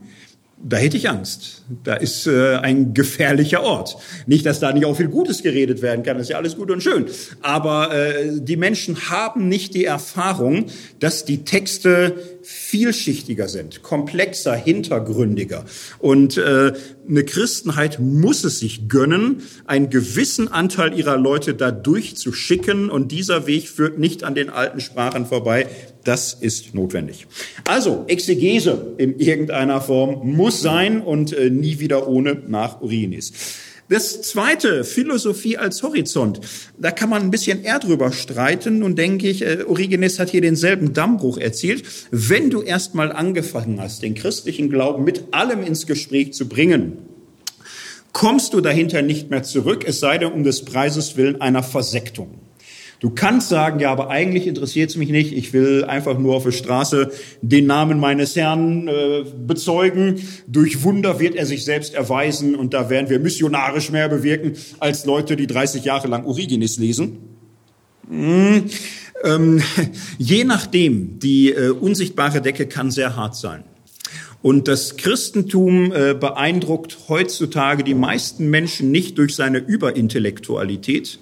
da 0.62 0.76
hätte 0.76 0.96
ich 0.96 1.08
Angst. 1.08 1.64
Da 1.84 1.94
ist 1.94 2.26
äh, 2.26 2.56
ein 2.56 2.92
gefährlicher 2.92 3.62
Ort. 3.62 3.96
Nicht, 4.26 4.44
dass 4.44 4.60
da 4.60 4.72
nicht 4.72 4.84
auch 4.84 4.96
viel 4.96 5.08
Gutes 5.08 5.42
geredet 5.42 5.82
werden 5.82 6.02
kann, 6.02 6.16
das 6.16 6.26
ist 6.26 6.30
ja 6.30 6.36
alles 6.36 6.56
gut 6.56 6.70
und 6.70 6.82
schön. 6.82 7.06
Aber 7.42 7.94
äh, 7.94 8.40
die 8.40 8.56
Menschen 8.56 9.08
haben 9.08 9.48
nicht 9.48 9.74
die 9.74 9.84
Erfahrung, 9.84 10.66
dass 10.98 11.24
die 11.24 11.44
Texte 11.44 12.16
vielschichtiger 12.50 13.46
sind, 13.46 13.82
komplexer, 13.82 14.54
hintergründiger. 14.54 15.66
Und 15.98 16.38
äh, 16.38 16.72
eine 17.06 17.24
Christenheit 17.24 18.00
muss 18.00 18.42
es 18.42 18.58
sich 18.58 18.88
gönnen, 18.88 19.42
einen 19.66 19.90
gewissen 19.90 20.48
Anteil 20.48 20.98
ihrer 20.98 21.18
Leute 21.18 21.52
da 21.52 21.70
durchzuschicken. 21.70 22.88
Und 22.88 23.12
dieser 23.12 23.46
Weg 23.46 23.68
führt 23.68 23.98
nicht 23.98 24.24
an 24.24 24.34
den 24.34 24.48
alten 24.48 24.80
Sprachen 24.80 25.26
vorbei. 25.26 25.66
Das 26.04 26.32
ist 26.32 26.74
notwendig. 26.74 27.26
Also, 27.66 28.06
Exegese 28.08 28.94
in 28.96 29.18
irgendeiner 29.18 29.82
Form 29.82 30.34
muss 30.34 30.62
sein 30.62 31.02
und 31.02 31.34
äh, 31.34 31.50
nie 31.50 31.80
wieder 31.80 32.08
ohne 32.08 32.42
nach 32.46 32.80
Origenes. 32.80 33.32
Das 33.88 34.20
zweite, 34.20 34.84
Philosophie 34.84 35.56
als 35.56 35.82
Horizont, 35.82 36.40
da 36.78 36.90
kann 36.90 37.08
man 37.08 37.22
ein 37.22 37.30
bisschen 37.30 37.64
eher 37.64 37.78
drüber 37.78 38.12
streiten 38.12 38.82
und 38.82 38.96
denke 38.98 39.28
ich, 39.28 39.40
äh, 39.40 39.64
Origenes 39.66 40.18
hat 40.18 40.28
hier 40.28 40.42
denselben 40.42 40.92
Dammbruch 40.92 41.38
erzielt. 41.38 41.84
Wenn 42.10 42.50
du 42.50 42.60
erstmal 42.60 43.10
angefangen 43.10 43.80
hast, 43.80 44.02
den 44.02 44.14
christlichen 44.14 44.68
Glauben 44.68 45.04
mit 45.04 45.32
allem 45.32 45.62
ins 45.62 45.86
Gespräch 45.86 46.34
zu 46.34 46.48
bringen, 46.48 46.98
kommst 48.12 48.52
du 48.52 48.60
dahinter 48.60 49.00
nicht 49.00 49.30
mehr 49.30 49.42
zurück, 49.42 49.84
es 49.86 50.00
sei 50.00 50.18
denn 50.18 50.32
um 50.32 50.44
des 50.44 50.66
Preises 50.66 51.16
willen 51.16 51.40
einer 51.40 51.62
Versektung. 51.62 52.47
Du 53.00 53.10
kannst 53.10 53.48
sagen, 53.48 53.78
ja, 53.78 53.92
aber 53.92 54.10
eigentlich 54.10 54.48
interessiert 54.48 54.90
es 54.90 54.96
mich 54.96 55.10
nicht. 55.10 55.32
Ich 55.32 55.52
will 55.52 55.84
einfach 55.84 56.18
nur 56.18 56.34
auf 56.34 56.42
der 56.44 56.50
Straße 56.50 57.12
den 57.42 57.66
Namen 57.66 58.00
meines 58.00 58.34
Herrn 58.34 58.88
äh, 58.88 59.24
bezeugen. 59.46 60.20
Durch 60.48 60.82
Wunder 60.82 61.20
wird 61.20 61.36
er 61.36 61.46
sich 61.46 61.64
selbst 61.64 61.94
erweisen 61.94 62.56
und 62.56 62.74
da 62.74 62.90
werden 62.90 63.08
wir 63.08 63.20
missionarisch 63.20 63.90
mehr 63.90 64.08
bewirken 64.08 64.54
als 64.80 65.06
Leute, 65.06 65.36
die 65.36 65.46
30 65.46 65.84
Jahre 65.84 66.08
lang 66.08 66.24
Origenes 66.24 66.78
lesen. 66.78 67.18
Hm. 68.08 68.64
Ähm, 69.22 69.62
je 70.18 70.42
nachdem, 70.42 71.20
die 71.20 71.52
äh, 71.52 71.70
unsichtbare 71.70 72.40
Decke 72.40 72.66
kann 72.66 72.90
sehr 72.90 73.14
hart 73.14 73.36
sein. 73.36 73.62
Und 74.42 74.68
das 74.68 74.96
Christentum 74.96 75.92
äh, 75.92 76.14
beeindruckt 76.14 76.98
heutzutage 77.08 77.82
die 77.82 77.94
meisten 77.94 78.50
Menschen 78.50 78.90
nicht 78.90 79.18
durch 79.18 79.34
seine 79.34 79.58
Überintellektualität, 79.58 81.18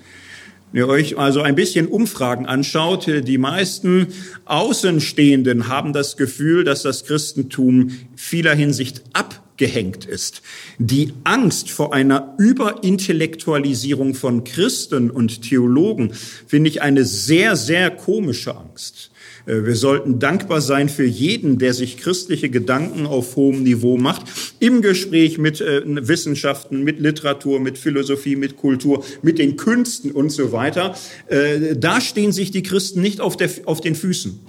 wenn 0.72 0.82
ihr 0.82 0.88
euch 0.88 1.18
also 1.18 1.43
ein 1.43 1.55
bisschen 1.55 1.86
Umfragen 1.86 2.47
anschaut, 2.47 3.06
die 3.06 3.38
meisten 3.38 4.09
Außenstehenden 4.44 5.68
haben 5.68 5.93
das 5.93 6.16
Gefühl, 6.16 6.64
dass 6.64 6.82
das 6.82 7.05
Christentum 7.05 7.93
vieler 8.14 8.55
Hinsicht 8.55 9.02
abgehängt 9.12 10.05
ist. 10.05 10.43
Die 10.78 11.12
Angst 11.24 11.70
vor 11.70 11.94
einer 11.94 12.34
Überintellektualisierung 12.38 14.14
von 14.14 14.44
Christen 14.44 15.10
und 15.10 15.43
Theologen 15.43 16.12
finde 16.47 16.68
ich 16.68 16.82
eine 16.82 17.05
sehr, 17.05 17.56
sehr 17.56 17.90
komische 17.90 18.56
Angst. 18.56 19.10
Äh, 19.47 19.64
wir 19.64 19.77
sollten 19.77 20.18
dankbar 20.18 20.60
sein 20.60 20.89
für 20.89 21.05
jeden, 21.05 21.59
der 21.59 21.73
sich 21.73 21.97
christliche 21.97 22.51
Gedanken 22.51 23.06
auf 23.06 23.36
hohem 23.36 23.62
Niveau 23.62 23.97
macht, 23.97 24.27
im 24.60 24.82
Gespräch 24.82 25.39
mit 25.39 25.60
äh, 25.60 25.82
Wissenschaften, 25.85 26.82
mit 26.82 27.01
Literatur, 27.01 27.60
mit 27.60 27.78
Philosophie, 27.78 28.36
mit 28.36 28.56
Kultur, 28.56 29.05
mit 29.23 29.39
den 29.39 29.56
Künsten 29.56 30.10
und 30.10 30.31
so 30.31 30.52
weiter. 30.52 30.94
Äh, 31.28 31.77
da 31.77 32.01
stehen 32.01 32.32
sich 32.32 32.51
die 32.51 32.62
Christen 32.62 33.01
nicht 33.01 33.20
auf, 33.20 33.36
der, 33.36 33.51
auf 33.64 33.81
den 33.81 33.94
Füßen. 33.94 34.40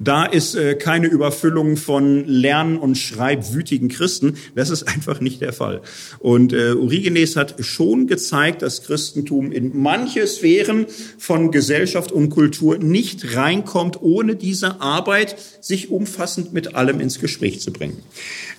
Da 0.00 0.24
ist 0.24 0.54
äh, 0.54 0.76
keine 0.76 1.08
Überfüllung 1.08 1.76
von 1.76 2.24
lern- 2.24 2.78
und 2.78 2.96
schreibwütigen 2.96 3.88
Christen. 3.88 4.36
Das 4.54 4.70
ist 4.70 4.84
einfach 4.84 5.20
nicht 5.20 5.40
der 5.40 5.52
Fall. 5.52 5.80
Und 6.20 6.52
äh, 6.52 6.72
Origenes 6.72 7.34
hat 7.34 7.56
schon 7.64 8.06
gezeigt, 8.06 8.62
dass 8.62 8.84
Christentum 8.84 9.50
in 9.50 9.76
manche 9.76 10.26
Sphären 10.26 10.86
von 11.18 11.50
Gesellschaft 11.50 12.12
und 12.12 12.30
Kultur 12.30 12.78
nicht 12.78 13.34
reinkommt, 13.34 14.00
ohne 14.00 14.36
diese 14.36 14.80
Arbeit 14.80 15.36
sich 15.60 15.90
umfassend 15.90 16.52
mit 16.52 16.76
allem 16.76 17.00
ins 17.00 17.18
Gespräch 17.18 17.60
zu 17.60 17.72
bringen. 17.72 17.98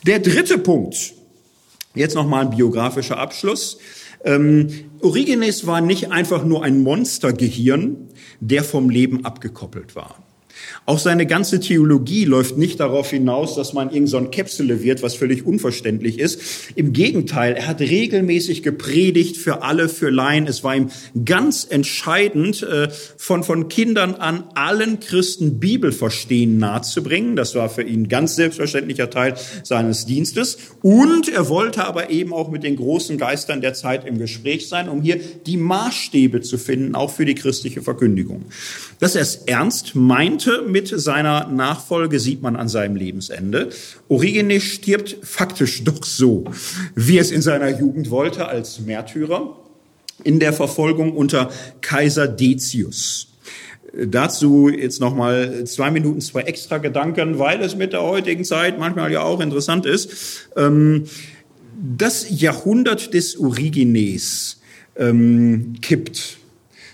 Der 0.06 0.20
dritte 0.20 0.58
Punkt, 0.58 1.14
jetzt 1.96 2.16
nochmal 2.16 2.46
ein 2.46 2.56
biografischer 2.56 3.18
Abschluss. 3.18 3.78
Ähm, 4.26 4.68
Origenes 5.00 5.66
war 5.66 5.80
nicht 5.80 6.12
einfach 6.12 6.44
nur 6.44 6.64
ein 6.64 6.84
Monstergehirn, 6.84 8.10
der 8.42 8.66
vom 8.66 8.90
Leben 8.90 9.24
abgekoppelt 9.24 9.96
war. 9.96 10.18
Auch 10.86 11.00
seine 11.00 11.26
ganze 11.26 11.60
Theologie 11.60 12.26
läuft 12.26 12.58
nicht 12.58 12.80
darauf 12.80 13.12
hinaus, 13.12 13.56
dass 13.56 13.74
man 13.74 13.92
irgend 13.92 14.10
so 14.10 14.18
ein 14.18 14.32
Käpsele 14.32 14.82
wird, 14.82 15.04
was 15.04 15.16
völlig 15.16 15.46
unverständlich 15.46 16.20
ist. 16.20 16.42
Im 16.76 16.94
Gegenteil, 16.94 17.54
er 17.54 17.68
hat 17.68 17.80
regelmäßig 17.80 18.64
gepredigt 18.64 19.38
für 19.38 19.62
alle, 19.62 19.90
für 19.90 20.10
Laien. 20.10 20.48
Es 20.48 20.64
war 20.64 20.76
ihm 20.76 20.90
ganz 21.26 21.68
entscheidend, 21.70 22.64
äh, 22.64 22.90
von, 23.18 23.44
von 23.44 23.70
Kindern 23.70 24.16
an 24.16 24.46
allen 24.56 25.00
Christen 25.00 25.60
Bibelverstehen 25.60 26.58
nahezubringen. 26.58 27.36
Das 27.36 27.56
war 27.56 27.70
für 27.70 27.84
ihn 27.84 28.08
ganz 28.08 28.36
selbstverständlicher 28.36 29.10
Teil 29.10 29.36
seines 29.64 30.06
Dienstes. 30.06 30.58
Und 30.82 31.30
er 31.30 31.50
wollte 31.50 31.86
aber 31.86 32.10
eben 32.10 32.34
auch 32.34 32.50
mit 32.50 32.64
den 32.64 32.76
großen 32.76 33.18
Geistern 33.18 33.62
der 33.62 33.74
Zeit 33.74 34.06
im 34.06 34.18
Gespräch 34.18 34.68
sein, 34.68 34.90
um 34.90 35.02
hier 35.02 35.20
die 35.46 35.58
Maßstäbe 35.58 36.42
zu 36.42 36.58
finden, 36.58 36.96
auch 36.96 37.12
für 37.12 37.26
die 37.26 37.36
christliche 37.36 37.82
Verkündigung. 37.82 38.46
Dass 39.00 39.16
er 39.16 39.22
es 39.22 39.36
ernst 39.46 39.96
meint, 39.96 40.40
brannte 40.40 40.64
mit 40.68 40.88
seiner 40.88 41.48
Nachfolge, 41.48 42.20
sieht 42.20 42.42
man 42.42 42.56
an 42.56 42.70
seinem 42.70 42.96
Lebensende. 42.96 43.70
Origenes 44.08 44.64
stirbt 44.64 45.18
faktisch 45.22 45.84
doch 45.84 46.04
so, 46.04 46.46
wie 46.96 47.18
es 47.18 47.32
in 47.32 47.42
seiner 47.42 47.78
Jugend 47.78 48.10
wollte, 48.10 48.48
als 48.48 48.80
Märtyrer 48.80 49.56
in 50.24 50.40
der 50.40 50.54
Verfolgung 50.54 51.16
unter 51.16 51.50
Kaiser 51.82 52.28
Decius. 52.28 53.28
Dazu 53.94 54.70
jetzt 54.70 55.02
nochmal 55.02 55.64
zwei 55.66 55.90
Minuten, 55.92 56.22
zwei 56.22 56.42
extra 56.42 56.78
Gedanken, 56.78 57.40
weil 57.40 57.62
es 57.62 57.76
mit 57.76 57.94
der 57.94 58.04
heutigen 58.04 58.46
Zeit 58.46 58.78
manchmal 58.78 59.12
ja 59.12 59.24
auch 59.24 59.40
interessant 59.40 59.86
ist. 59.86 60.48
Ähm, 60.56 61.06
das 61.98 62.28
Jahrhundert 62.30 63.14
des 63.14 63.40
Origenes 63.40 64.62
ähm, 64.96 65.76
kippt. 65.82 66.39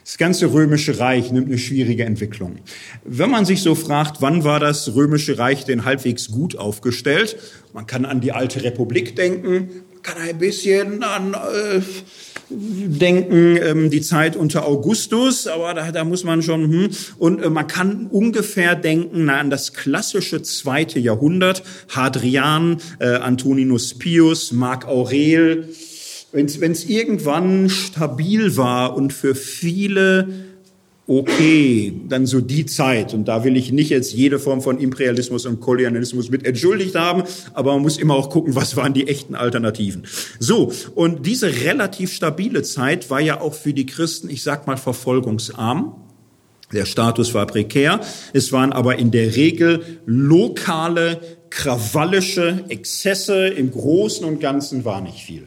Das 0.05 0.19
ganze 0.19 0.53
römische 0.53 0.99
Reich 0.99 1.31
nimmt 1.31 1.47
eine 1.47 1.57
schwierige 1.57 2.05
Entwicklung. 2.05 2.57
Wenn 3.03 3.31
man 3.31 3.43
sich 3.43 3.63
so 3.63 3.73
fragt, 3.73 4.21
wann 4.21 4.43
war 4.43 4.59
das 4.59 4.93
römische 4.93 5.39
Reich 5.39 5.65
denn 5.65 5.83
halbwegs 5.83 6.29
gut 6.29 6.55
aufgestellt? 6.55 7.37
Man 7.73 7.87
kann 7.87 8.05
an 8.05 8.21
die 8.21 8.31
alte 8.31 8.63
Republik 8.63 9.15
denken, 9.15 9.67
man 9.91 10.01
kann 10.03 10.21
ein 10.21 10.37
bisschen 10.37 11.01
an 11.01 11.33
äh, 11.33 11.81
denken, 12.51 13.57
ähm, 13.57 13.89
die 13.89 14.01
Zeit 14.01 14.35
unter 14.35 14.67
Augustus, 14.67 15.47
aber 15.47 15.73
da, 15.73 15.91
da 15.91 16.03
muss 16.03 16.23
man 16.23 16.43
schon, 16.43 16.71
hm, 16.71 16.89
und 17.17 17.41
äh, 17.41 17.49
man 17.49 17.65
kann 17.65 18.05
ungefähr 18.05 18.75
denken 18.75 19.25
na, 19.25 19.39
an 19.39 19.49
das 19.49 19.73
klassische 19.73 20.43
zweite 20.43 20.99
Jahrhundert, 20.99 21.63
Hadrian, 21.89 22.77
äh, 22.99 23.15
Antoninus 23.15 23.97
Pius, 23.97 24.51
Mark 24.51 24.85
Aurel, 24.85 25.67
wenn 26.35 26.71
es 26.71 26.85
irgendwann 26.85 27.69
stabil 27.69 28.57
war 28.57 28.95
und 28.95 29.13
für 29.13 29.35
viele 29.35 30.27
okay, 31.07 31.93
dann 32.07 32.25
so 32.25 32.41
die 32.41 32.65
Zeit. 32.65 33.13
Und 33.13 33.27
da 33.27 33.43
will 33.43 33.55
ich 33.57 33.71
nicht 33.71 33.89
jetzt 33.89 34.13
jede 34.13 34.39
Form 34.39 34.61
von 34.61 34.79
Imperialismus 34.79 35.45
und 35.45 35.59
Kolonialismus 35.59 36.29
mit 36.29 36.45
entschuldigt 36.45 36.95
haben, 36.95 37.23
aber 37.53 37.73
man 37.73 37.83
muss 37.83 37.97
immer 37.97 38.15
auch 38.15 38.29
gucken, 38.29 38.55
was 38.55 38.75
waren 38.75 38.93
die 38.93 39.07
echten 39.07 39.35
Alternativen. 39.35 40.03
So, 40.39 40.71
und 40.95 41.25
diese 41.25 41.63
relativ 41.63 42.11
stabile 42.11 42.63
Zeit 42.63 43.09
war 43.09 43.19
ja 43.19 43.39
auch 43.39 43.53
für 43.53 43.73
die 43.73 43.85
Christen, 43.85 44.29
ich 44.29 44.41
sag 44.41 44.65
mal, 44.65 44.77
verfolgungsarm. 44.77 45.95
Der 46.73 46.85
Status 46.85 47.35
war 47.35 47.45
prekär. 47.45 47.99
Es 48.33 48.51
waren 48.51 48.73
aber 48.73 48.97
in 48.97 49.11
der 49.11 49.35
Regel 49.35 49.83
lokale, 50.07 51.21
krawallische 51.51 52.65
Exzesse. 52.69 53.47
Im 53.47 53.69
Großen 53.71 54.25
und 54.25 54.39
Ganzen 54.39 54.83
war 54.83 54.99
nicht 55.01 55.19
viel. 55.19 55.43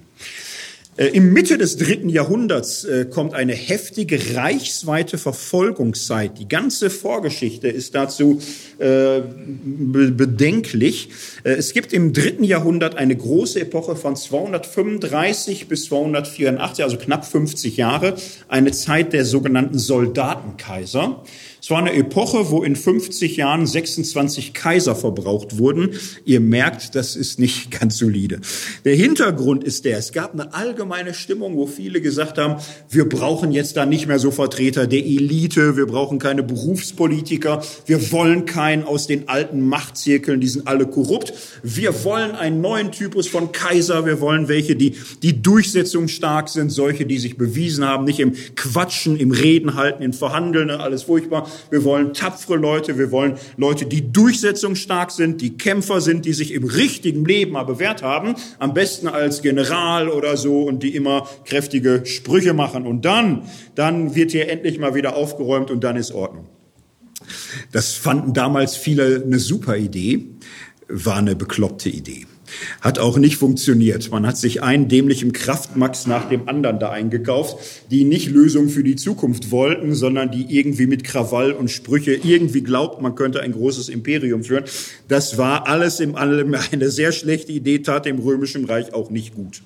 Äh, 0.98 1.06
Im 1.08 1.32
Mitte 1.32 1.58
des 1.58 1.76
dritten 1.76 2.08
Jahrhunderts 2.08 2.84
äh, 2.84 3.06
kommt 3.08 3.32
eine 3.32 3.54
heftige 3.54 4.18
reichsweite 4.34 5.16
Verfolgungszeit. 5.16 6.38
Die 6.38 6.48
ganze 6.48 6.90
Vorgeschichte 6.90 7.68
ist 7.68 7.94
dazu 7.94 8.40
äh, 8.78 9.20
bedenklich. 9.20 11.10
Es 11.44 11.72
gibt 11.72 11.92
im 11.92 12.12
dritten 12.12 12.42
Jahrhundert 12.42 12.96
eine 12.96 13.16
große 13.16 13.60
Epoche 13.60 13.94
von 13.94 14.16
235 14.16 15.68
bis 15.68 15.84
284, 15.84 16.84
also 16.84 16.96
knapp 16.96 17.24
50 17.24 17.76
Jahre, 17.76 18.16
eine 18.48 18.72
Zeit 18.72 19.12
der 19.12 19.24
sogenannten 19.24 19.78
Soldatenkaiser. 19.78 21.22
Es 21.60 21.70
war 21.70 21.78
eine 21.78 21.92
Epoche, 21.92 22.50
wo 22.50 22.62
in 22.62 22.76
50 22.76 23.36
Jahren 23.36 23.66
26 23.66 24.54
Kaiser 24.54 24.94
verbraucht 24.94 25.58
wurden. 25.58 25.90
Ihr 26.24 26.40
merkt, 26.40 26.94
das 26.94 27.16
ist 27.16 27.38
nicht 27.38 27.70
ganz 27.80 27.98
solide. 27.98 28.40
Der 28.84 28.94
Hintergrund 28.94 29.64
ist 29.64 29.84
der, 29.84 29.98
es 29.98 30.12
gab 30.12 30.34
eine 30.34 30.54
allgemeine 30.54 31.14
Stimmung, 31.14 31.56
wo 31.56 31.66
viele 31.66 32.00
gesagt 32.00 32.38
haben, 32.38 32.62
wir 32.88 33.08
brauchen 33.08 33.50
jetzt 33.52 33.76
da 33.76 33.86
nicht 33.86 34.06
mehr 34.06 34.18
so 34.18 34.30
Vertreter 34.30 34.86
der 34.86 35.00
Elite, 35.00 35.76
wir 35.76 35.86
brauchen 35.86 36.18
keine 36.18 36.42
Berufspolitiker, 36.42 37.62
wir 37.86 38.12
wollen 38.12 38.46
keinen 38.46 38.84
aus 38.84 39.06
den 39.06 39.28
alten 39.28 39.66
Machtzirkeln, 39.66 40.40
die 40.40 40.48
sind 40.48 40.66
alle 40.68 40.86
korrupt. 40.86 41.32
Wir 41.62 42.04
wollen 42.04 42.32
einen 42.32 42.60
neuen 42.60 42.92
Typus 42.92 43.26
von 43.26 43.52
Kaiser, 43.52 44.06
wir 44.06 44.20
wollen 44.20 44.48
welche, 44.48 44.76
die, 44.76 44.94
die 45.22 45.42
durchsetzungsstark 45.42 46.48
sind, 46.48 46.70
solche, 46.70 47.04
die 47.04 47.18
sich 47.18 47.36
bewiesen 47.36 47.84
haben, 47.84 48.04
nicht 48.04 48.20
im 48.20 48.34
Quatschen, 48.54 49.16
im 49.16 49.32
Reden 49.32 49.74
halten, 49.74 50.02
im 50.02 50.12
Verhandeln, 50.12 50.70
alles 50.70 51.02
furchtbar, 51.04 51.47
wir 51.70 51.84
wollen 51.84 52.14
tapfere 52.14 52.56
Leute, 52.56 52.98
wir 52.98 53.10
wollen 53.10 53.38
Leute, 53.56 53.86
die 53.86 54.12
durchsetzungsstark 54.12 55.10
sind, 55.10 55.40
die 55.40 55.56
Kämpfer 55.56 56.00
sind, 56.00 56.24
die 56.24 56.32
sich 56.32 56.52
im 56.52 56.64
richtigen 56.64 57.24
Leben 57.24 57.52
mal 57.52 57.64
bewährt 57.64 58.02
haben, 58.02 58.34
am 58.58 58.74
besten 58.74 59.08
als 59.08 59.42
General 59.42 60.08
oder 60.08 60.36
so 60.36 60.62
und 60.62 60.82
die 60.82 60.94
immer 60.94 61.28
kräftige 61.44 62.02
Sprüche 62.04 62.54
machen. 62.54 62.86
Und 62.86 63.04
dann, 63.04 63.42
dann 63.74 64.14
wird 64.14 64.32
hier 64.32 64.48
endlich 64.48 64.78
mal 64.78 64.94
wieder 64.94 65.16
aufgeräumt 65.16 65.70
und 65.70 65.84
dann 65.84 65.96
ist 65.96 66.12
Ordnung. 66.12 66.46
Das 67.72 67.94
fanden 67.94 68.32
damals 68.32 68.76
viele 68.76 69.22
eine 69.24 69.38
super 69.38 69.76
Idee, 69.76 70.26
war 70.88 71.16
eine 71.16 71.36
bekloppte 71.36 71.88
Idee. 71.88 72.26
Hat 72.80 72.98
auch 72.98 73.18
nicht 73.18 73.36
funktioniert. 73.36 74.10
Man 74.10 74.26
hat 74.26 74.36
sich 74.36 74.62
einen 74.62 74.88
dämlichen 74.88 75.32
Kraftmax 75.32 76.06
nach 76.06 76.28
dem 76.28 76.48
anderen 76.48 76.78
da 76.78 76.90
eingekauft, 76.90 77.58
die 77.90 78.04
nicht 78.04 78.30
Lösungen 78.30 78.68
für 78.68 78.82
die 78.82 78.96
Zukunft 78.96 79.50
wollten, 79.50 79.94
sondern 79.94 80.30
die 80.30 80.46
irgendwie 80.56 80.86
mit 80.86 81.04
Krawall 81.04 81.52
und 81.52 81.70
Sprüche 81.70 82.14
irgendwie 82.14 82.62
glaubt, 82.62 83.00
man 83.02 83.14
könnte 83.14 83.40
ein 83.40 83.52
großes 83.52 83.88
Imperium 83.88 84.44
führen. 84.44 84.64
Das 85.08 85.38
war 85.38 85.66
alles 85.66 86.00
im 86.00 86.14
allem 86.16 86.54
eine 86.72 86.90
sehr 86.90 87.12
schlechte 87.12 87.52
Idee, 87.52 87.78
tat 87.80 88.06
dem 88.06 88.18
Römischen 88.18 88.64
Reich 88.64 88.94
auch 88.94 89.10
nicht 89.10 89.34
gut. 89.34 89.62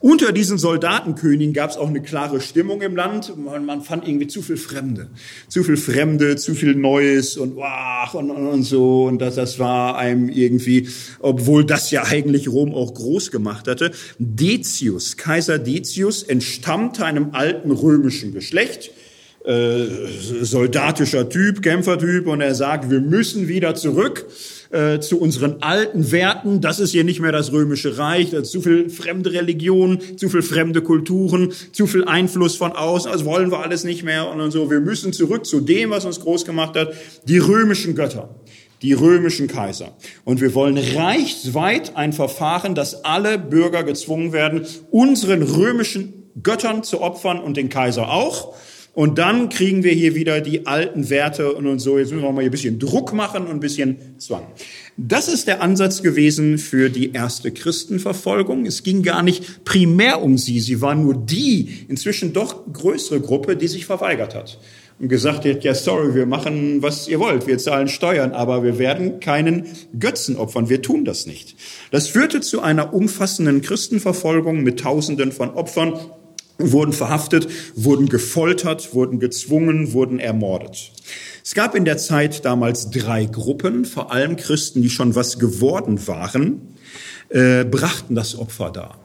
Unter 0.00 0.30
diesen 0.32 0.58
Soldatenkönigen 0.58 1.52
gab 1.52 1.70
es 1.70 1.76
auch 1.76 1.88
eine 1.88 2.00
klare 2.00 2.40
Stimmung 2.40 2.82
im 2.82 2.94
Land. 2.94 3.36
Man, 3.36 3.64
man, 3.66 3.82
fand 3.82 4.06
irgendwie 4.06 4.28
zu 4.28 4.42
viel 4.42 4.56
Fremde, 4.56 5.08
zu 5.48 5.64
viel 5.64 5.76
Fremde, 5.76 6.36
zu 6.36 6.54
viel 6.54 6.74
Neues 6.76 7.36
und 7.36 7.58
ach 7.60 8.14
und, 8.14 8.30
und, 8.30 8.46
und 8.46 8.62
so. 8.62 9.04
Und 9.04 9.18
das, 9.18 9.34
das 9.34 9.58
war 9.58 9.98
einem 9.98 10.28
irgendwie, 10.28 10.88
obwohl 11.18 11.64
das 11.64 11.90
ja 11.90 12.04
eigentlich 12.04 12.48
Rom 12.48 12.74
auch 12.74 12.94
groß 12.94 13.30
gemacht 13.32 13.66
hatte. 13.66 13.90
Decius, 14.18 15.16
Kaiser 15.16 15.58
Decius, 15.58 16.22
entstammte 16.22 17.04
einem 17.04 17.30
alten 17.32 17.72
römischen 17.72 18.32
Geschlecht 18.32 18.92
äh, 19.44 19.86
soldatischer 20.42 21.28
Typ, 21.28 21.62
Kämpfertyp, 21.62 22.26
und 22.26 22.40
er 22.40 22.54
sagt, 22.54 22.90
wir 22.90 23.00
müssen 23.00 23.48
wieder 23.48 23.74
zurück 23.74 24.26
äh, 24.70 25.00
zu 25.00 25.20
unseren 25.20 25.62
alten 25.62 26.12
Werten. 26.12 26.60
Das 26.60 26.80
ist 26.80 26.90
hier 26.90 27.04
nicht 27.04 27.20
mehr 27.20 27.32
das 27.32 27.52
römische 27.52 27.98
Reich. 27.98 28.30
Da 28.30 28.40
ist 28.40 28.50
zu 28.50 28.60
viel 28.60 28.90
fremde 28.90 29.32
Religionen, 29.32 30.18
zu 30.18 30.28
viel 30.28 30.42
fremde 30.42 30.82
Kulturen, 30.82 31.52
zu 31.72 31.86
viel 31.86 32.04
Einfluss 32.04 32.56
von 32.56 32.72
außen. 32.72 33.10
Das 33.10 33.24
wollen 33.24 33.50
wir 33.50 33.60
alles 33.60 33.84
nicht 33.84 34.04
mehr 34.04 34.28
und 34.28 34.50
so. 34.50 34.70
Wir 34.70 34.80
müssen 34.80 35.12
zurück 35.12 35.46
zu 35.46 35.60
dem, 35.60 35.90
was 35.90 36.04
uns 36.04 36.20
groß 36.20 36.44
gemacht 36.44 36.76
hat, 36.76 36.92
die 37.24 37.38
römischen 37.38 37.94
Götter 37.94 38.34
die 38.82 38.92
römischen 38.92 39.48
Kaiser. 39.48 39.96
Und 40.24 40.40
wir 40.40 40.54
wollen 40.54 40.78
reichsweit 40.78 41.96
ein 41.96 42.12
Verfahren, 42.12 42.76
dass 42.76 43.04
alle 43.04 43.38
Bürger 43.38 43.82
gezwungen 43.82 44.32
werden, 44.32 44.66
unseren 44.90 45.42
römischen 45.42 46.30
Göttern 46.42 46.84
zu 46.84 47.00
opfern 47.00 47.40
und 47.40 47.56
den 47.56 47.68
Kaiser 47.68 48.10
auch. 48.10 48.54
Und 48.98 49.16
dann 49.18 49.48
kriegen 49.48 49.84
wir 49.84 49.92
hier 49.92 50.16
wieder 50.16 50.40
die 50.40 50.66
alten 50.66 51.08
Werte 51.08 51.52
und, 51.52 51.78
so. 51.78 52.00
Jetzt 52.00 52.10
müssen 52.10 52.24
wir 52.24 52.32
mal 52.32 52.42
ein 52.42 52.50
bisschen 52.50 52.80
Druck 52.80 53.12
machen 53.12 53.44
und 53.44 53.52
ein 53.52 53.60
bisschen 53.60 53.96
Zwang. 54.18 54.42
Das 54.96 55.28
ist 55.28 55.46
der 55.46 55.62
Ansatz 55.62 56.02
gewesen 56.02 56.58
für 56.58 56.90
die 56.90 57.12
erste 57.12 57.52
Christenverfolgung. 57.52 58.66
Es 58.66 58.82
ging 58.82 59.04
gar 59.04 59.22
nicht 59.22 59.64
primär 59.64 60.20
um 60.20 60.36
sie. 60.36 60.58
Sie 60.58 60.80
war 60.80 60.96
nur 60.96 61.14
die 61.14 61.86
inzwischen 61.86 62.32
doch 62.32 62.72
größere 62.72 63.20
Gruppe, 63.20 63.54
die 63.54 63.68
sich 63.68 63.86
verweigert 63.86 64.34
hat 64.34 64.58
und 64.98 65.08
gesagt 65.08 65.44
hat, 65.44 65.62
ja, 65.62 65.74
sorry, 65.74 66.16
wir 66.16 66.26
machen, 66.26 66.82
was 66.82 67.06
ihr 67.06 67.20
wollt, 67.20 67.46
wir 67.46 67.58
zahlen 67.58 67.86
Steuern, 67.86 68.32
aber 68.32 68.64
wir 68.64 68.80
werden 68.80 69.20
keinen 69.20 69.66
Götzen 69.96 70.36
opfern, 70.36 70.68
wir 70.68 70.82
tun 70.82 71.04
das 71.04 71.24
nicht. 71.24 71.54
Das 71.92 72.08
führte 72.08 72.40
zu 72.40 72.62
einer 72.62 72.92
umfassenden 72.92 73.62
Christenverfolgung 73.62 74.64
mit 74.64 74.80
Tausenden 74.80 75.30
von 75.30 75.50
Opfern 75.50 76.00
wurden 76.58 76.92
verhaftet, 76.92 77.48
wurden 77.74 78.08
gefoltert, 78.08 78.94
wurden 78.94 79.20
gezwungen, 79.20 79.92
wurden 79.92 80.18
ermordet. 80.18 80.92
Es 81.44 81.54
gab 81.54 81.74
in 81.74 81.84
der 81.84 81.98
Zeit 81.98 82.44
damals 82.44 82.90
drei 82.90 83.24
Gruppen, 83.24 83.84
vor 83.84 84.12
allem 84.12 84.36
Christen, 84.36 84.82
die 84.82 84.90
schon 84.90 85.14
was 85.14 85.38
geworden 85.38 86.06
waren, 86.06 86.60
äh, 87.30 87.64
brachten 87.64 88.14
das 88.14 88.38
Opfer 88.38 88.70
dar. 88.70 88.98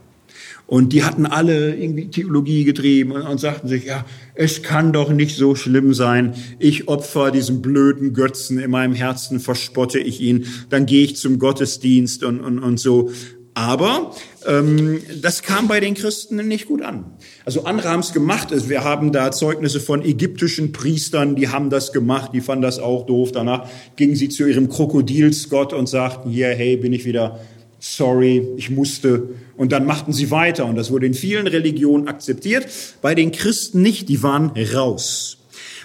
Und 0.65 0.93
die 0.93 1.03
hatten 1.03 1.25
alle 1.25 1.75
irgendwie 1.75 2.07
Theologie 2.07 2.63
getrieben 2.63 3.11
und, 3.11 3.21
und, 3.23 3.39
sagten 3.39 3.67
sich, 3.67 3.85
ja, 3.85 4.05
es 4.33 4.63
kann 4.63 4.93
doch 4.93 5.11
nicht 5.11 5.35
so 5.35 5.55
schlimm 5.55 5.93
sein. 5.93 6.33
Ich 6.57 6.87
opfer 6.87 7.31
diesen 7.31 7.61
blöden 7.61 8.13
Götzen 8.13 8.59
in 8.59 8.71
meinem 8.71 8.93
Herzen, 8.93 9.39
verspotte 9.39 9.99
ich 9.99 10.21
ihn, 10.21 10.45
dann 10.69 10.85
gehe 10.85 11.03
ich 11.03 11.17
zum 11.17 11.37
Gottesdienst 11.37 12.23
und, 12.23 12.39
und, 12.39 12.59
und 12.59 12.79
so. 12.79 13.11
Aber 13.53 14.15
das 14.45 15.41
kam 15.41 15.67
bei 15.67 15.79
den 15.79 15.93
Christen 15.93 16.35
nicht 16.47 16.67
gut 16.67 16.81
an. 16.81 17.05
Also 17.45 17.63
andere 17.63 17.89
haben 17.89 18.01
es 18.01 18.13
gemacht. 18.13 18.51
Also 18.51 18.69
wir 18.69 18.83
haben 18.83 19.11
da 19.11 19.31
Zeugnisse 19.31 19.79
von 19.79 20.03
ägyptischen 20.03 20.71
Priestern, 20.71 21.35
die 21.35 21.49
haben 21.49 21.69
das 21.69 21.93
gemacht, 21.93 22.31
die 22.33 22.41
fanden 22.41 22.63
das 22.63 22.79
auch 22.79 23.05
doof. 23.05 23.31
Danach 23.31 23.69
gingen 23.95 24.15
sie 24.15 24.29
zu 24.29 24.45
ihrem 24.45 24.69
Krokodilsgott 24.69 25.73
und 25.73 25.87
sagten, 25.87 26.29
hier, 26.29 26.47
hey, 26.49 26.77
bin 26.77 26.93
ich 26.93 27.05
wieder 27.05 27.39
sorry, 27.79 28.47
ich 28.55 28.69
musste. 28.69 29.29
Und 29.57 29.71
dann 29.71 29.85
machten 29.85 30.13
sie 30.13 30.31
weiter. 30.31 30.65
Und 30.65 30.75
das 30.75 30.89
wurde 30.89 31.05
in 31.05 31.13
vielen 31.13 31.47
Religionen 31.47 32.07
akzeptiert. 32.07 32.67
Bei 33.01 33.13
den 33.13 33.31
Christen 33.31 33.81
nicht, 33.81 34.09
die 34.09 34.23
waren 34.23 34.51
raus. 34.73 35.37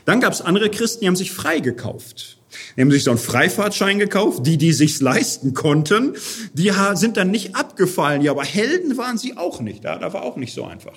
Dann 0.04 0.20
gab 0.20 0.32
es 0.32 0.40
andere 0.40 0.70
Christen, 0.70 1.00
die 1.00 1.08
haben 1.08 1.16
sich 1.16 1.32
freigekauft. 1.32 2.37
Die 2.76 2.82
haben 2.82 2.90
sich 2.90 3.04
so 3.04 3.10
einen 3.10 3.18
Freifahrtschein 3.18 3.98
gekauft. 3.98 4.46
Die, 4.46 4.56
die 4.56 4.72
sich's 4.72 5.00
leisten 5.00 5.54
konnten, 5.54 6.14
die 6.52 6.72
sind 6.94 7.16
dann 7.16 7.30
nicht 7.30 7.56
abgefallen. 7.56 8.22
Ja, 8.22 8.32
aber 8.32 8.44
Helden 8.44 8.96
waren 8.96 9.18
sie 9.18 9.36
auch 9.36 9.60
nicht. 9.60 9.84
Ja, 9.84 9.98
da 9.98 10.12
war 10.12 10.22
auch 10.22 10.36
nicht 10.36 10.54
so 10.54 10.64
einfach. 10.64 10.94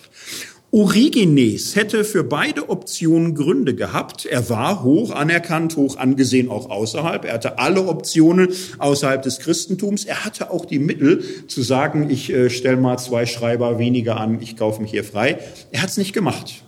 Origenes 0.73 1.75
hätte 1.75 2.05
für 2.05 2.23
beide 2.23 2.69
Optionen 2.69 3.35
Gründe 3.35 3.75
gehabt. 3.75 4.25
Er 4.25 4.49
war 4.49 4.83
hoch 4.83 5.11
anerkannt, 5.11 5.75
hoch 5.75 5.97
angesehen 5.97 6.49
auch 6.49 6.69
außerhalb. 6.69 7.25
Er 7.25 7.33
hatte 7.33 7.59
alle 7.59 7.85
Optionen 7.85 8.47
außerhalb 8.77 9.21
des 9.21 9.39
Christentums. 9.39 10.05
Er 10.05 10.23
hatte 10.23 10.49
auch 10.49 10.63
die 10.63 10.79
Mittel 10.79 11.25
zu 11.47 11.61
sagen, 11.61 12.09
ich 12.09 12.31
äh, 12.31 12.49
stelle 12.49 12.77
mal 12.77 12.97
zwei 12.99 13.25
Schreiber 13.25 13.79
weniger 13.79 14.15
an, 14.15 14.41
ich 14.41 14.55
kaufe 14.55 14.81
mich 14.81 14.91
hier 14.91 15.03
frei. 15.03 15.39
Er 15.71 15.81
hat 15.81 15.89
es 15.89 15.97
nicht 15.97 16.13
gemacht. 16.13 16.63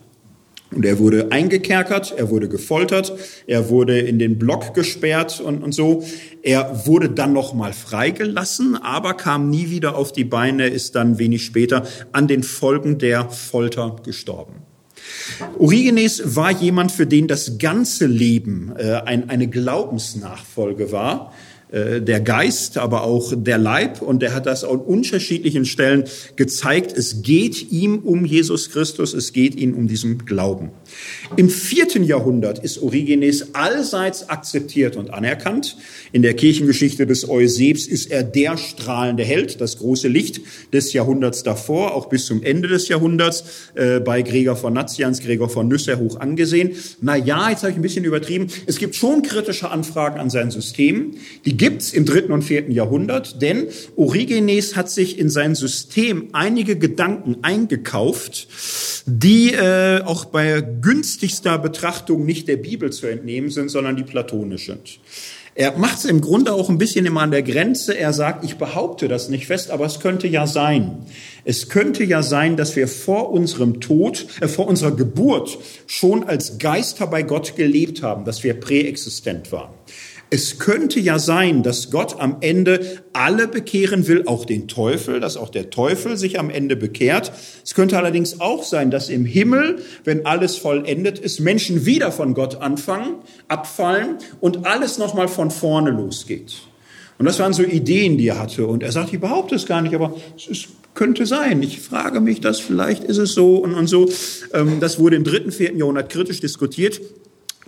Und 0.75 0.85
er 0.85 0.99
wurde 0.99 1.31
eingekerkert, 1.31 2.13
er 2.17 2.29
wurde 2.29 2.49
gefoltert, 2.49 3.13
er 3.47 3.69
wurde 3.69 3.99
in 3.99 4.19
den 4.19 4.39
Block 4.39 4.73
gesperrt 4.73 5.39
und, 5.39 5.63
und 5.63 5.73
so. 5.73 6.03
Er 6.41 6.85
wurde 6.85 7.09
dann 7.09 7.33
nochmal 7.33 7.73
freigelassen, 7.73 8.75
aber 8.75 9.13
kam 9.13 9.49
nie 9.49 9.69
wieder 9.69 9.95
auf 9.95 10.11
die 10.11 10.23
Beine, 10.23 10.67
ist 10.67 10.95
dann 10.95 11.19
wenig 11.19 11.45
später 11.45 11.85
an 12.11 12.27
den 12.27 12.43
Folgen 12.43 12.97
der 12.97 13.29
Folter 13.29 13.95
gestorben. 14.03 14.55
Origenes 15.57 16.35
war 16.35 16.51
jemand, 16.51 16.91
für 16.91 17.05
den 17.05 17.27
das 17.27 17.57
ganze 17.57 18.05
Leben 18.05 18.73
äh, 18.77 19.01
ein, 19.05 19.29
eine 19.29 19.47
Glaubensnachfolge 19.47 20.91
war. 20.91 21.33
Äh, 21.73 22.01
der 22.03 22.19
Geist, 22.19 22.77
aber 22.77 23.03
auch 23.03 23.33
der 23.35 23.57
Leib. 23.57 24.03
Und 24.03 24.21
er 24.21 24.35
hat 24.35 24.45
das 24.45 24.63
an 24.63 24.77
unterschiedlichen 24.77 25.65
Stellen 25.65 26.03
gezeigt. 26.35 26.95
Es 26.95 27.23
geht 27.23 27.71
ihm 27.71 27.99
um 27.99 28.25
Jesus 28.25 28.69
Christus, 28.69 29.15
es 29.15 29.33
geht 29.33 29.55
ihm 29.55 29.73
um 29.73 29.87
diesen 29.87 30.23
Glauben. 30.23 30.69
Im 31.35 31.49
vierten 31.49 32.03
Jahrhundert 32.03 32.59
ist 32.59 32.81
Origenes 32.81 33.53
allseits 33.55 34.29
akzeptiert 34.29 34.95
und 34.95 35.11
anerkannt. 35.11 35.77
In 36.11 36.21
der 36.21 36.33
Kirchengeschichte 36.33 37.07
des 37.07 37.27
Eusebs 37.27 37.87
ist 37.87 38.11
er 38.11 38.23
der 38.23 38.57
strahlende 38.57 39.23
Held, 39.23 39.61
das 39.61 39.77
große 39.77 40.07
Licht 40.07 40.41
des 40.71 40.93
Jahrhunderts 40.93 41.43
davor, 41.43 41.95
auch 41.95 42.09
bis 42.09 42.25
zum 42.25 42.43
Ende 42.43 42.67
des 42.67 42.87
Jahrhunderts, 42.87 43.43
äh, 43.75 43.99
bei 43.99 44.21
Gregor 44.21 44.55
von 44.55 44.73
Nazians, 44.73 45.21
Gregor 45.21 45.49
von 45.49 45.67
Nysser 45.67 45.99
hoch 45.99 46.19
angesehen. 46.19 46.71
Na 47.01 47.15
ja, 47.15 47.49
jetzt 47.49 47.63
habe 47.63 47.71
ich 47.71 47.77
ein 47.77 47.81
bisschen 47.81 48.05
übertrieben. 48.05 48.47
Es 48.65 48.77
gibt 48.77 48.95
schon 48.95 49.21
kritische 49.21 49.71
Anfragen 49.71 50.19
an 50.19 50.29
sein 50.29 50.51
System. 50.51 51.15
Die 51.45 51.57
gibt's 51.57 51.93
im 51.93 52.05
dritten 52.05 52.31
und 52.31 52.43
vierten 52.43 52.71
Jahrhundert, 52.71 53.41
denn 53.41 53.67
Origenes 53.95 54.75
hat 54.75 54.89
sich 54.89 55.19
in 55.19 55.29
sein 55.29 55.55
System 55.55 56.29
einige 56.33 56.77
Gedanken 56.77 57.37
eingekauft, 57.41 58.47
die 59.05 59.53
äh, 59.53 60.01
auch 60.03 60.25
bei 60.25 60.61
günstigster 60.83 61.57
Betrachtung 61.57 62.25
nicht 62.25 62.47
der 62.47 62.57
Bibel 62.57 62.91
zu 62.91 63.07
entnehmen 63.07 63.49
sind, 63.49 63.69
sondern 63.69 63.95
die 63.95 64.03
platonisch 64.03 64.67
sind. 64.67 64.99
Er 65.55 65.77
macht 65.77 65.99
es 65.99 66.05
im 66.05 66.19
Grunde 66.19 66.51
auch 66.51 66.69
ein 66.69 66.79
bisschen 66.79 67.05
immer 67.05 67.21
an 67.21 67.29
der 67.29 67.43
Grenze. 67.43 67.95
Er 67.95 68.11
sagt, 68.11 68.43
ich 68.43 68.57
behaupte 68.57 69.07
das 69.07 69.29
nicht 69.29 69.45
fest, 69.45 69.69
aber 69.69 69.85
es 69.85 69.99
könnte 69.99 70.27
ja 70.27 70.47
sein. 70.47 71.05
Es 71.45 71.69
könnte 71.69 72.03
ja 72.03 72.23
sein, 72.23 72.57
dass 72.57 72.75
wir 72.75 72.87
vor 72.87 73.31
unserem 73.31 73.79
Tod, 73.79 74.25
äh, 74.41 74.47
vor 74.47 74.67
unserer 74.67 74.95
Geburt 74.95 75.59
schon 75.85 76.23
als 76.23 76.57
Geister 76.57 77.05
bei 77.05 77.21
Gott 77.21 77.55
gelebt 77.55 78.01
haben, 78.01 78.25
dass 78.25 78.43
wir 78.43 78.55
präexistent 78.59 79.51
waren. 79.51 79.73
Es 80.33 80.57
könnte 80.57 80.99
ja 80.99 81.19
sein, 81.19 81.61
dass 81.61 81.91
Gott 81.91 82.19
am 82.19 82.37
Ende 82.41 83.03
alle 83.13 83.47
bekehren 83.47 84.07
will, 84.07 84.23
auch 84.25 84.45
den 84.45 84.67
Teufel, 84.67 85.19
dass 85.19 85.37
auch 85.37 85.49
der 85.49 85.69
Teufel 85.69 86.17
sich 86.17 86.39
am 86.39 86.49
Ende 86.49 86.75
bekehrt. 86.75 87.31
Es 87.63 87.75
könnte 87.75 87.99
allerdings 87.99 88.41
auch 88.41 88.63
sein, 88.63 88.89
dass 88.89 89.09
im 89.09 89.25
Himmel, 89.25 89.83
wenn 90.05 90.25
alles 90.25 90.57
vollendet 90.57 91.19
ist, 91.19 91.39
Menschen 91.39 91.85
wieder 91.85 92.11
von 92.11 92.33
Gott 92.33 92.55
anfangen, 92.63 93.17
abfallen 93.47 94.17
und 94.41 94.65
alles 94.65 94.97
nochmal 94.97 95.27
von 95.27 95.51
vorne 95.51 95.91
losgeht. 95.91 96.63
Und 97.19 97.27
das 97.27 97.37
waren 97.37 97.53
so 97.53 97.61
Ideen, 97.61 98.17
die 98.17 98.29
er 98.29 98.39
hatte. 98.39 98.65
Und 98.65 98.81
er 98.81 98.91
sagt, 98.91 99.13
ich 99.13 99.19
behaupte 99.19 99.53
es 99.53 99.67
gar 99.67 99.83
nicht, 99.83 99.93
aber 99.93 100.15
es 100.49 100.65
könnte 100.95 101.27
sein. 101.27 101.61
Ich 101.61 101.79
frage 101.79 102.21
mich 102.21 102.41
das, 102.41 102.59
vielleicht 102.59 103.03
ist 103.03 103.19
es 103.19 103.33
so 103.33 103.57
und, 103.57 103.75
und 103.75 103.85
so. 103.85 104.09
Ähm, 104.51 104.79
das 104.79 104.97
wurde 104.97 105.15
im 105.15 105.25
dritten, 105.25 105.51
vierten 105.51 105.77
Jahrhundert 105.77 106.09
kritisch 106.09 106.39
diskutiert. 106.39 106.99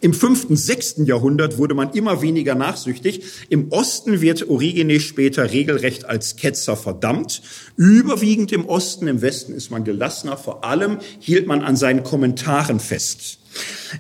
Im 0.02 0.14
fünften, 0.14 0.58
sechsten 0.58 1.06
Jahrhundert 1.06 1.58
wurde 1.58 1.74
man 1.74 1.92
immer 1.92 2.22
weniger 2.22 2.56
nachsüchtig. 2.56 3.24
Im 3.50 3.72
Osten 3.72 4.22
wird 4.22 4.50
Origenes 4.50 5.04
später 5.04 5.52
regelrecht 5.52 6.06
als 6.06 6.36
Ketzer 6.36 6.76
verdammt. 6.76 7.42
Überwiegend 7.78 8.52
im 8.52 8.66
Osten, 8.66 9.08
im 9.08 9.22
Westen 9.22 9.54
ist 9.54 9.72
man 9.72 9.84
gelassener. 9.84 10.38
Vor 10.38 10.64
allem 10.64 11.00
hielt 11.20 11.48
man 11.48 11.62
an 11.62 11.76
seinen 11.76 12.04
Kommentaren 12.04 12.80
fest. 12.80 13.40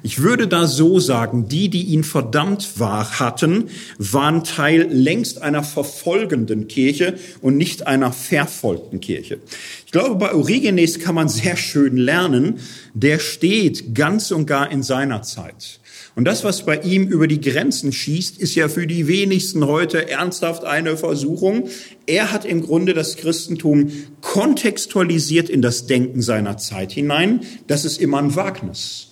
Ich 0.03 0.21
würde 0.21 0.47
da 0.47 0.67
so 0.67 0.99
sagen, 0.99 1.47
die, 1.47 1.69
die 1.69 1.83
ihn 1.83 2.03
verdammt 2.03 2.79
war, 2.79 3.19
hatten, 3.19 3.69
waren 3.97 4.43
Teil 4.43 4.87
längst 4.91 5.41
einer 5.41 5.63
verfolgenden 5.63 6.67
Kirche 6.67 7.17
und 7.41 7.55
nicht 7.55 7.87
einer 7.87 8.11
verfolgten 8.11 8.99
Kirche. 8.99 9.39
Ich 9.85 9.91
glaube, 9.91 10.15
bei 10.15 10.33
Origenes 10.33 10.99
kann 10.99 11.15
man 11.15 11.29
sehr 11.29 11.55
schön 11.55 11.95
lernen, 11.95 12.59
der 12.93 13.19
steht 13.19 13.95
ganz 13.95 14.31
und 14.31 14.45
gar 14.45 14.69
in 14.71 14.83
seiner 14.83 15.21
Zeit. 15.21 15.79
Und 16.15 16.23
das, 16.23 16.45
was 16.45 16.65
bei 16.65 16.79
ihm 16.79 17.07
über 17.07 17.27
die 17.27 17.41
Grenzen 17.41 17.91
schießt, 17.91 18.37
ist 18.37 18.55
ja 18.55 18.69
für 18.69 18.87
die 18.87 19.07
wenigsten 19.07 19.67
heute 19.67 20.09
ernsthaft 20.09 20.63
eine 20.63 20.95
Versuchung. 20.95 21.67
Er 22.05 22.31
hat 22.31 22.45
im 22.45 22.61
Grunde 22.61 22.93
das 22.93 23.17
Christentum 23.17 23.91
kontextualisiert 24.21 25.49
in 25.49 25.61
das 25.61 25.87
Denken 25.87 26.21
seiner 26.21 26.57
Zeit 26.57 26.93
hinein. 26.93 27.41
Das 27.67 27.83
ist 27.83 27.99
immer 27.99 28.19
ein 28.19 28.35
Wagnis. 28.35 29.09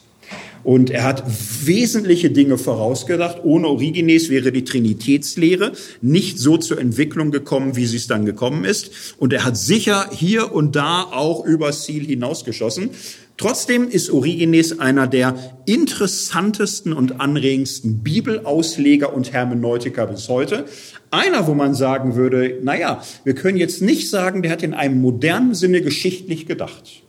Und 0.63 0.91
er 0.91 1.03
hat 1.03 1.23
wesentliche 1.65 2.31
Dinge 2.31 2.57
vorausgedacht. 2.57 3.43
Ohne 3.43 3.67
Origenes 3.67 4.29
wäre 4.29 4.53
die 4.53 4.63
Trinitätslehre 4.63 5.73
nicht 6.01 6.39
so 6.39 6.55
zur 6.57 6.79
Entwicklung 6.79 7.31
gekommen, 7.31 7.75
wie 7.75 7.85
sie 7.85 7.97
es 7.97 8.07
dann 8.07 8.25
gekommen 8.25 8.63
ist. 8.63 9.15
Und 9.17 9.33
er 9.33 9.43
hat 9.43 9.57
sicher 9.57 10.09
hier 10.13 10.53
und 10.53 10.77
da 10.77 11.03
auch 11.03 11.43
übers 11.45 11.83
Ziel 11.83 12.05
hinausgeschossen. 12.05 12.91
Trotzdem 13.37 13.89
ist 13.89 14.11
Origenes 14.11 14.79
einer 14.79 15.07
der 15.07 15.35
interessantesten 15.65 16.93
und 16.93 17.19
anregendsten 17.19 18.03
Bibelausleger 18.03 19.13
und 19.13 19.33
Hermeneutiker 19.33 20.05
bis 20.05 20.29
heute. 20.29 20.65
Einer, 21.09 21.47
wo 21.47 21.55
man 21.55 21.73
sagen 21.73 22.15
würde, 22.15 22.59
naja, 22.61 23.01
wir 23.23 23.33
können 23.33 23.57
jetzt 23.57 23.81
nicht 23.81 24.09
sagen, 24.09 24.43
der 24.43 24.51
hat 24.51 24.61
in 24.63 24.73
einem 24.73 25.01
modernen 25.01 25.55
Sinne 25.55 25.81
geschichtlich 25.81 26.45
gedacht. 26.45 27.03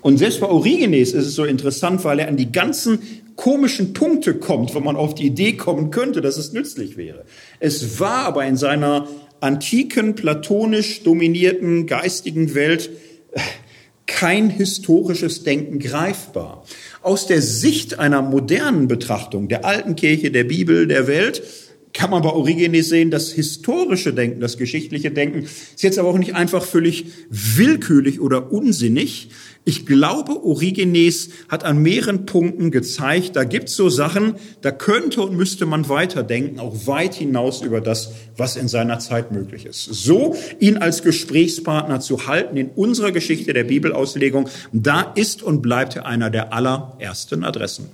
Und 0.00 0.18
selbst 0.18 0.40
bei 0.40 0.46
Origenes 0.46 1.12
ist 1.12 1.26
es 1.26 1.34
so 1.34 1.44
interessant, 1.44 2.04
weil 2.04 2.20
er 2.20 2.28
an 2.28 2.36
die 2.36 2.52
ganzen 2.52 3.00
komischen 3.34 3.92
Punkte 3.92 4.34
kommt, 4.34 4.74
wo 4.74 4.80
man 4.80 4.96
auf 4.96 5.14
die 5.14 5.26
Idee 5.26 5.54
kommen 5.54 5.90
könnte, 5.90 6.20
dass 6.20 6.36
es 6.36 6.52
nützlich 6.52 6.96
wäre. 6.96 7.24
Es 7.60 7.98
war 7.98 8.24
aber 8.24 8.44
in 8.46 8.56
seiner 8.56 9.08
antiken, 9.40 10.14
platonisch 10.14 11.02
dominierten 11.02 11.86
geistigen 11.86 12.54
Welt 12.54 12.90
kein 14.08 14.50
historisches 14.50 15.44
Denken 15.44 15.78
greifbar. 15.78 16.64
Aus 17.02 17.28
der 17.28 17.40
Sicht 17.40 18.00
einer 18.00 18.22
modernen 18.22 18.88
Betrachtung 18.88 19.46
der 19.46 19.64
alten 19.64 19.94
Kirche, 19.94 20.32
der 20.32 20.44
Bibel, 20.44 20.88
der 20.88 21.06
Welt, 21.06 21.42
kann 21.98 22.10
man 22.10 22.22
bei 22.22 22.30
Origenes 22.30 22.90
sehen, 22.90 23.10
das 23.10 23.32
historische 23.32 24.14
Denken, 24.14 24.38
das 24.38 24.56
geschichtliche 24.56 25.10
Denken 25.10 25.42
ist 25.42 25.82
jetzt 25.82 25.98
aber 25.98 26.10
auch 26.10 26.18
nicht 26.18 26.36
einfach 26.36 26.64
völlig 26.64 27.06
willkürlich 27.28 28.20
oder 28.20 28.52
unsinnig. 28.52 29.30
Ich 29.64 29.84
glaube, 29.84 30.44
Origenes 30.44 31.30
hat 31.48 31.64
an 31.64 31.82
mehreren 31.82 32.24
Punkten 32.24 32.70
gezeigt, 32.70 33.34
da 33.34 33.42
gibt's 33.42 33.74
so 33.74 33.88
Sachen, 33.88 34.36
da 34.60 34.70
könnte 34.70 35.22
und 35.22 35.36
müsste 35.36 35.66
man 35.66 35.88
weiterdenken, 35.88 36.60
auch 36.60 36.86
weit 36.86 37.14
hinaus 37.14 37.62
über 37.62 37.80
das, 37.80 38.12
was 38.36 38.54
in 38.54 38.68
seiner 38.68 39.00
Zeit 39.00 39.32
möglich 39.32 39.66
ist. 39.66 39.86
So 39.86 40.36
ihn 40.60 40.76
als 40.76 41.02
Gesprächspartner 41.02 41.98
zu 41.98 42.28
halten 42.28 42.56
in 42.56 42.68
unserer 42.76 43.10
Geschichte 43.10 43.52
der 43.52 43.64
Bibelauslegung, 43.64 44.48
da 44.72 45.02
ist 45.16 45.42
und 45.42 45.62
bleibt 45.62 45.96
er 45.96 46.06
einer 46.06 46.30
der 46.30 46.52
allerersten 46.52 47.42
Adressen. 47.42 47.88